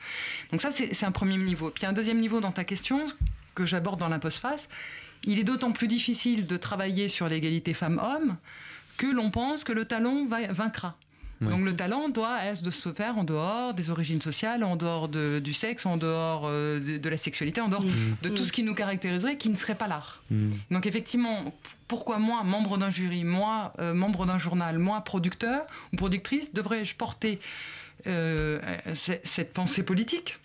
Donc 0.52 0.60
ça, 0.60 0.70
c'est 0.70 1.04
un 1.04 1.10
premier 1.12 1.36
niveau. 1.36 1.70
Puis 1.70 1.86
un 1.86 1.92
deuxième 1.92 2.20
niveau 2.20 2.40
dans 2.40 2.52
ta 2.52 2.64
question, 2.64 3.06
que 3.54 3.64
j'aborde 3.66 3.98
dans 3.98 4.08
la 4.08 4.18
postface, 4.18 4.68
il 5.24 5.38
est 5.38 5.44
d'autant 5.44 5.72
plus 5.72 5.88
difficile 5.88 6.46
de 6.46 6.56
travailler 6.56 7.08
sur 7.08 7.28
l'égalité 7.28 7.74
femmes-hommes 7.74 8.36
que 8.96 9.06
l'on 9.06 9.30
pense 9.30 9.64
que 9.64 9.72
le 9.72 9.84
talent 9.84 10.26
va- 10.26 10.52
vaincra. 10.52 10.96
Donc 11.50 11.64
le 11.64 11.74
talent 11.76 12.08
doit 12.08 12.44
être 12.44 12.62
de 12.62 12.70
se 12.70 12.92
faire 12.92 13.18
en 13.18 13.24
dehors 13.24 13.74
des 13.74 13.90
origines 13.90 14.20
sociales, 14.22 14.62
en 14.64 14.76
dehors 14.76 15.08
de- 15.08 15.38
du 15.38 15.52
sexe, 15.52 15.84
en 15.86 15.96
dehors 15.96 16.42
euh, 16.46 16.78
de, 16.80 16.98
de 16.98 17.08
la 17.08 17.16
sexualité, 17.16 17.60
en 17.60 17.68
dehors 17.68 17.82
de 18.22 18.28
tout 18.28 18.44
ce 18.44 18.52
qui 18.52 18.62
nous 18.62 18.74
caractériserait, 18.74 19.36
qui 19.36 19.50
ne 19.50 19.56
serait 19.56 19.74
pas 19.74 19.88
l'art. 19.88 20.22
Donc 20.70 20.86
effectivement, 20.86 21.54
pourquoi 21.88 22.18
moi, 22.18 22.42
membre 22.44 22.78
d'un 22.78 22.90
jury, 22.90 23.24
moi, 23.24 23.72
euh, 23.80 23.92
membre 23.94 24.24
d'un 24.26 24.38
journal, 24.38 24.78
moi, 24.78 25.00
producteur 25.02 25.66
ou 25.92 25.96
productrice, 25.96 26.52
devrais-je 26.54 26.94
porter 26.96 27.40
euh, 28.06 28.58
cette 28.94 29.52
pensée 29.52 29.82
politique 29.82 30.38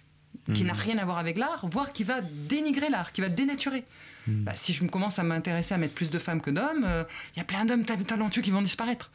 qui 0.53 0.63
n'a 0.63 0.73
rien 0.73 0.97
à 0.97 1.03
voir 1.03 1.17
avec 1.17 1.37
l'art, 1.37 1.67
voire 1.69 1.91
qui 1.91 2.03
va 2.05 2.21
dénigrer 2.21 2.89
l'art, 2.89 3.11
qui 3.11 3.19
va 3.21 3.27
dénaturer? 3.29 3.83
Bah, 4.27 4.53
Si 4.55 4.71
je 4.73 4.83
me 4.83 4.89
commence 4.89 5.19
à 5.19 5.23
m'intéresser 5.23 5.73
à 5.73 5.77
mettre 5.77 5.93
plus 5.93 6.09
de 6.09 6.19
femmes 6.19 6.39
que 6.41 6.49
d'hommes, 6.51 6.85
euh, 6.85 7.03
il 7.35 7.39
y 7.39 7.41
a 7.41 7.45
plein 7.45 7.65
d'hommes 7.65 7.83
ta- 7.85 7.97
talentueux 7.97 8.41
qui 8.41 8.51
vont 8.51 8.61
disparaître. 8.61 9.09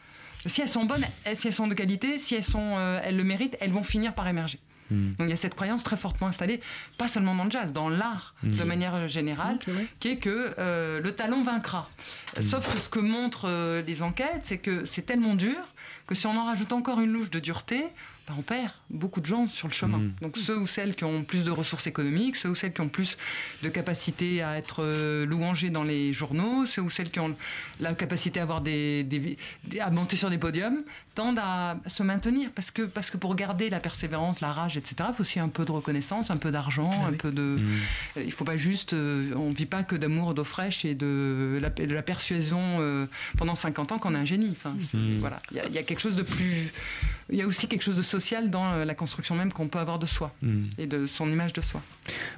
Si 0.46 0.60
elles 0.60 0.68
sont 0.68 0.84
bonnes, 0.84 1.04
eh, 1.26 1.34
si 1.34 1.46
elles 1.46 1.52
sont 1.52 1.68
de 1.68 1.74
qualité, 1.74 2.18
si 2.18 2.34
elles, 2.34 2.44
sont, 2.44 2.74
euh, 2.76 3.00
elles 3.04 3.16
le 3.16 3.24
méritent, 3.24 3.56
elles 3.60 3.72
vont 3.72 3.84
finir 3.84 4.14
par 4.14 4.26
émerger. 4.28 4.58
Donc 4.90 5.26
il 5.26 5.30
y 5.30 5.32
a 5.32 5.36
cette 5.36 5.54
croyance 5.54 5.82
très 5.82 5.96
fortement 5.96 6.28
installée, 6.28 6.60
pas 6.98 7.08
seulement 7.08 7.34
dans 7.34 7.44
le 7.44 7.50
jazz, 7.50 7.72
dans 7.72 7.88
l'art 7.88 8.34
de 8.42 8.64
manière 8.64 9.08
générale, 9.08 9.58
qui 10.00 10.08
est 10.08 10.16
que 10.16 10.54
euh, 10.58 11.00
le 11.00 11.12
talent 11.12 11.42
vaincra. 11.42 11.88
Sauf 12.40 12.70
que 12.72 12.78
ce 12.78 12.88
que 12.88 12.98
montrent 12.98 13.48
euh, 13.48 13.82
les 13.82 14.02
enquêtes, 14.02 14.42
c'est 14.42 14.58
que 14.58 14.84
c'est 14.84 15.02
tellement 15.02 15.34
dur 15.34 15.56
que 16.06 16.14
si 16.14 16.26
on 16.26 16.36
en 16.36 16.44
rajoute 16.44 16.72
encore 16.72 17.00
une 17.00 17.10
louche 17.10 17.30
de 17.30 17.38
dureté, 17.38 17.86
ben, 18.28 18.34
on 18.38 18.42
perd 18.42 18.70
beaucoup 18.88 19.20
de 19.20 19.26
gens 19.26 19.46
sur 19.48 19.66
le 19.68 19.72
chemin. 19.72 19.98
Donc 20.20 20.36
ceux 20.38 20.56
ou 20.58 20.66
celles 20.68 20.94
qui 20.94 21.04
ont 21.04 21.24
plus 21.24 21.42
de 21.44 21.50
ressources 21.50 21.86
économiques, 21.88 22.36
ceux 22.36 22.50
ou 22.50 22.54
celles 22.54 22.72
qui 22.72 22.80
ont 22.80 22.88
plus 22.88 23.18
de 23.62 23.68
capacité 23.68 24.42
à 24.42 24.56
être 24.56 24.84
euh, 24.84 25.26
louangés 25.26 25.70
dans 25.70 25.82
les 25.82 26.12
journaux, 26.12 26.64
ceux 26.66 26.82
ou 26.82 26.90
celles 26.90 27.10
qui 27.10 27.18
ont 27.20 27.34
la 27.80 27.94
capacité 27.94 28.38
à 28.38 28.44
avoir 28.44 28.60
des, 28.60 29.02
des- 29.02 29.36
des- 29.64 29.80
à 29.80 29.90
monter 29.90 30.14
sur 30.16 30.30
des 30.30 30.38
podiums, 30.38 30.82
tendent 31.14 31.38
à 31.38 31.76
se 31.86 32.02
maintenir 32.02 32.50
parce 32.54 32.70
que 32.70 32.82
parce 32.82 33.10
que 33.10 33.16
pour 33.16 33.34
garder 33.34 33.68
la 33.70 33.80
persévérance, 33.80 34.40
la 34.40 34.52
rage, 34.52 34.76
etc. 34.76 34.94
Il 35.10 35.14
faut 35.14 35.20
aussi 35.20 35.38
un 35.40 35.48
peu 35.48 35.64
de 35.64 35.72
reconnaissance, 35.72 36.30
un 36.30 36.36
peu 36.36 36.50
d'argent, 36.50 36.90
un 37.06 37.12
peu 37.12 37.30
de. 37.30 37.58
Euh, 38.16 38.22
Il 38.24 38.32
faut 38.32 38.44
pas 38.44 38.56
juste. 38.56 38.92
euh, 38.94 39.32
on 39.36 39.50
vit 39.50 39.66
pas 39.66 39.82
que 39.82 39.94
d'amour, 39.96 40.34
d'eau 40.34 40.44
fraîche 40.44 40.84
et 40.84 40.94
de 40.94 41.58
la, 41.60 41.70
de 41.70 41.94
la 41.94 42.02
persuasion 42.02 42.78
euh, 42.80 43.06
pendant 43.36 43.54
50 43.54 43.92
ans 43.92 43.98
qu'on 43.98 44.14
est 44.14 44.18
un 44.18 44.24
génie. 44.24 44.50
Enfin, 44.52 44.74
c'est- 44.80 44.96
Mm. 44.96 45.18
voilà. 45.20 45.38
Il 45.50 45.56
y, 45.58 45.60
a- 45.60 45.66
il 45.66 45.74
y 45.74 45.78
a 45.78 45.82
quelque 45.82 46.00
chose 46.00 46.16
de 46.16 46.22
plus. 46.22 46.72
Il 47.30 47.38
y 47.38 47.42
a 47.42 47.46
aussi 47.46 47.68
quelque 47.68 47.82
chose 47.82 47.96
de 47.96 48.02
social 48.02 48.50
dans 48.50 48.72
euh, 48.72 48.84
la 48.84 48.94
construction 48.94 49.34
même 49.34 49.52
qu'on 49.52 49.68
peut 49.68 49.78
avoir 49.78 49.98
de 49.98 50.06
soi 50.06 50.34
Mm. 50.42 50.64
et 50.78 50.86
de 50.86 51.06
son 51.06 51.30
image 51.30 51.52
de 51.52 51.60
soi. 51.60 51.82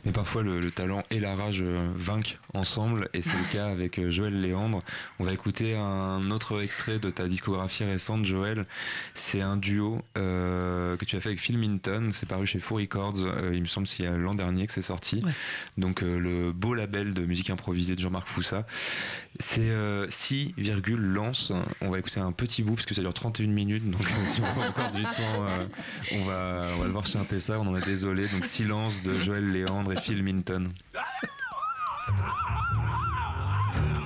Mais 0.05 0.13
parfois 0.13 0.43
le, 0.43 0.61
le 0.61 0.71
talent 0.71 1.05
et 1.11 1.21
la 1.21 1.35
rage 1.35 1.63
euh, 1.63 1.91
vainquent 1.97 2.39
ensemble 2.53 3.09
et 3.15 3.23
c'est 3.23 3.37
le 3.37 3.53
cas 3.53 3.67
avec 3.69 3.99
euh, 3.99 4.11
Joël 4.11 4.41
Léandre. 4.41 4.83
On 5.19 5.25
va 5.25 5.33
écouter 5.33 5.75
un 5.75 6.31
autre 6.31 6.63
extrait 6.63 6.99
de 6.99 7.11
ta 7.11 7.27
discographie 7.27 7.85
récente 7.85 8.25
Joël. 8.25 8.67
C'est 9.15 9.41
un 9.41 9.57
duo 9.57 10.03
euh, 10.19 10.97
que 10.97 11.05
tu 11.05 11.17
as 11.17 11.21
fait 11.21 11.31
avec 11.31 11.41
Phil 11.41 11.59
Minton, 11.59 12.11
c'est 12.13 12.29
paru 12.29 12.47
chez 12.47 12.61
Foo 12.61 12.77
Records, 12.77 13.15
Euh, 13.19 13.51
il 13.55 13.63
me 13.63 13.67
semble 13.67 13.87
c'est 13.87 14.05
l'an 14.05 14.35
dernier 14.35 14.67
que 14.67 14.73
c'est 14.73 14.83
sorti. 14.83 15.23
Ouais. 15.25 15.33
Donc 15.79 16.03
euh, 16.03 16.19
le 16.19 16.53
beau 16.53 16.75
label 16.75 17.15
de 17.15 17.25
musique 17.25 17.51
improvisée 17.51 17.97
de 17.97 18.01
Jean-Marc 18.01 18.29
Foussa. 18.29 18.67
C'est 19.41 19.61
euh, 19.63 20.07
6, 20.09 20.55
lance. 20.97 21.53
On 21.81 21.91
va 21.91 21.99
écouter 21.99 22.21
un 22.21 22.33
petit 22.33 22.63
bout 22.63 22.75
parce 22.75 22.87
que 22.87 22.95
ça 22.95 23.01
dure 23.01 23.15
31 23.15 23.49
minutes 23.49 23.91
donc 23.91 24.07
si 24.27 24.41
on 24.41 24.45
a 24.63 24.69
encore 24.69 24.93
du 24.93 25.03
temps 25.03 25.47
on, 26.13 26.25
va, 26.25 26.63
on 26.77 26.81
va 26.81 26.87
devoir 26.87 27.07
chanter 27.07 27.41
ça, 27.41 27.59
on 27.59 27.67
en 27.67 27.77
est 27.77 27.85
désolé. 27.85 28.27
Donc 28.29 28.45
silence 28.45 29.03
de 29.03 29.19
Joël 29.19 29.54
Léandre 29.55 29.93
et 29.93 30.01
Phil 30.01 30.25
Minton. 30.25 30.73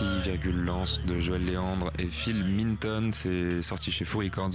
6, 0.00 0.06
Lance 0.64 1.02
de 1.04 1.20
Joël 1.20 1.44
Léandre 1.44 1.92
et 1.98 2.06
Phil 2.06 2.42
Minton. 2.42 3.10
C'est 3.12 3.60
sorti 3.60 3.92
chez 3.92 4.06
Foo 4.06 4.20
Records 4.20 4.52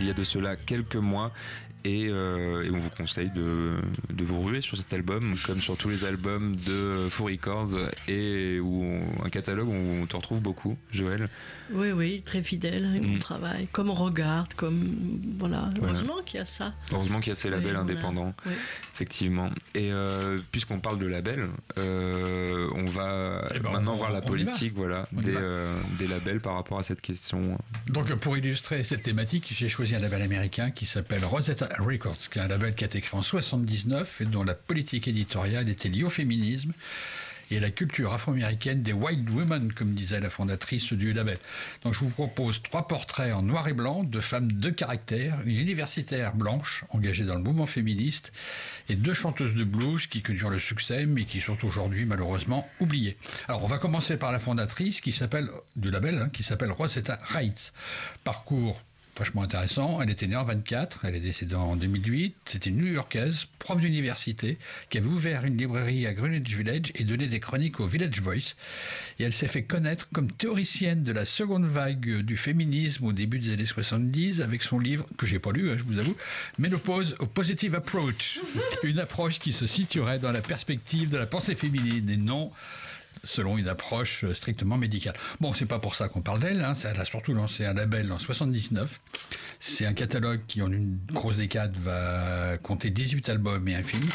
il 0.00 0.06
y 0.08 0.10
a 0.10 0.12
de 0.12 0.24
cela 0.24 0.56
quelques 0.56 0.96
mois. 0.96 1.30
Et, 1.84 2.08
euh, 2.08 2.64
et 2.64 2.70
on 2.72 2.80
vous 2.80 2.90
conseille 2.90 3.30
de, 3.30 3.76
de, 4.18 4.24
vous 4.24 4.42
ruer 4.42 4.60
sur 4.60 4.76
cet 4.76 4.92
album, 4.92 5.34
comme 5.44 5.60
sur 5.60 5.76
tous 5.76 5.88
les 5.88 6.04
albums 6.04 6.56
de 6.56 7.08
Foo 7.08 7.24
Records, 7.26 7.76
et 8.08 8.60
où 8.60 8.82
on, 8.84 9.24
un 9.24 9.28
catalogue 9.28 9.68
où 9.68 9.72
on 10.02 10.06
te 10.06 10.16
retrouve 10.16 10.40
beaucoup, 10.40 10.76
Joël. 10.92 11.28
Oui, 11.72 11.92
oui, 11.92 12.22
très 12.24 12.42
fidèle 12.42 12.84
à 12.84 13.00
mon 13.00 13.18
travail, 13.18 13.68
comme 13.72 13.90
on 13.90 13.94
regarde, 13.94 14.54
comme 14.54 15.20
voilà. 15.38 15.68
Heureusement 15.82 16.14
voilà. 16.14 16.24
qu'il 16.24 16.38
y 16.38 16.42
a 16.42 16.46
ça. 16.46 16.74
Heureusement 16.92 17.20
qu'il 17.20 17.28
y 17.28 17.32
a 17.32 17.34
ces 17.34 17.50
labels 17.50 17.74
oui, 17.74 17.80
indépendants, 17.80 18.34
oui. 18.46 18.52
effectivement. 18.94 19.50
Et 19.74 19.92
euh, 19.92 20.38
puisqu'on 20.50 20.80
parle 20.80 20.98
de 20.98 21.06
labels, 21.06 21.46
euh, 21.78 22.68
on 22.74 22.86
va 22.86 23.48
Eh 23.54 23.58
ben, 23.58 23.70
maintenant 23.70 23.94
on- 23.94 23.96
voir 23.96 24.12
la 24.12 24.22
politique, 24.22 24.72
voilà, 24.74 25.06
des, 25.12 25.34
euh, 25.36 25.78
des 25.98 26.06
labels 26.06 26.40
par 26.40 26.54
rapport 26.54 26.78
à 26.78 26.82
cette 26.82 27.00
question. 27.02 27.58
Donc 27.86 28.14
pour 28.14 28.36
illustrer 28.36 28.82
cette 28.84 29.02
thématique, 29.02 29.52
j'ai 29.54 29.68
choisi 29.68 29.94
un 29.94 30.00
label 30.00 30.22
américain 30.22 30.70
qui 30.70 30.86
s'appelle 30.86 31.24
Rosetta 31.24 31.68
Records, 31.78 32.16
qui 32.30 32.38
est 32.38 32.42
un 32.42 32.48
label 32.48 32.74
qui 32.74 32.84
a 32.84 32.86
été 32.86 33.00
créé 33.00 33.18
en 33.18 33.22
79 33.22 34.07
et 34.20 34.24
dont 34.24 34.44
la 34.44 34.54
politique 34.54 35.08
éditoriale 35.08 35.68
était 35.68 35.88
liée 35.88 36.04
au 36.04 36.10
féminisme 36.10 36.72
et 37.50 37.56
à 37.56 37.60
la 37.60 37.70
culture 37.70 38.12
afro-américaine 38.12 38.82
des 38.82 38.92
white 38.92 39.28
women, 39.30 39.72
comme 39.72 39.94
disait 39.94 40.20
la 40.20 40.30
fondatrice 40.30 40.92
du 40.92 41.12
label. 41.12 41.38
Donc 41.82 41.94
je 41.94 42.00
vous 42.00 42.10
propose 42.10 42.62
trois 42.62 42.86
portraits 42.86 43.32
en 43.32 43.42
noir 43.42 43.68
et 43.68 43.72
blanc 43.72 44.04
de 44.04 44.20
femmes 44.20 44.52
de 44.52 44.70
caractère, 44.70 45.38
une 45.44 45.56
universitaire 45.56 46.34
blanche 46.34 46.84
engagée 46.90 47.24
dans 47.24 47.34
le 47.34 47.42
mouvement 47.42 47.66
féministe 47.66 48.32
et 48.88 48.96
deux 48.96 49.14
chanteuses 49.14 49.54
de 49.54 49.64
blues 49.64 50.06
qui 50.06 50.22
connurent 50.22 50.50
le 50.50 50.58
succès 50.58 51.06
mais 51.06 51.24
qui 51.24 51.40
sont 51.40 51.64
aujourd'hui 51.64 52.04
malheureusement 52.04 52.68
oubliées. 52.80 53.16
Alors 53.48 53.64
on 53.64 53.68
va 53.68 53.78
commencer 53.78 54.16
par 54.16 54.32
la 54.32 54.38
fondatrice 54.38 55.00
qui 55.00 55.12
s'appelle 55.12 55.48
du 55.76 55.90
label 55.90 56.18
hein, 56.18 56.30
qui 56.32 56.42
s'appelle 56.42 56.70
Rosetta 56.70 57.18
Reitz. 57.30 57.72
Parcours 58.24 58.82
vachement 59.18 59.42
intéressant. 59.42 60.00
Elle 60.00 60.10
était 60.10 60.26
née 60.26 60.36
en 60.36 60.44
24, 60.44 61.04
elle 61.04 61.16
est 61.16 61.20
décédée 61.20 61.54
en 61.54 61.76
2008. 61.76 62.36
C'était 62.44 62.70
une 62.70 62.76
New-Yorkaise, 62.76 63.46
prof 63.58 63.80
d'université, 63.80 64.58
qui 64.90 64.98
avait 64.98 65.08
ouvert 65.08 65.44
une 65.44 65.56
librairie 65.56 66.06
à 66.06 66.14
Greenwich 66.14 66.54
Village 66.54 66.92
et 66.94 67.04
donné 67.04 67.26
des 67.26 67.40
chroniques 67.40 67.80
au 67.80 67.86
Village 67.86 68.20
Voice. 68.20 68.54
Et 69.18 69.24
elle 69.24 69.32
s'est 69.32 69.48
fait 69.48 69.64
connaître 69.64 70.08
comme 70.12 70.30
théoricienne 70.30 71.02
de 71.02 71.12
la 71.12 71.24
seconde 71.24 71.66
vague 71.66 72.20
du 72.20 72.36
féminisme 72.36 73.04
au 73.04 73.12
début 73.12 73.38
des 73.38 73.52
années 73.52 73.66
70 73.66 74.40
avec 74.40 74.62
son 74.62 74.78
livre, 74.78 75.06
que 75.16 75.26
j'ai 75.26 75.38
pas 75.38 75.52
lu, 75.52 75.70
hein, 75.70 75.76
je 75.76 75.84
vous 75.84 75.98
avoue, 75.98 76.16
Ménopause 76.58 77.16
au 77.18 77.26
Positive 77.26 77.74
Approach. 77.74 78.40
Une 78.82 79.00
approche 79.00 79.38
qui 79.38 79.52
se 79.52 79.66
situerait 79.66 80.18
dans 80.18 80.32
la 80.32 80.40
perspective 80.40 81.08
de 81.08 81.16
la 81.16 81.26
pensée 81.26 81.54
féminine 81.54 82.08
et 82.08 82.16
non 82.16 82.52
selon 83.24 83.58
une 83.58 83.68
approche 83.68 84.24
euh, 84.24 84.34
strictement 84.34 84.76
médicale. 84.76 85.14
Bon, 85.40 85.52
c'est 85.52 85.66
pas 85.66 85.78
pour 85.78 85.94
ça 85.94 86.08
qu'on 86.08 86.20
parle 86.20 86.40
d'elle, 86.40 86.64
hein, 86.64 86.72
elle 86.84 87.00
a 87.00 87.04
surtout 87.04 87.34
lancé 87.34 87.64
un 87.64 87.74
label 87.74 88.12
en 88.12 88.18
79. 88.18 89.00
C'est 89.60 89.86
un 89.86 89.92
catalogue 89.92 90.40
qui, 90.46 90.62
en 90.62 90.70
une 90.70 90.98
grosse 91.12 91.36
décade, 91.36 91.76
va 91.76 92.58
compter 92.62 92.90
18 92.90 93.28
albums 93.28 93.66
et 93.68 93.74
un 93.74 93.82
film. 93.82 94.06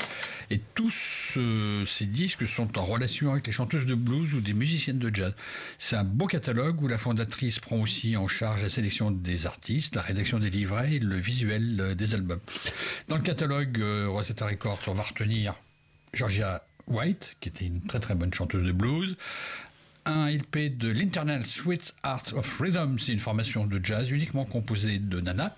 Et 0.50 0.60
tous 0.76 1.34
euh, 1.38 1.86
ces 1.86 2.06
disques 2.06 2.48
sont 2.48 2.78
en 2.78 2.86
relation 2.86 3.32
avec 3.32 3.48
les 3.48 3.54
chanteuses 3.54 3.86
de 3.86 3.96
blues 3.96 4.34
ou 4.34 4.42
des 4.42 4.54
musiciennes 4.54 5.00
de 5.00 5.14
jazz. 5.14 5.34
C'est 5.80 5.96
un 5.96 6.04
beau 6.04 6.28
catalogue 6.28 6.82
où 6.82 6.88
la 6.88 6.98
fondatrice 6.98 7.60
prend 7.60 7.78
aussi 7.78 8.18
en 8.18 8.28
charge 8.28 8.64
la 8.64 8.70
sélection 8.70 9.12
des 9.12 9.46
artistes, 9.46 9.96
la 9.96 10.02
rédaction 10.02 10.40
des 10.40 10.50
livrets 10.50 10.94
et 10.96 11.00
le 11.00 11.18
visuel 11.18 11.78
euh, 11.80 11.96
des 11.96 12.14
albums. 12.14 12.40
Dans 13.08 13.18
le 13.18 13.24
catalogue 13.24 13.82
Rosetta 14.08 14.46
Records, 14.46 14.80
on 14.88 14.94
va 14.94 15.04
retenir 15.04 15.56
Georgia 16.14 16.64
White, 16.88 17.36
qui 17.40 17.50
était 17.50 17.66
une 17.66 17.82
très 17.82 18.00
très 18.00 18.16
bonne 18.16 18.34
chanteuse 18.34 18.64
de 18.64 18.72
blues. 18.72 19.16
Un 20.06 20.30
LP 20.30 20.78
de 20.78 20.92
l'Internal 20.92 21.46
Sweet 21.46 21.96
Art 22.04 22.26
of 22.34 22.60
Rhythm, 22.60 23.00
c'est 23.00 23.14
une 23.14 23.20
formation 23.20 23.66
de 23.66 23.80
jazz 23.82 24.12
uniquement 24.12 24.44
composée 24.44 25.00
de 25.00 25.22
Nana, 25.22 25.56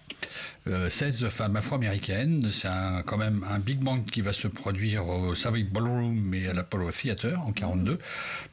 euh, 0.67 0.87
16 0.87 1.29
femmes 1.29 1.55
afro-américaines. 1.55 2.51
C'est 2.51 2.69
quand 3.07 3.17
même 3.17 3.43
un 3.49 3.57
big 3.57 3.79
band 3.79 4.01
qui 4.01 4.21
va 4.21 4.33
se 4.33 4.47
produire 4.47 5.07
au 5.07 5.33
Savoy 5.33 5.63
Ballroom 5.63 6.31
et 6.35 6.47
à 6.47 6.53
l'Apollo 6.53 6.91
Theater 6.91 7.41
en 7.41 7.53
42, 7.53 7.97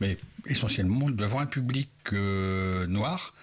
mais 0.00 0.16
essentiellement 0.46 1.10
devant 1.10 1.40
un 1.40 1.46
public 1.46 1.90
euh, 2.14 2.86
noir. 2.86 3.34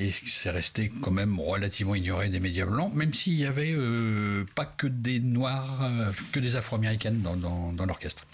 Et 0.00 0.12
c'est 0.26 0.50
resté 0.50 0.92
quand 1.02 1.10
même 1.10 1.40
relativement 1.40 1.96
ignoré 1.96 2.28
des 2.28 2.38
médias 2.38 2.66
blancs, 2.66 2.92
même 2.94 3.12
s'il 3.12 3.34
y 3.34 3.44
avait 3.44 3.72
euh, 3.74 4.44
pas 4.54 4.64
que 4.64 4.86
des 4.86 5.18
noirs, 5.18 5.82
euh, 5.82 6.12
que 6.30 6.38
des 6.38 6.54
afro-américaines 6.54 7.20
dans, 7.20 7.34
dans- 7.36 7.84
l'orchestre. 7.86 8.24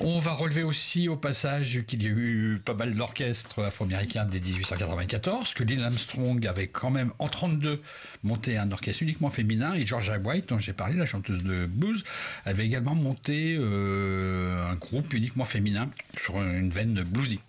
On 0.00 0.18
va 0.18 0.32
relever 0.32 0.62
aussi 0.62 1.08
au 1.08 1.16
passage 1.16 1.82
qu'il 1.86 2.02
y 2.02 2.06
a 2.06 2.10
eu 2.10 2.60
pas 2.62 2.74
mal 2.74 2.94
d'orchestres 2.94 3.62
afro-américains 3.64 4.26
dès 4.26 4.38
1894, 4.40 5.54
que 5.54 5.64
Lynn 5.64 5.80
Armstrong 5.82 6.46
avait 6.46 6.66
quand 6.66 6.90
même 6.90 7.12
en 7.18 7.28
32 7.28 7.80
monté 8.22 8.58
un 8.58 8.70
orchestre 8.70 9.02
uniquement 9.02 9.30
féminin, 9.30 9.72
et 9.72 9.86
Georgia 9.86 10.18
White, 10.18 10.50
dont 10.50 10.58
j'ai 10.58 10.74
parlé, 10.74 10.96
la 10.96 11.06
chanteuse 11.06 11.42
de 11.42 11.64
blues, 11.64 12.04
avait 12.44 12.66
également 12.66 12.94
monté 12.94 13.56
euh, 13.58 14.70
un 14.70 14.74
groupe 14.74 15.14
uniquement 15.14 15.46
féminin 15.46 15.88
sur 16.18 16.42
une 16.42 16.68
veine 16.68 17.02
bluesy. 17.02 17.40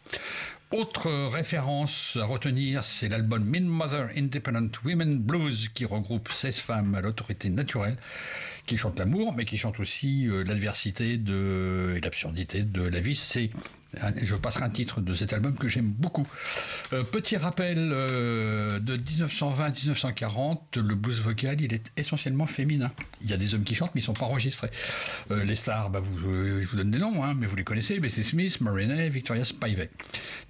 Autre 0.71 1.09
référence 1.31 2.17
à 2.21 2.25
retenir, 2.25 2.83
c'est 2.83 3.07
l'album 3.07 3.41
Min 3.41 3.61
Mother 3.61 4.09
Independent 4.17 4.71
Women 4.83 5.17
Blues 5.17 5.69
qui 5.73 5.85
regroupe 5.85 6.29
16 6.29 6.57
femmes 6.57 6.93
à 6.93 6.99
l'autorité 6.99 7.49
naturelle 7.49 7.95
qui 8.67 8.77
chantent 8.77 8.99
l'amour, 8.99 9.33
mais 9.33 9.45
qui 9.45 9.57
chantent 9.57 9.79
aussi 9.79 10.27
euh, 10.27 10.43
l'adversité 10.43 11.13
et 11.13 12.01
l'absurdité 12.01 12.61
de 12.61 12.83
la 12.83 12.99
vie. 12.99 13.15
C'est, 13.15 13.49
je 14.21 14.35
passerai 14.35 14.65
un 14.65 14.69
titre 14.69 15.01
de 15.01 15.15
cet 15.15 15.33
album 15.33 15.55
que 15.55 15.67
j'aime 15.69 15.87
beaucoup. 15.87 16.27
Euh, 16.93 17.03
petit 17.03 17.37
rappel 17.37 17.77
euh, 17.79 18.79
de 18.79 18.97
1920-1940, 18.97 20.79
le 20.79 20.95
blues 20.95 21.21
vocal, 21.21 21.61
il 21.61 21.73
est 21.73 21.91
essentiellement 21.95 22.45
féminin. 22.45 22.91
Il 23.23 23.31
y 23.31 23.33
a 23.33 23.37
des 23.37 23.55
hommes 23.55 23.63
qui 23.63 23.73
chantent, 23.73 23.95
mais 23.95 24.01
ils 24.01 24.03
ne 24.03 24.07
sont 24.07 24.13
pas 24.13 24.25
enregistrés. 24.25 24.69
Les 25.31 25.55
stars, 25.55 25.89
bah, 25.89 26.01
je 26.03 26.67
vous 26.67 26.77
donne 26.77 26.91
des 26.91 26.99
noms, 26.99 27.23
hein, 27.23 27.33
mais 27.35 27.47
vous 27.47 27.55
les 27.55 27.63
connaissez, 27.63 27.99
Bessie 27.99 28.23
Smith, 28.23 28.59
Marinette, 28.61 29.11
Victoria 29.11 29.45
Spivey. 29.45 29.89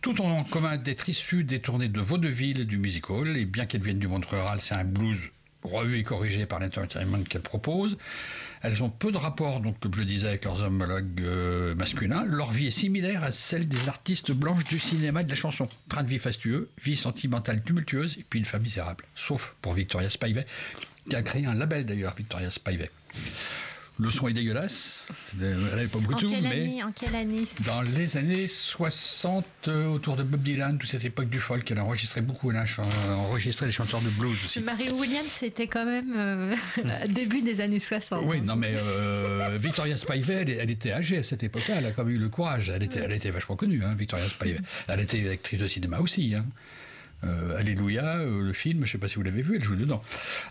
Tout 0.02 0.20
en 0.22 0.44
commun 0.44 0.78
d'être 0.78 1.08
issus 1.08 1.44
des 1.44 1.62
tournées 1.62 1.88
de 1.88 2.02
vaudeville 2.02 2.62
et 2.62 2.66
du 2.66 2.80
music 2.80 3.10
hall, 3.10 3.38
et 3.38 3.46
bien 3.46 3.68
qu'elles 3.68 3.84
viennent 3.84 4.00
du 4.00 4.08
monde 4.08 4.26
rural, 4.26 4.60
c'est 4.60 4.74
un 4.74 4.84
blues 4.84 5.20
revu 5.68 5.98
et 5.98 6.04
corrigé 6.04 6.46
par 6.46 6.60
l'entertainment 6.60 7.24
qu'elles 7.24 7.42
proposent. 7.42 7.98
Elles 8.62 8.82
ont 8.84 8.90
peu 8.90 9.12
de 9.12 9.18
rapport, 9.18 9.60
donc, 9.60 9.80
comme 9.80 9.94
je 9.94 10.00
le 10.00 10.06
disais, 10.06 10.28
avec 10.30 10.46
leurs 10.46 10.62
homologues 10.62 11.22
euh, 11.22 11.76
masculins. 11.76 12.26
Leur 12.26 12.52
vie 12.52 12.68
est 12.68 12.72
similaire 12.72 13.24
à 13.24 13.32
celle 13.32 13.68
des 13.68 13.88
artistes 13.88 14.32
blanches 14.32 14.64
du 14.64 14.80
cinéma 14.80 15.22
et 15.22 15.24
de 15.26 15.30
la 15.30 15.36
chanson. 15.36 15.70
Train 15.90 16.04
de 16.04 16.10
vie 16.10 16.20
fastueux, 16.20 16.70
vie 16.84 16.96
sentimentale 16.96 17.62
tumultueuse, 17.62 18.18
et 18.18 18.26
puis 18.28 18.40
une 18.40 18.46
femme 18.46 18.64
misérable. 18.64 19.06
Sauf 19.16 19.56
pour 19.62 19.74
Victoria 19.74 20.10
Spivey, 20.10 20.46
qui 21.10 21.16
a 21.16 21.22
créé 21.22 21.46
un 21.46 21.54
label 21.54 21.86
d'ailleurs, 21.86 22.16
Victoria 22.16 22.50
Spivey. 22.50 22.90
Le 24.00 24.12
son 24.12 24.28
est 24.28 24.34
dégueulasse, 24.34 25.04
elle 25.42 25.58
n'avait 25.58 25.88
pas 25.88 25.98
beaucoup 25.98 26.22
de 26.22 26.28
tout, 26.28 26.36
mais... 26.42 26.48
année, 26.48 26.84
en 26.84 26.92
quelle 26.92 27.16
année 27.16 27.46
Dans 27.66 27.82
les 27.82 28.16
années 28.18 28.46
60, 28.46 29.44
euh, 29.68 29.88
autour 29.88 30.16
de 30.16 30.22
Bob 30.22 30.44
Dylan, 30.44 30.78
toute 30.78 30.88
cette 30.90 31.04
époque 31.04 31.30
du 31.30 31.40
folk, 31.40 31.70
elle 31.72 31.80
a 31.80 31.84
enregistré 31.84 32.22
beaucoup, 32.22 32.52
elle 32.52 32.58
a 32.58 32.66
enregistré 33.16 33.66
des 33.66 33.72
chanteurs 33.72 34.02
de 34.02 34.10
blues 34.10 34.38
aussi. 34.46 34.60
Marie 34.60 34.92
Williams, 34.92 35.28
c'était 35.30 35.66
quand 35.66 35.86
même 35.86 36.14
euh, 36.16 36.56
début 37.10 37.42
des 37.42 37.60
années 37.60 37.80
60. 37.80 38.22
Oui, 38.26 38.40
non 38.42 38.56
mais 38.56 38.74
euh, 38.76 39.58
Victoria 39.60 39.98
Spivey, 39.98 40.34
elle, 40.42 40.50
elle 40.52 40.70
était 40.70 40.92
âgée 40.92 41.18
à 41.18 41.24
cette 41.24 41.42
époque-là, 41.42 41.76
elle 41.80 41.86
a 41.88 41.92
quand 41.92 42.06
même 42.06 42.14
eu 42.14 42.20
le 42.20 42.30
courage, 42.30 42.70
elle 42.70 42.84
était, 42.84 43.00
elle 43.00 43.14
était 43.14 43.32
vachement 43.32 43.56
connue, 43.56 43.84
hein, 43.84 43.96
Victoria 43.98 44.28
Spivey. 44.28 44.60
Elle 44.88 45.00
était 45.00 45.28
actrice 45.28 45.60
de 45.60 45.68
cinéma 45.68 46.00
aussi. 46.00 46.36
hein. 46.36 46.46
Euh, 47.24 47.58
Alléluia, 47.58 48.18
euh, 48.18 48.44
le 48.44 48.54
film, 48.54 48.80
je 48.80 48.82
ne 48.82 48.92
sais 48.92 48.98
pas 49.00 49.08
si 49.08 49.16
vous 49.16 49.24
l'avez 49.24 49.42
vu, 49.42 49.56
elle 49.56 49.64
joue 49.64 49.76
dedans. 49.76 50.04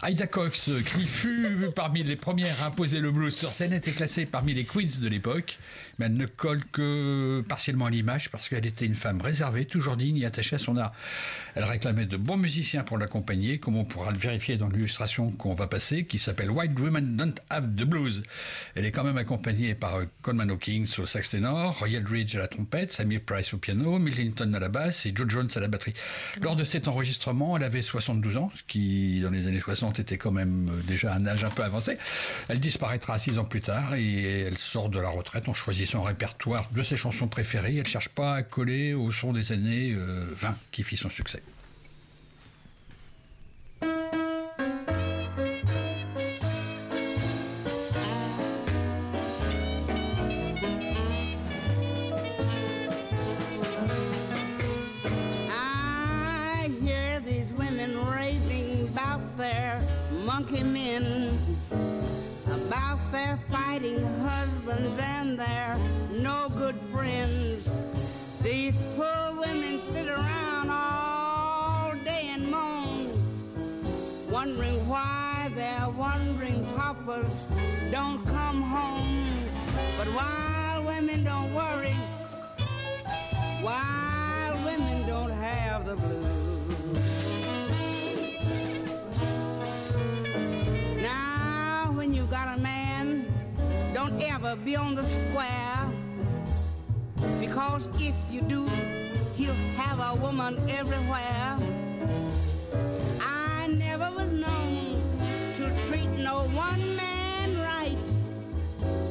Aida 0.05 0.27
Cox, 0.27 0.69
euh, 0.69 0.81
qui 0.83 1.07
fut 1.07 1.71
parmi 1.77 2.03
les 2.03 2.17
premières 2.17 2.61
à 2.63 2.67
imposer 2.67 2.99
le 2.99 3.13
blues 3.13 3.35
sur 3.35 3.53
scène, 3.53 3.73
était 3.73 3.93
classée 3.93 4.27
parmi 4.27 4.53
les 4.53 4.65
queens 4.65 4.99
de 5.01 5.09
l'époque, 5.09 5.59
mais 5.99 6.07
elle 6.07 6.17
ne 6.17 6.27
colle 6.27 6.65
que 6.73 7.45
partiellement 7.49 7.87
à 7.87 7.91
l'image 7.91 8.31
parce 8.31 8.49
qu'elle 8.49 8.67
était 8.67 8.85
une 8.85 8.97
femme 8.97 9.21
réservée, 9.21 9.65
toujours 9.65 9.97
digne 9.97 10.17
et 10.19 10.27
attachée 10.27 10.57
à 10.57 10.59
son 10.59 10.77
art. 10.77 10.93
Elle 11.55 11.65
réclamait 11.65 12.07
de 12.07 12.17
bons 12.17 12.37
musiciens 12.37 12.83
pour 12.83 12.99
l'accompagner, 12.99 13.59
comme 13.59 13.77
on 13.77 13.85
pourra 13.85 14.11
le 14.11 14.19
vérifier 14.19 14.57
dans 14.57 14.69
l'illustration 14.69 15.31
qu'on 15.31 15.55
va 15.55 15.69
passer, 15.69 16.05
qui 16.05 16.19
s'appelle 16.19 16.51
White 16.51 16.79
Women 16.79 17.17
Don't 17.17 17.35
Have 17.49 17.77
the 17.77 17.85
Blues. 17.85 18.25
Elle 18.75 18.87
est 18.87 18.93
quand 18.93 19.05
même 19.05 19.19
accompagnée 19.19 19.77
par 19.77 20.01
Coleman 20.23 20.51
Hawkins 20.51 20.87
au 20.99 21.07
sax 21.07 21.29
ténor, 21.29 21.79
Royal 21.79 22.05
Ridge 22.05 22.35
à 22.35 22.41
la 22.41 22.49
trompette, 22.49 22.93
Samir 22.93 23.21
Price 23.25 23.55
au 23.55 23.59
piano, 23.59 24.01
Millington 24.01 24.53
à 24.53 24.59
la 24.59 24.69
basse 24.69 25.07
et 25.07 25.13
Joe 25.15 25.29
Jones 25.29 25.51
à 25.55 25.61
la 25.61 25.69
batterie. 25.69 25.95
De 26.57 26.65
cet 26.65 26.89
enregistrement, 26.89 27.57
elle 27.57 27.63
avait 27.63 27.83
72 27.83 28.37
ans, 28.37 28.51
ce 28.55 28.63
qui, 28.67 29.21
dans 29.21 29.31
les 29.31 29.47
années 29.47 29.61
60, 29.61 30.01
était 30.01 30.19
quand 30.19 30.33
même 30.33 30.71
euh, 30.71 30.83
déjà 30.87 31.15
un 31.15 31.27
âge 31.27 31.45
un 31.45 31.51
peu 31.51 31.63
avancé. 31.63 31.99
Elle 32.49 32.61
disparaîtra 32.61 33.19
six 33.19 33.39
ans 33.39 33.45
plus 33.45 33.61
tard 33.61 33.95
et 33.95 34.43
elle 34.47 34.59
sort 34.59 34.89
de 34.89 34.99
la 34.99 35.09
retraite 35.09 35.49
en 35.49 35.55
choisissant 35.55 36.05
un 36.05 36.09
répertoire 36.09 36.69
de 36.73 36.83
ses 36.83 36.97
chansons 36.97 37.29
préférées. 37.29 37.77
Elle 37.77 37.83
ne 37.83 37.89
cherche 37.89 38.09
pas 38.09 38.35
à 38.35 38.43
coller 38.43 38.95
au 38.95 39.13
son 39.13 39.33
des 39.33 39.53
années 39.53 39.95
20 39.95 40.57
qui 40.73 40.83
fit 40.83 40.97
son 40.97 41.11
succès. 41.11 41.43
Monkey 60.39 60.63
men, 60.63 61.31
about 62.47 63.01
their 63.11 63.39
fighting 63.49 64.03
husbands 64.21 64.99
and 64.99 65.39
their 65.39 65.79
no 66.13 66.51
good 66.59 66.79
friends. 66.93 67.67
These 68.43 68.77
poor 68.97 69.33
women 69.41 69.79
sit 69.79 70.09
around 70.09 70.69
all 70.69 71.95
day 72.05 72.29
and 72.35 72.51
moan, 72.51 73.09
wondering 74.31 74.87
why 74.87 75.51
their 75.55 75.89
wandering 75.97 76.67
papas 76.77 77.47
don't 77.91 78.23
come 78.27 78.61
home. 78.61 79.25
But 79.97 80.09
while 80.09 80.85
women 80.85 81.25
don't 81.25 81.55
worry, 81.55 81.97
while 83.63 84.55
women 84.67 85.07
don't 85.07 85.31
have 85.31 85.87
the 85.87 85.97
blues. 85.97 86.56
Ever 94.21 94.57
be 94.57 94.77
on 94.77 94.95
the 94.95 95.05
square. 95.05 95.91
Because 97.41 97.89
if 98.01 98.15
you 98.31 98.41
do, 98.43 98.67
he'll 99.37 99.55
have 99.77 99.99
a 100.01 100.21
woman 100.21 100.59
everywhere. 100.69 101.57
I 103.21 103.67
never 103.69 104.11
was 104.15 104.31
known 104.31 105.01
to 105.57 105.89
treat 105.89 106.09
no 106.09 106.41
one 106.55 106.97
man 106.97 107.59
right. 107.59 107.99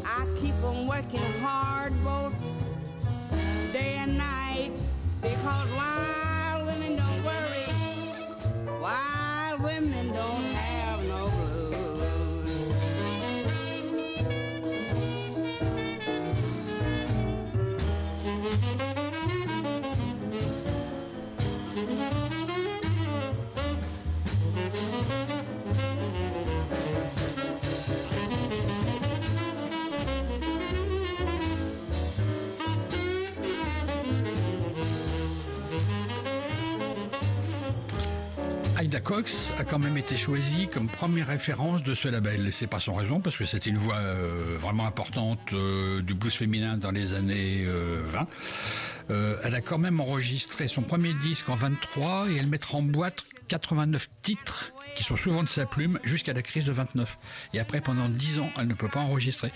I 0.06 0.26
keep 0.40 0.56
on 0.64 0.88
working 0.88 1.23
hard 1.41 1.94
both 2.03 2.34
day 3.73 3.95
and 3.98 4.18
night 4.18 4.72
because 5.22 5.68
while 5.80 6.65
women 6.65 6.95
don't 6.95 7.23
worry, 7.23 7.69
while 8.80 9.57
women 9.60 10.14
don't 10.14 10.45
Aida 38.96 39.04
Cox 39.04 39.52
a 39.60 39.66
quand 39.66 39.78
même 39.78 39.98
été 39.98 40.16
choisie 40.16 40.70
comme 40.70 40.88
première 40.88 41.28
référence 41.28 41.84
de 41.84 41.94
ce 41.94 42.08
label. 42.08 42.54
C'est 42.54 42.66
pas 42.66 42.80
sans 42.80 42.94
raison, 42.94 43.20
parce 43.20 43.36
que 43.36 43.44
c'était 43.44 43.70
une 43.70 43.78
voix 43.78 43.98
euh, 43.98 44.56
vraiment 44.58 44.88
importante 44.88 45.52
euh, 45.52 46.02
du 46.02 46.14
blues 46.14 46.34
féminin 46.34 46.78
dans 46.78 46.92
les 46.92 47.14
années 47.14 47.66
euh, 47.66 48.04
20. 48.06 48.28
Euh, 49.10 49.36
elle 49.44 49.54
a 49.54 49.60
quand 49.60 49.80
même 49.80 50.00
enregistré 50.00 50.70
son 50.70 50.82
premier 50.82 51.14
disque 51.14 51.50
en 51.50 51.56
23 51.56 52.30
et 52.30 52.38
elle 52.38 52.48
mettra 52.48 52.78
en 52.78 52.84
boîte 52.84 53.26
89 53.50 54.08
titres 54.22 54.72
qui 54.96 55.04
sont 55.04 55.18
souvent 55.18 55.44
de 55.44 55.50
sa 55.50 55.66
plume 55.66 56.00
jusqu'à 56.04 56.34
la 56.34 56.42
crise 56.42 56.66
de 56.66 56.72
29. 56.72 57.18
Et 57.54 57.60
après, 57.60 57.82
pendant 57.82 58.10
10 58.10 58.40
ans, 58.40 58.50
elle 58.58 58.68
ne 58.68 58.74
peut 58.74 58.88
pas 58.88 59.02
enregistrer. 59.02 59.52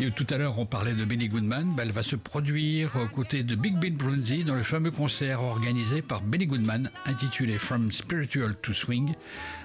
Et 0.00 0.10
tout 0.10 0.26
à 0.30 0.38
l'heure, 0.38 0.58
on 0.58 0.66
parlait 0.66 0.94
de 0.94 1.04
Benny 1.04 1.28
Goodman. 1.28 1.74
Ben, 1.74 1.84
elle 1.84 1.92
va 1.92 2.02
se 2.02 2.16
produire 2.16 2.96
aux 2.96 3.08
côtés 3.08 3.42
de 3.42 3.54
Big 3.54 3.76
Ben 3.76 3.94
Brunzi 3.94 4.44
dans 4.44 4.54
le 4.54 4.62
fameux 4.62 4.90
concert 4.90 5.42
organisé 5.42 6.02
par 6.02 6.20
Benny 6.20 6.46
Goodman 6.46 6.90
intitulé 7.06 7.58
From 7.58 7.90
Spiritual 7.90 8.54
to 8.56 8.72
Swing, 8.72 9.14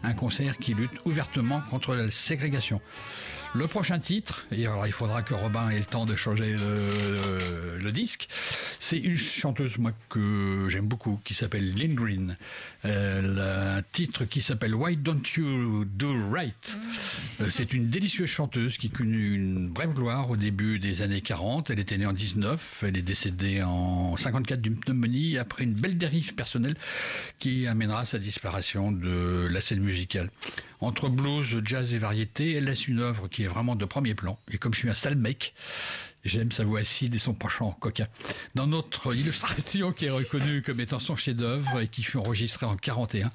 un 0.04 0.14
concert 0.14 0.58
qui 0.58 0.74
lutte 0.74 1.00
ouvertement 1.06 1.62
contre 1.70 1.96
la 1.96 2.10
ségrégation. 2.12 2.82
Le 3.54 3.66
prochain 3.66 3.98
titre, 3.98 4.46
et 4.52 4.66
alors 4.66 4.86
il 4.86 4.94
faudra 4.94 5.24
que 5.24 5.34
Robin 5.34 5.70
ait 5.70 5.80
le 5.80 5.86
temps 5.86 6.06
de 6.06 6.16
changer 6.16 6.56
le, 6.56 7.92
disque, 7.92 8.28
c'est 8.80 8.98
une 8.98 9.18
chanteuse 9.18 9.78
que 10.10 10.68
j'aime 10.70 10.88
beaucoup 10.88 11.22
qui 11.24 11.34
s'appelle 11.34 11.74
Lynn 11.74 11.96
Green. 11.96 12.38
Elle 12.84 13.40
a 13.40 13.78
un 13.78 13.82
titre 13.82 14.26
qui 14.26 14.42
s'appelle 14.42 14.76
Why 14.76 14.98
Don't 14.98 15.22
You 15.38 15.86
Do 15.86 16.14
Right? 16.30 16.78
Euh, 17.40 17.48
C'est 17.50 17.74
une 17.74 17.90
délicieuse 17.90 18.30
chanteuse 18.30 18.78
qui 18.78 18.90
connut 18.90 19.36
une 19.36 19.70
brève 19.70 19.94
gloire 19.94 20.30
au 20.30 20.36
début 20.36 20.80
des 20.80 21.02
années 21.02 21.22
40. 21.22 21.70
Elle 21.70 21.80
était 21.80 21.98
née 21.98 22.06
en 22.06 22.14
19, 22.14 22.84
elle 22.86 22.98
est 22.98 23.02
décédée 23.02 23.64
en 23.64 24.18
54 24.18 24.62
d'une 24.62 24.78
pneumonie 24.78 25.38
après 25.38 25.64
une 25.64 25.74
belle 25.74 25.98
dérive 25.98 26.36
personnelle 26.36 26.76
qui 27.40 27.68
amènera 27.68 28.04
sa 28.04 28.20
disparition 28.20 28.92
de 28.92 29.48
la 29.50 29.62
scène 29.62 29.80
musicale. 29.80 30.30
Entre 30.80 31.10
blues, 31.10 31.62
jazz 31.64 31.94
et 31.94 31.98
variété, 31.98 32.54
elle 32.54 32.66
laisse 32.66 32.88
une 32.88 33.00
œuvre 33.00 33.28
qui 33.28 33.44
est 33.44 33.48
vraiment 33.48 33.76
de 33.76 33.86
premier 33.86 34.14
plan. 34.14 34.40
Et 34.52 34.58
comme 34.58 34.74
je 34.74 34.80
suis 34.80 34.90
un 34.90 34.94
sale 34.94 35.16
mec, 35.16 35.54
j'aime 36.24 36.52
sa 36.52 36.64
voix 36.64 36.82
acide 36.82 37.16
et 37.16 37.20
son 37.20 37.34
penchant 37.34 37.72
coquin. 37.72 38.08
Dans 38.54 38.68
notre 38.68 39.16
illustration 39.16 39.92
qui 39.92 40.06
est 40.06 40.12
reconnue 40.12 40.62
comme 40.62 40.80
étant 40.80 41.00
son 41.00 41.16
chef-d'œuvre 41.16 41.82
et 41.82 41.88
qui 41.88 42.04
fut 42.04 42.18
enregistrée 42.18 42.66
en 42.66 42.78
41, 42.78 43.32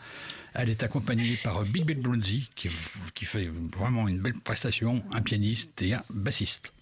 elle 0.55 0.69
est 0.69 0.83
accompagnée 0.83 1.39
par 1.43 1.63
Big 1.65 1.85
Ben 1.85 2.01
Brunzi, 2.01 2.49
qui, 2.55 2.69
qui 3.15 3.25
fait 3.25 3.51
vraiment 3.75 4.07
une 4.07 4.19
belle 4.19 4.35
prestation, 4.35 5.03
un 5.13 5.23
pianiste 5.23 5.81
et 5.83 5.95
un 5.95 6.05
bassiste. 6.11 6.73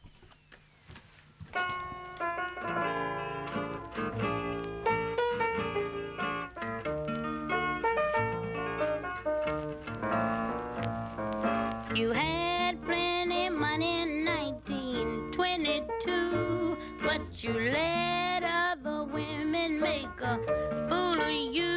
Women 20.31 21.19
make 21.19 21.57
a 21.63 21.70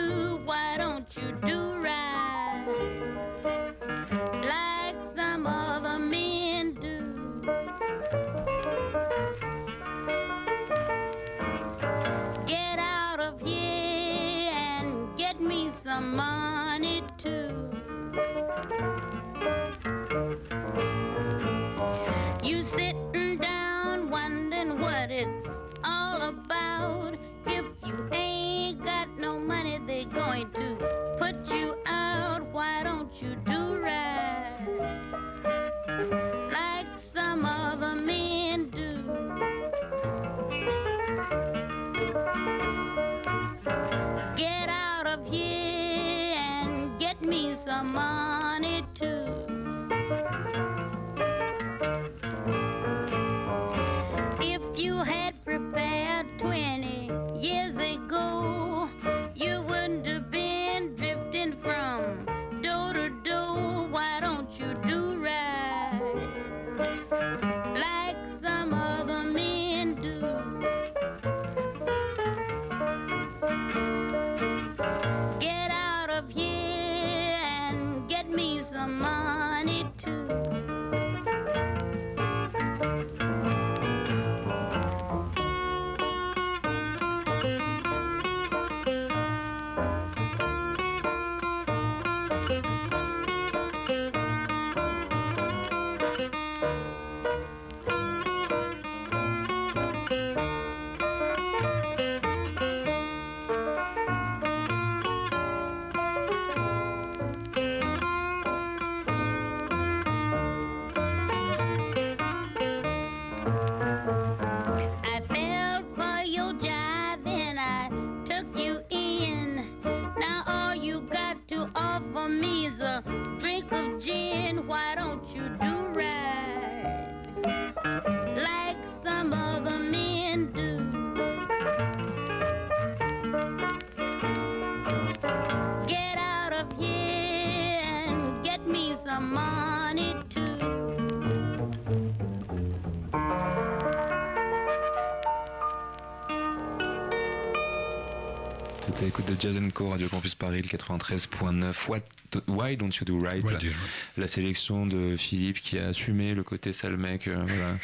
Jazz 149.44 149.60
Co, 149.74 149.90
Radio 149.90 150.07
Campus 150.07 150.36
Paris, 150.36 150.61
le 150.61 150.70
93.9. 150.70 151.90
What, 151.90 151.99
why 152.48 152.78
don't 152.78 152.95
you 152.98 153.06
do 153.06 153.20
right? 153.20 153.44
You- 153.61 153.72
La 154.18 154.28
sélection 154.28 154.86
de 154.86 155.18
Philippe 155.18 155.60
qui 155.60 155.78
a 155.80 155.88
assumé 155.88 156.34
le 156.34 156.44
côté 156.44 156.72
sale 156.72 156.95
mec, 156.95 157.28
euh, 157.28 157.44
voilà. 157.45 157.78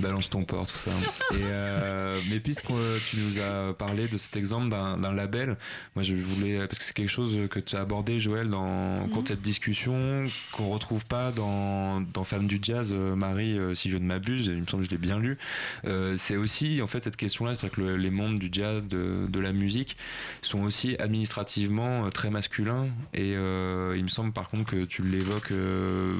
Balance 0.00 0.28
ton 0.30 0.44
porc, 0.44 0.66
tout 0.66 0.76
ça. 0.76 0.90
Et, 1.32 1.36
euh, 1.42 2.20
mais 2.30 2.40
puisque 2.40 2.66
tu 3.10 3.16
nous 3.18 3.38
as 3.38 3.72
parlé 3.74 4.08
de 4.08 4.16
cet 4.16 4.36
exemple 4.36 4.68
d'un 4.68 5.12
label, 5.12 5.56
moi 5.94 6.02
je 6.02 6.14
voulais, 6.16 6.58
parce 6.58 6.78
que 6.78 6.84
c'est 6.84 6.92
quelque 6.94 7.08
chose 7.10 7.36
que 7.50 7.60
tu 7.60 7.76
as 7.76 7.80
abordé, 7.80 8.20
Joël, 8.20 8.48
dans, 8.50 9.04
au 9.04 9.08
cours 9.08 9.22
de 9.22 9.28
cette 9.28 9.42
discussion, 9.42 10.24
qu'on 10.52 10.68
retrouve 10.68 11.06
pas 11.06 11.30
dans, 11.32 12.00
dans 12.00 12.24
Femmes 12.24 12.46
du 12.46 12.58
Jazz, 12.62 12.90
euh, 12.92 13.14
Marie, 13.14 13.58
euh, 13.58 13.74
si 13.74 13.90
je 13.90 13.96
ne 13.96 14.04
m'abuse, 14.04 14.46
il 14.46 14.60
me 14.60 14.66
semble 14.66 14.82
que 14.84 14.88
je 14.90 14.94
l'ai 14.94 14.98
bien 15.00 15.18
lu. 15.18 15.38
Euh, 15.86 16.16
c'est 16.16 16.36
aussi, 16.36 16.80
en 16.82 16.86
fait, 16.86 17.04
cette 17.04 17.16
question-là, 17.16 17.54
c'est 17.54 17.70
que 17.70 17.80
le- 17.80 17.96
les 17.96 18.10
mondes 18.10 18.38
du 18.38 18.48
jazz, 18.50 18.88
de, 18.88 19.26
de 19.28 19.40
la 19.40 19.52
musique, 19.52 19.96
sont 20.42 20.62
aussi 20.62 20.96
administrativement 20.98 22.08
très 22.10 22.30
masculins. 22.30 22.88
Et 23.12 23.34
euh, 23.36 23.94
il 23.96 24.02
me 24.04 24.08
semble, 24.08 24.32
par 24.32 24.48
contre, 24.48 24.70
que 24.70 24.84
tu 24.84 25.02
l'évoques 25.02 25.52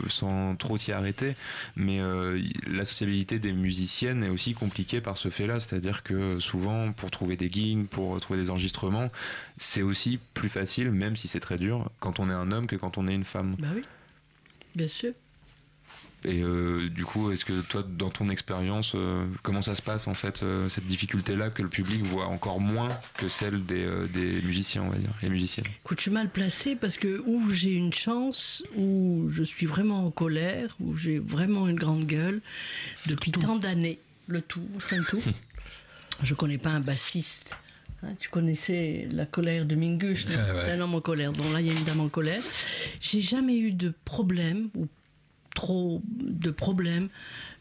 sans 0.09 0.57
trop 0.57 0.79
t'y 0.79 0.93
arrêter, 0.93 1.35
mais 1.77 2.01
la 2.67 2.85
sociabilité 2.85 3.39
des 3.39 3.53
musiciennes 3.65 4.23
est 4.23 4.29
aussi 4.29 4.55
compliquée 4.55 5.01
par 5.01 5.17
ce 5.17 5.29
fait-là. 5.31 5.59
C'est-à-dire 5.59 6.03
que 6.03 6.39
souvent, 6.39 6.93
pour 6.93 7.11
trouver 7.11 7.37
des 7.37 7.51
gigs, 7.51 7.87
pour 7.89 8.21
trouver 8.21 8.39
des 8.39 8.51
enregistrements, 8.51 9.11
c'est 9.59 9.83
aussi 9.83 10.21
plus 10.35 10.49
facile, 10.49 10.91
même 10.91 11.17
si 11.17 11.27
c'est 11.27 11.41
très 11.41 11.59
dur, 11.59 11.91
quand 12.01 12.21
on 12.21 12.31
est 12.31 12.39
un 12.45 12.53
homme 12.53 12.67
que 12.67 12.77
quand 12.77 12.99
on 12.99 13.09
est 13.09 13.15
une 13.15 13.25
femme. 13.25 13.57
Bah 13.59 13.69
oui, 13.75 13.83
bien 14.75 14.89
sûr. 14.89 15.13
Et 16.27 16.41
euh, 16.43 16.89
du 16.89 17.05
coup, 17.05 17.31
est-ce 17.31 17.45
que 17.45 17.61
toi, 17.69 17.83
dans 17.87 18.09
ton 18.09 18.31
expérience, 18.31 18.93
euh, 18.95 19.27
comment 19.43 19.61
ça 19.61 19.75
se 19.75 19.83
passe 19.83 20.07
en 20.07 20.15
fait, 20.15 20.43
euh, 20.43 20.69
cette 20.71 20.87
difficulté-là 20.87 21.51
que 21.51 21.63
le 21.63 21.69
public 21.69 22.03
voit 22.03 22.27
encore 22.27 22.61
moins 22.61 22.89
que 23.19 23.29
celle 23.29 23.65
des, 23.67 23.85
euh, 23.85 24.07
des 24.07 24.41
musiciens, 24.43 24.83
on 24.85 24.89
va 24.91 24.97
dire, 24.97 25.11
et 25.23 25.29
musiciennes? 25.29 25.67
Écoute, 25.85 25.99
je 25.99 26.03
suis 26.05 26.11
mal 26.11 26.31
placée 26.31 26.77
parce 26.77 26.97
que 26.97 27.23
où 27.27 27.51
j'ai 27.53 27.73
une 27.75 27.93
chance, 27.93 28.63
où 28.77 29.29
je 29.31 29.43
suis 29.43 29.67
vraiment 29.67 30.07
en 30.07 30.11
colère, 30.11 30.75
où 30.81 30.97
j'ai 30.97 31.19
vraiment 31.19 31.69
une 31.69 31.77
grande 31.79 32.07
gueule 32.07 32.41
depuis 33.07 33.31
tant 33.31 33.57
d'années, 33.57 33.99
le 34.27 34.41
tout, 34.41 34.67
c'est 34.89 34.97
le 34.97 35.05
tout. 35.05 35.23
je 36.23 36.35
connais 36.35 36.59
pas 36.59 36.71
un 36.71 36.81
bassiste. 36.81 37.51
hein, 38.03 38.15
tu 38.19 38.31
connaissais 38.31 39.09
la 39.13 39.27
colère 39.27 39.67
de 39.67 39.75
Mingus, 39.75 40.25
ouais. 40.25 40.37
c'est 40.65 40.71
un 40.73 40.81
homme 40.81 40.95
en 40.95 41.01
colère. 41.03 41.33
Donc 41.35 41.53
là, 41.53 41.61
il 41.61 41.67
y 41.67 41.71
a 41.71 41.75
une 41.75 41.85
dame 41.85 42.01
en 42.01 42.09
colère. 42.09 42.41
J'ai 42.99 43.21
jamais 43.21 43.59
eu 43.59 43.73
de 43.73 43.93
problème 44.07 44.71
ou 44.75 44.89
trop 45.55 46.03
de 46.21 46.51
problèmes 46.51 47.09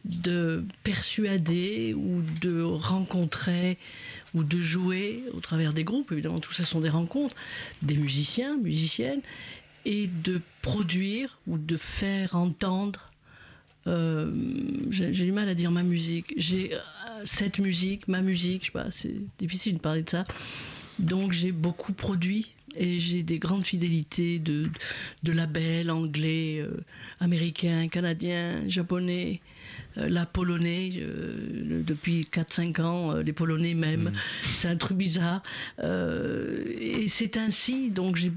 de 0.06 0.66
persuader 0.84 1.94
ou 1.94 2.22
de 2.42 2.62
rencontrer 2.62 3.78
ou 4.34 4.44
de 4.44 4.60
jouer 4.60 5.24
au 5.34 5.40
travers 5.40 5.72
des 5.74 5.84
groupes, 5.86 6.12
évidemment 6.12 6.40
tout 6.40 6.54
ça 6.54 6.66
sont 6.66 6.82
des 6.82 6.90
rencontres, 6.90 7.36
des 7.82 7.96
musiciens, 7.96 8.58
musiciennes, 8.58 9.22
et 9.86 10.08
de 10.08 10.42
produire 10.62 11.40
ou 11.48 11.58
de 11.58 11.78
faire 11.78 12.36
entendre. 12.36 13.12
euh, 13.88 14.32
J'ai 14.90 15.12
du 15.12 15.32
mal 15.32 15.48
à 15.50 15.56
dire 15.56 15.72
ma 15.72 15.84
musique. 15.84 16.34
J'ai 16.38 16.74
euh, 16.74 16.78
cette 17.26 17.60
musique, 17.60 18.08
ma 18.08 18.22
musique, 18.22 18.62
je 18.62 18.66
sais 18.68 18.72
pas, 18.72 18.92
c'est 18.92 19.16
difficile 19.40 19.76
de 19.76 19.80
parler 19.80 20.04
de 20.04 20.10
ça. 20.10 20.26
Donc 21.00 21.32
j'ai 21.32 21.52
beaucoup 21.52 21.94
produit 21.94 22.52
et 22.76 23.00
j'ai 23.00 23.24
des 23.24 23.40
grandes 23.40 23.66
fidélités 23.66 24.40
de, 24.40 24.70
labels 25.26 25.92
anglais, 25.92 26.60
euh, 26.60 26.84
américains, 27.20 27.88
canadiens, 27.88 28.68
japonais, 28.68 29.42
la 29.96 30.26
polonais, 30.26 30.92
euh, 30.98 31.84
depuis 31.86 32.28
4-5 32.32 32.82
ans, 32.82 33.12
euh, 33.12 33.24
les 33.24 33.34
polonais 33.34 33.74
même. 33.74 34.12
C'est 34.56 34.68
un 34.68 34.76
truc 34.76 34.98
bizarre. 34.98 35.42
Euh, 35.80 36.64
et 36.80 37.08
c'est 37.08 37.38
ainsi, 37.38 37.90
donc 37.90 38.16
j'ai 38.16 38.32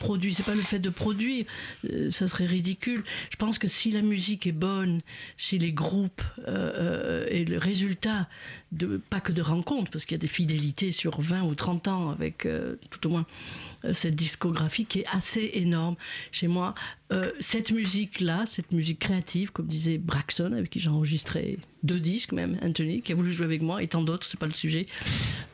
produit, 0.00 0.34
c'est 0.34 0.44
pas 0.44 0.54
le 0.54 0.62
fait 0.62 0.78
de 0.78 0.90
produire, 0.90 1.44
euh, 1.90 2.10
ça 2.10 2.28
serait 2.28 2.46
ridicule. 2.46 3.02
Je 3.30 3.36
pense 3.36 3.58
que 3.58 3.68
si 3.68 3.90
la 3.90 4.02
musique 4.02 4.46
est 4.46 4.52
bonne, 4.52 5.00
si 5.36 5.58
les 5.58 5.72
groupes 5.72 6.22
euh, 6.46 6.72
euh, 6.76 7.26
et 7.30 7.44
le 7.44 7.58
résultat, 7.58 8.28
de, 8.72 8.96
pas 8.96 9.20
que 9.20 9.32
de 9.32 9.42
rencontres, 9.42 9.90
parce 9.90 10.04
qu'il 10.04 10.16
y 10.16 10.20
a 10.20 10.22
des 10.22 10.28
fidélités 10.28 10.90
sur 10.90 11.20
20 11.20 11.44
ou 11.44 11.54
30 11.54 11.88
ans 11.88 12.10
avec 12.10 12.46
euh, 12.46 12.76
tout 12.90 13.06
au 13.06 13.10
moins 13.10 13.26
euh, 13.75 13.75
cette 13.92 14.14
discographie 14.14 14.84
qui 14.84 15.00
est 15.00 15.06
assez 15.12 15.50
énorme 15.54 15.96
chez 16.32 16.48
moi. 16.48 16.74
Euh, 17.12 17.30
cette 17.40 17.70
musique-là, 17.70 18.44
cette 18.46 18.72
musique 18.72 18.98
créative, 18.98 19.52
comme 19.52 19.66
disait 19.66 19.98
Braxton, 19.98 20.52
avec 20.52 20.70
qui 20.70 20.80
j'ai 20.80 20.88
enregistré 20.88 21.58
deux 21.82 22.00
disques 22.00 22.32
même, 22.32 22.58
Anthony, 22.62 23.02
qui 23.02 23.12
a 23.12 23.14
voulu 23.14 23.32
jouer 23.32 23.46
avec 23.46 23.62
moi, 23.62 23.82
et 23.82 23.88
tant 23.88 24.02
d'autres, 24.02 24.26
c'est 24.26 24.40
pas 24.40 24.46
le 24.46 24.52
sujet. 24.52 24.86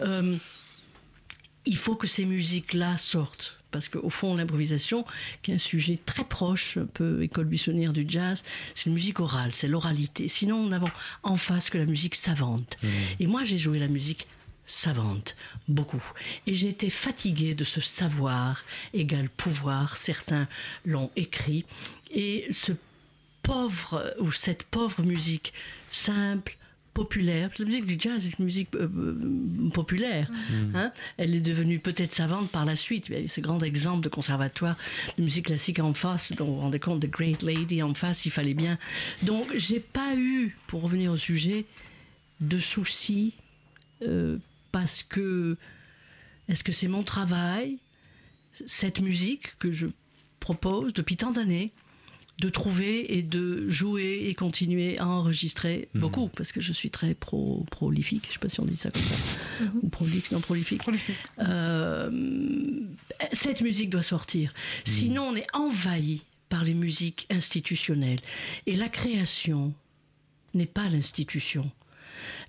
Euh, 0.01 0.37
il 1.67 1.77
faut 1.77 1.95
que 1.95 2.07
ces 2.07 2.25
musiques-là 2.25 2.99
sortent. 2.99 3.57
Parce 3.71 3.89
qu'au 3.89 4.11
fond, 4.11 4.37
l'improvisation, 4.37 5.07
qui 5.41 5.51
est 5.51 5.55
un 5.55 5.59
sujet 5.59 5.99
très 6.05 6.25
proche, 6.25 6.77
un 6.77 6.85
peu 6.85 7.23
école 7.23 7.47
buissonnière 7.47 7.95
du 7.95 8.05
jazz, 8.07 8.45
c'est 8.75 8.87
une 8.87 8.93
musique 8.93 9.19
orale, 9.19 9.53
c'est 9.55 9.67
l'oralité. 9.67 10.29
Sinon, 10.29 10.63
nous 10.63 10.69
n'avons 10.69 10.91
en 11.23 11.39
face 11.39 11.71
que 11.71 11.79
la 11.79 11.87
musique 11.87 12.15
savante. 12.15 12.79
Et 13.19 13.27
moi, 13.27 13.45
j'ai 13.45 13.57
joué 13.57 13.79
la 13.79 13.89
musique 13.89 14.27
savante, 14.67 15.37
beaucoup. 15.69 16.03
Et 16.47 16.53
été 16.67 16.91
fatiguée 16.91 17.55
de 17.55 17.65
ce 17.65 17.81
savoir 17.81 18.65
égal 18.95 19.29
pouvoir. 19.29 19.97
Certains 19.97 20.49
l'ont 20.85 21.11
écrit. 21.17 21.65
Et 22.11 22.47
ce 22.51 22.73
pauvre, 23.43 24.15
ou 24.21 24.33
cette 24.33 24.63
pauvre 24.65 25.03
musique 25.03 25.53
simple, 25.91 26.57
populaire. 26.95 27.49
Parce 27.49 27.59
que 27.59 27.63
La 27.63 27.69
musique 27.69 27.87
du 27.87 27.97
jazz 27.99 28.27
est 28.27 28.39
une 28.39 28.45
musique 28.45 28.69
euh, 28.75 28.87
euh, 28.97 29.71
populaire. 29.71 30.31
hein. 30.75 30.93
Elle 31.17 31.35
est 31.35 31.41
devenue 31.41 31.79
peut-être 31.79 32.13
savante 32.13 32.51
par 32.51 32.65
la 32.65 32.77
suite. 32.77 33.09
Il 33.09 33.15
y 33.15 33.19
a 33.19 33.21
eu 33.21 33.29
ce 33.29 33.41
grand 33.41 33.63
exemple 33.63 34.03
de 34.05 34.09
conservatoire 34.09 34.77
de 35.17 35.23
musique 35.23 35.47
classique 35.47 35.79
en 35.81 35.95
face, 35.95 36.33
dont 36.33 36.45
vous 36.45 36.55
vous 36.57 36.61
rendez 36.61 36.79
compte, 36.79 37.01
de 37.01 37.07
Great 37.07 37.43
Lady 37.43 37.83
en 37.83 37.95
face, 37.95 38.27
il 38.27 38.31
fallait 38.31 38.55
bien. 38.55 38.79
Donc, 39.23 39.49
j'ai 39.57 39.81
pas 39.81 40.15
eu, 40.17 40.57
pour 40.67 40.83
revenir 40.83 41.13
au 41.13 41.17
sujet, 41.17 41.65
de 42.41 42.59
soucis 42.59 43.33
euh, 44.07 44.37
parce 44.73 45.03
que 45.03 45.57
est-ce 46.49 46.65
que 46.65 46.73
c'est 46.73 46.89
mon 46.89 47.03
travail, 47.03 47.79
cette 48.67 49.01
musique 49.01 49.57
que 49.59 49.71
je 49.71 49.87
propose 50.41 50.93
depuis 50.93 51.17
tant 51.17 51.31
d'années, 51.31 51.71
de 52.41 52.49
trouver 52.49 53.17
et 53.17 53.23
de 53.23 53.69
jouer 53.71 54.25
et 54.27 54.35
continuer 54.35 54.99
à 54.99 55.07
enregistrer 55.07 55.89
Mhm. 55.95 56.01
beaucoup 56.01 56.29
parce 56.29 56.51
que 56.51 56.61
je 56.61 56.73
suis 56.73 56.91
très 56.91 57.15
pro 57.15 57.65
prolifique, 57.71 58.25
je 58.29 58.33
sais 58.33 58.39
pas 58.41 58.49
si 58.49 58.59
on 58.59 58.65
dit 58.65 58.77
ça 58.77 58.91
comme 58.91 59.03
ça, 59.03 59.65
ou 59.83 59.89
prolixe, 59.89 60.33
non 60.33 60.41
prolifique. 60.41 60.83
Euh, 61.39 62.11
cette 63.33 63.61
musique 63.61 63.91
doit 63.91 64.03
sortir. 64.03 64.53
Sinon, 64.85 65.23
on 65.29 65.37
est 65.37 65.47
envahi 65.53 66.23
par 66.49 66.65
les 66.65 66.75
musiques 66.75 67.27
institutionnelles. 67.31 68.21
Et 68.67 68.75
la 68.77 68.89
création 68.89 69.73
n'est 70.55 70.67
pas 70.67 70.89
l'institution. 70.89 71.71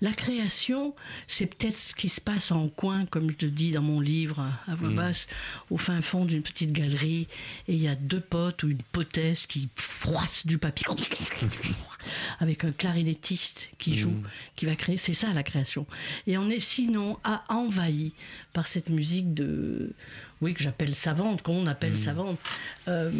La 0.00 0.12
création, 0.12 0.94
c'est 1.28 1.46
peut-être 1.46 1.76
ce 1.76 1.94
qui 1.94 2.08
se 2.08 2.20
passe 2.20 2.50
en 2.52 2.68
coin, 2.68 3.06
comme 3.06 3.30
je 3.30 3.36
te 3.36 3.46
dis 3.46 3.72
dans 3.72 3.82
mon 3.82 4.00
livre 4.00 4.40
à- 4.68 4.74
voix 4.74 4.88
Mm. 4.90 4.96
basse, 4.96 5.26
au 5.70 5.78
fin 5.78 6.00
fond 6.02 6.24
d'une 6.24 6.42
petite 6.42 6.72
galerie, 6.72 7.26
et 7.68 7.74
il 7.74 7.82
y 7.82 7.88
a 7.88 7.94
deux 7.94 8.20
potes 8.20 8.62
ou 8.62 8.68
une 8.68 8.82
potesse 8.92 9.46
qui 9.46 9.68
froisse 9.76 10.46
du 10.46 10.58
papier 10.58 10.86
avec 12.40 12.64
un 12.64 12.72
clarinettiste 12.72 13.68
qui 13.78 13.96
joue, 13.96 14.22
qui 14.56 14.66
va 14.66 14.74
créer. 14.76 14.96
C'est 14.96 15.14
ça 15.14 15.32
la 15.32 15.42
création. 15.42 15.86
Et 16.26 16.36
on 16.38 16.50
est 16.50 16.60
sinon 16.60 17.18
à 17.24 17.44
envahi 17.48 18.12
par 18.52 18.66
cette 18.66 18.88
musique 18.90 19.34
de, 19.34 19.92
oui, 20.40 20.52
que 20.54 20.62
j'appelle 20.62 20.94
savante, 20.94 21.42
qu'on 21.42 21.66
appelle 21.66 21.98
savante. 21.98 22.38
Euh, 22.88 23.10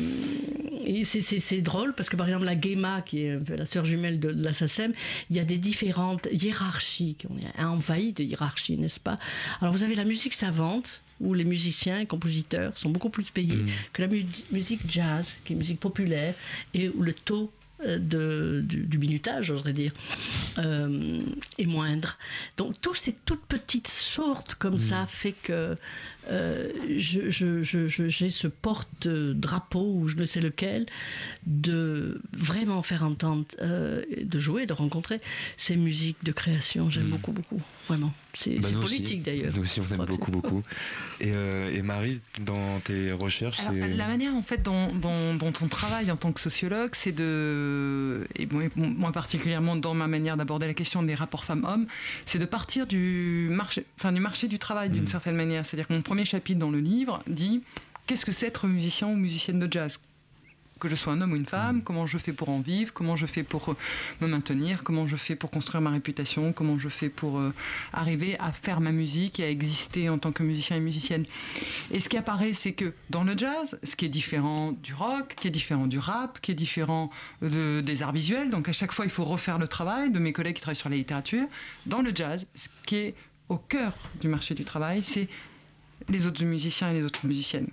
et 0.85 1.05
c'est- 1.05 1.61
drôle 1.62 1.95
parce 1.95 2.09
que 2.09 2.16
par 2.16 2.27
exemple 2.27 2.45
la 2.45 2.61
Gema, 2.61 3.01
qui 3.03 3.23
est 3.23 3.39
la 3.57 3.65
sœur 3.66 3.85
jumelle 3.85 4.20
de, 4.20 4.32
de 4.32 4.45
la 4.45 4.53
SACEM, 4.53 4.93
il 5.31 5.36
y 5.36 5.41
a 5.41 5.45
des 5.45 5.57
différentes 5.59 6.28
hiérarchies. 6.31 7.16
On 7.31 7.39
est 7.39 7.65
envahi 7.65 8.12
de 8.12 8.23
hiérarchies, 8.23 8.77
n'est-ce 8.77 9.01
pas? 9.01 9.19
Alors 9.61 9.73
vous 9.73 9.82
avez 9.82 9.95
la 9.95 10.05
musique 10.05 10.35
savante 10.35 11.01
où 11.20 11.32
les 11.32 11.45
musiciens 11.45 12.01
et 12.01 12.07
compositeurs 12.07 12.77
sont 12.77 12.91
beaucoup 12.91 13.09
plus 13.09 13.24
payés 13.31 13.65
que 13.93 14.03
la 14.03 14.09
mu- 14.09 14.27
musique 14.51 14.81
jazz, 14.89 15.35
qui 15.45 15.53
est 15.53 15.57
musique 15.57 15.81
populaire, 15.81 16.35
et 16.74 16.89
où 16.91 17.03
le 17.03 17.12
taux 17.12 17.51
euh, 17.86 17.99
de, 17.99 18.62
du, 18.65 18.78
du 18.85 18.99
minutage, 18.99 19.47
j'oserais 19.47 19.73
dire, 19.73 19.93
euh, 20.59 21.20
est 21.59 21.66
moindre. 21.66 22.19
Donc, 22.57 22.81
toutes 22.81 22.97
ces 22.97 23.15
toutes 23.24 23.45
petites 23.47 23.89
sortes 23.89 24.55
comme 24.57 24.78
ça 24.78 25.07
fait 25.09 25.32
que 25.43 25.77
euh, 26.31 26.71
je- 26.99 27.31
je- 27.31 27.63
je- 27.63 27.87
je- 27.89 28.09
j'ai 28.09 28.31
ce 28.31 28.47
porte-drapeau, 28.49 29.95
ou 30.01 30.09
je 30.09 30.17
ne 30.17 30.25
sais 30.27 30.41
lequel, 30.41 30.87
de 31.47 32.21
vraiment 32.33 32.83
faire 32.83 33.05
entendre, 33.05 33.45
euh, 33.61 34.03
de 34.23 34.39
jouer, 34.39 34.67
de 34.67 34.73
rencontrer 34.73 35.19
ces 35.57 35.77
musiques 35.77 36.23
de 36.25 36.33
création. 36.33 36.91
J'aime 36.91 37.09
beaucoup, 37.11 37.33
beaucoup, 37.33 37.61
vraiment. 37.89 38.13
C'est 38.37 38.59
Bah, 38.59 38.69
politique 38.81 39.23
d'ailleurs. 39.23 39.53
Nous 39.55 39.63
aussi, 39.63 39.81
on 39.81 39.95
aime 39.95 40.07
beaucoup, 40.07 40.33
beaucoup. 40.33 40.63
Et, 41.21 41.31
euh, 41.33 41.71
et 41.73 41.83
Marie, 41.83 42.21
dans 42.41 42.81
tes 42.81 43.13
recherches, 43.13 43.61
Alors, 43.61 43.73
c'est. 43.75 43.95
la 43.95 44.09
manière 44.09 44.35
en 44.35 44.43
fait 44.43 44.61
dont, 44.61 44.93
dont- 44.93 45.37
dont 45.37 45.53
on 45.63 45.69
travaille 45.69 46.11
en 46.11 46.17
tant 46.17 46.33
que 46.33 46.41
sociologue, 46.41 46.91
c'est 46.95 47.13
de, 47.13 48.27
et 48.35 48.47
moi, 48.47 48.65
moi 48.75 49.13
particulièrement 49.13 49.77
dans 49.77 49.95
ma 49.95 50.09
manière 50.09 50.37
d'aborder 50.37 50.67
la 50.67 50.75
question 50.75 51.05
des 51.05 51.15
rapports 51.15 51.45
femmes-hommes, 51.45 51.87
c'est 52.27 52.41
de 52.41 52.45
partir 52.45 52.89
du 52.89 53.47
marché, 53.53 53.85
enfin 54.01 54.11
du 54.11 54.21
marché 54.21 54.49
du 54.49 54.59
travail 54.59 54.91
d'une 54.91 55.07
certaine 55.07 55.37
manière. 55.37 55.65
C'est-à-dire 55.65 55.87
qu'on 55.87 56.03
prend 56.03 56.14
premier 56.15 56.24
chapitre 56.27 56.61
dans 56.61 56.70
le 56.70 56.78
livre 56.78 57.24
dit 57.27 57.61
qu'est-ce 58.07 58.24
que 58.24 58.31
c'est 58.31 58.47
être 58.47 58.69
musicien 58.69 59.09
ou 59.09 59.16
musicienne 59.16 59.59
de 59.59 59.66
jazz? 59.69 59.99
Que 60.78 60.86
je 60.86 60.95
sois 60.95 61.12
un 61.12 61.20
homme 61.20 61.32
ou 61.32 61.36
une 61.36 61.45
femme, 61.45 61.82
comment 61.82 62.07
je 62.07 62.19
fais 62.19 62.32
pour 62.32 62.51
en 62.51 62.61
vivre, 62.61 62.93
comment 62.93 63.16
je 63.16 63.27
fais 63.27 63.43
pour 63.43 63.70
euh, 63.70 63.77
me 64.20 64.28
maintenir, 64.28 64.85
comment 64.85 65.09
je 65.09 65.16
fais 65.16 65.35
pour 65.35 65.51
construire 65.51 65.81
ma 65.81 65.91
réputation, 65.91 66.53
comment 66.53 66.78
je 66.78 66.89
fais 66.89 67.09
pour 67.09 67.41
euh, 67.41 67.53
arriver 67.93 68.39
à 68.39 68.53
faire 68.53 68.81
ma 68.81 68.93
musique 68.93 69.41
et 69.41 69.45
à 69.45 69.51
exister 69.51 70.09
en 70.09 70.19
tant 70.19 70.31
que 70.31 70.45
musicien 70.45 70.77
et 70.77 70.81
musicienne. 70.81 71.24
Et 71.91 71.99
ce 71.99 72.09
qui 72.09 72.16
apparaît, 72.16 72.55
c'est 72.55 72.74
que 72.74 72.93
dans 73.11 73.24
le 73.24 73.36
jazz, 73.36 73.77
ce 73.82 73.97
qui 73.97 74.05
est 74.05 74.09
différent 74.09 74.70
du 74.70 74.95
rock, 74.95 75.35
qui 75.36 75.49
est 75.49 75.51
différent 75.51 75.89
du 75.89 75.99
rap, 75.99 76.41
qui 76.41 76.53
est 76.53 76.55
différent 76.55 77.11
de- 77.43 77.81
des 77.81 78.05
arts 78.05 78.12
visuels, 78.12 78.51
donc 78.51 78.69
à 78.69 78.73
chaque 78.73 78.93
fois 78.93 79.05
il 79.05 79.11
faut 79.11 79.24
refaire 79.24 79.59
le 79.59 79.66
travail 79.66 80.12
de 80.12 80.20
mes 80.20 80.32
collègues 80.32 80.55
qui 80.55 80.62
travaillent 80.62 80.77
sur 80.77 80.91
la 80.91 80.97
littérature, 80.97 81.47
dans 81.86 82.03
le 82.03 82.12
jazz, 82.15 82.47
ce 82.55 82.69
qui 82.86 82.97
est 82.97 83.15
au 83.49 83.57
cœur 83.59 83.93
du 84.20 84.28
marché 84.28 84.55
du 84.55 84.65
travail, 84.65 85.03
c'est 85.03 85.28
les 86.09 86.26
autres 86.26 86.44
musiciens 86.44 86.90
et 86.90 86.94
les 86.94 87.02
autres 87.05 87.26
musiciennes. 87.26 87.68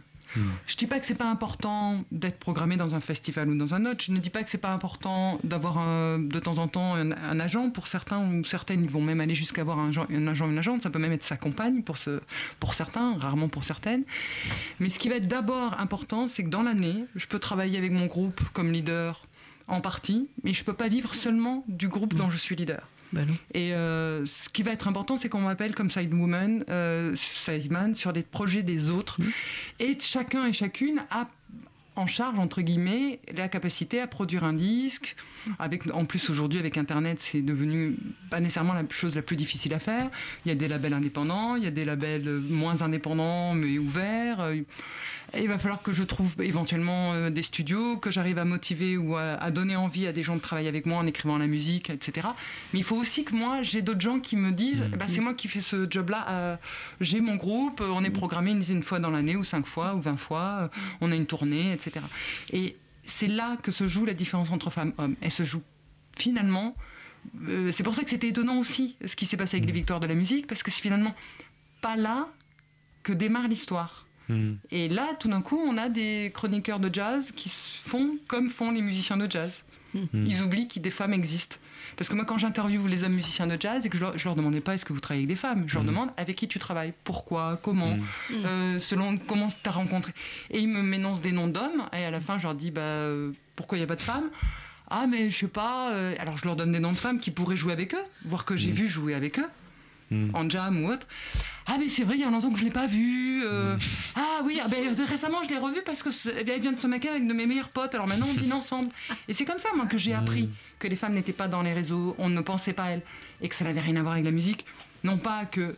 Je 0.66 0.78
dis 0.78 0.88
pas 0.88 0.98
que 1.02 1.06
c'est 1.06 1.18
pas 1.18 1.30
important 1.30 2.06
d'être 2.10 2.40
programmé 2.40 2.78
dans 2.78 2.96
un 2.96 3.02
festival 3.02 3.50
ou 3.50 3.56
dans 3.58 3.74
un 3.74 3.86
autre. 3.86 4.02
Je 4.06 4.14
ne 4.14 4.18
dis 4.20 4.30
pas 4.30 4.44
que 4.46 4.50
c'est 4.50 4.58
pas 4.58 4.72
important 4.72 5.40
d'avoir 5.44 5.76
de 6.18 6.40
temps 6.40 6.58
en 6.60 6.70
temps 6.70 6.96
un, 6.96 7.12
un 7.12 7.40
agent. 7.42 7.70
Pour 7.72 7.86
certains 7.88 8.20
ou 8.26 8.46
certaines, 8.46 8.82
ils 8.82 8.90
vont 8.90 9.02
même 9.02 9.20
aller 9.20 9.36
jusqu'à 9.36 9.60
avoir 9.60 9.78
un, 9.80 9.90
agent- 9.90 10.08
un 10.10 10.28
agent, 10.28 10.50
une 10.50 10.58
agente. 10.58 10.84
Ça 10.84 10.90
peut 10.90 11.00
même 11.00 11.12
être 11.12 11.24
sa 11.26 11.36
compagne 11.36 11.84
pour, 11.84 11.98
ce, 11.98 12.22
pour 12.62 12.74
certains, 12.76 13.18
rarement 13.18 13.50
pour 13.50 13.66
certaines. 13.66 14.04
Mais 14.80 14.88
ce 14.88 15.00
qui 15.00 15.10
va 15.10 15.16
être 15.16 15.28
d'abord 15.28 15.78
important, 15.82 16.30
c'est 16.30 16.46
que 16.46 16.50
dans 16.50 16.64
l'année, 16.64 17.04
je 17.18 17.28
peux 17.28 17.40
travailler 17.40 17.78
avec 17.78 17.92
mon 17.92 18.06
groupe 18.06 18.40
comme 18.54 18.72
leader 18.72 19.28
en 19.68 19.82
partie, 19.82 20.30
mais 20.46 20.54
je 20.54 20.64
peux 20.64 20.72
pas 20.74 20.88
vivre 20.88 21.14
seulement 21.14 21.66
du 21.68 21.90
groupe 21.90 22.14
dont 22.14 22.30
je 22.30 22.38
suis 22.38 22.56
leader. 22.56 22.88
Et 23.54 23.74
euh, 23.74 24.26
ce 24.26 24.50
qui 24.50 24.64
va 24.64 24.72
être 24.72 24.88
important, 24.88 25.18
c'est 25.18 25.30
qu'on 25.30 25.42
m'appelle 25.42 25.76
comme 25.76 25.92
side 25.92 26.14
woman, 26.14 26.64
euh, 26.70 27.16
sideman 27.16 27.96
sur 27.96 28.14
des 28.14 28.24
projets 28.24 28.64
des 28.64 28.90
autres. 28.90 29.20
Et 29.80 29.98
chacun 30.00 30.46
et 30.46 30.54
chacune 30.54 31.04
a 31.10 31.28
en 31.98 32.08
charge, 32.08 32.40
entre 32.40 32.62
guillemets, 32.62 33.20
la 33.36 33.50
capacité 33.50 34.00
à 34.00 34.08
produire 34.08 34.44
un 34.44 34.54
disque. 34.54 35.16
Avec, 35.60 35.94
en 35.94 36.06
plus, 36.06 36.30
aujourd'hui, 36.30 36.58
avec 36.60 36.78
Internet, 36.78 37.20
c'est 37.20 37.42
devenu 37.42 37.98
pas 38.30 38.40
nécessairement 38.40 38.74
la 38.74 38.84
chose 38.90 39.16
la 39.16 39.22
plus 39.22 39.36
difficile 39.36 39.74
à 39.74 39.80
faire. 39.80 40.10
Il 40.46 40.50
y 40.50 40.52
a 40.52 40.56
des 40.56 40.68
labels 40.68 40.94
indépendants, 40.94 41.56
il 41.58 41.64
y 41.64 41.68
a 41.68 41.72
des 41.72 41.84
labels 41.84 42.28
euh, 42.28 42.40
moins 42.40 42.82
indépendants, 42.82 43.54
mais 43.54 43.78
ouverts. 43.78 44.54
Et 45.34 45.44
il 45.44 45.48
va 45.48 45.58
falloir 45.58 45.82
que 45.82 45.94
je 45.94 46.04
trouve 46.04 46.36
éventuellement 46.42 47.14
euh, 47.14 47.30
des 47.30 47.44
studios, 47.44 47.98
que 47.98 48.12
j'arrive 48.12 48.38
à 48.38 48.44
motiver 48.44 48.98
ou 48.98 49.16
à, 49.16 49.36
à 49.36 49.50
donner 49.50 49.78
envie 49.78 50.06
à 50.06 50.12
des 50.12 50.24
gens 50.24 50.36
de 50.36 50.42
travailler 50.42 50.68
avec 50.68 50.86
moi 50.86 50.98
en 50.98 51.08
écrivant 51.08 51.38
la 51.38 51.48
musique, 51.48 51.90
etc. 51.90 52.28
Mais 52.74 52.80
il 52.80 52.84
faut 52.84 52.98
aussi 52.98 53.24
que 53.24 53.34
moi, 53.34 53.62
j'ai 53.62 53.82
d'autres 53.82 54.02
gens 54.02 54.20
qui 54.20 54.36
me 54.36 54.52
disent, 54.52 54.86
Eh 54.94 54.98
ben, 54.98 55.08
c'est 55.08 55.22
moi 55.22 55.34
qui 55.34 55.48
fais 55.48 55.62
ce 55.62 55.88
job-là, 55.90 56.26
euh, 56.30 56.56
j'ai 57.00 57.22
mon 57.22 57.36
groupe, 57.36 57.82
on 57.82 58.04
est 58.04 58.10
programmé 58.10 58.52
une 58.52 58.60
de 58.60 58.82
fois 58.86 59.00
dans 59.00 59.10
l'année, 59.10 59.38
ou 59.38 59.44
cinq 59.44 59.66
fois, 59.66 59.96
ou 59.96 60.02
vingt 60.02 60.18
fois, 60.18 60.64
euh, 60.64 60.68
on 61.00 61.12
a 61.12 61.16
une 61.16 61.26
tournée, 61.26 61.72
etc. 61.72 62.06
Et 62.52 62.76
c'est 63.06 63.28
là 63.28 63.58
que 63.64 63.72
se 63.72 63.88
joue 63.88 64.06
la 64.06 64.14
différence 64.14 64.52
entre 64.52 64.70
femmes 64.70 64.94
et 64.98 65.02
hommes. 65.02 65.16
Elle 65.22 65.32
se 65.32 65.44
joue 65.44 65.62
finalement... 66.18 66.76
euh, 67.48 67.72
c'est 67.72 67.84
pour 67.84 67.96
ça 67.96 68.04
que 68.04 68.10
c'était 68.10 68.28
étonnant 68.28 68.58
aussi 68.58 68.98
ce 69.06 69.16
qui 69.16 69.26
s'est 69.26 69.38
passé 69.38 69.58
avec 69.58 69.68
les 69.68 69.74
victoires 69.74 70.02
de 70.02 70.08
la 70.08 70.16
musique, 70.16 70.46
parce 70.48 70.62
que 70.62 70.72
c'est 70.72 70.82
finalement 70.82 71.16
pas 71.82 71.96
là 71.96 72.28
que 73.04 73.14
démarre 73.14 73.48
l'histoire. 73.48 74.06
Et 74.72 74.88
là, 74.88 75.10
tout 75.20 75.28
d'un 75.28 75.42
coup, 75.42 75.60
on 75.64 75.78
a 75.78 75.90
des 75.90 76.32
chroniqueurs 76.34 76.80
de 76.80 76.94
jazz 76.94 77.32
qui 77.36 77.50
se 77.50 77.72
font 77.88 78.18
comme 78.28 78.50
font 78.50 78.72
les 78.72 78.82
musiciens 78.82 79.18
de 79.18 79.30
jazz. 79.30 79.64
Ils 80.14 80.42
oublient 80.42 80.70
que 80.70 80.80
des 80.80 80.92
femmes 80.92 81.14
existent. 81.14 81.58
Parce 81.98 82.08
que 82.08 82.14
moi, 82.16 82.24
quand 82.24 82.38
j'interviewe 82.38 82.88
les 82.88 83.04
hommes 83.04 83.14
musiciens 83.14 83.46
de 83.48 83.58
jazz 83.60 83.86
et 83.86 83.90
que 83.90 83.98
je 83.98 84.04
leur, 84.04 84.18
je 84.18 84.24
leur 84.24 84.36
demandais 84.36 84.62
pas 84.62 84.74
est-ce 84.76 84.86
que 84.86 84.94
vous 84.94 85.02
travaillez 85.02 85.24
avec 85.26 85.36
des 85.36 85.36
femmes, 85.36 85.66
je 85.68 85.74
leur 85.76 85.84
demande 85.84 86.10
avec 86.16 86.38
qui 86.38 86.48
tu 86.48 86.58
travailles, 86.60 86.94
pourquoi, 87.04 87.60
comment, 87.62 87.98
euh, 88.32 88.80
selon 88.80 89.18
comment 89.18 89.50
tu 89.50 89.68
as 89.68 89.72
rencontré. 89.72 90.14
Et 90.50 90.60
ils 90.60 90.70
me 90.70 90.82
m'énoncent 90.82 91.22
des 91.22 91.34
noms 91.34 91.50
d'hommes 91.50 91.90
et 91.92 92.06
à 92.06 92.12
la 92.12 92.22
fin, 92.22 92.38
je 92.38 92.44
leur 92.44 92.56
dis 92.56 92.72
bah, 92.72 93.08
pourquoi 93.58 93.78
il 93.78 93.82
n'y 93.82 93.86
a 93.86 93.88
pas 93.88 93.98
de 93.98 94.02
femmes? 94.02 94.30
Ah, 94.90 95.08
mais 95.08 95.30
je 95.30 95.38
sais 95.38 95.48
pas. 95.48 95.92
euh, 95.92 96.16
alors 96.20 96.38
je 96.38 96.46
leur 96.46 96.56
donne 96.56 96.72
des 96.72 96.80
noms 96.80 96.94
de 96.94 96.98
femmes 96.98 97.20
qui 97.20 97.32
pourraient 97.32 97.58
jouer 97.58 97.74
avec 97.74 97.94
eux, 97.94 98.04
voire 98.26 98.46
que 98.46 98.56
j'ai 98.56 98.72
vu 98.72 98.88
jouer 98.88 99.14
avec 99.14 99.40
eux 99.40 99.48
en 100.34 100.50
jam 100.50 100.84
ou 100.84 100.90
autre. 100.92 101.08
Ah 101.68 101.78
mais 101.80 101.90
c'est 101.90 102.04
vrai, 102.04 102.16
il 102.16 102.22
y 102.22 102.24
a 102.24 102.32
longtemps 102.32 102.52
que 102.52 102.60
je 102.60 102.64
l'ai 102.66 102.72
pas 102.72 102.88
vu. 102.88 103.44
euh, 103.46 103.78
Ah 104.16 104.42
oui, 104.44 104.60
ah 104.64 104.68
ben, 104.68 104.94
récemment 105.06 105.44
je 105.44 105.50
l'ai 105.50 105.58
revu 105.58 105.80
parce 105.86 106.04
que 106.04 106.10
eh 106.40 106.44
bien, 106.44 106.58
vient 106.58 106.72
de 106.74 106.80
se 106.80 106.88
maquer 106.88 107.10
avec 107.10 107.28
de 107.28 107.34
mes 107.34 107.46
meilleurs 107.46 107.70
potes. 107.70 107.94
Alors 107.96 108.08
maintenant 108.08 108.28
on 108.30 108.34
dîne 108.34 108.54
ensemble. 108.54 108.90
Et 109.28 109.34
c'est 109.34 109.46
comme 109.46 109.60
ça 109.60 109.70
moi 109.76 109.86
que 109.86 109.98
j'ai 109.98 110.14
appris 110.14 110.50
que 110.80 110.88
les 110.88 110.96
femmes 110.96 111.14
n'étaient 111.14 111.32
pas 111.34 111.48
dans 111.48 111.62
les 111.62 111.74
réseaux, 111.74 112.16
on 112.18 112.30
ne 112.30 112.42
pensait 112.42 112.74
pas 112.74 112.84
à 112.86 112.90
elles 112.92 113.04
et 113.42 113.48
que 113.50 113.56
ça 113.56 113.64
n'avait 113.64 113.80
rien 113.82 113.96
à 113.98 114.02
voir 114.02 114.14
avec 114.14 114.26
la 114.26 114.32
musique. 114.32 114.66
Non 115.04 115.18
pas 115.18 115.46
que 115.46 115.76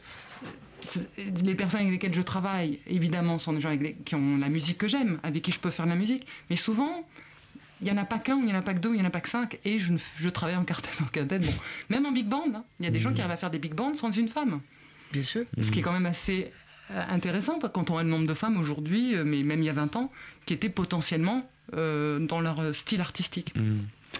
c'est- 0.81 1.07
les 1.43 1.55
personnes 1.55 1.81
avec 1.81 1.91
lesquelles 1.93 2.13
je 2.13 2.21
travaille, 2.21 2.79
évidemment, 2.87 3.37
sont 3.37 3.53
des 3.53 3.61
gens 3.61 3.69
avec 3.69 3.81
les- 3.81 3.93
qui 4.05 4.15
ont 4.15 4.37
la 4.37 4.49
musique 4.49 4.77
que 4.77 4.87
j'aime, 4.87 5.19
avec 5.23 5.41
qui 5.43 5.51
je 5.51 5.59
peux 5.59 5.69
faire 5.71 5.85
de 5.85 5.91
la 5.91 5.95
musique. 5.97 6.25
Mais 6.49 6.55
souvent, 6.55 7.07
il 7.83 7.91
n'y 7.91 7.99
en 7.99 8.01
a 8.01 8.05
pas 8.05 8.17
qu'un, 8.17 8.37
il 8.37 8.45
n'y 8.45 8.53
en 8.53 8.57
a 8.57 8.61
pas 8.61 8.73
que 8.73 8.79
deux, 8.79 8.91
il 8.91 8.95
n'y 8.95 9.01
en 9.01 9.05
a 9.05 9.09
pas 9.09 9.19
que 9.19 9.29
cinq. 9.29 9.59
Et 9.65 9.77
je, 9.77 10.29
travaille 10.29 10.55
en 10.55 10.63
quartet, 10.63 10.89
en 11.01 11.05
quartet. 11.05 11.39
Bon, 11.39 11.53
même 11.89 12.05
en 12.05 12.11
big 12.11 12.27
band, 12.27 12.45
hein. 12.55 12.63
il 12.79 12.85
y 12.85 12.87
a 12.87 12.91
des 12.91 12.99
gens 12.99 13.13
qui 13.13 13.19
arrivent 13.21 13.33
à 13.33 13.37
faire 13.37 13.51
des 13.51 13.59
big 13.59 13.73
bands 13.73 13.93
sans 13.93 14.11
une 14.11 14.29
femme. 14.29 14.61
Bien 15.11 15.23
sûr. 15.23 15.43
Ce 15.61 15.69
qui 15.69 15.79
est 15.79 15.81
quand 15.81 15.91
même 15.91 16.05
assez 16.05 16.51
euh, 16.91 17.01
intéressant 17.09 17.59
quand 17.59 17.89
on 17.89 17.97
a 17.97 18.03
le 18.03 18.09
nombre 18.09 18.25
de 18.25 18.33
femmes 18.33 18.57
aujourd'hui, 18.57 19.15
euh, 19.15 19.23
mais 19.25 19.43
même 19.43 19.61
il 19.61 19.65
y 19.65 19.69
a 19.69 19.73
20 19.73 19.95
ans, 19.97 20.11
qui 20.45 20.53
étaient 20.53 20.69
potentiellement 20.69 21.49
euh, 21.75 22.19
dans 22.19 22.39
leur 22.39 22.73
style 22.73 23.01
artistique. 23.01 23.53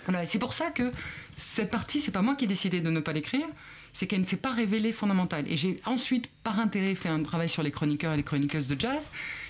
Voilà, 0.05 0.23
et 0.23 0.25
c'est 0.25 0.39
pour 0.39 0.53
ça 0.53 0.69
que 0.69 0.91
cette 1.37 1.71
partie, 1.71 2.01
c'est 2.01 2.11
pas 2.11 2.21
moi 2.21 2.35
qui 2.35 2.45
ai 2.45 2.47
décidé 2.47 2.81
de 2.81 2.89
ne 2.89 2.99
pas 2.99 3.13
l'écrire, 3.13 3.47
c'est 3.93 4.07
qu'elle 4.07 4.21
ne 4.21 4.25
s'est 4.25 4.37
pas 4.37 4.51
révélée 4.51 4.91
fondamentale. 4.91 5.45
Et 5.47 5.55
j'ai 5.55 5.77
ensuite, 5.85 6.27
par 6.43 6.59
intérêt, 6.59 6.95
fait 6.95 7.09
un 7.09 7.23
travail 7.23 7.47
sur 7.47 7.63
les 7.63 7.71
chroniqueurs 7.71 8.13
et 8.13 8.17
les 8.17 8.23
chroniqueuses 8.23 8.67
de 8.67 8.79
jazz. 8.79 9.09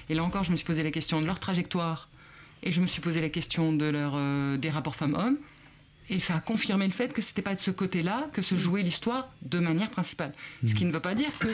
Et 0.10 0.16
là 0.16 0.24
encore, 0.24 0.44
je 0.44 0.52
me 0.52 0.58
suis 0.58 0.66
posé 0.66 0.84
la 0.84 0.92
question 0.92 1.20
de 1.22 1.26
leur 1.26 1.40
trajectoire 1.40 2.10
et 2.64 2.72
je 2.72 2.82
me 2.82 2.88
suis 2.88 3.02
posé 3.02 3.22
la 3.22 3.30
question 3.30 3.74
de 3.74 3.86
leur, 3.86 4.14
euh, 4.16 4.58
des 4.58 4.70
rapports 4.70 4.96
femmes-hommes. 4.96 5.38
Et 6.10 6.20
ça 6.20 6.36
a 6.36 6.40
confirmé 6.42 6.86
le 6.86 6.92
fait 6.92 7.14
que 7.14 7.22
c'était 7.22 7.42
pas 7.42 7.56
de 7.56 7.60
ce 7.60 7.72
côté-là 7.72 8.30
que 8.34 8.42
se 8.42 8.56
jouait 8.56 8.82
l'histoire 8.82 9.30
de 9.42 9.60
manière 9.60 9.90
principale. 9.90 10.34
Ce 10.68 10.74
qui 10.74 10.84
ne 10.84 10.92
veut 10.92 11.00
pas 11.00 11.16
dire 11.16 11.30
que 11.40 11.48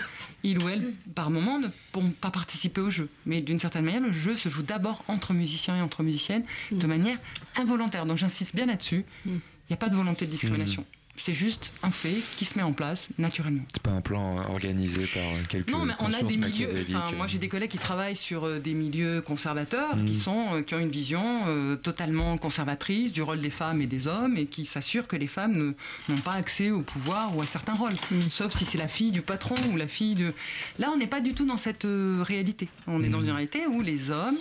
il 0.43 0.57
ou 0.57 0.67
elle, 0.67 0.91
par 1.13 1.29
moment, 1.29 1.59
ne 1.59 1.67
pourront 1.91 2.09
pas 2.09 2.31
participer 2.31 2.81
au 2.81 2.89
jeu. 2.89 3.09
Mais 3.27 3.41
d'une 3.41 3.59
certaine 3.59 3.85
manière, 3.85 4.01
le 4.01 4.11
jeu 4.11 4.35
se 4.35 4.49
joue 4.49 4.63
d'abord 4.63 5.03
entre 5.07 5.33
musiciens 5.33 5.77
et 5.77 5.81
entre 5.81 6.01
musiciennes 6.01 6.43
de 6.71 6.87
manière 6.87 7.17
involontaire. 7.57 8.07
Donc 8.07 8.17
j'insiste 8.17 8.55
bien 8.55 8.65
là-dessus. 8.65 9.05
Il 9.25 9.33
n'y 9.69 9.75
a 9.75 9.77
pas 9.77 9.89
de 9.89 9.95
volonté 9.95 10.25
de 10.25 10.31
discrimination. 10.31 10.83
C'est 11.19 11.33
juste 11.33 11.73
un 11.83 11.91
fait 11.91 12.15
qui 12.37 12.45
se 12.45 12.57
met 12.57 12.63
en 12.63 12.71
place 12.71 13.09
naturellement. 13.17 13.63
C'est 13.73 13.83
pas 13.83 13.91
un 13.91 13.99
plan 14.01 14.37
euh, 14.39 14.43
organisé 14.49 15.05
par 15.13 15.21
euh, 15.23 15.43
quelques 15.49 15.69
Non, 15.69 15.83
mais 15.85 15.93
on 15.99 16.13
a 16.13 16.23
des 16.23 16.37
milieux. 16.37 16.69
Enfin, 16.89 17.11
moi, 17.15 17.25
euh. 17.25 17.27
j'ai 17.27 17.37
des 17.37 17.49
collègues 17.49 17.69
qui 17.71 17.77
travaillent 17.77 18.15
sur 18.15 18.45
euh, 18.45 18.59
des 18.59 18.73
milieux 18.73 19.21
conservateurs, 19.21 19.97
Mhm. 19.97 20.05
qui 20.05 20.15
sont, 20.15 20.45
euh, 20.53 20.61
qui 20.61 20.75
ont 20.75 20.79
une 20.79 20.89
vision 20.89 21.41
euh, 21.47 21.75
totalement 21.75 22.37
conservatrice 22.37 23.11
du 23.11 23.21
rôle 23.21 23.41
des 23.41 23.49
femmes 23.49 23.81
et 23.81 23.85
des 23.85 24.07
hommes, 24.07 24.37
et 24.37 24.45
qui 24.45 24.65
s'assurent 24.65 25.07
que 25.07 25.17
les 25.17 25.27
femmes 25.27 25.73
n'ont 26.07 26.17
pas 26.17 26.33
accès 26.33 26.71
au 26.71 26.81
pouvoir 26.81 27.35
ou 27.35 27.41
à 27.41 27.45
certains 27.45 27.75
rôles, 27.75 27.93
sauf 28.29 28.55
si 28.57 28.63
c'est 28.63 28.77
la 28.77 28.87
fille 28.87 29.11
du 29.11 29.21
patron 29.21 29.55
ou 29.73 29.75
la 29.75 29.87
fille 29.87 30.15
de. 30.15 30.33
Là, 30.79 30.89
on 30.93 30.97
n'est 30.97 31.07
pas 31.07 31.19
du 31.21 31.33
tout 31.33 31.45
dans 31.45 31.57
cette 31.57 31.83
euh, 31.85 32.23
réalité. 32.25 32.69
On 32.87 33.03
est 33.03 33.09
dans 33.09 33.21
une 33.21 33.31
réalité 33.31 33.67
où 33.67 33.81
les 33.81 34.09
hommes 34.09 34.37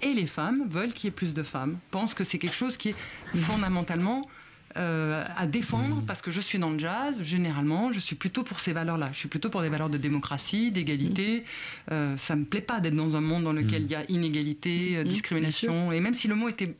et 0.00 0.14
les 0.14 0.26
femmes 0.26 0.62
veulent 0.70 0.92
qu'il 0.92 1.06
y 1.06 1.08
ait 1.08 1.10
plus 1.14 1.34
de 1.34 1.42
femmes, 1.42 1.76
pensent 1.90 2.14
que 2.14 2.24
c'est 2.24 2.38
quelque 2.38 2.54
chose 2.56 2.76
qui 2.76 2.90
est 2.90 2.94
fondamentalement 3.42 4.28
euh, 4.76 5.24
à 5.36 5.46
défendre 5.46 6.02
parce 6.06 6.22
que 6.22 6.30
je 6.30 6.40
suis 6.40 6.58
dans 6.58 6.70
le 6.70 6.78
jazz, 6.78 7.20
généralement, 7.22 7.92
je 7.92 7.98
suis 7.98 8.16
plutôt 8.16 8.42
pour 8.42 8.60
ces 8.60 8.72
valeurs-là. 8.72 9.10
Je 9.12 9.18
suis 9.18 9.28
plutôt 9.28 9.50
pour 9.50 9.62
des 9.62 9.68
valeurs 9.68 9.90
de 9.90 9.98
démocratie, 9.98 10.70
d'égalité. 10.70 11.44
Euh, 11.90 12.16
ça 12.18 12.36
me 12.36 12.44
plaît 12.44 12.60
pas 12.60 12.80
d'être 12.80 12.94
dans 12.94 13.16
un 13.16 13.20
monde 13.20 13.44
dans 13.44 13.52
lequel 13.52 13.82
il 13.82 13.90
y 13.90 13.94
a 13.94 14.04
inégalité, 14.08 14.96
euh, 14.96 15.04
discrimination. 15.04 15.92
Et 15.92 16.00
même 16.00 16.14
si 16.14 16.28
le 16.28 16.34
mot 16.34 16.48
était 16.48 16.74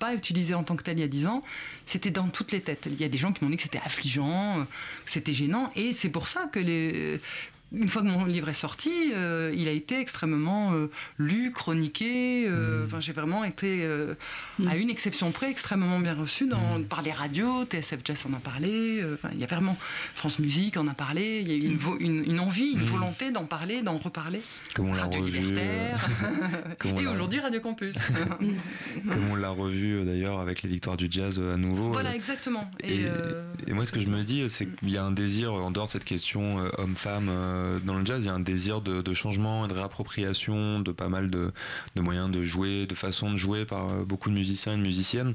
pas 0.00 0.14
utilisé 0.14 0.54
en 0.54 0.64
tant 0.64 0.74
que 0.76 0.82
tel 0.82 0.98
il 0.98 1.02
y 1.02 1.04
a 1.04 1.08
dix 1.08 1.26
ans, 1.26 1.44
c'était 1.86 2.10
dans 2.10 2.28
toutes 2.28 2.52
les 2.52 2.60
têtes. 2.60 2.88
Il 2.90 3.00
y 3.00 3.04
a 3.04 3.08
des 3.08 3.18
gens 3.18 3.32
qui 3.32 3.44
m'ont 3.44 3.50
dit 3.50 3.56
que 3.56 3.62
c'était 3.62 3.82
affligeant, 3.84 4.60
euh, 4.60 4.64
que 5.04 5.10
c'était 5.10 5.32
gênant, 5.32 5.70
et 5.76 5.92
c'est 5.92 6.08
pour 6.08 6.26
ça 6.26 6.48
que 6.50 6.58
les, 6.58 7.20
une 7.72 7.88
fois 7.88 8.02
que 8.02 8.06
mon 8.08 8.24
livre 8.24 8.48
est 8.48 8.54
sorti, 8.54 9.12
euh, 9.14 9.52
il 9.56 9.68
a 9.68 9.70
été 9.70 9.98
extrêmement 10.00 10.72
euh, 10.72 10.90
lu, 11.18 11.52
chroniqué. 11.52 12.46
euh, 12.48 12.84
Enfin, 12.86 13.00
j'ai 13.00 13.12
vraiment 13.12 13.44
été, 13.44 13.84
euh, 13.84 14.14
à 14.68 14.76
une 14.76 14.90
exception 14.90 15.30
près, 15.32 15.50
extrêmement 15.50 15.98
bien 16.00 16.14
reçu 16.14 16.46
dans, 16.46 16.82
par 16.88 17.02
les 17.02 17.12
radios. 17.12 17.64
TSF 17.64 18.00
Jazz 18.04 18.24
en 18.28 18.34
a 18.34 18.40
parlé. 18.40 19.04
il 19.32 19.38
y 19.38 19.44
a 19.44 19.46
vraiment 19.46 19.76
France 20.14 20.38
Musique 20.38 20.76
en 20.76 20.88
a 20.88 20.94
parlé. 20.94 21.40
Il 21.42 21.48
y 21.48 21.52
a 21.52 21.56
eu 21.56 21.60
une, 21.70 21.76
vo- 21.76 21.96
une, 22.00 22.24
une 22.24 22.40
envie, 22.40 22.72
une 22.72 22.84
volonté 22.84 23.30
d'en 23.30 23.44
parler, 23.44 23.82
d'en 23.82 23.98
reparler. 23.98 24.42
Comme 24.74 24.88
on 24.90 24.94
l'a 24.94 25.02
Radio 25.02 25.20
revu. 25.22 25.38
Libertaire. 25.40 26.08
Et 26.84 27.06
aujourd'hui 27.06 27.40
Radio 27.40 27.60
Campus. 27.60 27.96
Comme 29.10 29.30
on 29.30 29.36
l'a 29.36 29.50
revu 29.50 30.04
d'ailleurs 30.04 30.40
avec 30.40 30.62
les 30.62 30.68
victoires 30.68 30.96
du 30.96 31.06
jazz 31.10 31.38
à 31.38 31.56
nouveau. 31.56 31.92
voilà, 31.92 32.14
exactement. 32.14 32.70
Et, 32.82 33.02
Et, 33.02 33.06
et 33.68 33.72
moi, 33.72 33.84
ce 33.84 33.92
que 33.92 34.00
je 34.00 34.06
me 34.08 34.22
dis, 34.22 34.48
c'est 34.48 34.66
qu'il 34.66 34.90
y 34.90 34.96
a 34.96 35.04
un 35.04 35.12
désir, 35.12 35.52
en 35.52 35.70
dehors 35.70 35.86
de 35.86 35.90
cette 35.90 36.04
question 36.04 36.58
homme-femme, 36.78 37.28
dans 37.84 37.94
le 37.94 38.04
jazz, 38.04 38.22
il 38.22 38.26
y 38.26 38.30
a 38.30 38.34
un 38.34 38.40
désir 38.40 38.80
de, 38.80 39.14
changement 39.14 39.64
et 39.64 39.68
de 39.68 39.74
réappropriation 39.74 40.80
de 40.80 40.92
pas 40.92 41.08
mal 41.08 41.30
de, 41.30 41.52
moyens 41.96 42.30
de 42.30 42.42
jouer, 42.42 42.86
de 42.86 42.94
façons 42.94 43.30
de 43.30 43.36
jouer 43.36 43.64
par 43.64 43.88
euh, 43.88 44.04
beaucoup 44.04 44.30
de 44.30 44.34
musiciens 44.34 44.74
et 44.74 44.76
de 44.76 44.82
musiciennes. 44.82 45.34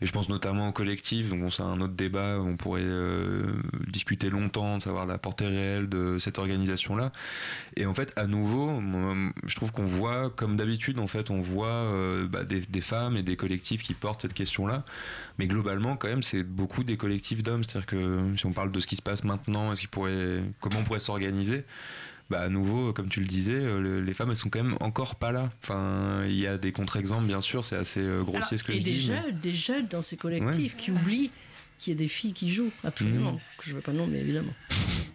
Et 0.00 0.06
je 0.06 0.12
pense 0.12 0.28
notamment 0.28 0.68
au 0.68 0.72
collectif, 0.72 1.28
donc 1.30 1.52
c'est 1.52 1.62
un 1.62 1.80
autre 1.80 1.94
débat, 1.94 2.38
on 2.40 2.56
pourrait 2.56 2.82
euh, 2.84 3.44
discuter 3.88 4.30
longtemps, 4.30 4.78
de 4.78 4.82
savoir 4.82 5.06
la 5.06 5.18
portée 5.18 5.46
réelle 5.46 5.88
de 5.88 6.18
cette 6.18 6.38
organisation-là. 6.38 7.12
Et 7.76 7.86
en 7.86 7.94
fait, 7.94 8.12
à 8.16 8.26
nouveau, 8.26 8.80
je 9.46 9.56
trouve 9.56 9.72
qu'on 9.72 9.86
voit, 9.86 10.30
comme 10.30 10.56
d'habitude, 10.56 10.98
en 10.98 11.06
fait, 11.06 11.30
on 11.30 11.40
voit 11.40 11.66
euh, 11.68 12.26
bah, 12.26 12.44
des, 12.44 12.80
femmes 12.80 13.16
et 13.16 13.22
des 13.22 13.36
collectifs 13.36 13.82
qui 13.82 13.94
portent 13.94 14.22
cette 14.22 14.34
question-là. 14.34 14.84
Mais 15.38 15.46
globalement, 15.46 15.96
quand 15.96 16.08
même, 16.08 16.22
c'est 16.22 16.42
beaucoup 16.42 16.84
des 16.84 16.96
collectifs 16.96 17.42
d'hommes. 17.42 17.64
C'est-à-dire 17.64 17.86
que 17.86 18.36
si 18.36 18.46
on 18.46 18.52
parle 18.52 18.70
de 18.70 18.80
ce 18.80 18.86
qui 18.86 18.96
se 18.96 19.02
passe 19.02 19.24
maintenant, 19.24 19.72
comment 20.60 20.78
on 20.78 20.84
pourrait 20.84 21.00
s'organiser? 21.00 21.63
Bah, 22.30 22.40
à 22.40 22.48
nouveau, 22.48 22.92
comme 22.92 23.08
tu 23.08 23.20
le 23.20 23.26
disais, 23.26 23.54
euh, 23.54 23.78
le- 23.80 24.00
les 24.00 24.14
femmes, 24.14 24.30
elles 24.30 24.36
sont 24.36 24.48
quand 24.50 24.62
même 24.62 24.76
encore 24.80 25.16
pas 25.16 25.30
là. 25.32 25.50
Enfin, 25.62 26.22
il 26.26 26.34
y 26.36 26.46
a 26.46 26.56
des 26.58 26.72
contre-exemples, 26.72 27.24
bien 27.26 27.40
sûr, 27.40 27.64
c'est 27.64 27.76
assez 27.76 28.00
euh, 28.00 28.22
grossier 28.22 28.38
Alors, 28.56 28.58
ce 28.60 28.64
que 28.64 28.72
et 28.72 28.78
je 28.78 28.84
des 28.84 28.90
dis. 28.92 29.10
mais- 29.10 29.16
jeunes, 29.22 29.38
des 29.40 29.54
jeunes 29.54 29.86
dans 29.88 30.02
ces 30.02 30.16
collectifs 30.16 30.72
Ouais. 30.74 30.78
qui 30.78 30.90
oublient 30.90 31.30
qu'il 31.78 31.92
y 31.92 31.96
a 31.96 31.98
des 31.98 32.08
filles 32.08 32.32
qui 32.32 32.50
jouent, 32.52 32.70
absolument. 32.82 33.32
Mhm. 33.32 33.38
Que 33.58 33.64
je 33.64 33.70
ne 33.70 33.74
veux 33.76 33.82
pas 33.82 33.92
nommer, 33.92 34.18
évidemment. 34.20 34.54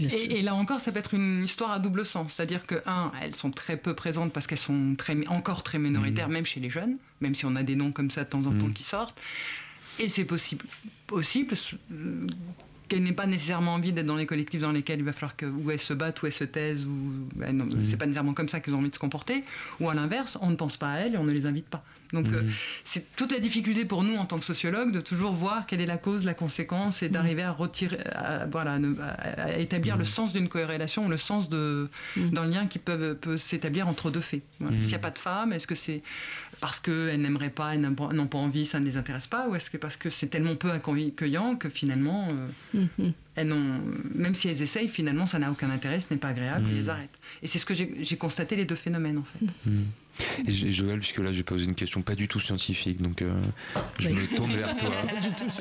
Et, 0.00 0.38
et 0.38 0.42
là 0.42 0.54
encore, 0.54 0.78
ça 0.78 0.92
peut 0.92 1.00
être 1.00 1.14
une 1.14 1.42
histoire 1.42 1.72
à 1.72 1.80
double 1.80 2.06
sens. 2.06 2.34
C'est-à-dire 2.34 2.66
que, 2.66 2.80
un, 2.86 3.10
elles 3.20 3.34
sont 3.34 3.50
très 3.50 3.76
peu 3.76 3.94
présentes 3.94 4.32
parce 4.32 4.46
qu'elles 4.46 4.56
sont 4.56 4.94
très, 4.96 5.26
encore 5.26 5.64
très 5.64 5.80
minoritaires, 5.80 6.28
même 6.28 6.46
chez 6.46 6.60
les 6.60 6.70
jeunes, 6.70 6.98
même 7.20 7.34
si 7.34 7.44
on 7.46 7.56
a 7.56 7.64
des 7.64 7.74
noms 7.74 7.90
comme 7.90 8.08
ça 8.12 8.22
de 8.22 8.28
temps 8.30 8.46
en 8.46 8.56
temps 8.56 8.70
qui 8.70 8.84
sortent. 8.84 9.18
Et 9.98 10.08
c'est 10.08 10.24
possible, 10.24 10.64
possible 11.08 11.56
qu'elles 12.88 13.02
n'aient 13.02 13.12
pas 13.12 13.26
nécessairement 13.26 13.74
envie 13.74 13.92
d'être 13.92 14.06
dans 14.06 14.16
les 14.16 14.26
collectifs 14.26 14.60
dans 14.60 14.72
lesquels 14.72 14.98
il 14.98 15.04
va 15.04 15.12
falloir 15.12 15.36
que, 15.36 15.46
où 15.46 15.70
elles 15.70 15.80
se 15.80 15.92
battent, 15.92 16.22
où 16.22 16.26
elles 16.26 16.32
se 16.32 16.44
taisent, 16.44 16.86
ou 16.86 17.28
ben 17.36 17.68
c'est 17.84 17.96
pas 17.96 18.06
nécessairement 18.06 18.34
comme 18.34 18.48
ça 18.48 18.60
qu'elles 18.60 18.74
ont 18.74 18.78
envie 18.78 18.90
de 18.90 18.94
se 18.94 19.00
comporter. 19.00 19.44
Ou 19.80 19.88
à 19.88 19.94
l'inverse, 19.94 20.38
on 20.40 20.50
ne 20.50 20.56
pense 20.56 20.76
pas 20.76 20.92
à 20.92 20.98
elles 20.98 21.14
et 21.14 21.18
on 21.18 21.24
ne 21.24 21.32
les 21.32 21.46
invite 21.46 21.68
pas. 21.68 21.84
Donc 22.12 22.28
euh, 22.32 22.42
c'est 22.84 23.04
toute 23.16 23.32
la 23.32 23.38
difficulté 23.38 23.84
pour 23.84 24.02
nous 24.02 24.16
en 24.16 24.24
tant 24.24 24.38
que 24.38 24.44
sociologues 24.44 24.92
de 24.92 25.00
toujours 25.00 25.32
voir 25.34 25.66
quelle 25.66 25.80
est 25.82 25.86
la 25.86 25.98
cause, 25.98 26.24
la 26.24 26.34
conséquence 26.34 27.02
et 27.02 27.08
d'arriver 27.10 27.42
à 27.42 27.52
retirer, 27.52 27.98
à, 28.12 28.46
voilà, 28.46 28.78
ne- 28.78 28.98
à- 29.00 29.42
à 29.44 29.52
établir 29.58 29.96
le 29.98 30.04
sens 30.04 30.32
d'une 30.32 30.48
corrélation, 30.48 31.08
le 31.08 31.18
sens 31.18 31.48
de 31.48 31.88
d'un 32.16 32.46
lien 32.46 32.66
qui 32.66 32.78
peut, 32.78 33.14
peut 33.20 33.36
s'établir 33.36 33.88
entre 33.88 34.10
deux 34.10 34.20
faits. 34.22 34.42
Voilà. 34.58 34.76
Mhm. 34.76 34.80
S'il 34.82 34.90
n'y 34.90 34.94
a 34.96 35.00
pas 35.00 35.10
de 35.10 35.18
femme, 35.18 35.52
est-ce 35.52 35.66
que 35.66 35.74
c'est 35.74 36.02
parce 36.60 36.80
qu'elles 36.80 37.20
n'aimeraient 37.20 37.50
pas, 37.50 37.74
elles 37.74 37.80
n'ont 37.82 38.26
pas 38.26 38.38
envie, 38.38 38.66
ça 38.66 38.80
ne 38.80 38.84
les 38.86 38.96
intéresse 38.96 39.26
pas, 39.26 39.48
ou 39.48 39.54
est-ce 39.54 39.68
que 39.70 39.76
parce 39.76 39.96
que 39.96 40.10
c'est 40.10 40.26
tellement 40.28 40.56
peu 40.56 40.72
accueillant 40.72 41.56
que 41.56 41.68
finalement 41.68 42.28
euh, 42.74 42.80
Mhm. 42.98 43.12
elles 43.36 43.46
n'ont, 43.48 43.80
même 44.14 44.34
si 44.34 44.48
elles 44.48 44.62
essayent, 44.62 44.88
finalement 44.88 45.26
ça 45.26 45.38
n'a 45.38 45.50
aucun 45.50 45.70
intérêt, 45.70 46.00
ce 46.00 46.06
n'est 46.10 46.18
pas 46.18 46.28
agréable, 46.28 46.66
Mhm. 46.66 46.74
et 46.74 46.78
elles 46.78 46.90
arrêtent. 46.90 47.18
Et 47.42 47.46
c'est 47.46 47.58
ce 47.58 47.66
que 47.66 47.74
j'ai 47.74 48.16
constaté 48.16 48.56
les 48.56 48.64
deux 48.64 48.74
phénomènes 48.76 49.18
en 49.18 49.24
fait. 49.24 49.70
Et 50.46 50.72
Joël, 50.72 50.98
puisque 50.98 51.18
là 51.18 51.32
j'ai 51.32 51.42
posé 51.42 51.64
une 51.64 51.74
question 51.74 52.02
pas 52.02 52.14
du 52.14 52.28
tout 52.28 52.40
scientifique, 52.40 53.00
donc 53.00 53.22
euh, 53.22 53.40
je 53.98 54.08
me 54.08 54.36
tourne 54.36 54.50
vers 54.52 54.76
toi. 54.76 54.90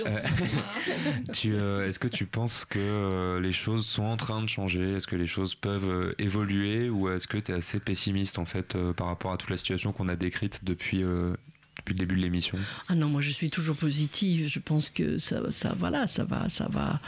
Euh, 0.06 0.16
euh, 1.46 1.88
Est-ce 1.88 2.00
que 2.00 2.08
tu 2.08 2.26
penses 2.26 2.66
que 2.66 3.40
les 3.42 3.54
choses 3.54 3.86
sont 3.86 4.04
en 4.04 4.18
train 4.18 4.42
de 4.42 4.50
changer? 4.50 4.94
Est-ce 4.94 5.08
que 5.08 5.16
les 5.16 5.28
choses 5.28 5.56
peuvent 5.56 6.14
évoluer? 6.20 6.90
Ou 6.90 7.10
est-ce 7.10 7.28
que 7.28 7.38
tu 7.38 7.52
es 7.52 7.56
assez 7.56 7.80
pessimiste 7.80 8.40
en 8.40 8.46
fait 8.46 8.78
par 8.94 9.08
rapport 9.08 9.32
à 9.32 9.38
toute 9.38 9.50
la 9.50 9.58
situation 9.58 9.92
qu'on 9.92 10.08
a 10.08 10.16
décrite 10.16 10.64
depuis, 10.64 11.00
depuis 11.00 11.94
le 11.94 12.00
début 12.00 12.16
de 12.16 12.22
l'émission? 12.22 12.58
Ah 12.88 12.96
non, 12.96 13.08
moi 13.08 13.22
je 13.22 13.32
suis 13.32 13.50
toujours 13.50 13.76
positive. 13.76 14.48
Je 14.48 14.60
pense 14.60 14.90
que 14.90 15.18
ça, 15.18 15.42
ça 15.52 15.76
voilà, 15.78 16.08
ça 16.08 16.24
va, 16.24 16.50
ça 16.50 16.68
va, 16.70 17.00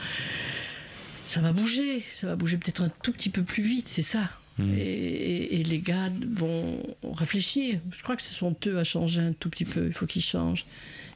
ça 1.25 1.41
va 1.41 1.53
bouger. 1.53 2.03
Ça 2.11 2.27
va 2.27 2.35
bouger 2.35 2.57
peut-être 2.57 2.81
un 2.81 2.89
tout 3.03 3.11
petit 3.11 3.29
peu 3.29 3.43
plus 3.43 3.63
vite, 3.63 3.87
c'est 3.87 4.01
ça. 4.01 4.29
Hmm. 4.59 4.75
Et, 4.77 5.63
les 5.63 5.79
gars 5.79 6.09
vont 6.35 6.81
réfléchir. 7.03 7.79
Je 7.95 8.01
crois 8.03 8.15
que 8.15 8.21
ce 8.21 8.33
sont 8.33 8.55
eux 8.67 8.77
à 8.77 8.83
changer 8.83 9.21
un 9.21 9.33
tout 9.33 9.49
petit 9.49 9.65
peu. 9.65 9.87
Il 9.87 9.93
faut 9.93 10.05
qu'ils 10.05 10.21
changent. 10.23 10.65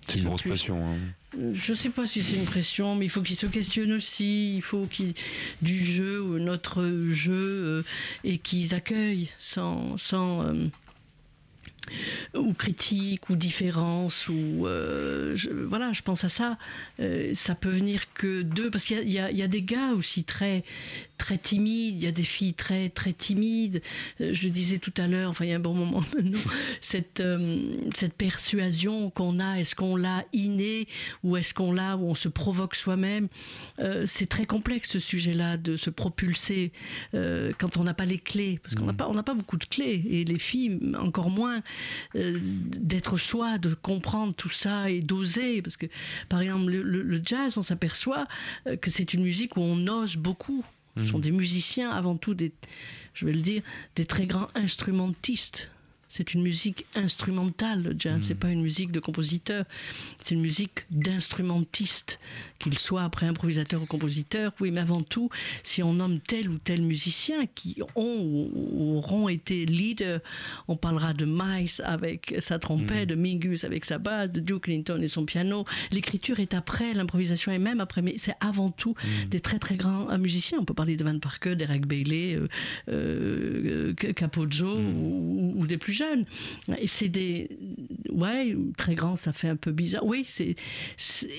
C'est 0.07 0.19
une 0.19 0.25
grosse 0.25 0.41
plus- 0.41 0.49
pression. 0.51 0.85
hein. 0.85 0.97
Je 1.53 1.71
ne 1.71 1.75
sais 1.75 1.89
pas 1.89 2.05
si 2.05 2.21
c'est 2.21 2.35
une 2.35 2.45
pression, 2.45 2.95
mais 2.95 3.05
il 3.05 3.09
faut 3.09 3.21
qu'ils 3.21 3.35
se 3.35 3.47
questionnent 3.47 3.93
aussi. 3.93 4.55
Il 4.57 4.61
faut 4.61 4.85
qu'ils 4.85 5.13
du 5.63 5.83
jeu 5.83 6.21
ou 6.21 6.37
notre 6.37 6.83
jeu 7.09 7.33
euh, 7.33 7.83
et 8.23 8.37
qu'ils 8.37 8.75
accueillent 8.75 9.29
sans 9.39 9.97
sans 9.97 10.43
euh, 10.43 10.53
ou 12.35 12.53
critique 12.53 13.29
ou 13.29 13.35
différence 13.35 14.27
ou 14.29 14.65
euh, 14.67 15.35
je- 15.35 15.49
voilà 15.49 15.91
je 15.93 16.01
pense 16.01 16.23
à 16.23 16.29
ça. 16.29 16.57
Euh, 16.99 17.33
ça 17.35 17.55
peut 17.55 17.69
venir 17.71 18.11
que 18.13 18.41
d'eux 18.41 18.69
parce 18.71 18.85
qu'il 18.85 18.99
y 19.09 19.13
y, 19.19 19.35
y 19.35 19.41
a 19.41 19.47
des 19.47 19.61
gars 19.61 19.91
aussi 19.93 20.23
très 20.23 20.63
très 21.17 21.37
timides 21.37 21.95
il 22.01 22.03
y 22.03 22.07
a 22.07 22.11
des 22.11 22.23
filles 22.23 22.53
très 22.53 22.89
très 22.89 23.13
timides. 23.13 23.81
Euh, 24.21 24.31
je 24.33 24.47
disais 24.49 24.77
tout 24.79 24.93
à 24.97 25.07
l'heure 25.07 25.29
enfin 25.29 25.45
il 25.45 25.49
y 25.49 25.53
a 25.53 25.57
un 25.57 25.59
bon 25.59 25.73
moment 25.73 26.03
maintenant 26.15 26.39
cette 26.79 27.21
cette 27.95 28.13
persuasion 28.13 29.09
qu'on 29.09 29.39
a 29.39 29.55
est-ce 29.59 29.75
qu'on 29.75 29.95
l'a 29.95 30.25
innée 30.33 30.87
ou 31.23 31.37
est-ce 31.37 31.53
qu'on 31.53 31.71
l'a 31.71 31.97
où 31.97 32.09
on 32.09 32.15
se 32.15 32.27
provoque 32.29 32.75
soi-même. 32.75 33.27
C'est 34.05 34.27
très 34.29 34.45
complexe 34.45 34.89
ce 34.91 34.99
sujet-là 34.99 35.57
de 35.57 35.75
se 35.75 35.89
propulser 35.89 36.71
quand 37.13 37.77
on 37.77 37.83
n'a 37.83 37.93
pas 37.93 38.05
les 38.05 38.17
clés 38.17 38.59
parce 38.63 38.75
qu'on 38.75 38.85
n'a 38.85 38.93
pas 38.93 39.07
on 39.09 39.13
n'a 39.13 39.23
pas 39.23 39.33
beaucoup 39.33 39.57
de 39.57 39.65
clés 39.65 40.03
et 40.09 40.23
les 40.25 40.39
filles 40.39 40.79
encore 40.99 41.29
moins 41.29 41.61
euh, 42.15 42.37
d'être 42.41 43.17
soi, 43.17 43.57
de 43.57 43.73
comprendre 43.73 44.33
tout 44.33 44.49
ça 44.49 44.89
et 44.89 45.01
d'oser. 45.01 45.61
Parce 45.61 45.77
que, 45.77 45.87
par 46.29 46.41
exemple, 46.41 46.71
le, 46.71 46.81
le- 46.81 47.01
le 47.03 47.21
jazz, 47.25 47.57
on 47.57 47.63
s'aperçoit 47.63 48.27
euh, 48.67 48.75
que 48.77 48.89
c'est 48.89 49.13
une 49.13 49.23
musique 49.23 49.57
où 49.57 49.61
on 49.61 49.87
ose 49.87 50.15
beaucoup. 50.15 50.63
Ce 50.97 51.03
sont 51.05 51.17
des 51.19 51.31
musiciens, 51.31 51.89
avant 51.89 52.15
tout, 52.17 52.35
des, 52.35 52.51
je 53.15 53.25
vais 53.25 53.33
le 53.33 53.41
dire, 53.41 53.63
des 53.95 54.05
très 54.05 54.27
grands 54.27 54.49
instrumentistes. 54.53 55.71
C'est 56.15 56.35
une 56.35 56.43
musique 56.43 56.85
instrumentale, 56.93 57.81
le 57.81 57.95
jazz. 57.97 58.19
C'est 58.21 58.35
pas 58.35 58.49
une 58.49 58.61
musique 58.61 58.91
de 58.91 58.99
compositeur. 58.99 59.65
C'est 60.19 60.35
une 60.35 60.41
musique 60.41 60.85
d'instrumentiste. 60.91 62.19
Qu'il 62.59 62.77
soit 62.77 63.01
après 63.01 63.25
improvisateur 63.25 63.81
ou 63.81 63.87
compositeur, 63.87 64.53
oui, 64.59 64.69
mais 64.69 64.81
avant 64.81 65.01
tout, 65.01 65.31
si 65.63 65.81
on 65.81 65.93
nomme 65.93 66.19
tel 66.19 66.49
ou 66.49 66.59
tel 66.59 66.83
musicien 66.83 67.47
qui 67.47 67.81
ont 67.95 68.19
ou, 68.21 68.97
auront 68.97 69.27
été 69.27 69.65
leaders, 69.65 70.21
on 70.67 70.75
parlera 70.75 71.13
de 71.13 71.25
Miles 71.25 71.81
avec 71.83 72.35
sa 72.39 72.59
trompette, 72.59 73.09
de 73.09 73.15
Mingus 73.15 73.63
avec 73.63 73.83
sa 73.83 73.97
basse, 73.97 74.29
de 74.31 74.39
Duke 74.39 74.67
Ellington 74.67 75.01
et 75.01 75.07
son 75.07 75.25
piano. 75.25 75.65
L'écriture 75.91 76.39
est 76.39 76.53
après, 76.53 76.93
l'improvisation 76.93 77.51
est 77.51 77.59
même 77.59 77.81
après, 77.81 78.03
mais 78.03 78.17
c'est 78.17 78.35
avant 78.39 78.69
tout 78.69 78.93
des 79.31 79.39
très 79.39 79.57
très 79.57 79.77
grands 79.77 80.11
euh, 80.11 80.19
musiciens. 80.19 80.59
On 80.61 80.65
peut 80.65 80.75
parler 80.75 80.95
de 80.95 81.03
Van 81.03 81.17
Parker, 81.17 81.55
d'Eric 81.55 81.87
Bailey, 81.87 82.35
euh, 82.35 82.47
euh, 82.89 83.93
Capozzo 83.93 84.77
ou, 84.77 85.53
ou 85.57 85.65
des 85.65 85.77
plus 85.77 85.93
jeunes. 85.93 86.02
Et 86.77 86.87
c'est 86.87 87.09
des. 87.09 87.49
Ouais, 88.09 88.55
très 88.77 88.95
grands, 88.95 89.15
ça 89.15 89.33
fait 89.33 89.49
un 89.49 89.55
peu 89.55 89.71
bizarre. 89.71 90.05
Oui, 90.05 90.23
c'est. 90.27 90.55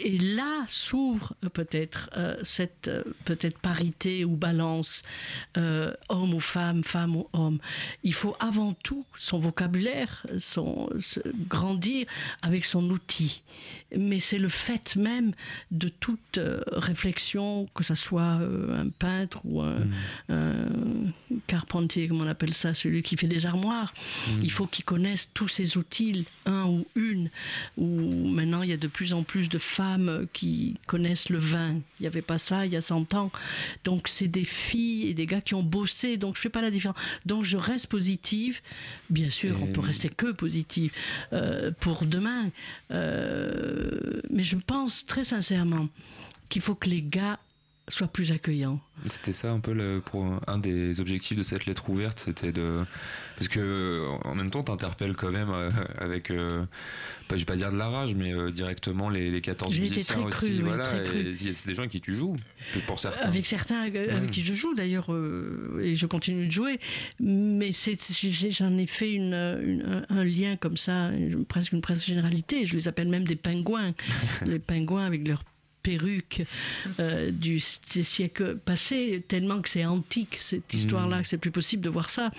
Et 0.04 0.18
là 0.18 0.64
s'ouvre 0.66 1.34
euh, 1.44 1.48
peut-être 1.48 2.10
euh, 2.16 2.36
cette 2.42 2.88
euh, 2.88 3.02
peut-être 3.24 3.58
parité 3.58 4.24
ou 4.24 4.36
balance 4.36 5.02
euh, 5.56 5.92
homme 6.08 6.34
ou 6.34 6.40
femme, 6.40 6.84
femme 6.84 7.16
ou 7.16 7.28
homme. 7.32 7.58
Il 8.02 8.14
faut 8.14 8.36
avant 8.40 8.74
tout 8.74 9.04
son 9.18 9.38
vocabulaire, 9.38 10.26
son, 10.38 10.88
grandir 11.48 12.06
avec 12.42 12.64
son 12.64 12.88
outil. 12.90 13.42
Mais 13.96 14.20
c'est 14.20 14.38
le 14.38 14.48
fait 14.48 14.96
même 14.96 15.32
de 15.70 15.88
toute 15.88 16.38
euh, 16.38 16.62
réflexion, 16.72 17.68
que 17.74 17.84
ce 17.84 17.94
soit 17.94 18.22
un 18.22 18.88
peintre 18.88 19.40
ou 19.44 19.60
un, 19.62 19.86
un 20.28 20.66
carpentier, 21.46 22.08
comme 22.08 22.20
on 22.20 22.26
appelle 22.26 22.54
ça, 22.54 22.74
celui 22.74 23.02
qui 23.02 23.16
fait 23.16 23.28
des 23.28 23.46
armoires. 23.46 23.94
Il 24.42 24.50
faut 24.54 24.66
qu'il 24.66 24.84
connaisse 24.84 25.28
tous 25.34 25.48
ces 25.48 25.76
outils, 25.76 26.26
un 26.46 26.66
ou 26.66 26.86
une. 26.94 27.30
Ou 27.76 28.28
maintenant, 28.28 28.62
il 28.62 28.70
y 28.70 28.72
a 28.72 28.76
de 28.76 28.86
plus 28.86 29.12
en 29.12 29.22
plus 29.22 29.48
de 29.48 29.58
femmes 29.58 30.26
qui 30.32 30.76
connaissent 30.86 31.28
le 31.28 31.38
vin. 31.38 31.74
Il 31.98 32.02
n'y 32.02 32.06
avait 32.06 32.22
pas 32.22 32.38
ça 32.38 32.64
il 32.64 32.72
y 32.72 32.76
a 32.76 32.80
100 32.80 33.14
ans. 33.14 33.30
Donc, 33.84 34.08
c'est 34.08 34.28
des 34.28 34.44
filles 34.44 35.08
et 35.08 35.14
des 35.14 35.26
gars 35.26 35.40
qui 35.40 35.54
ont 35.54 35.62
bossé. 35.62 36.16
Donc, 36.16 36.36
je 36.36 36.40
ne 36.40 36.42
fais 36.42 36.50
pas 36.50 36.62
la 36.62 36.70
différence. 36.70 36.96
Donc, 37.26 37.44
je 37.44 37.56
reste 37.56 37.88
positive. 37.88 38.60
Bien 39.10 39.28
sûr, 39.28 39.60
on 39.62 39.66
peut 39.66 39.80
rester 39.80 40.08
que 40.08 40.32
positive 40.32 40.92
euh, 41.32 41.70
pour 41.80 42.04
demain. 42.04 42.50
Euh, 42.90 44.20
mais 44.30 44.44
je 44.44 44.56
pense 44.56 45.04
très 45.04 45.24
sincèrement 45.24 45.88
qu'il 46.48 46.62
faut 46.62 46.74
que 46.74 46.88
les 46.88 47.02
gars 47.02 47.38
soient 47.88 48.08
plus 48.08 48.32
accueillants. 48.32 48.80
C'était 49.10 49.32
ça 49.32 49.50
un 49.50 49.60
peu 49.60 49.72
le, 49.72 50.00
pour 50.04 50.24
un 50.46 50.58
des 50.58 51.00
objectifs 51.00 51.36
de 51.36 51.42
cette 51.42 51.66
lettre 51.66 51.90
ouverte, 51.90 52.18
c'était 52.20 52.52
de 52.52 52.84
parce 53.36 53.48
que 53.48 54.06
en 54.24 54.34
même 54.34 54.50
temps 54.50 54.62
t'interpelles 54.62 55.16
quand 55.16 55.30
même 55.30 55.50
euh, 55.50 55.70
avec 55.98 56.30
euh, 56.30 56.64
pas 57.28 57.34
je 57.36 57.40
vais 57.40 57.44
pas 57.44 57.56
dire 57.56 57.72
de 57.72 57.76
la 57.76 57.88
rage 57.88 58.14
mais 58.14 58.32
euh, 58.32 58.50
directement 58.50 59.10
les, 59.10 59.30
les 59.30 59.40
14 59.40 59.72
J'ai 59.74 59.82
été 59.84 59.94
musiciens 59.96 60.14
très 60.16 60.24
aussi 60.24 60.52
cru, 60.52 60.62
voilà 60.62 60.84
c'est 60.84 61.66
des 61.66 61.74
gens 61.74 61.82
avec 61.82 61.90
qui 61.92 62.00
tu 62.00 62.14
joues 62.14 62.36
pour 62.86 62.98
certains 63.00 63.26
Avec 63.28 63.44
certains 63.44 63.86
euh, 63.90 64.16
avec 64.16 64.30
qui 64.30 64.42
je 64.42 64.54
joue 64.54 64.74
d'ailleurs, 64.74 65.12
euh, 65.12 65.80
et 65.82 65.94
je 65.96 66.06
continue 66.06 66.46
de 66.46 66.52
jouer, 66.52 66.78
mais 67.20 67.70
j'en 67.72 68.76
ai 68.78 68.86
fait 68.86 69.12
une, 69.12 69.34
une- 69.34 70.06
un, 70.08 70.24
lien 70.24 70.56
comme 70.56 70.76
ça, 70.76 71.10
presque 71.48 71.72
une 71.72 71.80
presque 71.80 72.06
généralité. 72.06 72.64
Je 72.66 72.76
les 72.76 72.88
appelle 72.88 73.08
même 73.08 73.24
des 73.24 73.36
pingouins. 73.36 73.92
les 74.46 74.58
pingouins 74.58 75.04
avec 75.04 75.26
leur 75.26 75.42
perruque 75.84 76.42
euh, 76.98 77.30
du, 77.30 77.62
des 77.94 78.02
siècles 78.02 78.56
passés, 78.56 79.22
tellement 79.28 79.60
que 79.62 79.68
c'est 79.68 79.84
antique 79.84 80.36
cette 80.40 80.74
histoire-là, 80.74 81.20
que 81.22 81.28
c'est 81.28 81.38
plus 81.38 81.52
possible 81.52 81.82
de 81.84 81.90
voir 81.90 82.08
ça. 82.10 82.32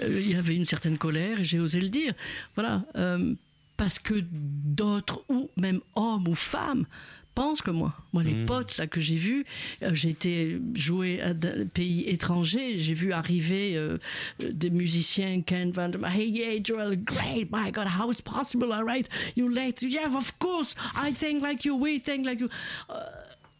Euh, 0.00 0.20
Il 0.20 0.30
y 0.30 0.36
avait 0.36 0.54
une 0.54 0.66
certaine 0.66 0.98
colère, 0.98 1.40
et 1.40 1.44
j'ai 1.44 1.58
osé 1.58 1.80
le 1.80 1.88
dire. 1.88 2.14
Voilà. 2.54 2.84
euh, 2.94 3.34
parce 3.78 3.98
que 3.98 4.22
d'autres, 4.22 5.24
ou 5.28 5.50
même 5.56 5.80
hommes 5.96 6.28
ou 6.28 6.36
femmes, 6.36 6.84
pensent 7.34 7.62
comme 7.62 7.76
moi. 7.76 7.94
Moi, 8.12 8.22
les 8.22 8.34
Mm. 8.34 8.46
potes 8.46 8.76
là 8.76 8.86
que 8.86 9.00
j'ai 9.00 9.16
vus, 9.16 9.44
euh, 9.82 9.94
j'ai 9.94 10.10
été 10.10 10.58
jouer 10.74 11.20
à 11.20 11.32
des 11.34 11.64
pays 11.64 12.04
étrangers, 12.08 12.78
j'ai 12.78 12.94
vu 12.94 13.12
arriver 13.12 13.76
euh, 13.76 13.98
des 14.40 14.70
musiciens, 14.70 15.42
Ken 15.42 15.70
Van 15.72 15.88
der 15.88 16.00
Hey, 16.04 16.28
yeah, 16.28 16.60
Joel, 16.62 16.96
great, 16.96 17.48
my 17.50 17.70
God, 17.72 17.86
how 17.98 18.10
is 18.10 18.20
possible, 18.22 18.72
all 18.72 18.84
right? 18.84 19.08
You 19.36 19.48
late? 19.48 19.80
Yeah, 19.82 20.14
of 20.14 20.32
course, 20.38 20.74
I 20.94 21.12
think 21.12 21.42
like 21.42 21.64
you, 21.64 21.74
we 21.76 21.98
think 22.02 22.26
like 22.26 22.40
you. 22.40 22.48
Euh, 22.90 22.94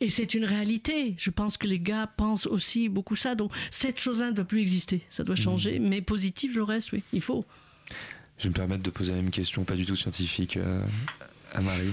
et 0.01 0.09
c'est 0.09 0.35
une 0.35 0.45
réalité. 0.45 1.15
Je 1.17 1.31
pense 1.31 1.57
que 1.57 1.67
les 1.69 1.79
gars 1.79 2.09
pensent 2.17 2.47
aussi 2.49 2.89
beaucoup 2.89 3.15
ça. 3.15 3.37
Donc, 3.37 3.53
cette 3.71 4.01
chose-là 4.01 4.27
ne 4.27 4.33
doit 4.33 4.45
plus 4.45 4.61
exister. 4.61 5.03
Ça 5.11 5.23
doit 5.23 5.37
changer. 5.37 5.79
Mais 5.79 6.01
positif, 6.03 6.57
le 6.57 6.65
reste, 6.65 6.91
oui, 6.91 7.05
il 7.13 7.21
faut. 7.23 7.45
Je 8.39 8.45
vais 8.45 8.49
me 8.49 8.55
permettre 8.55 8.83
de 8.83 8.91
poser 8.91 9.13
la 9.13 9.19
même 9.19 9.31
question, 9.31 9.63
pas 9.63 9.77
du 9.77 9.87
tout 9.87 9.95
scientifique, 9.95 10.57
euh, 10.57 10.81
à 11.53 11.61
Marie. 11.61 11.93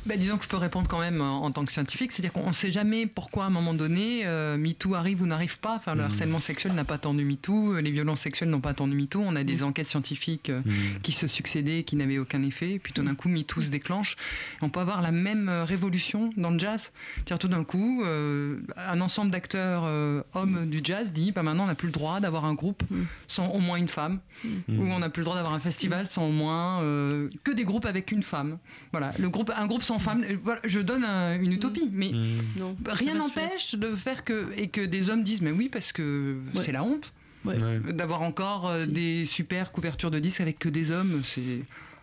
Euh, 0.00 0.08
bah, 0.08 0.16
disons 0.16 0.36
que 0.38 0.44
je 0.44 0.48
peux 0.48 0.56
répondre 0.56 0.88
quand 0.88 1.00
même 1.00 1.20
en, 1.20 1.44
en 1.44 1.50
tant 1.50 1.64
que 1.64 1.72
scientifique, 1.72 2.12
c'est-à-dire 2.12 2.32
qu'on 2.32 2.46
ne 2.48 2.52
sait 2.52 2.70
jamais 2.70 3.06
pourquoi 3.06 3.44
à 3.44 3.46
un 3.46 3.50
moment 3.50 3.74
donné 3.74 4.22
euh, 4.24 4.56
MeToo 4.56 4.94
arrive 4.94 5.22
ou 5.22 5.26
n'arrive 5.26 5.58
pas. 5.58 5.76
Enfin, 5.76 5.94
le 5.94 6.00
Mhm. 6.02 6.06
harcèlement 6.06 6.38
sexuel 6.40 6.72
n'a 6.72 6.84
pas 6.84 6.94
attendu 6.94 7.24
MeToo, 7.24 7.74
euh, 7.74 7.80
les 7.80 7.90
violences 7.90 8.20
sexuelles 8.20 8.48
n'ont 8.50 8.60
pas 8.60 8.70
attendu 8.70 8.96
MeToo. 8.96 9.20
On 9.24 9.36
a 9.36 9.44
des 9.44 9.62
enquêtes 9.62 9.86
scientifiques 9.88 10.50
euh, 10.50 10.62
Mhm. 10.64 11.00
qui 11.02 11.12
se 11.12 11.26
succédaient, 11.26 11.80
et 11.80 11.84
qui 11.84 11.96
n'avaient 11.96 12.18
aucun 12.18 12.42
effet. 12.42 12.80
Puis 12.82 12.92
tout 12.92 13.02
d'un 13.02 13.14
coup, 13.14 13.28
MeToo 13.28 13.62
se 13.62 13.68
déclenche. 13.68 14.16
On 14.62 14.68
peut 14.70 14.80
avoir 14.80 15.02
la 15.02 15.10
même 15.12 15.48
euh, 15.48 15.64
révolution 15.64 16.30
dans 16.36 16.50
le 16.50 16.58
jazz. 16.58 16.90
C'est-à-dire 17.16 17.38
tout 17.38 17.48
d'un 17.48 17.64
coup, 17.64 18.02
euh, 18.04 18.58
un 18.76 19.00
ensemble 19.00 19.30
d'acteurs 19.30 19.82
euh, 19.84 20.22
hommes 20.34 20.68
du 20.68 20.80
jazz 20.82 21.12
dit 21.12 21.32
bah, 21.32 21.42
maintenant 21.42 21.64
on 21.64 21.68
n'a 21.68 21.74
plus 21.74 21.86
le 21.88 21.92
droit 21.92 22.20
d'avoir 22.20 22.44
un 22.44 22.54
groupe 22.54 22.82
sans 23.26 23.48
au 23.48 23.58
moins 23.60 23.76
une 23.76 23.88
femme, 23.88 24.20
ou 24.68 24.82
on 24.82 24.98
n'a 24.98 25.08
plus 25.10 25.20
le 25.20 25.24
droit 25.24 25.36
d'avoir 25.36 25.54
un 25.54 25.58
festival 25.60 26.06
sans 26.06 26.26
au 26.26 26.32
moins 26.32 26.82
euh, 26.82 27.28
que 27.44 27.50
des 27.50 27.64
groupes 27.64 27.84
avec 27.86 28.10
une 28.12 28.22
femme. 28.22 28.58
Voilà, 28.92 29.12
le 29.18 29.28
groupe, 29.30 29.50
un 29.54 29.66
groupe 29.66 29.82
sans 29.90 29.98
femme. 29.98 30.24
Voilà, 30.44 30.60
je 30.64 30.80
donne 30.80 31.04
un- 31.04 31.40
une 31.40 31.52
utopie, 31.52 31.90
mais 31.92 32.12
Non, 32.56 32.76
rien 32.86 33.14
n'empêche 33.14 33.74
de 33.74 33.94
faire 33.96 34.24
que 34.24 34.48
et 34.56 34.68
que 34.68 34.80
des 34.80 35.10
hommes 35.10 35.24
disent 35.24 35.42
mais 35.42 35.50
oui 35.50 35.68
parce 35.68 35.90
que 35.92 36.36
Ouais. 36.54 36.62
c'est 36.64 36.72
la 36.72 36.84
honte 36.84 37.12
Ouais. 37.44 37.56
d'avoir 37.92 38.22
encore 38.22 38.68
euh, 38.68 38.86
des 38.86 39.24
super 39.24 39.72
couvertures 39.72 40.10
de 40.10 40.18
disques 40.18 40.40
avec 40.42 40.58
que 40.58 40.68
des 40.68 40.90
hommes. 40.92 41.22
C'est 41.24 41.62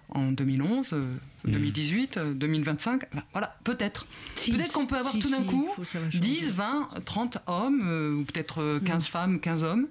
en 0.09 0.31
2011, 0.31 0.91
euh, 0.93 1.13
2018, 1.45 2.17
euh, 2.17 2.33
2025. 2.33 3.03
Enfin, 3.13 3.23
Voilà, 3.33 3.57
peut-être. 3.63 4.05
Si, 4.35 4.51
peut-être 4.51 4.73
qu'on 4.73 4.87
peut 4.87 4.95
avoir 4.97 5.13
si, 5.13 5.19
tout 5.19 5.29
d'un 5.29 5.37
si, 5.41 5.45
coup 5.45 5.67
faut- 5.75 5.83
ça 5.85 5.99
va 5.99 6.05
changer. 6.05 6.19
10, 6.19 6.51
20, 6.51 6.89
30 7.05 7.37
hommes, 7.47 7.81
euh, 7.85 8.15
ou 8.15 8.23
peut-être 8.23 8.61
euh, 8.61 8.79
15 8.79 9.05
femmes, 9.07 9.39
15 9.39 9.63
hommes, 9.63 9.87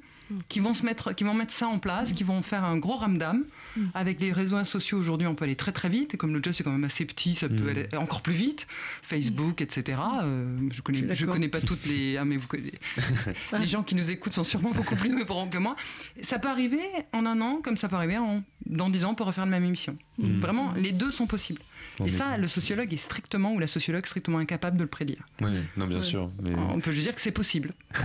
qui 0.49 0.61
vont 0.61 0.75
se 0.75 0.85
mettre, 0.85 1.13
qui 1.15 1.25
vont 1.25 1.35
mettre 1.35 1.53
ça 1.53 1.69
en 1.69 1.79
place, 1.79 2.13
qui 2.13 2.25
vont 2.25 2.43
faire 2.43 2.65
un 2.65 2.77
gros 2.79 2.97
ramdam. 2.97 3.45
Avec 3.93 4.21
les 4.21 4.33
réseaux 4.33 4.63
sociaux 4.65 4.97
aujourd'hui, 4.99 5.27
on 5.27 5.35
peut 5.35 5.45
aller 5.45 5.55
très 5.55 5.71
très 5.73 5.91
vite. 5.91 6.15
Et 6.15 6.17
comme 6.17 6.33
le 6.33 6.43
jazz 6.43 6.59
est 6.59 6.65
quand 6.65 6.71
même 6.73 6.85
assez 6.85 7.05
petit, 7.05 7.35
ça 7.35 7.49
peut 7.49 7.69
aller 7.69 7.87
encore 7.97 8.23
plus 8.23 8.33
vite. 8.33 8.67
Facebook, 9.03 9.61
etc. 9.61 9.99
Euh, 10.23 10.57
je 10.73 10.81
connais, 10.81 11.15
je 11.15 11.27
connais 11.27 11.49
pas 11.49 11.61
toutes 11.61 11.85
les. 11.85 12.17
Ah 12.17 12.25
mais 12.25 12.39
vous 12.39 12.49
connaissez. 12.49 12.79
les 13.59 13.67
gens 13.67 13.83
qui 13.83 13.95
nous 13.95 14.11
écoutent 14.11 14.33
sont 14.33 14.45
sûrement 14.45 14.71
beaucoup 14.71 14.97
plus 14.97 15.25
courant 15.27 15.49
que 15.49 15.59
moi. 15.59 15.77
Ça 16.23 16.39
peut 16.39 16.49
arriver 16.49 16.81
en 17.13 17.27
un 17.27 17.41
an, 17.43 17.61
comme 17.63 17.77
ça 17.77 17.89
peut 17.89 17.97
arriver 17.97 18.17
en 18.17 18.43
dans 18.65 18.91
10 18.91 19.05
ans, 19.05 19.11
on 19.13 19.15
peut 19.15 19.25
refaire 19.25 19.45
la 19.45 19.51
même 19.51 19.65
émission. 19.65 19.97
Mm. 20.19 20.41
Vraiment, 20.41 20.73
les 20.73 20.93
deux 20.93 21.11
sont 21.11 21.27
possibles. 21.27 21.61
Bon, 21.99 22.07
et 22.07 22.11
ça, 22.11 22.33
c'est- 22.33 22.39
le 22.39 22.49
sociologue 22.49 22.93
est 22.93 22.97
strictement 22.99 23.53
ou 23.55 23.59
la 23.59 23.67
sociologue 23.67 24.03
est 24.03 24.07
strictement 24.09 24.39
incapable 24.39 24.77
de 24.77 24.83
le 24.83 24.89
prédire. 24.89 25.25
Oui, 25.41 25.51
non, 25.77 25.87
bien 25.87 25.99
Ouais. 25.99 26.03
sûr. 26.03 26.31
Mais... 26.43 26.51
On 26.55 26.81
peut 26.81 26.91
juste 26.93 27.05
dire 27.07 27.15
que 27.15 27.21
c'est 27.21 27.31
possible. 27.31 27.75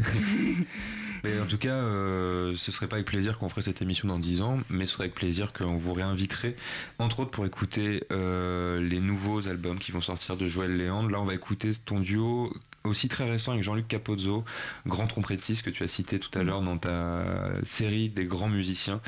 Mais 1.24 1.40
en 1.40 1.46
tout 1.46 1.58
cas, 1.58 1.70
euh, 1.70 2.54
ce 2.56 2.72
serait 2.72 2.88
pas 2.88 2.96
avec 2.96 3.08
plaisir 3.08 3.38
qu'on 3.38 3.50
ferait 3.50 3.62
cette 3.62 3.82
émission 3.82 4.08
dans 4.08 4.20
10 4.20 4.42
ans, 4.42 4.60
mais 4.70 4.86
ce 4.86 4.94
serait 4.94 5.04
avec 5.06 5.16
plaisir 5.16 5.54
qu'on 5.54 5.76
vous 5.76 5.94
réinviterait, 5.94 6.56
entre 7.00 7.22
autres 7.22 7.32
pour 7.32 7.46
écouter 7.46 8.04
euh, 8.12 8.82
les 8.82 9.00
nouveaux 9.00 9.48
albums 9.48 9.80
qui 9.80 9.92
vont 9.92 10.02
sortir 10.02 10.38
de 10.38 10.48
Joël 10.48 10.76
Léandre. 10.76 11.10
Là, 11.10 11.22
on 11.22 11.26
va 11.26 11.34
écouter 11.34 11.72
ton 11.86 12.00
duo 12.00 12.54
aussi 12.84 13.10
très 13.10 13.30
récent 13.30 13.52
avec 13.52 13.64
Jean-Luc 13.64 13.88
Capozzo, 13.88 14.44
grand 14.88 15.08
trompettiste 15.08 15.64
que 15.64 15.70
tu 15.70 15.84
as 15.84 15.88
cité 15.88 16.20
tout 16.20 16.38
à 16.38 16.44
l'heure 16.44 16.62
dans 16.62 16.78
ta 16.78 17.24
série 17.64 18.10
des 18.10 18.26
grands 18.26 18.50
musiciens. 18.50 19.02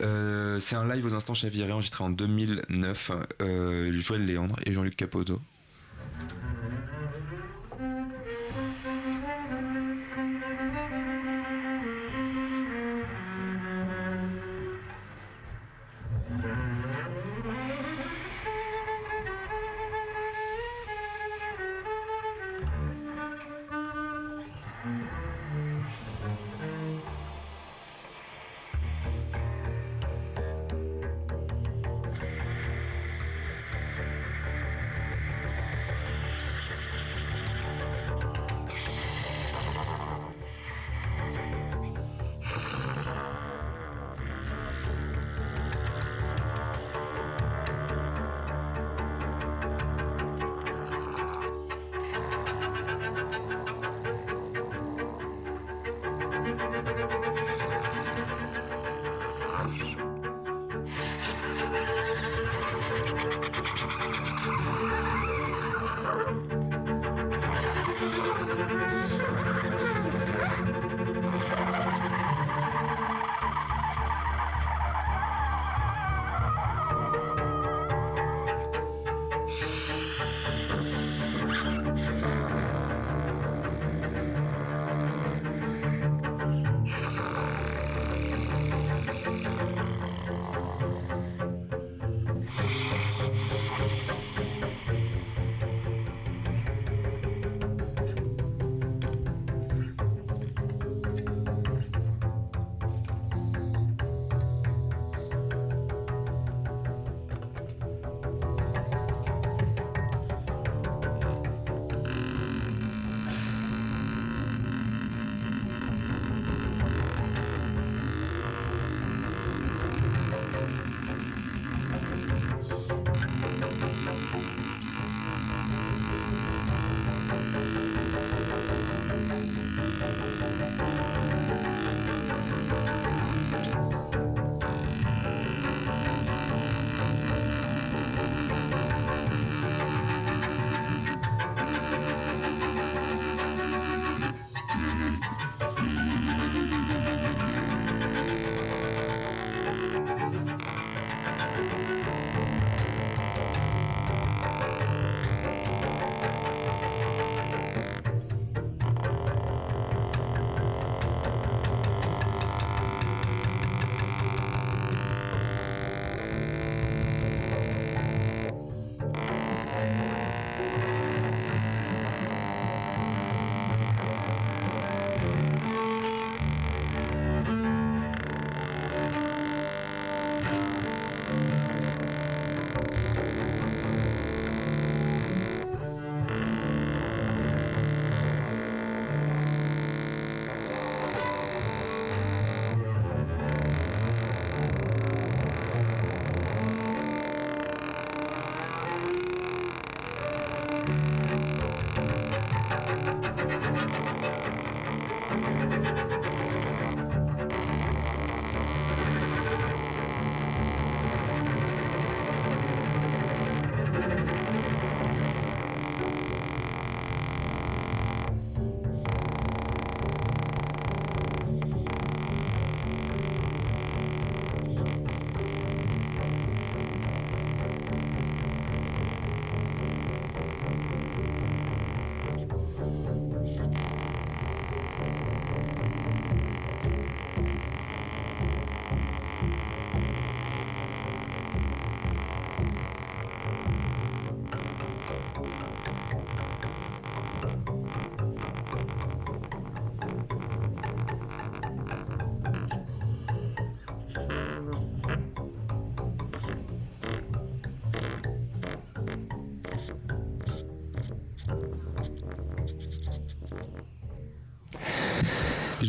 Euh, 0.00 0.58
c'est 0.60 0.76
un 0.76 0.88
live 0.88 1.04
aux 1.04 1.14
instants 1.14 1.34
chavirés 1.34 1.72
enregistré 1.72 2.02
en 2.02 2.10
2009, 2.10 3.10
euh, 3.42 3.92
Joël 3.92 4.24
Léandre 4.24 4.56
et 4.64 4.72
Jean-Luc 4.72 4.96
Capozzo. 4.96 5.40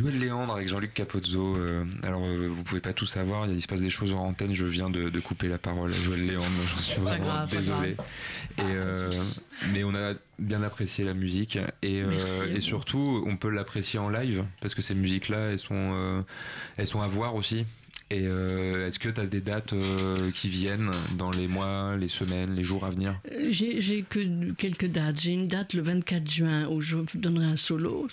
Joël 0.06 0.20
Léandre 0.20 0.54
avec 0.54 0.68
Jean-Luc 0.68 0.94
Capozzo. 0.94 1.58
euh, 1.58 1.84
alors, 2.04 2.24
euh, 2.24 2.48
vous 2.48 2.64
pouvez 2.64 2.82
pas 2.82 2.94
tout 2.94 3.08
savoir, 3.08 3.48
il 3.48 3.60
se 3.62 3.68
passe 3.68 3.82
des 3.82 3.90
choses 3.90 4.14
en 4.14 4.20
antenne. 4.20 4.54
Je 4.54 4.66
viens 4.66 4.90
de, 4.90 5.10
de 5.10 5.20
couper 5.20 5.48
la 5.48 5.58
parole 5.58 5.92
à 5.92 5.96
Joël 5.96 6.26
Léandre, 6.26 6.46
j'en 6.70 6.78
suis 6.78 7.02
vraiment 7.02 7.26
grave, 7.26 7.50
désolé. 7.50 7.96
Et, 8.60 8.62
euh, 8.62 9.12
mais 9.74 9.84
on 9.84 9.96
a 9.96 10.14
bien 10.38 10.62
apprécié 10.62 11.06
la 11.06 11.14
musique 11.16 11.58
et, 11.82 12.02
euh, 12.02 12.60
surtout, 12.60 13.24
on 13.26 13.36
peut 13.36 13.50
l'apprécier 13.50 13.98
en 13.98 14.10
live 14.10 14.46
parce 14.62 14.76
que 14.76 14.82
ces 14.84 14.94
musiques-là, 14.94 15.52
elles 15.52 15.60
sont, 15.60 15.74
euh, 15.74 16.22
elles 16.78 16.88
sont 16.88 17.02
à 17.02 17.08
voir 17.08 17.34
aussi. 17.36 17.66
Et 18.12 18.28
euh, 18.28 18.88
est-ce 18.88 19.00
que 19.00 19.10
tu 19.10 19.20
as 19.20 19.26
des 19.26 19.42
dates 19.42 19.74
euh, 19.74 20.30
qui 20.30 20.48
viennent 20.48 20.92
dans 21.18 21.32
les 21.32 21.48
mois, 21.48 21.96
les 21.98 22.08
semaines, 22.08 22.54
les 22.54 22.64
jours 22.64 22.86
à 22.86 22.92
venir? 22.92 23.20
J'ai 23.50 24.06
que 24.08 24.52
quelques 24.52 24.86
dates. 24.86 25.20
J'ai 25.20 25.32
une 25.32 25.48
date 25.48 25.74
le 25.74 25.82
24 25.82 26.30
juin 26.30 26.68
où 26.70 26.82
je 26.82 26.98
donnerai 27.16 27.48
un 27.48 27.56
solo, 27.58 28.08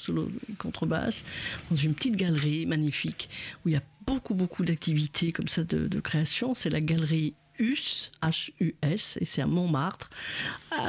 contrebasse, 0.63 1.25
dans 1.71 1.77
une 1.77 1.95
petite 1.95 2.17
galerie 2.17 2.67
magnifique 2.67 3.29
où 3.65 3.69
il 3.69 3.75
y 3.75 3.77
a 3.77 3.83
beaucoup, 4.07 4.35
beaucoup 4.35 4.65
d'activités 4.65 5.33
comme 5.33 5.49
ça 5.49 5.65
de, 5.65 6.01
création. 6.01 6.55
C'est 6.55 6.71
la 6.71 6.81
galerie 6.81 7.35
US, 7.59 8.11
H-U-S, 8.23 9.19
et 9.21 9.25
c'est 9.25 9.43
à 9.43 9.47
Montmartre. 9.47 10.11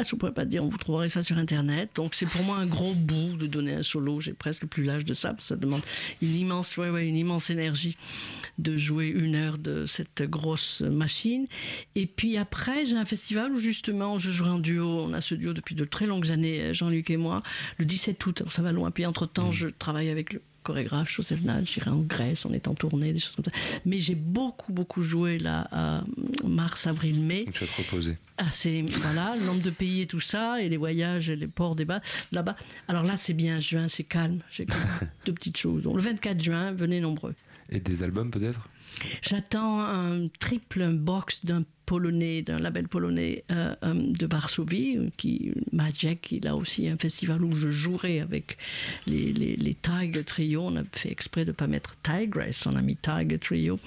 Je 0.02 0.16
ne 0.16 0.20
pourrais 0.20 0.34
pas 0.34 0.46
dire, 0.46 0.64
vous 0.64 0.78
trouverez 0.78 1.10
ça 1.10 1.22
sur 1.22 1.38
Internet. 1.38 1.92
Donc 1.96 2.16
c'est 2.16 2.26
pour 2.26 2.44
moi 2.44 2.58
un 2.58 2.66
gros 2.66 2.94
bout 2.94 3.38
de 3.38 3.48
donner 3.48 3.74
un 3.74 3.84
solo. 3.84 4.20
J'ai 4.20 4.34
presque 4.34 4.66
plus 4.66 4.84
l'âge 4.84 5.06
de 5.06 5.14
ça, 5.14 5.30
parce 5.30 5.44
que 5.44 5.48
ça 5.50 5.56
demande 5.56 5.82
une 6.22 6.36
immense, 6.36 6.76
ouais, 6.78 6.90
ouais, 6.90 7.08
une 7.08 7.18
immense 7.18 7.50
énergie 7.50 7.98
de 8.58 8.78
jouer 8.78 9.08
une 9.08 9.36
heure 9.36 9.58
de 9.58 9.86
cette 9.86 10.24
grosse 10.24 10.82
machine. 10.82 11.48
Et 11.96 12.06
puis 12.06 12.38
après, 12.38 12.86
j'ai 12.86 12.98
un 12.98 13.06
festival 13.06 13.52
où 13.52 13.60
justement 13.60 14.18
je 14.18 14.32
jouerai 14.32 14.52
en 14.52 14.60
duo. 14.60 15.02
On 15.02 15.14
a 15.14 15.22
ce 15.22 15.36
duo 15.36 15.54
depuis 15.54 15.76
de 15.76 15.86
très 15.86 16.06
longues 16.06 16.32
années, 16.32 16.74
Jean-Luc 16.74 17.10
et 17.10 17.18
moi, 17.18 17.44
le 17.78 17.86
17 17.86 18.26
août. 18.26 18.44
Ça 18.52 18.62
va 18.62 18.72
loin. 18.72 18.92
Puis 18.92 19.06
entre-temps, 19.06 19.52
je 19.52 19.68
travaille 19.68 20.10
avec 20.10 20.34
le 20.34 20.42
chorégraphe 20.64 21.12
Joseph 21.12 21.42
Nal, 21.42 21.66
j'irai 21.68 21.92
en 21.92 22.00
Grèce, 22.00 22.46
on 22.46 22.54
est 22.54 22.68
en 22.68 22.74
tournée, 22.74 23.14
des 23.14 23.20
choses 23.20 23.36
comme 23.36 23.46
ça. 23.46 23.52
Mais 23.86 24.00
j'ai 24.00 24.16
beaucoup, 24.16 24.74
beaucoup 24.74 25.02
joué 25.02 25.38
là, 25.38 25.68
à 25.72 26.04
mars, 26.44 26.88
avril, 26.88 27.20
mai. 27.20 27.46
Tu 27.54 27.66
vas 27.66 27.72
te 27.72 27.78
reposer. 27.78 28.18
Ah, 28.38 28.50
c'est, 28.50 28.84
voilà, 29.02 29.36
le 29.40 29.46
nombre 29.46 29.62
de 29.62 29.70
pays 29.70 30.02
et 30.02 30.08
tout 30.08 30.20
ça, 30.20 30.62
et 30.62 30.70
les 30.70 30.78
voyages, 30.78 31.30
et 31.30 31.36
les 31.36 31.48
ports 31.48 31.76
des 31.76 31.86
bas, 31.86 32.02
là-bas. 32.32 32.56
Alors 32.88 33.04
là, 33.04 33.18
c'est 33.18 33.34
bien, 33.34 33.60
juin, 33.60 33.88
c'est 33.88 34.04
calme. 34.04 34.40
J'ai 34.50 34.66
deux 35.26 35.34
petites 35.34 35.58
choses. 35.58 35.84
Donc 35.84 35.96
le 35.96 36.02
24 36.02 36.42
juin, 36.44 36.72
venez 36.72 37.00
nombreux. 37.00 37.36
Et 37.70 37.80
des 37.80 38.04
albums 38.04 38.32
peut-être? 38.32 38.70
J'attends 39.22 39.80
un 39.80 40.28
triple 40.40 40.88
box 40.94 41.46
d'un 41.46 41.64
polonais, 41.86 42.42
d'un 42.42 42.58
label 42.58 42.88
polonais 42.88 43.44
euh, 43.52 43.76
euh, 43.84 43.94
de 43.94 44.26
Varsovie, 44.26 44.98
euh, 44.98 45.10
qui 45.18 45.52
Majek, 45.72 46.32
il 46.32 46.48
a 46.48 46.56
aussi 46.56 46.88
un 46.88 46.98
festival 46.98 47.44
où 47.44 47.56
je 47.56 47.72
jouerai 47.72 48.20
avec 48.20 48.58
les, 49.08 49.34
les, 49.34 49.56
les 49.56 49.74
Trio. 49.74 50.62
On 50.62 50.76
a 50.78 50.84
fait 50.92 51.12
exprès 51.12 51.46
de 51.46 51.50
ne 51.50 51.54
pas 51.54 51.68
mettre 51.68 51.96
Tigress, 52.04 52.66
on 52.66 52.76
a 52.76 52.82
mis 52.82 52.96
Tiger 52.96 53.38
Trio 53.38 53.80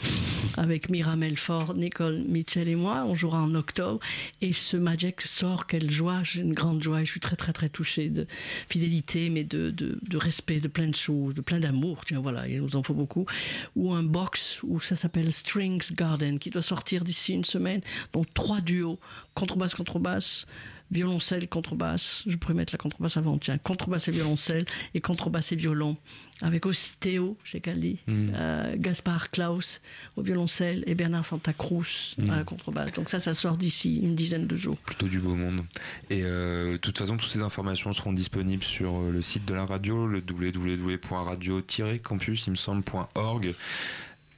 avec 0.56 0.90
Mira 0.90 1.16
Melfort, 1.16 1.74
Nicole 1.74 2.23
Mitchell 2.28 2.68
et 2.68 2.77
moi. 2.77 3.05
On 3.06 3.14
jouera 3.14 3.43
en 3.43 3.55
octobre. 3.55 4.01
Et 4.40 4.52
ce 4.52 4.77
Majek 4.77 5.23
sort, 5.23 5.66
quelle 5.66 5.90
joie, 5.90 6.23
j'ai 6.23 6.43
une 6.43 6.55
grande 6.55 6.82
joie. 6.82 7.02
Je 7.05 7.10
suis 7.10 7.20
très 7.20 7.36
très 7.36 7.52
très 7.52 7.68
touchée 7.68 8.09
de 8.09 8.27
fidélité, 8.68 9.31
mais 9.31 9.44
de, 9.44 9.70
de, 9.70 9.98
de 10.02 10.16
respect, 10.16 10.60
de 10.60 10.68
plein 10.68 10.89
de 10.89 10.94
choses, 10.94 11.35
de 11.35 11.40
plein 11.40 11.60
d'amour. 11.60 12.05
Tiens, 12.06 12.20
voilà, 12.20 12.47
il 12.48 12.60
nous 12.60 12.77
en 12.77 12.82
faut 12.82 12.94
beaucoup. 12.94 13.27
Ou 13.74 13.93
un 13.93 14.02
box 14.02 14.60
où 14.62 14.81
ça 14.81 14.97
s'appelle 14.97 15.32
Strings 15.32 15.93
Garden, 15.93 16.39
qui 16.39 16.51
doit 16.51 16.62
sortir 16.62 17.05
d'ici 17.05 17.32
une 17.32 17.44
semaine. 17.44 17.81
Donc 18.12 18.32
trois 18.34 18.60
duos, 18.60 18.98
contrebasse, 19.34 19.74
contrebasse, 19.74 20.46
violoncelle, 20.92 21.48
contrebasse. 21.48 22.22
Je 22.28 22.36
pourrais 22.36 22.54
mettre 22.54 22.72
la 22.72 22.78
contrebasse 22.78 23.16
avant, 23.16 23.38
tiens, 23.38 23.58
contrebasse 23.58 24.06
et 24.06 24.12
violoncelle, 24.12 24.64
et 24.94 25.00
contrebasse 25.00 25.50
et 25.50 25.56
violon. 25.56 25.96
Avec 26.42 26.64
aussi 26.66 26.92
Théo 27.00 27.36
chez 27.44 27.60
Cali, 27.60 27.98
Mm. 28.06 28.30
euh, 28.34 28.74
Gaspard 28.78 29.30
Klaus 29.30 29.80
au 30.16 30.22
violoncelle 30.22 30.84
et 30.86 30.94
Bernard 30.94 31.24
Santa 31.26 31.52
Cruz 31.54 32.14
Mm. 32.18 32.30
à 32.30 32.36
la 32.36 32.44
contrebasse. 32.44 32.92
Donc 32.92 33.08
ça, 33.08 33.18
ça 33.18 33.34
sort 33.34 33.56
d'ici 33.56 33.96
une 33.98 34.14
dizaine 34.14 34.46
de 34.46 34.56
jours. 34.56 34.76
Plutôt 34.78 35.08
du 35.08 35.18
beau 35.18 35.34
monde. 35.34 35.64
Et 36.10 36.20
euh, 36.22 36.72
de 36.72 36.76
toute 36.76 36.98
façon, 36.98 37.16
toutes 37.16 37.30
ces 37.30 37.42
informations 37.42 37.92
seront 37.92 38.12
disponibles 38.12 38.62
sur 38.62 38.94
euh, 38.96 39.10
le 39.10 39.22
site 39.22 39.44
de 39.44 39.54
la 39.54 39.66
radio, 39.66 40.06
le 40.06 40.20
www.radio-campus, 40.20 42.46
il 42.46 42.50
me 42.50 42.56
semble, 42.56 42.84
.org. 43.14 43.54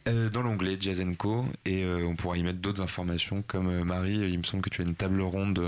euh, 0.09 0.31
dans 0.31 0.43
l'onglet 0.43 0.77
Jazz 0.81 1.03
Co. 1.17 1.45
Et 1.65 1.85
euh, 1.85 2.05
on 2.07 2.17
pourra 2.17 2.37
y 2.37 2.43
mettre 2.43 2.59
d'autres 2.59 2.83
informations 2.83 3.43
comme 3.47 3.69
euh, 3.69 3.85
Marie 3.85 4.19
il 4.19 4.39
me 4.39 4.43
semble 4.45 4.63
que 4.63 4.71
tu 4.71 4.83
as 4.83 4.85
une 4.85 4.95
table 4.95 5.21
ronde 5.21 5.63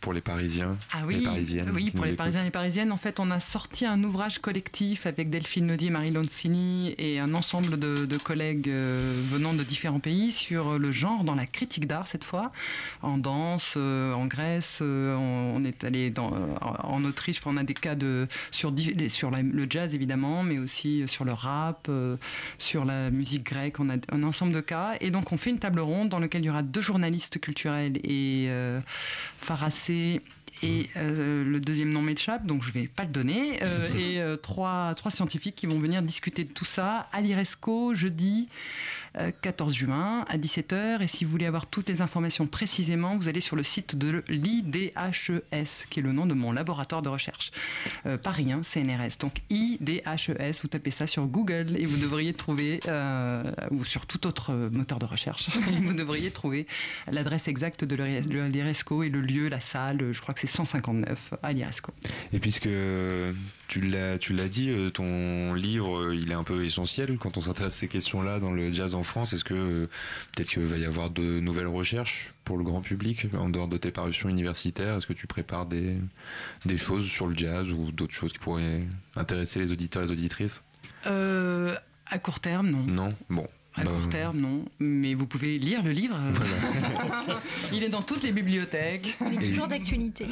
pour 0.00 0.12
les 0.12 0.20
Parisiens 0.20 0.76
Ah 0.92 1.00
les 1.08 1.16
oui, 1.16 1.24
Parisiennes 1.24 1.70
oui 1.74 1.90
pour 1.90 2.04
les 2.04 2.10
écoutent. 2.10 2.18
Parisiens 2.18 2.40
et 2.42 2.44
les 2.44 2.50
Parisiennes, 2.50 2.92
en 2.92 2.96
fait, 2.96 3.20
on 3.20 3.30
a 3.30 3.40
sorti 3.40 3.84
un 3.86 4.02
ouvrage 4.04 4.38
collectif 4.40 5.06
avec 5.06 5.30
Delphine 5.30 5.66
Naudy 5.66 5.86
et 5.86 5.90
Marie 5.90 6.10
Loncini 6.10 6.94
et 6.98 7.18
un 7.18 7.34
ensemble 7.34 7.78
de, 7.78 8.06
de 8.06 8.16
collègues 8.18 8.68
venant 8.68 9.54
de 9.54 9.62
différents 9.62 10.00
pays 10.00 10.32
sur 10.32 10.78
le 10.78 10.92
genre 10.92 11.24
dans 11.24 11.34
la 11.34 11.46
critique 11.46 11.86
d'art 11.86 12.06
cette 12.06 12.24
fois, 12.24 12.52
en 13.02 13.18
danse, 13.18 13.76
en 13.76 14.26
Grèce, 14.26 14.78
on, 14.82 14.84
on 15.56 15.64
est 15.64 15.84
allé 15.84 16.10
dans, 16.10 16.32
en 16.82 17.04
Autriche, 17.04 17.40
on 17.46 17.56
a 17.56 17.64
des 17.64 17.74
cas 17.74 17.94
de, 17.94 18.26
sur, 18.50 18.72
di- 18.72 19.08
sur 19.08 19.30
la- 19.30 19.42
le 19.42 19.66
jazz 19.68 19.94
évidemment, 19.94 20.42
mais 20.42 20.58
aussi 20.58 21.04
sur 21.06 21.24
le 21.24 21.32
rap, 21.32 21.90
sur 22.58 22.84
la 22.84 23.10
musique 23.10 23.44
grecque, 23.44 23.77
on 23.80 23.88
a 23.90 23.96
un 24.12 24.22
ensemble 24.22 24.52
de 24.52 24.60
cas. 24.60 24.96
Et 25.00 25.10
donc 25.10 25.32
on 25.32 25.36
fait 25.36 25.50
une 25.50 25.58
table 25.58 25.80
ronde 25.80 26.08
dans 26.08 26.18
laquelle 26.18 26.42
il 26.42 26.46
y 26.46 26.50
aura 26.50 26.62
deux 26.62 26.80
journalistes 26.80 27.40
culturels 27.40 27.98
et 28.04 28.46
euh, 28.48 28.80
Farassé 29.38 30.22
et 30.62 30.90
euh, 30.96 31.44
le 31.44 31.60
deuxième 31.60 31.90
nom 31.90 32.02
m'échappe, 32.02 32.44
donc 32.44 32.62
je 32.62 32.72
vais 32.72 32.88
pas 32.88 33.04
le 33.04 33.10
donner. 33.10 33.60
euh, 33.62 33.88
et 33.98 34.20
euh, 34.20 34.36
trois, 34.36 34.94
trois 34.94 35.10
scientifiques 35.10 35.54
qui 35.54 35.66
vont 35.66 35.78
venir 35.78 36.02
discuter 36.02 36.44
de 36.44 36.52
tout 36.52 36.64
ça 36.64 37.08
à 37.12 37.20
l'IRESCO 37.20 37.94
jeudi 37.94 38.48
14 39.14 39.74
juin 39.74 40.24
à 40.28 40.38
17h. 40.38 41.02
Et 41.02 41.06
si 41.06 41.24
vous 41.24 41.30
voulez 41.30 41.46
avoir 41.46 41.66
toutes 41.66 41.88
les 41.88 42.00
informations 42.00 42.46
précisément, 42.46 43.16
vous 43.16 43.28
allez 43.28 43.40
sur 43.40 43.56
le 43.56 43.62
site 43.62 43.96
de 43.96 44.22
l'IDHES, 44.28 44.92
E 45.52 45.64
qui 45.90 46.00
est 46.00 46.02
le 46.02 46.12
nom 46.12 46.26
de 46.26 46.34
mon 46.34 46.52
laboratoire 46.52 47.02
de 47.02 47.08
recherche. 47.08 47.50
Euh, 48.06 48.18
Paris, 48.18 48.52
hein, 48.52 48.62
CNRS. 48.62 49.18
Donc 49.20 49.38
IDHES, 49.50 50.40
E 50.40 50.52
vous 50.62 50.68
tapez 50.68 50.90
ça 50.90 51.06
sur 51.06 51.26
Google 51.26 51.76
et 51.76 51.86
vous 51.86 51.96
devriez 51.96 52.32
trouver, 52.32 52.80
euh, 52.88 53.42
ou 53.70 53.84
sur 53.84 54.06
tout 54.06 54.26
autre 54.26 54.54
moteur 54.72 54.98
de 54.98 55.06
recherche, 55.06 55.50
vous 55.82 55.94
devriez 55.94 56.30
trouver 56.30 56.66
l'adresse 57.10 57.48
exacte 57.48 57.84
de 57.84 57.96
l'IRESCO 57.96 59.02
et 59.02 59.08
le 59.08 59.20
lieu, 59.20 59.48
la 59.48 59.60
salle, 59.60 60.12
je 60.12 60.20
crois 60.20 60.34
que 60.34 60.40
c'est 60.40 60.46
159 60.46 61.34
à 61.42 61.52
l'IRESCO. 61.52 61.92
et 62.32 62.38
puisque 62.38 62.68
tu 63.68 63.82
l'as 63.82 64.18
tu 64.18 64.32
l'as 64.32 64.48
dit 64.48 64.70
euh, 64.70 64.90
ton 64.90 65.52
livre 65.52 65.98
euh, 65.98 66.16
il 66.16 66.30
est 66.30 66.34
un 66.34 66.42
peu 66.42 66.64
essentiel 66.64 67.18
quand 67.18 67.36
on 67.36 67.42
s'intéresse 67.42 67.76
à 67.76 67.78
ces 67.78 67.88
questions 67.88 68.22
là 68.22 68.40
dans 68.40 68.50
le 68.50 68.72
jazz 68.72 68.94
en 68.94 69.04
France. 69.04 69.34
Est-ce 69.34 69.44
que 69.44 69.54
euh, 69.54 69.86
peut-être 70.34 70.48
qu'il 70.48 70.64
va 70.64 70.78
y 70.78 70.86
avoir 70.86 71.10
de 71.10 71.38
nouvelles 71.38 71.66
recherches 71.66 72.32
pour 72.44 72.56
le 72.56 72.64
grand 72.64 72.80
public 72.80 73.26
en 73.34 73.50
dehors 73.50 73.68
de 73.68 73.76
tes 73.76 73.90
parutions 73.90 74.28
universitaires? 74.28 74.96
Est-ce 74.96 75.06
que 75.06 75.12
tu 75.12 75.26
prépares 75.26 75.66
des, 75.66 75.98
des 76.64 76.78
choses 76.78 77.06
sur 77.06 77.28
le 77.28 77.36
jazz 77.36 77.68
ou 77.68 77.92
d'autres 77.92 78.14
choses 78.14 78.32
qui 78.32 78.38
pourraient 78.38 78.84
intéresser 79.14 79.60
les 79.60 79.70
auditeurs 79.70 80.02
et 80.02 80.06
les 80.06 80.12
auditrices? 80.12 80.62
Euh, 81.06 81.76
à 82.06 82.18
court 82.18 82.40
terme, 82.40 82.70
non. 82.70 82.86
non? 82.86 83.14
Bon 83.28 83.46
À 83.78 83.84
court 83.84 84.08
terme, 84.08 84.38
non. 84.38 84.64
Mais 84.80 85.14
vous 85.14 85.26
pouvez 85.26 85.58
lire 85.58 85.82
le 85.82 85.90
livre. 85.90 86.16
il 87.72 87.82
est 87.82 87.88
dans 87.88 88.02
toutes 88.02 88.22
les 88.22 88.32
bibliothèques. 88.32 89.16
Il 89.32 89.42
est 89.42 89.48
toujours 89.48 89.68
d'actualité. 89.68 90.26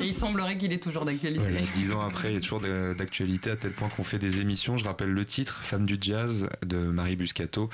Et 0.00 0.04
il 0.04 0.14
semblerait 0.14 0.56
qu'il 0.58 0.72
est 0.72 0.82
toujours 0.82 1.04
d'actualité. 1.04 1.42
Voilà, 1.42 1.60
dix 1.72 1.92
ans 1.92 2.00
après, 2.00 2.32
il 2.32 2.36
est 2.36 2.40
toujours 2.40 2.60
d'actualité 2.60 3.50
à 3.50 3.56
tel 3.56 3.72
point 3.72 3.88
qu'on 3.88 4.04
fait 4.04 4.18
des 4.18 4.40
émissions. 4.40 4.76
Je 4.76 4.84
rappelle 4.84 5.10
le 5.10 5.24
titre, 5.24 5.60
Femme 5.62 5.86
du 5.86 5.98
jazz, 6.00 6.48
de 6.64 6.78
Marie 6.78 7.16
Buscato, 7.16 7.70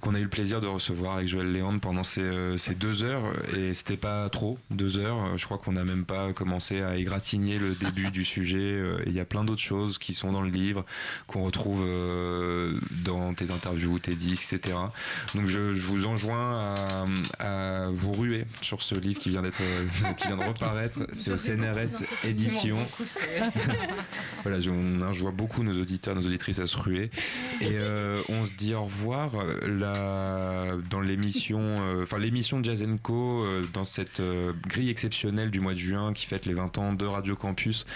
qu'on 0.00 0.14
a 0.14 0.18
eu 0.18 0.24
le 0.24 0.28
plaisir 0.28 0.60
de 0.60 0.66
recevoir 0.66 1.16
avec 1.16 1.28
Joël 1.28 1.52
Léandre 1.52 1.80
pendant 1.80 2.04
ces, 2.04 2.20
euh, 2.20 2.56
ces 2.56 2.74
deux 2.74 3.02
heures. 3.02 3.32
Et 3.56 3.74
c'était 3.74 3.96
pas 3.96 4.28
trop, 4.28 4.58
deux 4.70 4.98
heures. 4.98 5.36
Je 5.36 5.44
crois 5.44 5.58
qu'on 5.58 5.72
n'a 5.72 5.84
même 5.84 6.04
pas 6.04 6.32
commencé 6.32 6.82
à 6.82 6.96
égratigner 6.96 7.58
le 7.58 7.74
début 7.74 8.10
du 8.10 8.24
sujet. 8.24 8.58
Euh, 8.58 8.98
et 9.06 9.10
Il 9.10 9.14
y 9.14 9.20
a 9.20 9.24
plein 9.24 9.44
d'autres 9.44 9.62
choses 9.62 9.98
qui 9.98 10.14
sont 10.14 10.32
dans 10.32 10.42
le 10.42 10.50
livre, 10.50 10.84
qu'on 11.26 11.44
retrouve 11.44 11.84
euh, 11.86 12.78
dans 13.04 13.34
tes 13.34 13.50
interviews, 13.50 13.98
tes 13.98 14.14
disques, 14.14 14.44
etc. 14.52 14.76
Donc 15.34 15.46
je, 15.46 15.74
je 15.74 15.86
vous 15.86 16.06
enjoins 16.06 16.74
à, 17.38 17.84
à 17.84 17.88
vous 17.90 18.12
ruer 18.12 18.44
sur 18.60 18.82
ce 18.82 18.94
livre 18.94 19.18
qui 19.20 19.30
vient 19.30 19.42
d'être, 19.42 19.60
euh, 19.62 20.12
qui 20.16 20.26
vient 20.28 20.36
de 20.36 20.44
reparaître. 20.44 21.00
C'est 21.12 21.30
au 21.32 21.36
CNRS 21.36 22.02
édition. 22.24 22.76
Voilà, 24.42 24.60
je, 24.60 24.70
on- 24.70 25.12
je 25.12 25.20
vois 25.20 25.30
beaucoup 25.30 25.62
nos 25.62 25.80
auditeurs, 25.80 26.14
nos 26.16 26.22
auditrices 26.26 26.58
à 26.58 26.66
se 26.66 26.76
ruer. 26.76 27.10
Et 27.60 27.68
euh, 27.72 28.20
on 28.28 28.44
se 28.44 28.52
dit 28.52 28.74
au 28.74 28.84
revoir 28.84 29.30
euh, 29.36 29.60
là, 29.68 30.76
dans 30.90 31.00
l'émission, 31.00 31.60
euh, 31.60 32.02
enfin 32.02 32.18
l'émission 32.18 32.58
de 32.60 32.64
Jazz 32.64 32.84
Co, 33.02 33.44
euh, 33.44 33.64
dans 33.72 33.84
cette 33.84 34.20
grille 34.66 34.90
exceptionnelle 34.90 35.50
du 35.50 35.60
mois 35.60 35.74
de 35.74 35.78
juin 35.78 36.12
qui 36.12 36.26
fête 36.26 36.46
les 36.46 36.54
20 36.54 36.78
ans 36.78 36.92
de 36.92 37.04
Radio 37.06 37.36
Campus, 37.36 37.86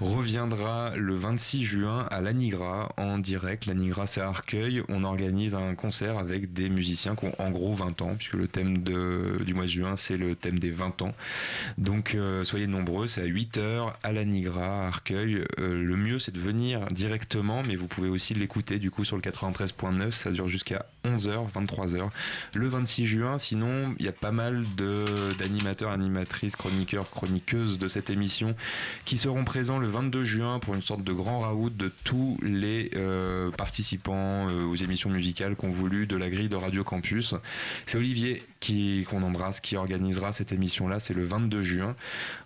reviendra 0.00 0.96
le 0.96 1.14
26 1.14 1.64
juin 1.64 2.06
à 2.10 2.20
l'Anigra 2.20 2.92
en 2.96 3.18
direct. 3.18 3.66
L'Anigra, 3.66 4.06
c'est 4.06 4.20
à 4.20 4.28
Arcueil. 4.28 4.82
On 4.88 5.04
organise 5.04 5.54
un 5.54 5.74
concert 5.74 5.99
avec 6.08 6.52
des 6.52 6.68
musiciens 6.68 7.14
qui 7.16 7.26
ont 7.26 7.34
en 7.38 7.50
gros 7.50 7.74
20 7.74 8.02
ans, 8.02 8.14
puisque 8.16 8.34
le 8.34 8.48
thème 8.48 8.82
du 8.82 9.54
mois 9.54 9.64
de 9.64 9.70
juin, 9.70 9.96
c'est 9.96 10.16
le 10.16 10.34
thème 10.34 10.58
des 10.58 10.70
20 10.70 11.02
ans. 11.02 11.14
Donc 11.78 12.14
euh, 12.14 12.44
soyez 12.44 12.66
nombreux, 12.66 13.08
c'est 13.08 13.22
à 13.22 13.26
8h 13.26 13.92
à 14.02 14.12
l'Anigra, 14.12 14.84
à 14.84 14.86
Arcueil. 14.88 15.44
Euh, 15.58 15.82
le 15.82 15.96
mieux, 15.96 16.18
c'est 16.18 16.32
de 16.32 16.40
venir 16.40 16.86
directement, 16.88 17.62
mais 17.66 17.76
vous 17.76 17.86
pouvez 17.86 18.08
aussi 18.08 18.34
l'écouter 18.34 18.78
du 18.78 18.90
coup 18.90 19.04
sur 19.04 19.16
le 19.16 19.22
93.9. 19.22 20.10
Ça 20.12 20.30
dure 20.30 20.48
jusqu'à 20.48 20.86
11h, 21.04 21.50
23h. 21.52 22.10
Le 22.54 22.68
26 22.68 23.06
juin, 23.06 23.38
sinon, 23.38 23.94
il 23.98 24.04
y 24.04 24.08
a 24.08 24.12
pas 24.12 24.32
mal 24.32 24.64
d'animateurs, 25.38 25.90
animatrices, 25.90 26.56
chroniqueurs, 26.56 27.10
chroniqueuses 27.10 27.78
de 27.78 27.88
cette 27.88 28.10
émission 28.10 28.54
qui 29.04 29.16
seront 29.16 29.44
présents 29.44 29.78
le 29.78 29.86
22 29.86 30.24
juin 30.24 30.58
pour 30.58 30.74
une 30.74 30.82
sorte 30.82 31.02
de 31.02 31.12
grand 31.12 31.40
raout 31.40 31.70
de 31.70 31.90
tous 32.04 32.38
les 32.42 32.90
euh, 32.94 33.50
participants 33.50 34.46
aux 34.46 34.76
émissions 34.76 35.10
musicales 35.10 35.56
qu'ont 35.56 35.70
voulu 35.90 36.06
de 36.06 36.16
la 36.16 36.30
grille 36.30 36.48
de 36.48 36.54
Radio 36.54 36.84
Campus. 36.84 37.34
C'est 37.84 37.98
Olivier 37.98 38.44
qui 38.60 39.04
qu'on 39.10 39.22
embrasse 39.24 39.58
qui 39.60 39.76
organisera 39.76 40.32
cette 40.32 40.52
émission-là, 40.52 41.00
c'est 41.00 41.14
le 41.14 41.24
22 41.24 41.62
juin. 41.62 41.96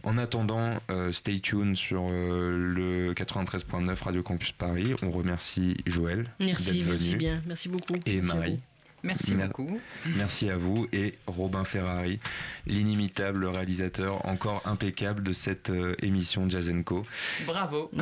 En 0.03 0.17
attendant, 0.17 0.81
euh, 0.91 1.13
stay 1.13 1.41
tuned 1.41 1.77
sur 1.77 2.05
euh, 2.09 2.57
le 2.75 3.13
93.9 3.13 4.03
Radio 4.03 4.23
Campus 4.23 4.53
Paris. 4.53 4.95
On 5.03 5.11
remercie 5.11 5.77
Joël 5.87 6.31
Merci, 6.41 6.73
d'être 6.73 6.87
merci 6.89 7.09
venu. 7.09 7.17
bien. 7.19 7.43
Merci 7.47 7.69
beaucoup. 7.69 7.97
Et 8.07 8.17
Merci 8.23 8.31
à 8.31 8.35
Marie. 8.35 8.53
vous. 8.53 8.61
Merci 9.03 9.35
Mer- 9.35 9.49
beaucoup. 9.49 9.79
Merci 10.17 10.49
à 10.49 10.57
vous 10.57 10.87
et 10.91 11.13
Robin 11.27 11.65
Ferrari, 11.65 12.21
l'inimitable 12.67 13.45
réalisateur 13.45 14.25
encore 14.25 14.63
impeccable 14.65 15.23
de 15.23 15.35
cette 15.35 15.69
euh, 15.69 15.95
émission 16.01 16.49
Jazz 16.49 16.73
Co. 16.87 17.05
Bravo. 17.45 17.91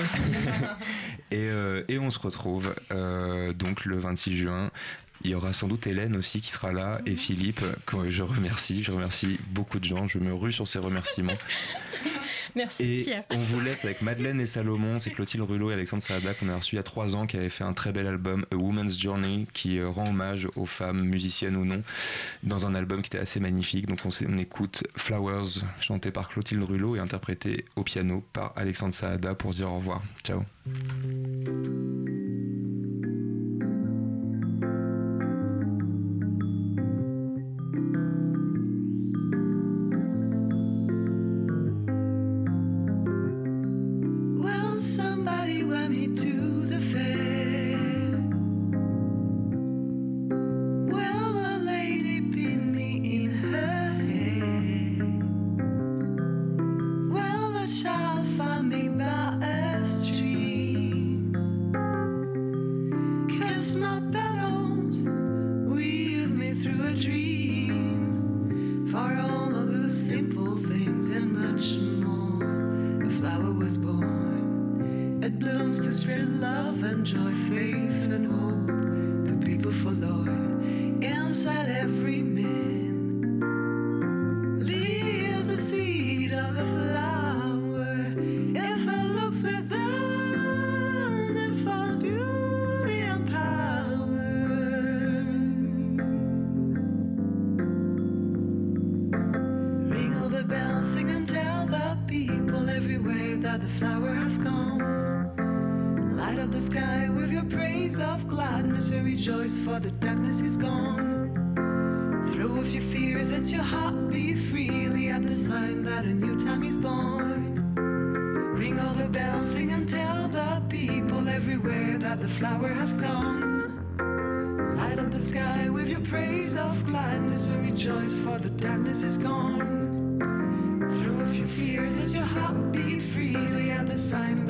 Et, 1.33 1.49
euh, 1.49 1.83
et 1.89 1.99
on 1.99 2.11
se 2.11 2.19
retrouve 2.19 2.75
euh, 2.93 3.53
donc 3.55 3.85
le 3.87 3.99
26 3.99 4.37
juin. 4.37 4.71
Il 5.25 5.31
y 5.31 5.35
aura 5.35 5.53
sans 5.53 5.69
doute 5.69 5.87
Hélène 5.87 6.17
aussi 6.17 6.41
qui 6.41 6.51
sera 6.51 6.73
là 6.73 7.01
et 7.07 7.17
Philippe, 7.17 7.63
que 7.87 8.11
je 8.11 8.23
remercie. 8.23 8.83
Je 8.83 8.91
remercie 8.91 9.39
beaucoup 9.51 9.79
de 9.79 9.85
gens. 9.85 10.09
Je 10.09 10.19
me 10.19 10.35
rue 10.35 10.53
sur 10.53 10.67
ces 10.67 10.79
remerciements. 10.79 11.33
Merci 12.57 12.95
Et 12.95 12.97
Pierre. 12.99 13.25
on 13.31 13.39
vous 13.39 13.61
laisse 13.61 13.85
avec 13.85 14.03
Madeleine 14.03 14.41
et 14.41 14.47
Salomon. 14.47 14.99
C'est 14.99 15.11
Clotilde 15.11 15.45
Rulot 15.45 15.71
et 15.71 15.75
Alexandre 15.75 16.03
Saada 16.03 16.35
qu'on 16.35 16.49
a 16.49 16.57
reçu 16.57 16.75
il 16.75 16.79
y 16.79 16.81
a 16.81 16.83
trois 16.83 17.15
ans, 17.15 17.27
qui 17.27 17.37
avait 17.37 17.51
fait 17.51 17.65
un 17.65 17.73
très 17.73 17.93
bel 17.93 18.07
album, 18.07 18.45
A 18.53 18.57
Woman's 18.57 18.99
Journey, 18.99 19.47
qui 19.53 19.79
euh, 19.79 19.89
rend 19.89 20.09
hommage 20.09 20.49
aux 20.57 20.67
femmes, 20.67 21.05
musiciennes 21.05 21.57
ou 21.57 21.65
non, 21.65 21.83
dans 22.43 22.67
un 22.67 22.75
album 22.75 23.03
qui 23.03 23.09
était 23.09 23.19
assez 23.19 23.41
magnifique. 23.41 23.87
Donc 23.87 24.01
on, 24.05 24.39
écoute 24.39 24.85
Flowers, 24.97 25.63
chanté 25.81 26.11
par 26.11 26.29
Clotilde 26.29 26.63
Rulot 26.63 26.97
et 26.97 26.99
interprété 26.99 27.65
au 27.77 27.85
piano 27.85 28.25
par 28.33 28.53
Alexandre 28.57 28.95
Saada 28.95 29.35
pour 29.35 29.53
se 29.53 29.59
dire 29.59 29.71
au 29.71 29.77
revoir. 29.77 30.03
Ciao. 30.25 30.45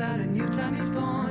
That 0.03 0.19
a 0.19 0.27
new 0.27 0.49
time 0.49 0.75
is 0.81 0.91
born. 0.91 1.22